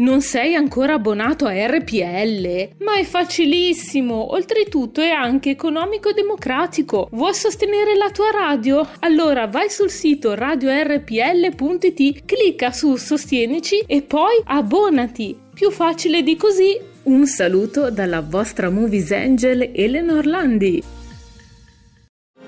Non 0.00 0.22
sei 0.22 0.54
ancora 0.54 0.94
abbonato 0.94 1.44
a 1.44 1.52
RPL? 1.52 2.70
Ma 2.78 2.96
è 2.96 3.04
facilissimo! 3.04 4.32
Oltretutto 4.32 5.02
è 5.02 5.10
anche 5.10 5.50
economico 5.50 6.08
e 6.08 6.14
democratico. 6.14 7.08
Vuoi 7.12 7.34
sostenere 7.34 7.94
la 7.94 8.10
tua 8.10 8.30
radio? 8.30 8.88
Allora 9.00 9.46
vai 9.46 9.68
sul 9.68 9.90
sito 9.90 10.34
radiorpl.it, 10.34 12.24
clicca 12.24 12.72
su 12.72 12.96
Sostienici 12.96 13.84
e 13.86 14.00
poi 14.00 14.40
abbonati. 14.44 15.36
Più 15.52 15.70
facile 15.70 16.22
di 16.22 16.34
così. 16.34 16.80
Un 17.02 17.26
saluto 17.26 17.90
dalla 17.90 18.22
vostra 18.22 18.70
Movies 18.70 19.10
Angel 19.10 19.70
Eleanor 19.74 20.24
Landi. 20.24 20.82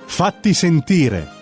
Fatti 0.06 0.54
sentire. 0.54 1.41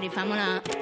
Dai 0.00 0.79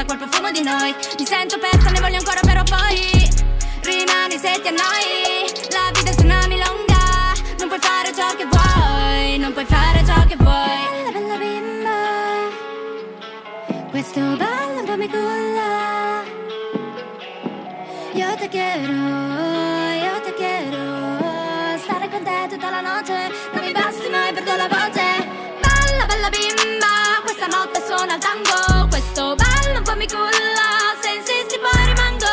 rosa, 0.00 0.04
quel 0.04 0.18
profumo 0.18 0.50
di 0.50 0.62
noi. 0.62 0.94
Mi 1.18 1.26
sento 1.26 1.58
persa, 1.58 1.90
ne 1.90 2.00
voglio 2.00 2.18
ancora, 2.18 2.40
però 2.40 2.62
poi 2.62 3.28
rimani 3.82 4.38
se 4.38 4.60
ti 4.60 4.68
annoi. 4.68 5.50
La 5.70 5.90
vita 5.92 6.10
è 6.10 6.14
tsunami 6.14 6.56
lunga. 6.56 7.34
Non 7.58 7.68
puoi 7.68 7.80
fare 7.80 8.12
ciò 8.14 8.34
che 8.36 8.46
vuoi, 8.46 9.38
non 9.38 9.52
puoi 9.52 9.64
fare 9.64 10.04
ciò 10.04 10.26
che 10.26 10.36
vuoi. 10.36 10.88
Bella, 11.04 11.18
bella 11.18 11.36
bimba, 11.36 11.90
questo 13.90 14.20
ballo 14.36 14.59
se 30.10 31.10
insisti 31.14 31.56
poi 31.58 31.86
rimango. 31.86 32.26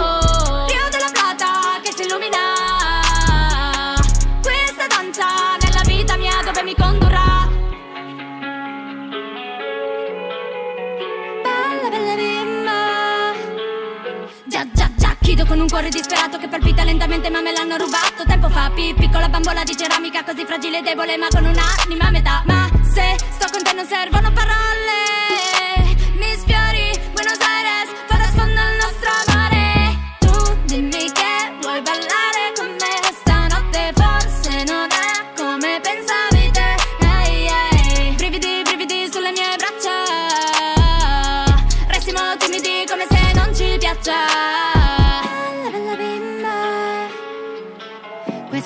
Oh, 0.00 0.66
della 0.66 1.10
Plata 1.12 1.80
che 1.82 1.92
si 1.92 2.02
illumina. 2.02 2.38
Questa 4.40 4.86
danza 4.86 5.56
nella 5.60 5.82
vita 5.84 6.16
mia 6.16 6.40
dove 6.44 6.62
mi 6.62 6.76
condurrà? 6.76 7.48
Bella, 11.42 11.88
bella 11.88 12.14
bimba. 12.14 13.32
Già, 14.44 14.64
già, 14.72 14.88
già, 14.96 15.16
chido 15.20 15.44
con 15.44 15.58
un 15.58 15.68
cuore 15.68 15.88
disperato 15.88 16.38
che 16.38 16.46
palpita 16.46 16.84
lentamente 16.84 17.30
ma 17.30 17.40
me 17.40 17.52
l'hanno 17.52 17.76
rubato 17.76 18.24
Tempo 18.26 18.48
fa, 18.48 18.70
pi- 18.74 18.94
piccola 18.94 19.28
bambola 19.28 19.64
di 19.64 19.76
ceramica 19.76 20.22
così 20.24 20.44
fragile 20.46 20.78
e 20.78 20.82
debole 20.82 21.16
ma 21.16 21.26
con 21.28 21.44
un'anima 21.44 22.04
a 22.04 22.10
metà 22.10 22.42
Ma 22.46 22.68
se 22.82 23.16
sto 23.32 23.48
con 23.50 23.62
te 23.62 23.72
non 23.74 23.84
servono 23.86 24.32
parole 24.32 25.57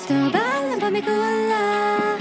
Ballo 0.05 0.73
un 0.73 0.79
po' 0.79 0.91
mi 0.91 1.01
culla. 1.01 2.17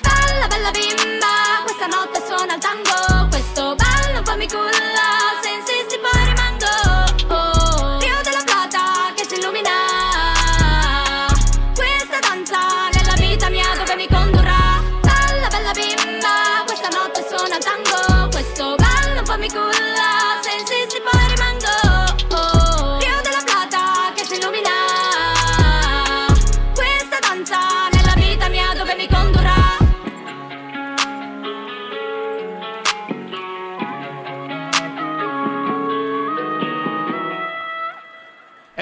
Bella, 0.00 0.46
bella 0.48 0.70
bimba 0.70 1.62
Questa 1.64 1.86
notte 1.88 2.22
suona 2.26 2.54
il 2.54 2.60
tango. 2.60 3.28
Questo 3.28 3.74
ballo 3.74 4.18
un 4.18 4.24
po' 4.24 4.36
mi 4.36 4.48
culla 4.48 4.99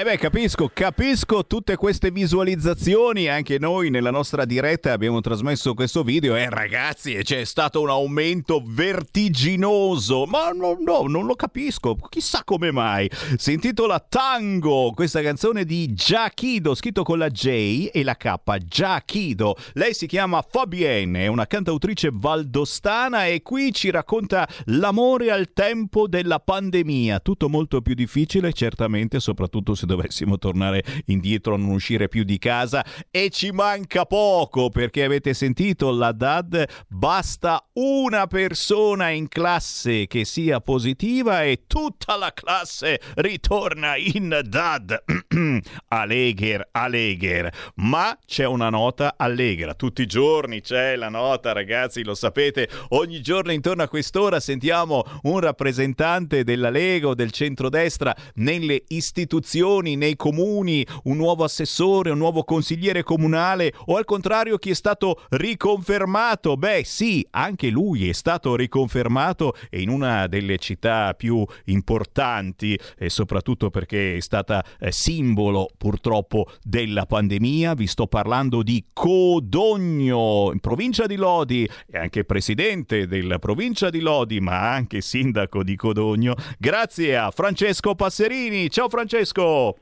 beh, 0.09 0.17
capisco, 0.17 0.71
capisco 0.73 1.45
tutte 1.45 1.75
queste 1.75 2.09
visualizzazioni, 2.09 3.27
anche 3.27 3.59
noi 3.59 3.91
nella 3.91 4.09
nostra 4.09 4.43
diretta 4.43 4.91
abbiamo 4.91 5.21
trasmesso 5.21 5.75
questo 5.75 6.01
video 6.01 6.35
e 6.35 6.41
eh, 6.41 6.49
ragazzi 6.49 7.13
c'è 7.21 7.43
stato 7.43 7.81
un 7.81 7.89
aumento 7.89 8.63
vertiginoso, 8.65 10.25
ma 10.25 10.49
no, 10.49 10.77
no, 10.79 11.03
non 11.03 11.27
lo 11.27 11.35
capisco, 11.35 11.95
chissà 12.09 12.43
come 12.43 12.71
mai. 12.71 13.07
Si 13.37 13.53
intitola 13.53 13.99
Tango, 13.99 14.93
questa 14.95 15.21
canzone 15.21 15.63
di 15.63 15.93
Giachido, 15.93 16.73
scritto 16.73 17.03
con 17.03 17.19
la 17.19 17.29
J 17.29 17.89
e 17.91 18.03
la 18.03 18.15
K, 18.15 18.33
Giachido. 18.65 19.57
Lei 19.73 19.93
si 19.93 20.07
chiama 20.07 20.41
Fabienne, 20.41 21.25
è 21.25 21.27
una 21.27 21.45
cantautrice 21.45 22.09
valdostana 22.11 23.27
e 23.27 23.43
qui 23.43 23.71
ci 23.71 23.91
racconta 23.91 24.47
l'amore 24.65 25.29
al 25.29 25.53
tempo 25.53 26.07
della 26.07 26.39
pandemia, 26.39 27.19
tutto 27.19 27.47
molto 27.47 27.81
più 27.81 27.93
difficile 27.93 28.53
certamente, 28.53 29.19
soprattutto 29.19 29.75
se 29.75 29.85
dovessimo 29.99 30.37
tornare 30.37 30.83
indietro, 31.07 31.57
non 31.57 31.71
uscire 31.71 32.07
più 32.07 32.23
di 32.23 32.37
casa. 32.37 32.85
E 33.11 33.29
ci 33.29 33.51
manca 33.51 34.05
poco 34.05 34.69
perché 34.69 35.03
avete 35.03 35.33
sentito 35.33 35.91
la 35.91 36.13
DAD, 36.13 36.65
basta 36.87 37.67
una 37.73 38.27
persona 38.27 39.09
in 39.09 39.27
classe 39.27 40.07
che 40.07 40.23
sia 40.23 40.61
positiva 40.61 41.43
e 41.43 41.63
tutta 41.67 42.15
la 42.15 42.31
classe 42.33 43.01
ritorna 43.15 43.97
in 43.97 44.39
DAD. 44.43 45.03
Allegher, 45.89 46.69
Allegher, 46.71 47.51
ma 47.75 48.17
c'è 48.25 48.45
una 48.45 48.69
nota 48.69 49.15
allegra, 49.17 49.73
tutti 49.73 50.03
i 50.03 50.05
giorni 50.07 50.61
c'è 50.61 50.95
la 50.95 51.09
nota 51.09 51.51
ragazzi, 51.51 52.03
lo 52.03 52.15
sapete, 52.15 52.69
ogni 52.89 53.21
giorno 53.21 53.51
intorno 53.51 53.83
a 53.83 53.87
quest'ora 53.87 54.39
sentiamo 54.39 55.03
un 55.23 55.39
rappresentante 55.39 56.43
della 56.43 56.69
Lega 56.69 57.07
o 57.07 57.15
del 57.15 57.31
centrodestra 57.31 58.15
nelle 58.35 58.83
istituzioni, 58.89 59.88
nei 59.95 60.15
comuni, 60.15 60.85
un 61.03 61.17
nuovo 61.17 61.43
assessore, 61.43 62.11
un 62.11 62.17
nuovo 62.17 62.43
consigliere 62.43 63.03
comunale 63.03 63.73
o 63.85 63.97
al 63.97 64.05
contrario 64.05 64.57
chi 64.57 64.71
è 64.71 64.73
stato 64.73 65.21
riconfermato? 65.29 66.57
Beh 66.57 66.83
sì, 66.83 67.25
anche 67.31 67.69
lui 67.69 68.09
è 68.09 68.13
stato 68.13 68.55
riconfermato 68.55 69.55
in 69.71 69.89
una 69.89 70.27
delle 70.27 70.57
città 70.57 71.13
più 71.13 71.45
importanti 71.65 72.79
e 72.97 73.09
soprattutto 73.09 73.69
perché 73.69 74.17
è 74.17 74.19
stata 74.19 74.63
eh, 74.79 74.91
simbolo 74.91 75.69
purtroppo 75.77 76.47
della 76.63 77.05
pandemia. 77.05 77.73
Vi 77.73 77.87
sto 77.87 78.07
parlando 78.07 78.63
di 78.63 78.85
Codogno, 78.93 80.51
in 80.51 80.59
provincia 80.59 81.05
di 81.05 81.15
Lodi 81.15 81.69
e 81.87 81.97
anche 81.97 82.23
presidente 82.23 83.07
della 83.07 83.39
provincia 83.39 83.89
di 83.89 83.99
Lodi, 83.99 84.39
ma 84.39 84.71
anche 84.71 85.01
sindaco 85.01 85.63
di 85.63 85.75
Codogno. 85.75 86.35
Grazie 86.57 87.17
a 87.17 87.31
Francesco 87.31 87.95
Passerini. 87.95 88.69
Ciao 88.69 88.89
Francesco! 88.89 89.78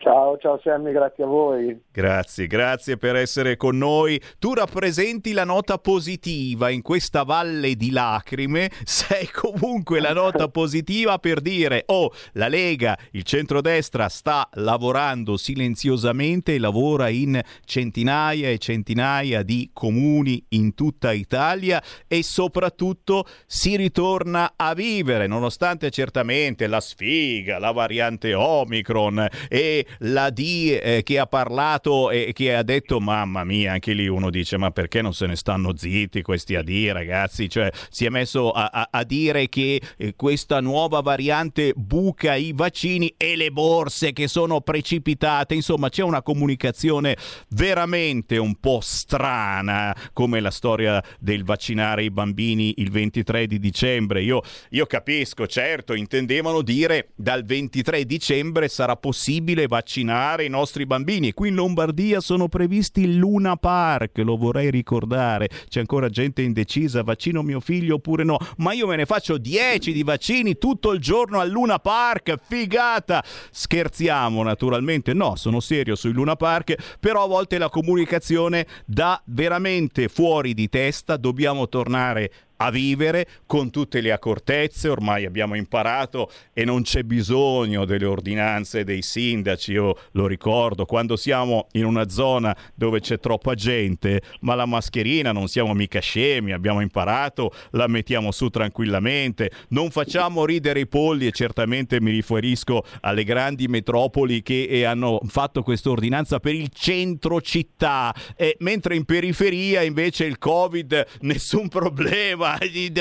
Ciao, 0.00 0.38
ciao 0.38 0.58
Sammy, 0.64 0.92
grazie 0.92 1.24
a 1.24 1.26
voi. 1.26 1.78
Grazie, 1.92 2.46
grazie 2.46 2.96
per 2.96 3.16
essere 3.16 3.58
con 3.58 3.76
noi. 3.76 4.18
Tu 4.38 4.54
rappresenti 4.54 5.32
la 5.32 5.44
nota 5.44 5.76
positiva 5.76 6.70
in 6.70 6.80
questa 6.80 7.22
valle 7.22 7.74
di 7.74 7.90
lacrime, 7.90 8.70
sei 8.82 9.28
comunque 9.30 10.00
la 10.00 10.14
nota 10.14 10.48
positiva 10.48 11.18
per 11.18 11.42
dire, 11.42 11.82
oh, 11.88 12.12
la 12.32 12.48
Lega, 12.48 12.96
il 13.10 13.24
centrodestra 13.24 14.08
sta 14.08 14.48
lavorando 14.54 15.36
silenziosamente, 15.36 16.58
lavora 16.58 17.10
in 17.10 17.38
centinaia 17.66 18.48
e 18.48 18.56
centinaia 18.56 19.42
di 19.42 19.68
comuni 19.70 20.42
in 20.50 20.72
tutta 20.72 21.12
Italia 21.12 21.82
e 22.08 22.22
soprattutto 22.22 23.26
si 23.44 23.76
ritorna 23.76 24.54
a 24.56 24.72
vivere, 24.72 25.26
nonostante 25.26 25.90
certamente 25.90 26.66
la 26.68 26.80
sfiga, 26.80 27.58
la 27.58 27.72
variante 27.72 28.32
Omicron 28.32 29.28
e 29.46 29.84
la 29.98 30.30
D 30.30 30.78
eh, 30.80 31.02
che 31.02 31.18
ha 31.18 31.26
parlato 31.26 32.10
e 32.10 32.32
che 32.32 32.54
ha 32.54 32.62
detto 32.62 33.00
mamma 33.00 33.44
mia, 33.44 33.72
anche 33.72 33.92
lì 33.92 34.08
uno 34.08 34.30
dice 34.30 34.56
ma 34.56 34.70
perché 34.70 35.02
non 35.02 35.12
se 35.12 35.26
ne 35.26 35.36
stanno 35.36 35.76
zitti 35.76 36.22
questi 36.22 36.54
AD 36.54 36.70
ragazzi, 36.92 37.48
cioè 37.48 37.70
si 37.90 38.04
è 38.04 38.08
messo 38.08 38.50
a, 38.50 38.70
a, 38.72 38.88
a 38.90 39.04
dire 39.04 39.48
che 39.48 39.80
eh, 39.96 40.14
questa 40.16 40.60
nuova 40.60 41.00
variante 41.00 41.72
buca 41.74 42.34
i 42.34 42.52
vaccini 42.54 43.14
e 43.16 43.36
le 43.36 43.50
borse 43.50 44.12
che 44.12 44.28
sono 44.28 44.60
precipitate, 44.60 45.54
insomma 45.54 45.88
c'è 45.88 46.02
una 46.02 46.22
comunicazione 46.22 47.16
veramente 47.50 48.36
un 48.36 48.54
po' 48.56 48.80
strana 48.80 49.94
come 50.12 50.40
la 50.40 50.50
storia 50.50 51.02
del 51.18 51.44
vaccinare 51.44 52.04
i 52.04 52.10
bambini 52.10 52.74
il 52.78 52.90
23 52.90 53.46
di 53.46 53.58
dicembre, 53.58 54.22
io, 54.22 54.42
io 54.70 54.86
capisco, 54.86 55.46
certo, 55.46 55.94
intendevano 55.94 56.62
dire 56.62 57.10
dal 57.14 57.44
23 57.44 58.04
dicembre 58.04 58.68
sarà 58.68 58.96
possibile 58.96 59.66
vaccinare 59.66 59.79
vaccinare 59.80 60.44
i 60.44 60.48
nostri 60.50 60.84
bambini. 60.84 61.32
Qui 61.32 61.48
in 61.48 61.54
Lombardia 61.54 62.20
sono 62.20 62.48
previsti 62.48 63.16
Luna 63.16 63.56
Park, 63.56 64.18
lo 64.18 64.36
vorrei 64.36 64.70
ricordare. 64.70 65.48
C'è 65.68 65.80
ancora 65.80 66.10
gente 66.10 66.42
indecisa, 66.42 67.02
vaccino 67.02 67.42
mio 67.42 67.60
figlio 67.60 67.94
oppure 67.94 68.22
no. 68.22 68.36
Ma 68.58 68.74
io 68.74 68.86
me 68.86 68.96
ne 68.96 69.06
faccio 69.06 69.38
10 69.38 69.92
di 69.92 70.02
vaccini 70.02 70.58
tutto 70.58 70.92
il 70.92 71.00
giorno 71.00 71.40
al 71.40 71.48
Luna 71.48 71.78
Park, 71.78 72.36
figata! 72.46 73.24
Scherziamo 73.50 74.42
naturalmente, 74.42 75.14
no, 75.14 75.34
sono 75.36 75.60
serio 75.60 75.96
sui 75.96 76.12
Luna 76.12 76.36
Park, 76.36 76.98
però 77.00 77.24
a 77.24 77.28
volte 77.28 77.56
la 77.56 77.70
comunicazione 77.70 78.66
dà 78.84 79.20
veramente 79.26 80.08
fuori 80.08 80.52
di 80.52 80.68
testa, 80.68 81.16
dobbiamo 81.16 81.68
tornare 81.68 82.30
a 82.62 82.70
vivere 82.70 83.26
con 83.46 83.70
tutte 83.70 84.00
le 84.00 84.12
accortezze, 84.12 84.88
ormai 84.88 85.24
abbiamo 85.24 85.54
imparato 85.54 86.30
e 86.52 86.64
non 86.64 86.82
c'è 86.82 87.02
bisogno 87.02 87.84
delle 87.84 88.04
ordinanze 88.04 88.84
dei 88.84 89.02
sindaci, 89.02 89.72
io 89.72 89.96
lo 90.12 90.26
ricordo, 90.26 90.84
quando 90.84 91.16
siamo 91.16 91.68
in 91.72 91.84
una 91.86 92.08
zona 92.08 92.54
dove 92.74 93.00
c'è 93.00 93.18
troppa 93.18 93.54
gente, 93.54 94.20
ma 94.40 94.54
la 94.54 94.66
mascherina 94.66 95.32
non 95.32 95.48
siamo 95.48 95.72
mica 95.72 96.00
scemi, 96.00 96.52
abbiamo 96.52 96.80
imparato, 96.80 97.52
la 97.70 97.86
mettiamo 97.86 98.30
su 98.30 98.48
tranquillamente, 98.48 99.50
non 99.68 99.90
facciamo 99.90 100.44
ridere 100.44 100.80
i 100.80 100.86
polli 100.86 101.26
e 101.26 101.32
certamente 101.32 102.00
mi 102.00 102.10
riferisco 102.10 102.84
alle 103.00 103.24
grandi 103.24 103.68
metropoli 103.68 104.42
che 104.42 104.64
eh, 104.64 104.84
hanno 104.84 105.18
fatto 105.26 105.62
questa 105.62 105.90
ordinanza 105.90 106.40
per 106.40 106.54
il 106.54 106.68
centro 106.72 107.40
città, 107.40 108.14
e 108.36 108.56
mentre 108.60 108.96
in 108.96 109.04
periferia 109.06 109.82
invece 109.82 110.24
il 110.26 110.38
Covid 110.38 111.06
nessun 111.20 111.68
problema 111.68 112.49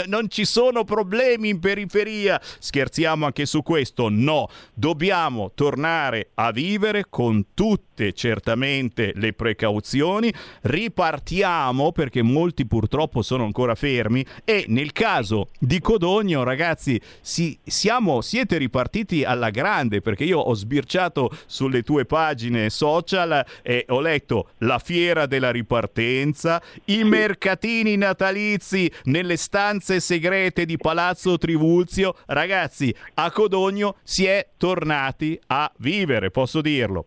non 0.08 0.30
ci 0.30 0.46
sono 0.46 0.84
problemi 0.84 1.50
in 1.50 1.60
periferia. 1.60 2.40
Scherziamo 2.60 3.26
anche 3.26 3.46
su 3.46 3.62
questo? 3.64 4.10
No, 4.10 4.48
dobbiamo 4.74 5.52
tornare 5.54 6.32
a 6.36 6.52
vivere 6.52 7.06
con 7.10 7.48
tutte 7.54 8.14
certamente 8.14 9.12
le 9.16 9.34
precauzioni, 9.34 10.34
ripartiamo 10.62 11.92
perché 11.92 12.22
molti 12.22 12.66
purtroppo 12.66 13.22
sono 13.22 13.44
ancora 13.44 13.76
fermi 13.76 14.26
e 14.46 14.66
nel 14.68 14.92
caso 14.92 15.50
di 15.60 15.80
Codogno 15.80 16.44
ragazzi 16.44 17.00
si, 17.22 17.58
siamo, 17.64 18.22
siete 18.22 18.58
ripartiti 18.58 19.24
alla 19.24 19.50
grande 19.50 20.02
perché 20.02 20.24
io 20.24 20.40
ho 20.40 20.54
sbirciato 20.54 21.30
sulle 21.46 21.84
tue 21.84 22.06
pagine 22.06 22.70
social 22.70 23.46
e 23.62 23.86
ho 23.90 24.00
letto 24.00 24.52
la 24.60 24.80
fiera 24.80 25.26
della 25.26 25.52
ripartenza, 25.52 26.62
i 26.86 27.04
mercatini 27.04 27.98
natalizi 27.98 28.92
nelle 29.06 29.38
stanze 29.40 30.00
segrete 30.02 30.66
di 30.66 30.78
Palazzo 30.78 31.38
Trivulzio, 31.38 32.16
ragazzi, 32.28 32.94
a 33.16 33.32
Codogno 33.32 33.96
si 34.04 34.26
è 34.26 34.50
tornati 34.58 35.40
a 35.48 35.72
vivere, 35.78 36.30
posso 36.30 36.62
dirlo. 36.62 37.06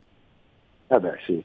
Eh 0.88 0.98
beh, 0.98 1.18
sì. 1.26 1.44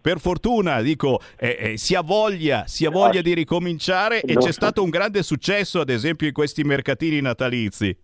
Per 0.00 0.20
fortuna, 0.20 0.80
dico, 0.80 1.20
eh, 1.36 1.56
eh, 1.60 1.76
si 1.76 1.94
ha 1.94 2.00
voglia, 2.00 2.66
si 2.66 2.86
ha 2.86 2.90
voglia 2.90 3.20
di 3.20 3.34
ricominciare 3.34 4.22
e 4.22 4.36
c'è 4.36 4.52
stato 4.52 4.82
un 4.82 4.88
grande 4.88 5.22
successo, 5.22 5.80
ad 5.80 5.90
esempio, 5.90 6.26
in 6.26 6.32
questi 6.32 6.64
mercatini 6.64 7.20
natalizi. 7.20 7.94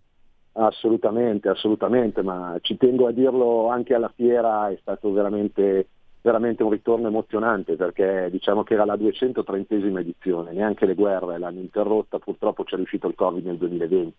Assolutamente, 0.53 1.49
assolutamente, 1.49 2.21
ma 2.21 2.57
ci 2.61 2.77
tengo 2.77 3.07
a 3.07 3.11
dirlo 3.11 3.69
anche 3.69 3.93
alla 3.93 4.11
fiera, 4.15 4.69
è 4.69 4.77
stato 4.79 5.11
veramente 5.11 5.87
veramente 6.25 6.63
un 6.63 6.71
ritorno 6.71 7.07
emozionante 7.07 7.75
perché 7.75 8.29
diciamo 8.31 8.63
che 8.63 8.73
era 8.73 8.83
la 8.83 8.95
230esima 8.95 9.99
edizione, 9.99 10.53
neanche 10.53 10.87
le 10.87 10.95
guerre 10.95 11.37
l'hanno 11.37 11.59
interrotta, 11.59 12.17
purtroppo 12.17 12.63
c'è 12.63 12.77
riuscito 12.77 13.07
il 13.07 13.13
Covid 13.13 13.45
nel 13.45 13.57
2020 13.57 14.15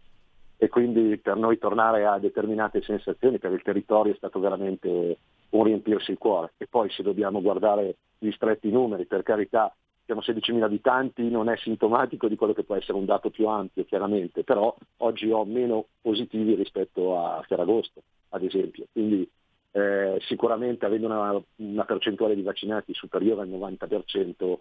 e 0.58 0.68
quindi 0.68 1.18
per 1.18 1.34
noi 1.34 1.58
tornare 1.58 2.06
a 2.06 2.20
determinate 2.20 2.80
sensazioni 2.80 3.40
per 3.40 3.50
il 3.50 3.62
territorio 3.62 4.12
è 4.12 4.16
stato 4.16 4.38
veramente 4.38 5.18
un 5.50 5.64
riempirsi 5.64 6.12
il 6.12 6.18
cuore. 6.18 6.52
E 6.58 6.68
poi 6.68 6.88
se 6.90 7.02
dobbiamo 7.02 7.42
guardare 7.42 7.96
gli 8.18 8.30
stretti 8.30 8.70
numeri, 8.70 9.04
per 9.06 9.24
carità 9.24 9.74
siamo 10.04 10.20
16.000 10.20 10.62
abitanti, 10.62 11.28
non 11.28 11.48
è 11.48 11.56
sintomatico 11.56 12.28
di 12.28 12.36
quello 12.36 12.52
che 12.52 12.62
può 12.62 12.76
essere 12.76 12.96
un 12.96 13.04
dato 13.04 13.30
più 13.30 13.48
ampio 13.48 13.84
chiaramente, 13.84 14.44
però 14.44 14.72
oggi 14.98 15.28
ho 15.28 15.44
meno 15.44 15.86
positivi 16.00 16.54
rispetto 16.54 17.18
a 17.18 17.42
Ferragosto 17.44 18.00
ad 18.28 18.44
esempio, 18.44 18.86
quindi 18.92 19.28
eh, 19.76 20.18
sicuramente 20.22 20.86
avendo 20.86 21.06
una, 21.06 21.38
una, 21.56 21.84
percentuale 21.84 22.34
di 22.34 22.40
vaccinati 22.40 22.94
superiore 22.94 23.42
al 23.42 23.48
90%, 23.50 24.56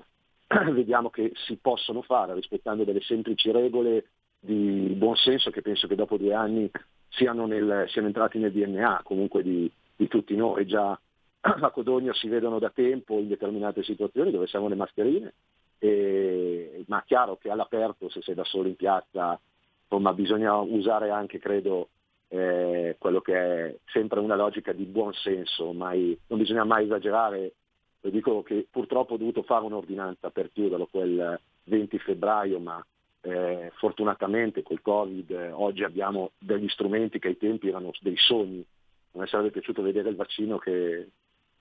vediamo 0.74 1.10
che 1.10 1.32
si 1.48 1.56
possono 1.56 2.02
fare 2.02 2.34
rispettando 2.34 2.84
delle 2.84 3.00
semplici 3.00 3.50
regole 3.50 4.08
di 4.42 4.94
buon 4.98 5.16
senso 5.16 5.52
che 5.52 5.62
penso 5.62 5.88
che 5.88 5.96
dopo 5.96 6.18
due 6.18 6.34
anni 6.34 6.70
siano, 7.08 7.46
nel, 7.48 7.86
siano 7.88 8.08
entrati 8.08 8.40
nel 8.40 8.52
DNA 8.52 9.04
comunque 9.06 9.42
di, 9.42 9.72
di 9.96 10.10
tutti 10.10 10.36
noi. 10.36 10.66
Già 10.66 10.92
a 11.40 11.72
Codogno 11.72 12.14
si 12.14 12.28
vedono 12.28 12.60
da 12.60 12.70
tempo 12.70 13.18
in 13.18 13.30
determinate 13.30 13.84
situazioni 13.84 14.32
dove 14.32 14.48
siamo 14.48 14.68
le 14.68 14.76
mascherine, 14.76 15.34
e, 15.80 16.84
ma 16.88 17.02
chiaro 17.06 17.38
che 17.38 17.50
all'aperto 17.50 18.10
se 18.10 18.22
sei 18.22 18.36
da 18.36 18.44
solo 18.44 18.68
in 18.68 18.76
piazza 18.76 19.40
insomma, 19.84 20.12
bisogna 20.12 20.58
usare 20.58 21.10
anche, 21.10 21.40
credo, 21.40 21.88
eh, 22.28 22.96
quello 22.98 23.22
che 23.22 23.34
è 23.36 23.76
sempre 23.86 24.20
una 24.20 24.36
logica 24.36 24.72
di 24.74 24.86
buon 24.86 25.14
senso, 25.14 25.72
mai, 25.74 26.18
non 26.28 26.40
bisogna 26.40 26.64
mai 26.64 26.86
esagerare. 26.86 27.54
Lo 28.02 28.10
dico 28.10 28.44
che 28.44 28.68
purtroppo 28.70 29.14
ho 29.14 29.18
dovuto 29.18 29.44
fare 29.44 29.66
un'ordinanza 29.66 30.30
per 30.30 30.52
chiuderlo 30.52 30.88
quel 30.88 31.40
20 31.64 31.98
febbraio, 32.00 32.60
ma 32.60 32.86
eh, 33.22 33.72
fortunatamente 33.76 34.62
col 34.62 34.82
Covid 34.82 35.32
eh, 35.32 35.52
oggi 35.52 35.84
abbiamo 35.84 36.32
degli 36.38 36.70
strumenti 36.70 37.18
che 37.20 37.30
ai 37.30 37.38
tempi 37.38 37.70
erano 37.70 37.92
dei 38.02 38.18
sogni. 38.18 38.64
Non 39.12 39.24
mi 39.24 39.28
sarebbe 39.28 39.52
piaciuto 39.52 39.82
vedere 39.82 40.10
il 40.10 40.16
vaccino 40.16 40.58
che 40.58 41.08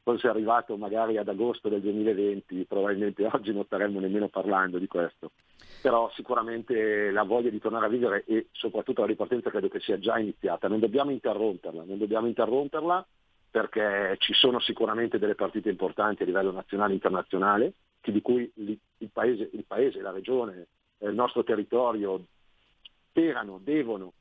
fosse 0.04 0.28
arrivato 0.28 0.76
magari 0.76 1.16
ad 1.16 1.28
agosto 1.28 1.70
del 1.70 1.80
2020, 1.80 2.66
probabilmente 2.66 3.26
oggi 3.32 3.52
non 3.52 3.64
staremmo 3.64 3.98
nemmeno 3.98 4.28
parlando 4.28 4.78
di 4.78 4.86
questo. 4.86 5.32
Però 5.80 6.10
sicuramente 6.14 7.10
la 7.10 7.24
voglia 7.24 7.50
di 7.50 7.58
tornare 7.58 7.86
a 7.86 7.88
vivere 7.88 8.24
e 8.26 8.48
soprattutto 8.52 9.00
la 9.00 9.08
ripartenza 9.08 9.50
credo 9.50 9.68
che 9.68 9.80
sia 9.80 9.98
già 9.98 10.18
iniziata. 10.18 10.68
Non 10.68 10.78
dobbiamo 10.78 11.10
interromperla, 11.10 11.84
non 11.84 11.98
dobbiamo 11.98 12.26
interromperla 12.26 13.04
perché 13.50 14.16
ci 14.18 14.34
sono 14.34 14.60
sicuramente 14.60 15.18
delle 15.18 15.34
partite 15.34 15.70
importanti 15.70 16.22
a 16.22 16.26
livello 16.26 16.52
nazionale 16.52 16.92
e 16.92 16.94
internazionale, 16.94 17.72
di 18.02 18.20
cui 18.20 18.50
il 18.56 19.08
paese, 19.10 19.48
il 19.52 19.64
paese 19.66 20.00
la 20.00 20.10
regione, 20.10 20.66
eh, 20.98 21.08
il 21.08 21.14
nostro 21.14 21.42
territorio 21.44 22.20
sperano, 23.08 23.58
devono 23.62 24.12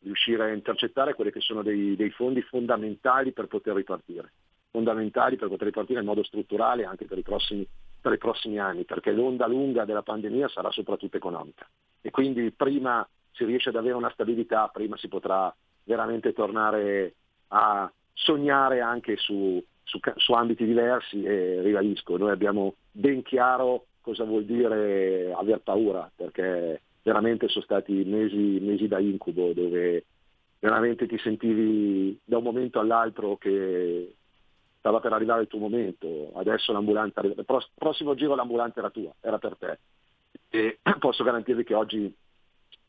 riuscire 0.00 0.44
a 0.44 0.52
intercettare 0.52 1.14
quelli 1.14 1.30
che 1.30 1.40
sono 1.40 1.62
dei, 1.62 1.94
dei 1.94 2.10
fondi 2.10 2.42
fondamentali 2.42 3.32
per 3.32 3.46
poter 3.46 3.74
ripartire 3.74 4.32
fondamentali 4.70 5.36
per 5.36 5.48
poter 5.48 5.66
ripartire 5.66 6.00
in 6.00 6.06
modo 6.06 6.22
strutturale 6.22 6.84
anche 6.84 7.06
per 7.06 7.18
i, 7.18 7.22
prossimi, 7.22 7.66
per 8.00 8.12
i 8.12 8.18
prossimi 8.18 8.58
anni, 8.58 8.84
perché 8.84 9.12
l'onda 9.12 9.46
lunga 9.46 9.84
della 9.84 10.02
pandemia 10.02 10.48
sarà 10.48 10.70
soprattutto 10.70 11.16
economica. 11.16 11.68
E 12.00 12.10
quindi 12.10 12.50
prima 12.50 13.06
si 13.32 13.44
riesce 13.44 13.68
ad 13.68 13.76
avere 13.76 13.94
una 13.94 14.10
stabilità, 14.10 14.68
prima 14.68 14.96
si 14.96 15.08
potrà 15.08 15.54
veramente 15.84 16.32
tornare 16.32 17.14
a 17.48 17.90
sognare 18.12 18.80
anche 18.80 19.16
su, 19.16 19.62
su, 19.84 19.98
su 20.16 20.32
ambiti 20.32 20.64
diversi 20.64 21.22
e 21.22 21.62
ribadisco, 21.62 22.16
noi 22.16 22.30
abbiamo 22.30 22.74
ben 22.90 23.22
chiaro 23.22 23.86
cosa 24.00 24.24
vuol 24.24 24.44
dire 24.44 25.32
aver 25.32 25.60
paura, 25.60 26.10
perché 26.14 26.80
veramente 27.02 27.48
sono 27.48 27.64
stati 27.64 28.04
mesi, 28.04 28.58
mesi 28.60 28.88
da 28.88 28.98
incubo 28.98 29.52
dove 29.52 30.04
veramente 30.58 31.06
ti 31.06 31.18
sentivi 31.18 32.18
da 32.24 32.38
un 32.38 32.42
momento 32.42 32.80
all'altro 32.80 33.36
che 33.36 34.14
stava 34.78 35.00
per 35.00 35.12
arrivare 35.12 35.42
il 35.42 35.48
tuo 35.48 35.58
momento, 35.58 36.30
adesso 36.34 36.72
l'ambulanza, 36.72 37.20
il 37.20 37.44
prossimo 37.74 38.14
giro 38.14 38.34
l'ambulanza 38.34 38.78
era 38.78 38.90
tua, 38.90 39.12
era 39.20 39.38
per 39.38 39.56
te. 39.58 39.78
E 40.48 40.78
posso 40.98 41.24
garantirvi 41.24 41.64
che 41.64 41.74
oggi 41.74 42.14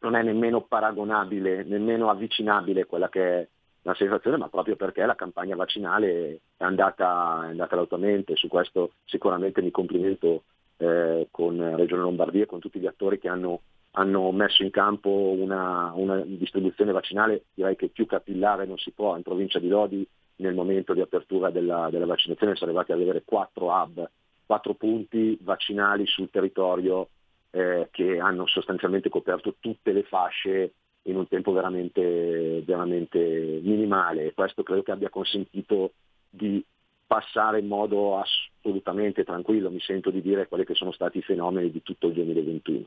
non 0.02 0.16
è 0.16 0.24
nemmeno 0.24 0.61
paragonabile, 0.61 1.64
nemmeno 1.64 2.10
avvicinabile 2.10 2.86
quella 2.86 3.10
che 3.10 3.22
è 3.22 3.48
la 3.84 3.94
sensazione, 3.95 4.38
ma 4.38 4.49
proprio 4.49 4.76
perché 4.76 5.06
la 5.06 5.16
campagna 5.16 5.56
vaccinale 5.56 6.40
è 6.57 6.64
andata, 6.64 7.45
è 7.45 7.49
andata 7.49 7.76
lautamente, 7.76 8.36
su 8.36 8.48
questo 8.48 8.91
sicuramente 9.06 9.61
mi 9.61 9.72
complimento 9.72 10.44
eh, 10.78 11.28
con 11.32 11.76
Regione 11.76 12.02
Lombardia 12.02 12.44
e 12.44 12.48
con 12.48 12.60
tutti 12.60 12.80
gli 12.80 12.86
attori 12.86 13.20
che 13.20 13.30
hanno, 13.30 13.61
hanno 13.91 14.32
messo 14.32 14.64
in 14.64 14.70
campo 14.70 15.10
una, 15.10 15.91
una, 15.95 16.18
distribuzione 16.18 16.91
vaccinale 16.91 17.45
direi 17.53 17.76
che 17.76 17.88
più 17.88 18.06
capillare 18.06 18.66
non 18.66 18.78
si 18.78 18.91
può, 18.91 19.16
in 19.16 19.24
provincia 19.24 19.60
di 19.60 19.68
Lodi 19.68 20.07
nel 20.40 20.53
momento 20.53 20.94
di 20.94 21.02
apertura 21.02 21.49
della, 21.49 21.90
della 21.90 22.06
vaccinazione 22.06 22.56
sono 22.56 22.70
arrivati 22.70 22.91
ad 22.91 23.02
avere 23.02 23.24
quattro 23.26 23.68
hub, 23.68 24.10
quattro 24.45 24.74
punti 24.74 25.38
vaccinali 25.41 26.06
sul 26.07 26.30
territorio 26.30 27.10
eh, 27.52 27.88
che 27.91 28.20
hanno 28.20 28.48
sostanzialmente 28.48 29.10
coperto 29.10 29.56
tutte 29.60 29.91
le 29.91 30.03
fasce 30.03 30.74
in 31.03 31.16
un 31.16 31.28
tempo 31.28 31.52
veramente, 31.52 32.61
veramente 32.66 33.20
minimale 33.64 34.34
questo 34.34 34.64
credo 34.64 34.84
che 34.84 34.91
abbia 34.91 35.10
consentito 35.10 35.94
di 36.30 36.64
passare 37.06 37.60
in 37.60 37.68
modo 37.68 38.20
assolutamente 38.20 39.24
tranquillo, 39.24 39.72
mi 39.72 39.80
sento 39.80 40.11
di 40.11 40.22
dire 40.22 40.48
quelli 40.48 40.64
che 40.64 40.76
sono 40.76 40.91
stati 40.91 41.18
i 41.18 41.24
fenomeni 41.24 41.72
di 41.72 41.82
tutto 41.82 42.07
il 42.07 42.14
2021. 42.14 42.84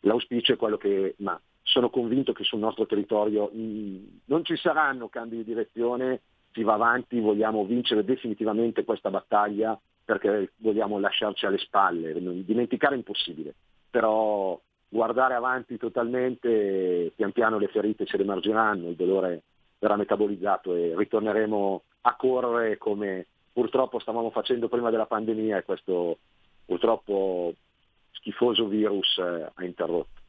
L'auspicio 0.00 0.52
è 0.52 0.56
quello 0.56 0.76
che, 0.76 1.14
ma 1.18 1.38
sono 1.62 1.90
convinto 1.90 2.32
che 2.32 2.44
sul 2.44 2.60
nostro 2.60 2.86
territorio 2.86 3.50
mh, 3.52 4.20
non 4.26 4.44
ci 4.44 4.56
saranno 4.56 5.08
cambi 5.08 5.38
di 5.38 5.44
direzione 5.44 6.20
si 6.54 6.62
va 6.62 6.74
avanti, 6.74 7.18
vogliamo 7.18 7.64
vincere 7.64 8.04
definitivamente 8.04 8.84
questa 8.84 9.10
battaglia 9.10 9.78
perché 10.04 10.52
vogliamo 10.58 11.00
lasciarci 11.00 11.46
alle 11.46 11.58
spalle, 11.58 12.14
dimenticare 12.44 12.94
è 12.94 12.98
impossibile, 12.98 13.54
però 13.90 14.58
guardare 14.88 15.34
avanti 15.34 15.76
totalmente, 15.76 17.12
pian 17.16 17.32
piano 17.32 17.58
le 17.58 17.66
ferite 17.68 18.06
si 18.06 18.16
rimargineranno, 18.16 18.90
il 18.90 18.96
dolore 18.96 19.42
verrà 19.80 19.96
metabolizzato 19.96 20.74
e 20.74 20.94
ritorneremo 20.96 21.82
a 22.02 22.16
correre 22.16 22.78
come 22.78 23.26
purtroppo 23.52 23.98
stavamo 23.98 24.30
facendo 24.30 24.68
prima 24.68 24.90
della 24.90 25.06
pandemia 25.06 25.58
e 25.58 25.64
questo 25.64 26.18
purtroppo 26.64 27.54
schifoso 28.12 28.66
virus 28.68 29.18
eh, 29.18 29.50
ha 29.52 29.64
interrotto. 29.64 30.22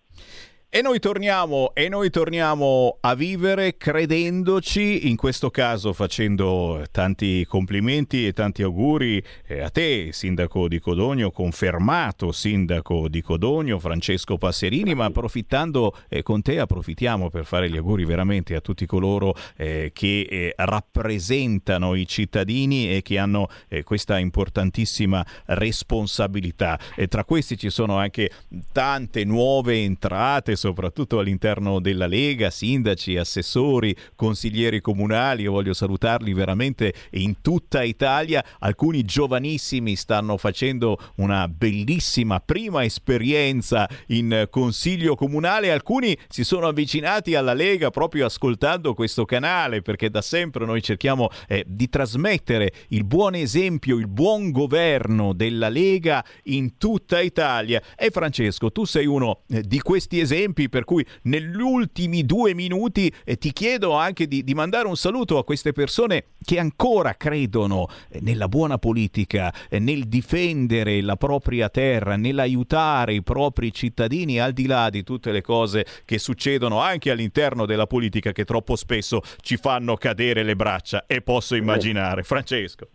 E 0.68 0.82
noi, 0.82 1.00
torniamo, 1.00 1.72
e 1.74 1.88
noi 1.88 2.10
torniamo 2.10 2.98
a 3.00 3.16
vivere 3.16 3.78
credendoci, 3.78 5.08
in 5.08 5.16
questo 5.16 5.50
caso 5.50 5.94
facendo 5.94 6.84
tanti 6.92 7.46
complimenti 7.46 8.28
e 8.28 8.34
tanti 8.34 8.62
auguri 8.62 9.24
eh, 9.48 9.62
a 9.62 9.70
te, 9.70 10.10
sindaco 10.12 10.68
di 10.68 10.82
Codogno, 10.82 11.32
confermato 11.32 12.34
sindaco 12.34 13.08
di 13.08 13.22
Codogno, 13.22 13.80
Francesco 13.80 14.38
Passerini, 14.38 14.94
ma 14.96 15.06
approfittando 15.06 15.96
eh, 16.10 16.24
con 16.24 16.42
te, 16.42 16.60
approfittiamo 16.60 17.30
per 17.30 17.46
fare 17.46 17.70
gli 17.70 17.78
auguri 17.78 18.04
veramente 18.04 18.54
a 18.54 18.60
tutti 18.60 18.86
coloro 18.86 19.34
eh, 19.56 19.92
che 19.94 20.28
eh, 20.30 20.54
rappresentano 20.58 21.96
i 21.96 22.06
cittadini 22.06 22.94
e 22.94 23.02
che 23.02 23.18
hanno 23.18 23.48
eh, 23.70 23.84
questa 23.84 24.20
importantissima 24.20 25.26
responsabilità. 25.46 26.78
E 26.98 27.08
tra 27.08 27.24
questi 27.24 27.58
ci 27.58 27.70
sono 27.70 27.98
anche 27.98 28.30
tante 28.74 29.24
nuove 29.24 29.82
entrate, 29.82 30.55
soprattutto 30.56 31.20
all'interno 31.20 31.80
della 31.80 32.08
Lega, 32.08 32.50
sindaci, 32.50 33.18
assessori, 33.18 33.96
consiglieri 34.16 34.82
comunali. 34.82 35.44
Io 35.44 35.52
voglio 35.52 35.74
salutarli 35.74 36.34
veramente 36.34 36.94
in 37.12 37.42
tutta 37.42 37.84
Italia. 37.84 38.44
Alcuni 38.60 39.04
giovanissimi 39.04 39.96
stanno 39.96 40.38
facendo 40.38 40.98
una 41.18 41.48
bellissima 41.48 42.40
prima 42.40 42.84
esperienza 42.84 43.88
in 44.08 44.48
consiglio 44.50 45.16
comunale. 45.16 45.72
Alcuni 45.72 46.18
si 46.28 46.44
sono 46.44 46.68
avvicinati 46.68 47.36
alla 47.36 47.54
Lega 47.54 47.90
proprio 47.90 48.26
ascoltando 48.26 48.94
questo 48.94 49.26
canale 49.26 49.82
perché 49.82 50.10
da 50.10 50.22
sempre 50.22 50.66
noi 50.66 50.82
cerchiamo 50.82 51.30
eh, 51.48 51.64
di 51.68 51.90
trasmettere 51.90 52.72
il 52.90 53.04
buon 53.04 53.36
esempio, 53.36 53.98
il 53.98 54.08
buon 54.08 54.52
governo 54.52 55.34
della 55.34 55.70
Lega 55.70 56.24
in 56.44 56.78
tutta 56.78 57.22
Italia. 57.22 57.82
E 57.96 58.10
Francesco, 58.10 58.72
tu 58.72 58.86
sei 58.86 59.06
uno 59.06 59.42
eh, 59.50 59.62
di 59.62 59.80
questi 59.80 60.20
esempi 60.20 60.45
tempi, 60.46 60.70
per 60.70 60.84
cui 60.84 61.06
negli 61.24 61.60
ultimi 61.60 62.24
due 62.26 62.54
minuti 62.54 63.12
eh, 63.24 63.38
ti 63.38 63.52
chiedo 63.52 63.94
anche 63.94 64.28
di, 64.28 64.44
di, 64.44 64.54
mandare 64.54 64.88
un 64.88 64.96
saluto 64.96 65.38
a 65.38 65.44
queste 65.44 65.72
persone 65.72 66.26
che 66.44 66.60
ancora 66.60 67.16
credono 67.16 67.88
eh, 68.10 68.20
nella 68.22 68.48
buona 68.48 68.78
politica, 68.78 69.54
eh, 69.70 69.80
nel 69.80 70.08
difendere 70.08 71.02
la 71.02 71.16
propria 71.16 71.70
terra, 71.70 72.16
nell'aiutare 72.16 73.14
i 73.14 73.24
propri 73.24 73.74
cittadini, 73.74 74.40
al 74.40 74.54
di 74.54 74.68
là 74.68 74.90
di 74.90 75.04
tutte 75.04 75.32
le 75.32 75.42
cose 75.42 75.86
che 76.06 76.20
succedono 76.20 76.80
anche 76.80 77.10
all'interno 77.10 77.66
della 77.66 77.88
politica 77.88 78.32
che 78.32 78.46
troppo 78.46 78.76
spesso 78.76 79.22
ci 79.42 79.58
fanno 79.58 79.96
cadere 79.96 80.44
le 80.44 80.56
braccia 80.56 81.06
e 81.08 81.22
posso 81.22 81.56
immaginare. 81.56 82.24
Francesco. 82.24 82.88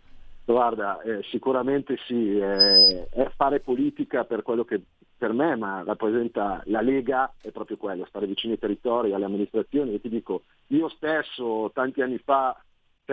Guarda, 0.51 1.01
eh, 1.01 1.23
sicuramente 1.29 1.97
sì, 2.05 2.37
eh, 2.37 3.07
è 3.09 3.31
fare 3.37 3.61
politica 3.61 4.25
per 4.25 4.41
quello 4.43 4.65
che 4.65 4.81
per 5.17 5.31
me 5.33 5.55
ma 5.55 5.83
rappresenta 5.85 6.61
la 6.65 6.81
Lega, 6.81 7.33
è 7.41 7.51
proprio 7.51 7.77
quello, 7.77 8.05
stare 8.05 8.25
vicino 8.25 8.53
ai 8.53 8.59
territori, 8.59 9.13
alle 9.13 9.25
amministrazioni. 9.25 9.93
E 9.93 10.01
ti 10.01 10.09
dico, 10.09 10.43
io 10.67 10.89
stesso 10.89 11.71
tanti 11.73 12.01
anni 12.01 12.17
fa 12.17 12.59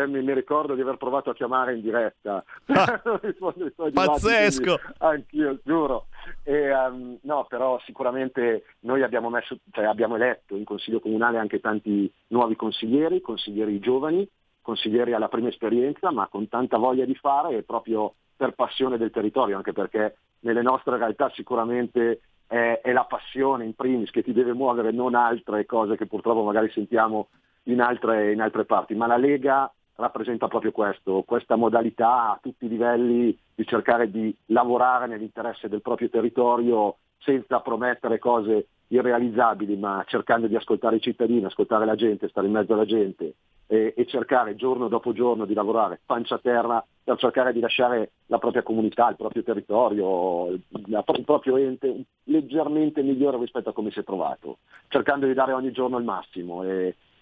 mi, 0.06 0.22
mi 0.22 0.32
ricordo 0.32 0.74
di 0.74 0.80
aver 0.80 0.96
provato 0.96 1.30
a 1.30 1.34
chiamare 1.34 1.74
in 1.74 1.80
diretta. 1.80 2.44
Ah, 2.66 3.02
pazzesco! 3.92 4.78
Anch'io, 4.98 5.58
giuro. 5.64 6.06
E, 6.44 6.72
um, 6.72 7.18
no, 7.22 7.46
però 7.48 7.80
sicuramente 7.84 8.64
noi 8.80 9.02
abbiamo, 9.02 9.28
messo, 9.28 9.58
cioè, 9.70 9.84
abbiamo 9.84 10.16
eletto 10.16 10.56
in 10.56 10.64
Consiglio 10.64 11.00
Comunale 11.00 11.38
anche 11.38 11.60
tanti 11.60 12.12
nuovi 12.28 12.54
consiglieri, 12.56 13.20
consiglieri 13.20 13.80
giovani, 13.80 14.28
consiglieri 14.68 15.14
alla 15.14 15.28
prima 15.28 15.48
esperienza, 15.48 16.10
ma 16.10 16.26
con 16.26 16.46
tanta 16.46 16.76
voglia 16.76 17.06
di 17.06 17.14
fare 17.14 17.56
e 17.56 17.62
proprio 17.62 18.12
per 18.36 18.52
passione 18.52 18.98
del 18.98 19.10
territorio, 19.10 19.56
anche 19.56 19.72
perché 19.72 20.18
nelle 20.40 20.60
nostre 20.60 20.98
realtà 20.98 21.30
sicuramente 21.30 22.20
è, 22.46 22.80
è, 22.82 22.92
la 22.92 23.04
passione 23.04 23.64
in 23.64 23.72
primis 23.74 24.10
che 24.10 24.22
ti 24.22 24.34
deve 24.34 24.52
muovere, 24.52 24.90
non 24.90 25.14
altre 25.14 25.64
cose 25.64 25.96
che 25.96 26.04
purtroppo 26.04 26.42
magari 26.42 26.70
sentiamo 26.70 27.28
in 27.64 27.80
altre, 27.80 28.32
in 28.32 28.42
altre 28.42 28.66
parti, 28.66 28.94
ma 28.94 29.06
la 29.06 29.16
Lega 29.16 29.72
rappresenta 29.94 30.48
proprio 30.48 30.70
questo, 30.70 31.22
questa 31.26 31.56
modalità 31.56 32.32
a 32.32 32.38
tutti 32.40 32.66
i 32.66 32.68
livelli 32.68 33.34
di 33.54 33.66
cercare 33.66 34.10
di 34.10 34.36
lavorare 34.48 35.06
nell'interesse 35.06 35.70
del 35.70 35.80
proprio 35.80 36.10
territorio 36.10 36.96
senza 37.16 37.60
promettere 37.60 38.18
cose 38.18 38.66
irrealizzabili, 38.88 39.78
ma 39.78 40.04
cercando 40.06 40.46
di 40.46 40.56
ascoltare 40.56 40.96
i 40.96 41.00
cittadini, 41.00 41.46
ascoltare 41.46 41.86
la 41.86 41.96
gente, 41.96 42.28
stare 42.28 42.46
in 42.46 42.52
mezzo 42.52 42.74
alla 42.74 42.84
gente 42.84 43.32
e, 43.68 43.94
e 43.96 44.06
cercare 44.06 44.56
giorno 44.56 44.88
dopo 44.88 45.12
giorno 45.12 45.44
di 45.44 45.54
lavorare 45.54 46.00
pancia 46.04 46.34
a 46.36 46.40
terra 46.42 46.84
per 47.04 47.16
cercare 47.18 47.52
di 47.52 47.60
lasciare 47.60 48.10
la 48.26 48.38
propria 48.38 48.62
comunità, 48.62 49.08
il 49.08 49.16
proprio 49.16 49.42
territorio, 49.42 50.48
il 50.48 51.22
proprio 51.24 51.56
ente 51.56 52.04
leggermente 52.24 53.02
migliore 53.02 53.38
rispetto 53.38 53.70
a 53.70 53.72
come 53.72 53.90
si 53.90 54.00
è 54.00 54.04
trovato, 54.04 54.58
cercando 54.88 55.26
di 55.26 55.34
dare 55.34 55.52
ogni 55.52 55.70
giorno 55.70 55.98
il 55.98 56.04
massimo 56.04 56.64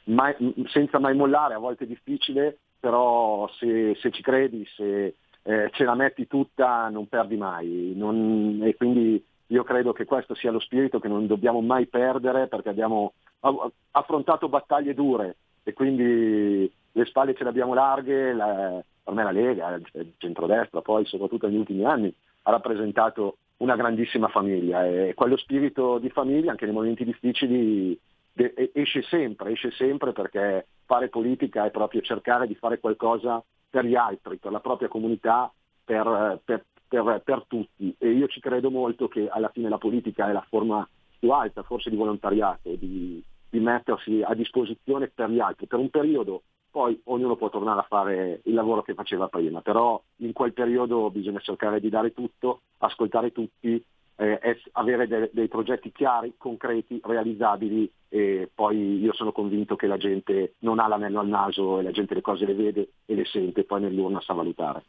mai, 0.07 0.35
senza 0.67 0.99
mai 0.99 1.15
mollare, 1.15 1.55
a 1.55 1.59
volte 1.59 1.85
è 1.85 1.87
difficile, 1.87 2.59
però 2.79 3.49
se, 3.59 3.97
se 4.01 4.11
ci 4.11 4.23
credi, 4.23 4.67
se 4.77 5.15
eh, 5.43 5.71
ce 5.73 5.85
la 5.85 5.95
metti 5.95 6.27
tutta 6.27 6.89
non 6.89 7.09
perdi 7.09 7.37
mai. 7.37 7.93
Non, 7.95 8.61
e 8.63 8.75
quindi 8.77 9.25
io 9.49 9.63
credo 9.63 9.93
che 9.93 10.05
questo 10.05 10.35
sia 10.35 10.51
lo 10.51 10.59
spirito 10.59 10.99
che 10.99 11.09
non 11.09 11.27
dobbiamo 11.27 11.61
mai 11.61 11.87
perdere 11.87 12.49
perché 12.49 12.69
abbiamo 12.69 13.13
affrontato 13.93 14.49
battaglie 14.49 14.95
dure 14.95 15.37
e 15.69 15.73
quindi 15.73 16.73
le 16.93 17.05
spalle 17.07 17.35
ce 17.35 17.43
le 17.43 17.49
abbiamo 17.49 17.75
larghe, 17.75 18.33
la, 18.33 18.81
per 19.03 19.15
me 19.15 19.25
la 19.25 19.33
Lega, 19.33 19.75
il 19.75 20.13
centrodestra, 20.17 20.81
poi 20.81 21.05
soprattutto 21.07 21.49
negli 21.49 21.57
ultimi 21.57 21.85
anni, 21.85 22.15
ha 22.43 22.53
rappresentato 22.53 23.39
una 23.57 23.75
grandissima 23.75 24.29
famiglia. 24.29 24.87
E 24.87 25.15
quello 25.17 25.37
spirito 25.37 25.99
di 25.99 26.09
famiglia 26.09 26.53
anche 26.53 26.67
nei 26.67 26.75
momenti 26.75 27.03
difficili 27.03 27.99
esce 28.75 29.03
sempre, 29.03 29.51
esce 29.51 29.73
sempre 29.73 30.13
perché 30.13 30.69
fare 30.85 31.09
politica 31.09 31.65
è 31.65 31.71
proprio 31.73 32.01
cercare 32.01 32.47
di 32.47 32.55
fare 32.55 32.79
qualcosa 32.79 33.43
per 33.69 33.85
gli 33.87 33.97
altri, 33.97 34.37
per 34.37 34.53
la 34.53 34.61
propria 34.61 34.87
comunità, 34.87 35.53
per, 35.85 36.41
per, 36.45 36.65
per, 36.87 37.23
per 37.25 37.45
tutti. 37.49 37.93
E 37.99 38.09
io 38.11 38.29
ci 38.29 38.39
credo 38.39 38.71
molto 38.71 39.09
che 39.09 39.29
alla 39.29 39.49
fine 39.49 39.69
la 39.69 39.79
politica 39.79 40.29
è 40.29 40.33
la 40.33 40.47
forma 40.49 40.89
più 41.19 41.33
alta 41.33 41.65
forse 41.65 41.91
di 41.91 41.97
volontariato, 41.97 42.71
di, 42.77 43.21
di 43.49 43.61
mettersi 43.61 44.23
a 44.23 44.35
disposizione 44.35 45.11
per 45.15 45.31
gli 45.31 45.41
altri, 45.41 45.67
per 45.67 45.79
un 45.79 45.91
periodo 45.91 46.43
poi 46.77 47.01
ognuno 47.05 47.37
può 47.37 47.49
tornare 47.49 47.81
a 47.81 47.87
fare 47.89 48.41
il 48.45 48.53
lavoro 48.53 48.83
che 48.83 48.93
faceva 48.93 49.29
prima, 49.29 49.63
però 49.63 49.99
in 50.17 50.35
quel 50.35 50.53
periodo 50.53 51.11
bisogna 51.11 51.41
cercare 51.41 51.81
di 51.81 51.89
dare 51.89 52.13
tutto, 52.13 52.61
ascoltare 52.77 53.33
tutti, 53.33 53.83
eh, 54.17 54.59
avere 54.73 55.07
de- 55.07 55.31
dei 55.33 55.49
progetti 55.49 55.91
chiari, 55.91 56.35
concreti, 56.37 57.01
realizzabili 57.03 57.91
e 58.11 58.51
poi 58.55 59.01
io 59.01 59.15
sono 59.15 59.33
convinto 59.33 59.75
che 59.75 59.87
la 59.87 59.97
gente 59.97 60.57
non 60.59 60.79
ha 60.79 60.87
l'anello 60.87 61.21
al 61.21 61.29
naso 61.29 61.79
e 61.79 61.83
la 61.83 61.93
gente 61.93 62.13
le 62.13 62.21
cose 62.21 62.45
le 62.45 62.55
vede 62.55 62.89
e 63.07 63.15
le 63.15 63.25
sente, 63.25 63.65
poi 63.65 63.81
nell'urna 63.81 64.21
sa 64.21 64.35
valutare. 64.35 64.85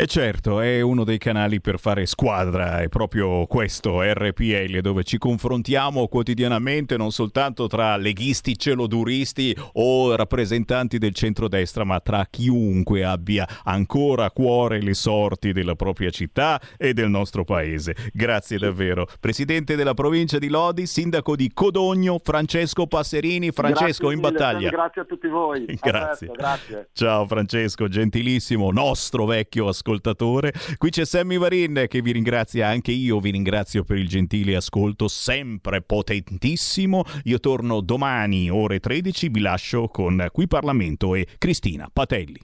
E 0.00 0.06
certo, 0.06 0.60
è 0.60 0.80
uno 0.80 1.04
dei 1.04 1.18
canali 1.18 1.60
per 1.60 1.78
fare 1.78 2.06
squadra, 2.06 2.80
è 2.80 2.88
proprio 2.88 3.44
questo 3.46 4.00
RPL 4.00 4.78
dove 4.80 5.04
ci 5.04 5.18
confrontiamo 5.18 6.08
quotidianamente 6.08 6.96
non 6.96 7.12
soltanto 7.12 7.66
tra 7.66 7.98
leghisti 7.98 8.56
celoduristi 8.56 9.54
o 9.74 10.16
rappresentanti 10.16 10.96
del 10.96 11.12
centrodestra, 11.12 11.84
ma 11.84 12.00
tra 12.00 12.26
chiunque 12.30 13.04
abbia 13.04 13.46
ancora 13.64 14.24
a 14.24 14.30
cuore 14.30 14.80
le 14.80 14.94
sorti 14.94 15.52
della 15.52 15.74
propria 15.74 16.08
città 16.08 16.58
e 16.78 16.94
del 16.94 17.10
nostro 17.10 17.44
paese. 17.44 17.94
Grazie 18.14 18.56
davvero. 18.56 19.06
Presidente 19.20 19.76
della 19.76 19.92
provincia 19.92 20.38
di 20.38 20.48
Lodi, 20.48 20.86
sindaco 20.86 21.36
di 21.36 21.50
Codogno, 21.52 22.18
Francesco 22.24 22.86
Passerini. 22.86 23.50
Francesco 23.50 24.06
grazie 24.06 24.12
in 24.14 24.18
mille, 24.20 24.30
battaglia. 24.30 24.70
Grazie 24.70 25.02
a 25.02 25.04
tutti 25.04 25.28
voi. 25.28 25.66
Grazie. 25.66 26.28
Presto, 26.28 26.32
grazie. 26.32 26.88
Ciao 26.94 27.26
Francesco, 27.26 27.86
gentilissimo, 27.86 28.70
nostro 28.70 29.26
vecchio 29.26 29.68
ascoltatore 29.68 29.88
ascoltatore. 29.90 30.52
Qui 30.76 30.90
c'è 30.90 31.04
Sammy 31.04 31.36
Varin 31.36 31.86
che 31.88 32.00
vi 32.00 32.12
ringrazia, 32.12 32.68
anche 32.68 32.92
io 32.92 33.18
vi 33.18 33.30
ringrazio 33.30 33.84
per 33.84 33.98
il 33.98 34.08
gentile 34.08 34.56
ascolto, 34.56 35.08
sempre 35.08 35.82
potentissimo. 35.82 37.04
Io 37.24 37.40
torno 37.40 37.80
domani 37.80 38.48
ore 38.50 38.78
13, 38.78 39.28
vi 39.28 39.40
lascio 39.40 39.88
con 39.88 40.28
Qui 40.32 40.46
Parlamento 40.46 41.14
e 41.14 41.26
Cristina 41.38 41.88
Patelli. 41.92 42.38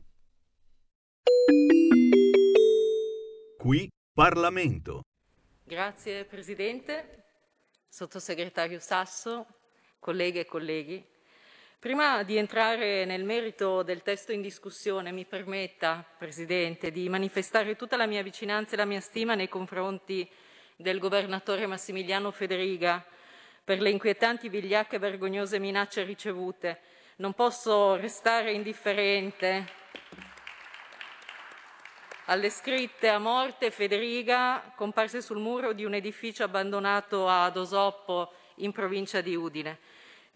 Qui 3.59 3.89
Parlamento. 4.13 5.03
Grazie 5.65 6.25
Presidente, 6.25 7.25
Sottosegretario 7.89 8.79
Sasso, 8.79 9.47
colleghe 9.99 10.41
e 10.41 10.45
colleghi. 10.47 11.15
Prima 11.87 12.25
di 12.25 12.37
entrare 12.37 13.05
nel 13.05 13.23
merito 13.23 13.85
del 13.85 14.03
testo 14.03 14.33
in 14.33 14.43
discussione, 14.43 15.13
mi 15.13 15.25
permetta, 15.25 16.05
Presidente, 16.19 16.91
di 16.91 17.09
manifestare 17.09 17.77
tutta 17.77 17.97
la 17.97 18.09
mia 18.09 18.25
vicinanza 18.25 18.75
e 18.75 18.79
la 18.79 18.85
mia 18.85 18.99
stima 18.99 19.37
nei 19.37 19.49
confronti 19.49 20.29
del 20.75 20.99
governatore 20.99 21.65
Massimiliano 21.69 22.33
Federiga 22.33 23.07
per 23.63 23.81
le 23.81 23.91
inquietanti, 23.91 24.49
vigliacche 24.49 24.97
e 24.97 24.99
vergognose 24.99 25.61
minacce 25.61 26.03
ricevute. 26.03 26.81
Non 27.19 27.35
posso 27.35 27.95
restare 27.95 28.51
indifferente 28.51 29.65
alle 32.25 32.51
scritte 32.51 33.09
a 33.09 33.21
morte 33.21 33.71
Federiga 33.71 34.73
comparse 34.75 35.23
sul 35.23 35.39
muro 35.39 35.73
di 35.73 35.85
un 35.85 35.95
edificio 35.95 36.43
abbandonato 36.43 37.29
ad 37.29 37.57
Osoppo 37.57 38.33
in 38.57 38.73
provincia 38.73 39.21
di 39.21 39.37
Udine. 39.37 39.79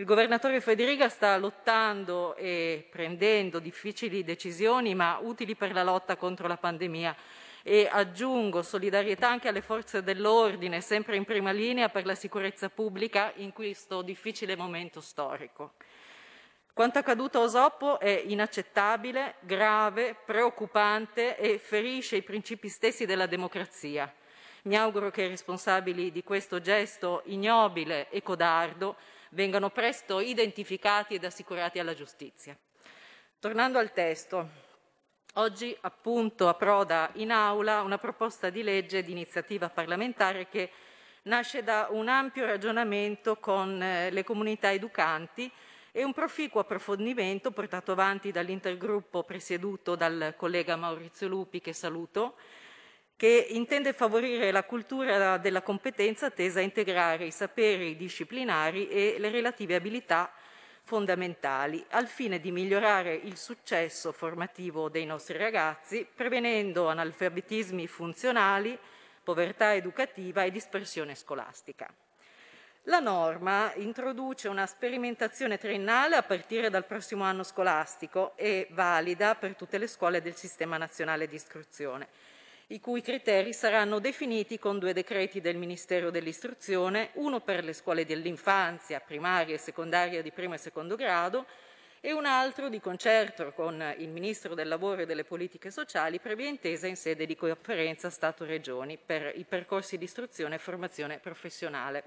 Il 0.00 0.06
governatore 0.06 0.62
Federica 0.62 1.10
sta 1.10 1.36
lottando 1.36 2.34
e 2.36 2.88
prendendo 2.90 3.58
difficili 3.58 4.24
decisioni, 4.24 4.94
ma 4.94 5.18
utili 5.20 5.54
per 5.54 5.74
la 5.74 5.82
lotta 5.82 6.16
contro 6.16 6.48
la 6.48 6.56
pandemia. 6.56 7.14
E 7.62 7.86
aggiungo 7.86 8.62
solidarietà 8.62 9.28
anche 9.28 9.48
alle 9.48 9.60
forze 9.60 10.02
dell'ordine, 10.02 10.80
sempre 10.80 11.16
in 11.16 11.24
prima 11.26 11.50
linea 11.50 11.90
per 11.90 12.06
la 12.06 12.14
sicurezza 12.14 12.70
pubblica 12.70 13.34
in 13.36 13.52
questo 13.52 14.00
difficile 14.00 14.56
momento 14.56 15.02
storico. 15.02 15.74
Quanto 16.72 16.98
accaduto 16.98 17.38
a 17.38 17.42
Osoppo 17.42 18.00
è 18.00 18.22
inaccettabile, 18.24 19.34
grave, 19.40 20.16
preoccupante 20.24 21.36
e 21.36 21.58
ferisce 21.58 22.16
i 22.16 22.22
principi 22.22 22.70
stessi 22.70 23.04
della 23.04 23.26
democrazia. 23.26 24.10
Mi 24.62 24.78
auguro 24.78 25.10
che 25.10 25.24
i 25.24 25.28
responsabili 25.28 26.10
di 26.10 26.22
questo 26.22 26.58
gesto 26.62 27.20
ignobile 27.26 28.08
e 28.08 28.22
codardo 28.22 28.96
vengano 29.30 29.70
presto 29.70 30.20
identificati 30.20 31.14
ed 31.14 31.24
assicurati 31.24 31.78
alla 31.78 31.94
giustizia. 31.94 32.56
Tornando 33.38 33.78
al 33.78 33.92
testo, 33.92 34.48
oggi 35.34 35.76
appunto 35.80 36.48
approda 36.48 37.10
in 37.14 37.30
aula 37.30 37.82
una 37.82 37.98
proposta 37.98 38.50
di 38.50 38.62
legge 38.62 39.02
di 39.02 39.12
iniziativa 39.12 39.68
parlamentare 39.68 40.48
che 40.48 40.70
nasce 41.22 41.62
da 41.62 41.88
un 41.90 42.08
ampio 42.08 42.46
ragionamento 42.46 43.36
con 43.36 43.80
eh, 43.82 44.10
le 44.10 44.24
comunità 44.24 44.72
educanti 44.72 45.50
e 45.92 46.04
un 46.04 46.12
proficuo 46.12 46.60
approfondimento 46.60 47.50
portato 47.50 47.92
avanti 47.92 48.30
dall'intergruppo 48.30 49.24
presieduto 49.24 49.96
dal 49.96 50.34
collega 50.36 50.76
Maurizio 50.76 51.28
Lupi, 51.28 51.60
che 51.60 51.72
saluto, 51.72 52.36
che 53.20 53.48
intende 53.50 53.92
favorire 53.92 54.50
la 54.50 54.64
cultura 54.64 55.36
della 55.36 55.60
competenza 55.60 56.30
tesa 56.30 56.60
a 56.60 56.62
integrare 56.62 57.26
i 57.26 57.30
saperi 57.30 57.94
disciplinari 57.94 58.88
e 58.88 59.16
le 59.18 59.28
relative 59.28 59.74
abilità 59.74 60.32
fondamentali 60.84 61.84
al 61.90 62.06
fine 62.06 62.40
di 62.40 62.50
migliorare 62.50 63.12
il 63.12 63.36
successo 63.36 64.10
formativo 64.12 64.88
dei 64.88 65.04
nostri 65.04 65.36
ragazzi, 65.36 66.06
prevenendo 66.14 66.88
analfabetismi 66.88 67.86
funzionali, 67.86 68.78
povertà 69.22 69.74
educativa 69.74 70.44
e 70.44 70.50
dispersione 70.50 71.14
scolastica. 71.14 71.92
La 72.84 73.00
norma 73.00 73.70
introduce 73.74 74.48
una 74.48 74.64
sperimentazione 74.64 75.58
triennale 75.58 76.16
a 76.16 76.22
partire 76.22 76.70
dal 76.70 76.86
prossimo 76.86 77.24
anno 77.24 77.42
scolastico 77.42 78.34
e 78.38 78.66
valida 78.70 79.34
per 79.34 79.56
tutte 79.56 79.76
le 79.76 79.88
scuole 79.88 80.22
del 80.22 80.36
Sistema 80.36 80.78
Nazionale 80.78 81.28
di 81.28 81.34
Istruzione 81.34 82.08
i 82.70 82.78
cui 82.78 83.02
criteri 83.02 83.52
saranno 83.52 83.98
definiti 83.98 84.56
con 84.58 84.78
due 84.78 84.92
decreti 84.92 85.40
del 85.40 85.56
Ministero 85.56 86.10
dell'Istruzione, 86.10 87.10
uno 87.14 87.40
per 87.40 87.64
le 87.64 87.72
scuole 87.72 88.04
dell'infanzia, 88.04 89.00
primaria 89.00 89.56
e 89.56 89.58
secondaria 89.58 90.22
di 90.22 90.30
primo 90.30 90.54
e 90.54 90.58
secondo 90.58 90.94
grado, 90.94 91.46
e 92.00 92.12
un 92.12 92.26
altro 92.26 92.68
di 92.68 92.80
concerto 92.80 93.52
con 93.52 93.94
il 93.98 94.08
Ministro 94.08 94.54
del 94.54 94.68
Lavoro 94.68 95.02
e 95.02 95.06
delle 95.06 95.24
Politiche 95.24 95.72
Sociali, 95.72 96.20
previa 96.20 96.46
intesa 96.46 96.86
in 96.86 96.96
sede 96.96 97.26
di 97.26 97.34
conferenza 97.36 98.08
Stato-Regioni 98.08 98.98
per 99.04 99.32
i 99.34 99.44
percorsi 99.44 99.98
di 99.98 100.04
istruzione 100.04 100.54
e 100.54 100.58
formazione 100.58 101.18
professionale. 101.18 102.04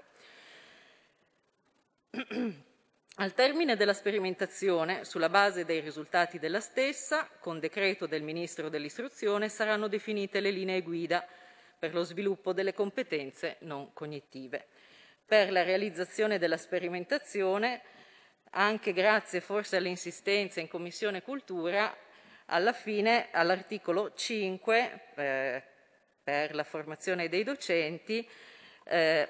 Al 3.18 3.32
termine 3.32 3.76
della 3.76 3.92
sperimentazione, 3.92 5.04
sulla 5.04 5.28
base 5.28 5.64
dei 5.64 5.78
risultati 5.78 6.40
della 6.40 6.58
stessa, 6.58 7.28
con 7.38 7.60
decreto 7.60 8.06
del 8.06 8.24
Ministro 8.24 8.68
dell'Istruzione 8.68 9.48
saranno 9.48 9.86
definite 9.86 10.40
le 10.40 10.50
linee 10.50 10.82
guida 10.82 11.24
per 11.78 11.94
lo 11.94 12.02
sviluppo 12.02 12.52
delle 12.52 12.74
competenze 12.74 13.58
non 13.60 13.92
cognitive. 13.92 14.66
Per 15.24 15.52
la 15.52 15.62
realizzazione 15.62 16.40
della 16.40 16.56
sperimentazione, 16.56 17.82
anche 18.50 18.92
grazie 18.92 19.40
forse 19.40 19.76
alle 19.76 19.90
insistenze 19.90 20.60
in 20.60 20.66
Commissione 20.66 21.22
Cultura, 21.22 21.96
Alla 22.46 22.72
fine, 22.72 23.28
all'articolo 23.30 24.12
5, 24.12 25.00
eh, 25.14 25.62
per 26.22 26.54
la 26.54 26.64
formazione 26.64 27.28
dei 27.28 27.44
docenti, 27.44 28.28
eh, 28.84 29.28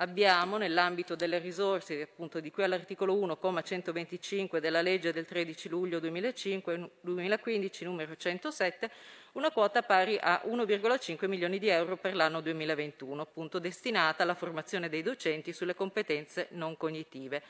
abbiamo 0.00 0.56
nell'ambito 0.56 1.14
delle 1.14 1.38
risorse 1.38 2.00
appunto, 2.02 2.40
di 2.40 2.50
cui 2.50 2.64
all'articolo 2.64 3.14
1,125 3.14 4.60
della 4.60 4.82
legge 4.82 5.12
del 5.12 5.26
13 5.26 5.68
luglio 5.68 6.00
2005, 6.00 6.90
2015 7.00 7.84
numero 7.84 8.16
107 8.16 8.90
una 9.32 9.50
quota 9.50 9.82
pari 9.82 10.18
a 10.20 10.42
1,5 10.46 11.28
milioni 11.28 11.58
di 11.58 11.68
euro 11.68 11.96
per 11.96 12.16
l'anno 12.16 12.40
2021, 12.40 13.22
appunto 13.22 13.58
destinata 13.58 14.22
alla 14.24 14.34
formazione 14.34 14.88
dei 14.88 15.02
docenti 15.02 15.52
sulle 15.52 15.74
competenze 15.74 16.48
non 16.50 16.76
cognitive, 16.76 17.42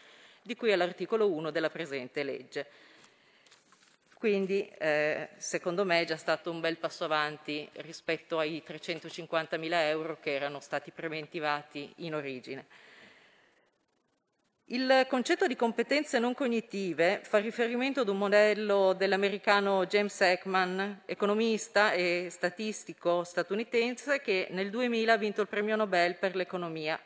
di 0.42 0.54
cui 0.56 0.72
all'articolo 0.72 1.30
1 1.30 1.50
della 1.50 1.70
presente 1.70 2.22
legge. 2.22 2.66
Quindi, 4.20 4.70
eh, 4.76 5.30
secondo 5.38 5.86
me, 5.86 6.02
è 6.02 6.04
già 6.04 6.18
stato 6.18 6.50
un 6.50 6.60
bel 6.60 6.76
passo 6.76 7.04
avanti 7.04 7.66
rispetto 7.76 8.38
ai 8.38 8.62
350 8.62 9.56
mila 9.56 9.88
euro 9.88 10.18
che 10.20 10.34
erano 10.34 10.60
stati 10.60 10.90
preventivati 10.90 11.90
in 12.00 12.14
origine. 12.14 12.66
Il 14.66 15.06
concetto 15.08 15.46
di 15.46 15.56
competenze 15.56 16.18
non 16.18 16.34
cognitive 16.34 17.20
fa 17.22 17.38
riferimento 17.38 18.02
ad 18.02 18.08
un 18.08 18.18
modello 18.18 18.92
dell'americano 18.92 19.86
James 19.86 20.20
Ekman, 20.20 21.04
economista 21.06 21.92
e 21.92 22.26
statistico 22.28 23.24
statunitense, 23.24 24.20
che 24.20 24.48
nel 24.50 24.68
2000 24.68 25.14
ha 25.14 25.16
vinto 25.16 25.40
il 25.40 25.48
premio 25.48 25.76
Nobel 25.76 26.16
per 26.16 26.36
l'economia 26.36 27.00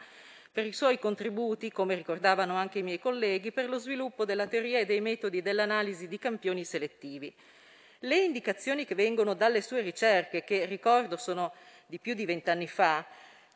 per 0.54 0.66
i 0.66 0.72
suoi 0.72 1.00
contributi, 1.00 1.72
come 1.72 1.96
ricordavano 1.96 2.54
anche 2.54 2.78
i 2.78 2.84
miei 2.84 3.00
colleghi, 3.00 3.50
per 3.50 3.68
lo 3.68 3.76
sviluppo 3.76 4.24
della 4.24 4.46
teoria 4.46 4.78
e 4.78 4.86
dei 4.86 5.00
metodi 5.00 5.42
dell'analisi 5.42 6.06
di 6.06 6.16
campioni 6.16 6.64
selettivi. 6.64 7.34
Le 7.98 8.16
indicazioni 8.18 8.84
che 8.84 8.94
vengono 8.94 9.34
dalle 9.34 9.60
sue 9.60 9.80
ricerche, 9.80 10.44
che 10.44 10.64
ricordo 10.66 11.16
sono 11.16 11.52
di 11.86 11.98
più 11.98 12.14
di 12.14 12.24
vent'anni 12.24 12.68
fa, 12.68 13.04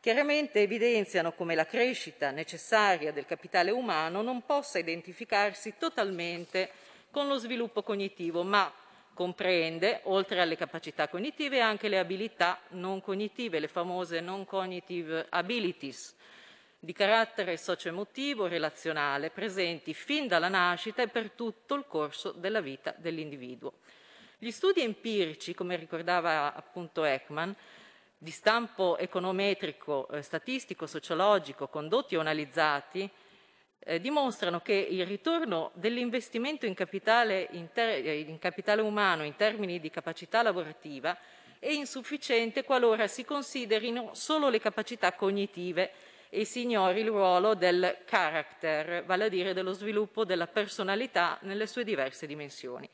chiaramente 0.01 0.59
evidenziano 0.59 1.31
come 1.31 1.55
la 1.55 1.65
crescita 1.65 2.31
necessaria 2.31 3.13
del 3.13 3.25
capitale 3.25 3.71
umano 3.71 4.21
non 4.21 4.45
possa 4.45 4.77
identificarsi 4.77 5.75
totalmente 5.77 6.69
con 7.11 7.29
lo 7.29 7.37
sviluppo 7.37 7.81
cognitivo, 7.81 8.43
ma 8.43 8.69
comprende, 9.13 10.01
oltre 10.03 10.41
alle 10.41 10.57
capacità 10.57 11.07
cognitive, 11.07 11.61
anche 11.61 11.87
le 11.87 11.97
abilità 11.97 12.59
non 12.71 12.99
cognitive, 12.99 13.59
le 13.59 13.69
famose 13.69 14.19
non 14.19 14.43
cognitive 14.43 15.27
abilities, 15.29 16.17
di 16.79 16.93
carattere 16.93 17.57
socio-emotivo 17.57 18.45
e 18.45 18.49
relazionale, 18.49 19.31
presenti 19.31 19.93
fin 19.93 20.27
dalla 20.27 20.47
nascita 20.47 21.01
e 21.01 21.09
per 21.09 21.31
tutto 21.31 21.75
il 21.75 21.85
corso 21.85 22.31
della 22.31 22.61
vita 22.61 22.95
dell'individuo. 22.97 23.73
Gli 24.37 24.51
studi 24.51 24.81
empirici, 24.81 25.53
come 25.53 25.75
ricordava 25.75 26.55
appunto 26.55 27.03
Ekman, 27.03 27.53
di 28.17 28.31
stampo 28.31 28.97
econometrico, 28.97 30.07
eh, 30.09 30.21
statistico, 30.21 30.87
sociologico, 30.87 31.67
condotti 31.67 32.15
o 32.15 32.21
analizzati, 32.21 33.09
eh, 33.79 33.99
dimostrano 33.99 34.61
che 34.61 34.73
il 34.73 35.05
ritorno 35.05 35.71
dell'investimento 35.73 36.65
in 36.65 36.73
capitale, 36.73 37.49
in, 37.51 37.71
ter- 37.73 38.05
in 38.05 38.39
capitale 38.39 38.81
umano 38.81 39.23
in 39.23 39.35
termini 39.35 39.79
di 39.79 39.89
capacità 39.89 40.41
lavorativa 40.41 41.17
è 41.59 41.69
insufficiente 41.69 42.63
qualora 42.63 43.07
si 43.07 43.25
considerino 43.25 44.11
solo 44.13 44.47
le 44.47 44.59
capacità 44.59 45.13
cognitive 45.13 45.91
e 46.29 46.45
si 46.45 46.61
ignori 46.61 47.01
il 47.01 47.07
ruolo 47.07 47.55
del 47.55 48.03
character, 48.05 49.03
vale 49.03 49.25
a 49.25 49.29
dire 49.29 49.53
dello 49.53 49.73
sviluppo 49.73 50.25
della 50.25 50.47
personalità 50.47 51.39
nelle 51.41 51.65
sue 51.65 51.83
diverse 51.83 52.27
dimensioni. 52.27 52.87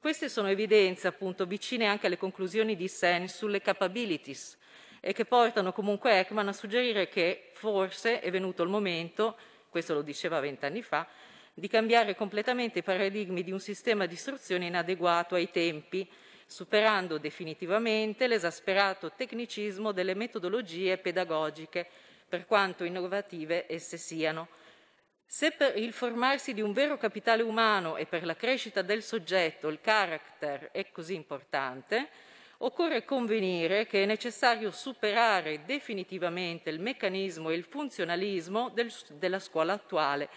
Queste 0.00 0.28
sono 0.28 0.48
evidenze 0.48 1.06
appunto 1.06 1.46
vicine 1.46 1.86
anche 1.86 2.06
alle 2.06 2.18
conclusioni 2.18 2.74
di 2.74 2.88
Sen 2.88 3.28
sulle 3.28 3.60
capabilities 3.60 4.58
e 5.00 5.12
che 5.12 5.24
portano 5.24 5.72
comunque 5.72 6.18
Ekman 6.18 6.48
a 6.48 6.52
suggerire 6.52 7.08
che 7.08 7.50
forse 7.54 8.18
è 8.20 8.30
venuto 8.30 8.64
il 8.64 8.68
momento, 8.68 9.36
questo 9.68 9.94
lo 9.94 10.02
diceva 10.02 10.40
vent'anni 10.40 10.82
fa, 10.82 11.06
di 11.54 11.68
cambiare 11.68 12.16
completamente 12.16 12.80
i 12.80 12.82
paradigmi 12.82 13.44
di 13.44 13.52
un 13.52 13.60
sistema 13.60 14.06
di 14.06 14.14
istruzione 14.14 14.66
inadeguato 14.66 15.36
ai 15.36 15.50
tempi, 15.50 16.08
superando 16.46 17.18
definitivamente 17.18 18.26
l'esasperato 18.26 19.12
tecnicismo 19.12 19.92
delle 19.92 20.14
metodologie 20.14 20.98
pedagogiche 20.98 21.88
per 22.32 22.46
quanto 22.46 22.84
innovative 22.84 23.66
esse 23.68 23.98
siano. 23.98 24.48
Se 25.26 25.50
per 25.50 25.76
il 25.76 25.92
formarsi 25.92 26.54
di 26.54 26.62
un 26.62 26.72
vero 26.72 26.96
capitale 26.96 27.42
umano 27.42 27.98
e 27.98 28.06
per 28.06 28.24
la 28.24 28.34
crescita 28.34 28.80
del 28.80 29.02
soggetto 29.02 29.68
il 29.68 29.82
character 29.82 30.70
è 30.72 30.90
così 30.90 31.12
importante, 31.12 32.08
occorre 32.58 33.04
convenire 33.04 33.86
che 33.86 34.04
è 34.04 34.06
necessario 34.06 34.70
superare 34.70 35.66
definitivamente 35.66 36.70
il 36.70 36.80
meccanismo 36.80 37.50
e 37.50 37.54
il 37.54 37.64
funzionalismo 37.64 38.70
del, 38.70 38.90
della 39.10 39.38
scuola 39.38 39.74
attuale 39.74 40.30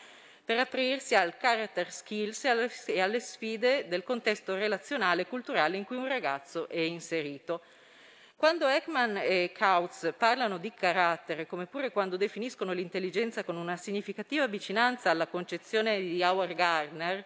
per 0.43 0.59
aprirsi 0.59 1.15
al 1.15 1.37
character 1.37 1.89
skills 1.93 2.43
e 2.43 2.49
alle, 2.49 2.71
e 2.87 2.99
alle 2.99 3.21
sfide 3.21 3.87
del 3.87 4.03
contesto 4.03 4.53
relazionale 4.53 5.21
e 5.21 5.27
culturale 5.27 5.77
in 5.77 5.85
cui 5.85 5.95
un 5.95 6.09
ragazzo 6.09 6.67
è 6.67 6.79
inserito. 6.79 7.61
Quando 8.37 8.67
Ekman 8.67 9.15
e 9.15 9.51
Kautz 9.53 10.13
parlano 10.17 10.57
di 10.57 10.73
carattere, 10.73 11.47
come 11.47 11.67
pure 11.67 11.91
quando 11.91 12.17
definiscono 12.17 12.73
l'intelligenza 12.73 13.45
con 13.45 13.55
una 13.55 13.77
significativa 13.77 14.45
vicinanza 14.45 15.09
alla 15.09 15.27
concezione 15.27 16.01
di 16.01 16.21
Howard 16.21 16.53
Gardner, 16.53 17.25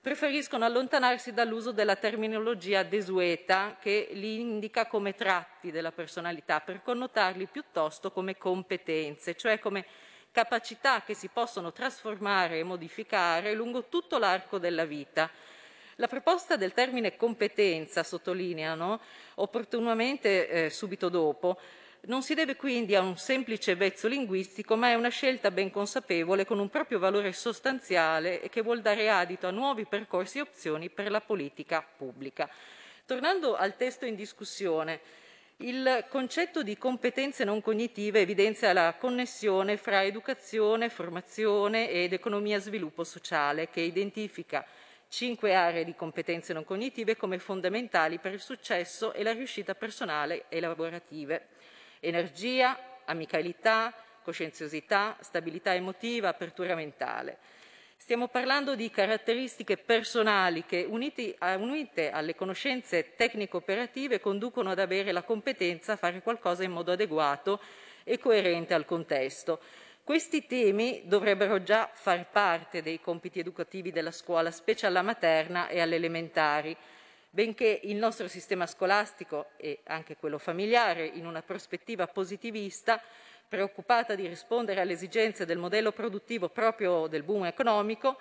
preferiscono 0.00 0.64
allontanarsi 0.64 1.34
dall'uso 1.34 1.72
della 1.72 1.96
terminologia 1.96 2.84
desueta 2.84 3.76
che 3.80 4.10
li 4.12 4.38
indica 4.38 4.86
come 4.86 5.16
tratti 5.16 5.72
della 5.72 5.90
personalità 5.90 6.60
per 6.60 6.82
connotarli 6.82 7.46
piuttosto 7.46 8.12
come 8.12 8.38
competenze, 8.38 9.34
cioè 9.34 9.58
come 9.58 9.84
capacità 10.30 11.02
che 11.02 11.14
si 11.14 11.28
possono 11.28 11.72
trasformare 11.72 12.60
e 12.60 12.62
modificare 12.62 13.54
lungo 13.54 13.88
tutto 13.88 14.18
l'arco 14.18 14.58
della 14.58 14.84
vita 14.84 15.28
la 15.98 16.06
proposta 16.06 16.56
del 16.56 16.72
termine 16.72 17.16
competenza, 17.16 18.04
sottolineano 18.04 19.00
opportunamente 19.36 20.48
eh, 20.48 20.70
subito 20.70 21.08
dopo, 21.08 21.58
non 22.02 22.22
si 22.22 22.34
deve 22.34 22.54
quindi 22.54 22.94
a 22.94 23.00
un 23.00 23.16
semplice 23.16 23.74
vezzo 23.74 24.06
linguistico, 24.06 24.76
ma 24.76 24.90
è 24.90 24.94
una 24.94 25.08
scelta 25.08 25.50
ben 25.50 25.72
consapevole 25.72 26.46
con 26.46 26.60
un 26.60 26.68
proprio 26.68 27.00
valore 27.00 27.32
sostanziale 27.32 28.40
e 28.40 28.48
che 28.48 28.62
vuol 28.62 28.80
dare 28.80 29.10
adito 29.10 29.48
a 29.48 29.50
nuovi 29.50 29.86
percorsi 29.86 30.38
e 30.38 30.42
opzioni 30.42 30.88
per 30.88 31.10
la 31.10 31.20
politica 31.20 31.84
pubblica. 31.96 32.48
Tornando 33.04 33.56
al 33.56 33.76
testo 33.76 34.06
in 34.06 34.14
discussione, 34.14 35.00
il 35.62 36.06
concetto 36.08 36.62
di 36.62 36.78
competenze 36.78 37.42
non 37.42 37.60
cognitive 37.60 38.20
evidenzia 38.20 38.72
la 38.72 38.94
connessione 38.96 39.76
fra 39.76 40.04
educazione, 40.04 40.88
formazione 40.88 41.90
ed 41.90 42.12
economia 42.12 42.60
sviluppo 42.60 43.02
sociale, 43.02 43.68
che 43.68 43.80
identifica 43.80 44.64
cinque 45.08 45.54
aree 45.54 45.84
di 45.84 45.94
competenze 45.94 46.52
non 46.52 46.64
cognitive 46.64 47.16
come 47.16 47.38
fondamentali 47.38 48.18
per 48.18 48.32
il 48.32 48.40
successo 48.40 49.12
e 49.12 49.22
la 49.22 49.32
riuscita 49.32 49.74
personale 49.74 50.44
e 50.48 50.60
lavorative. 50.60 51.48
Energia, 52.00 52.78
amicalità, 53.06 53.92
coscienziosità, 54.22 55.16
stabilità 55.20 55.74
emotiva, 55.74 56.28
apertura 56.28 56.74
mentale. 56.74 57.38
Stiamo 57.96 58.28
parlando 58.28 58.74
di 58.74 58.90
caratteristiche 58.90 59.76
personali 59.76 60.64
che, 60.64 60.86
uniti, 60.88 61.36
unite 61.40 62.10
alle 62.10 62.34
conoscenze 62.34 63.14
tecnico-operative, 63.16 64.20
conducono 64.20 64.70
ad 64.70 64.78
avere 64.78 65.12
la 65.12 65.22
competenza 65.22 65.92
a 65.92 65.96
fare 65.96 66.22
qualcosa 66.22 66.62
in 66.62 66.70
modo 66.70 66.92
adeguato 66.92 67.60
e 68.04 68.18
coerente 68.18 68.72
al 68.72 68.84
contesto. 68.84 69.60
Questi 70.08 70.46
temi 70.46 71.02
dovrebbero 71.04 71.62
già 71.62 71.90
far 71.92 72.30
parte 72.30 72.80
dei 72.80 72.98
compiti 72.98 73.40
educativi 73.40 73.92
della 73.92 74.10
scuola, 74.10 74.50
specie 74.50 74.86
alla 74.86 75.02
materna 75.02 75.68
e 75.68 75.80
alle 75.80 75.96
elementari, 75.96 76.74
benché 77.28 77.80
il 77.82 77.96
nostro 77.96 78.26
sistema 78.26 78.64
scolastico 78.66 79.50
e 79.58 79.80
anche 79.84 80.16
quello 80.16 80.38
familiare, 80.38 81.04
in 81.04 81.26
una 81.26 81.42
prospettiva 81.42 82.06
positivista, 82.06 82.98
preoccupata 83.46 84.14
di 84.14 84.26
rispondere 84.26 84.80
alle 84.80 84.94
esigenze 84.94 85.44
del 85.44 85.58
modello 85.58 85.92
produttivo 85.92 86.48
proprio 86.48 87.06
del 87.06 87.22
boom 87.22 87.44
economico, 87.44 88.16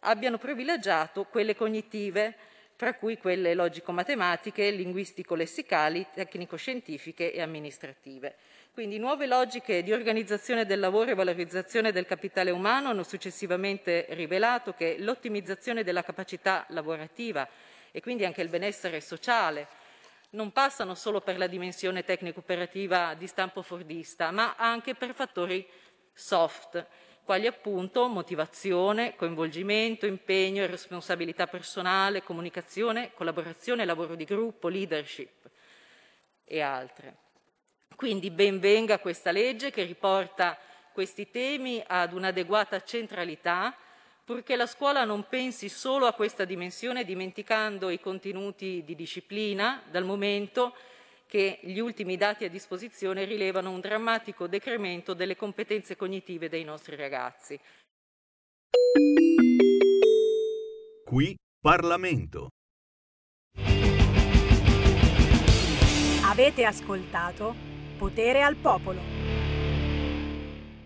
abbiano 0.00 0.38
privilegiato 0.38 1.24
quelle 1.24 1.54
cognitive, 1.54 2.36
tra 2.74 2.94
cui 2.94 3.18
quelle 3.18 3.52
logico-matematiche, 3.52 4.70
linguistico-lessicali, 4.70 6.06
tecnico-scientifiche 6.14 7.34
e 7.34 7.42
amministrative. 7.42 8.36
Quindi 8.78 8.98
nuove 8.98 9.26
logiche 9.26 9.82
di 9.82 9.92
organizzazione 9.92 10.64
del 10.64 10.78
lavoro 10.78 11.10
e 11.10 11.14
valorizzazione 11.16 11.90
del 11.90 12.06
capitale 12.06 12.52
umano 12.52 12.90
hanno 12.90 13.02
successivamente 13.02 14.06
rivelato 14.10 14.72
che 14.72 14.98
l'ottimizzazione 15.00 15.82
della 15.82 16.04
capacità 16.04 16.64
lavorativa 16.68 17.48
e 17.90 18.00
quindi 18.00 18.24
anche 18.24 18.40
il 18.40 18.48
benessere 18.48 19.00
sociale 19.00 19.66
non 20.30 20.52
passano 20.52 20.94
solo 20.94 21.20
per 21.20 21.38
la 21.38 21.48
dimensione 21.48 22.04
tecnico-operativa 22.04 23.14
di 23.14 23.26
stampo 23.26 23.62
fordista, 23.62 24.30
ma 24.30 24.54
anche 24.54 24.94
per 24.94 25.12
fattori 25.12 25.68
soft, 26.12 26.86
quali 27.24 27.48
appunto 27.48 28.06
motivazione, 28.06 29.16
coinvolgimento, 29.16 30.06
impegno, 30.06 30.64
responsabilità 30.66 31.48
personale, 31.48 32.22
comunicazione, 32.22 33.10
collaborazione, 33.14 33.84
lavoro 33.84 34.14
di 34.14 34.22
gruppo, 34.22 34.68
leadership 34.68 35.50
e 36.44 36.60
altre. 36.60 37.26
Quindi 37.98 38.30
ben 38.30 38.60
venga 38.60 39.00
questa 39.00 39.32
legge 39.32 39.72
che 39.72 39.82
riporta 39.82 40.56
questi 40.92 41.32
temi 41.32 41.82
ad 41.84 42.12
un'adeguata 42.12 42.84
centralità, 42.84 43.74
purché 44.24 44.54
la 44.54 44.68
scuola 44.68 45.02
non 45.02 45.26
pensi 45.28 45.68
solo 45.68 46.06
a 46.06 46.12
questa 46.12 46.44
dimensione 46.44 47.04
dimenticando 47.04 47.90
i 47.90 47.98
contenuti 47.98 48.84
di 48.84 48.94
disciplina, 48.94 49.82
dal 49.90 50.04
momento 50.04 50.76
che 51.26 51.58
gli 51.62 51.80
ultimi 51.80 52.16
dati 52.16 52.44
a 52.44 52.48
disposizione 52.48 53.24
rilevano 53.24 53.72
un 53.72 53.80
drammatico 53.80 54.46
decremento 54.46 55.12
delle 55.12 55.34
competenze 55.34 55.96
cognitive 55.96 56.48
dei 56.48 56.62
nostri 56.62 56.94
ragazzi. 56.94 57.58
Qui 61.04 61.34
Parlamento. 61.60 62.50
Avete 66.22 66.64
ascoltato 66.64 67.67
Potere 67.98 68.42
al 68.42 68.54
Popolo. 68.54 69.17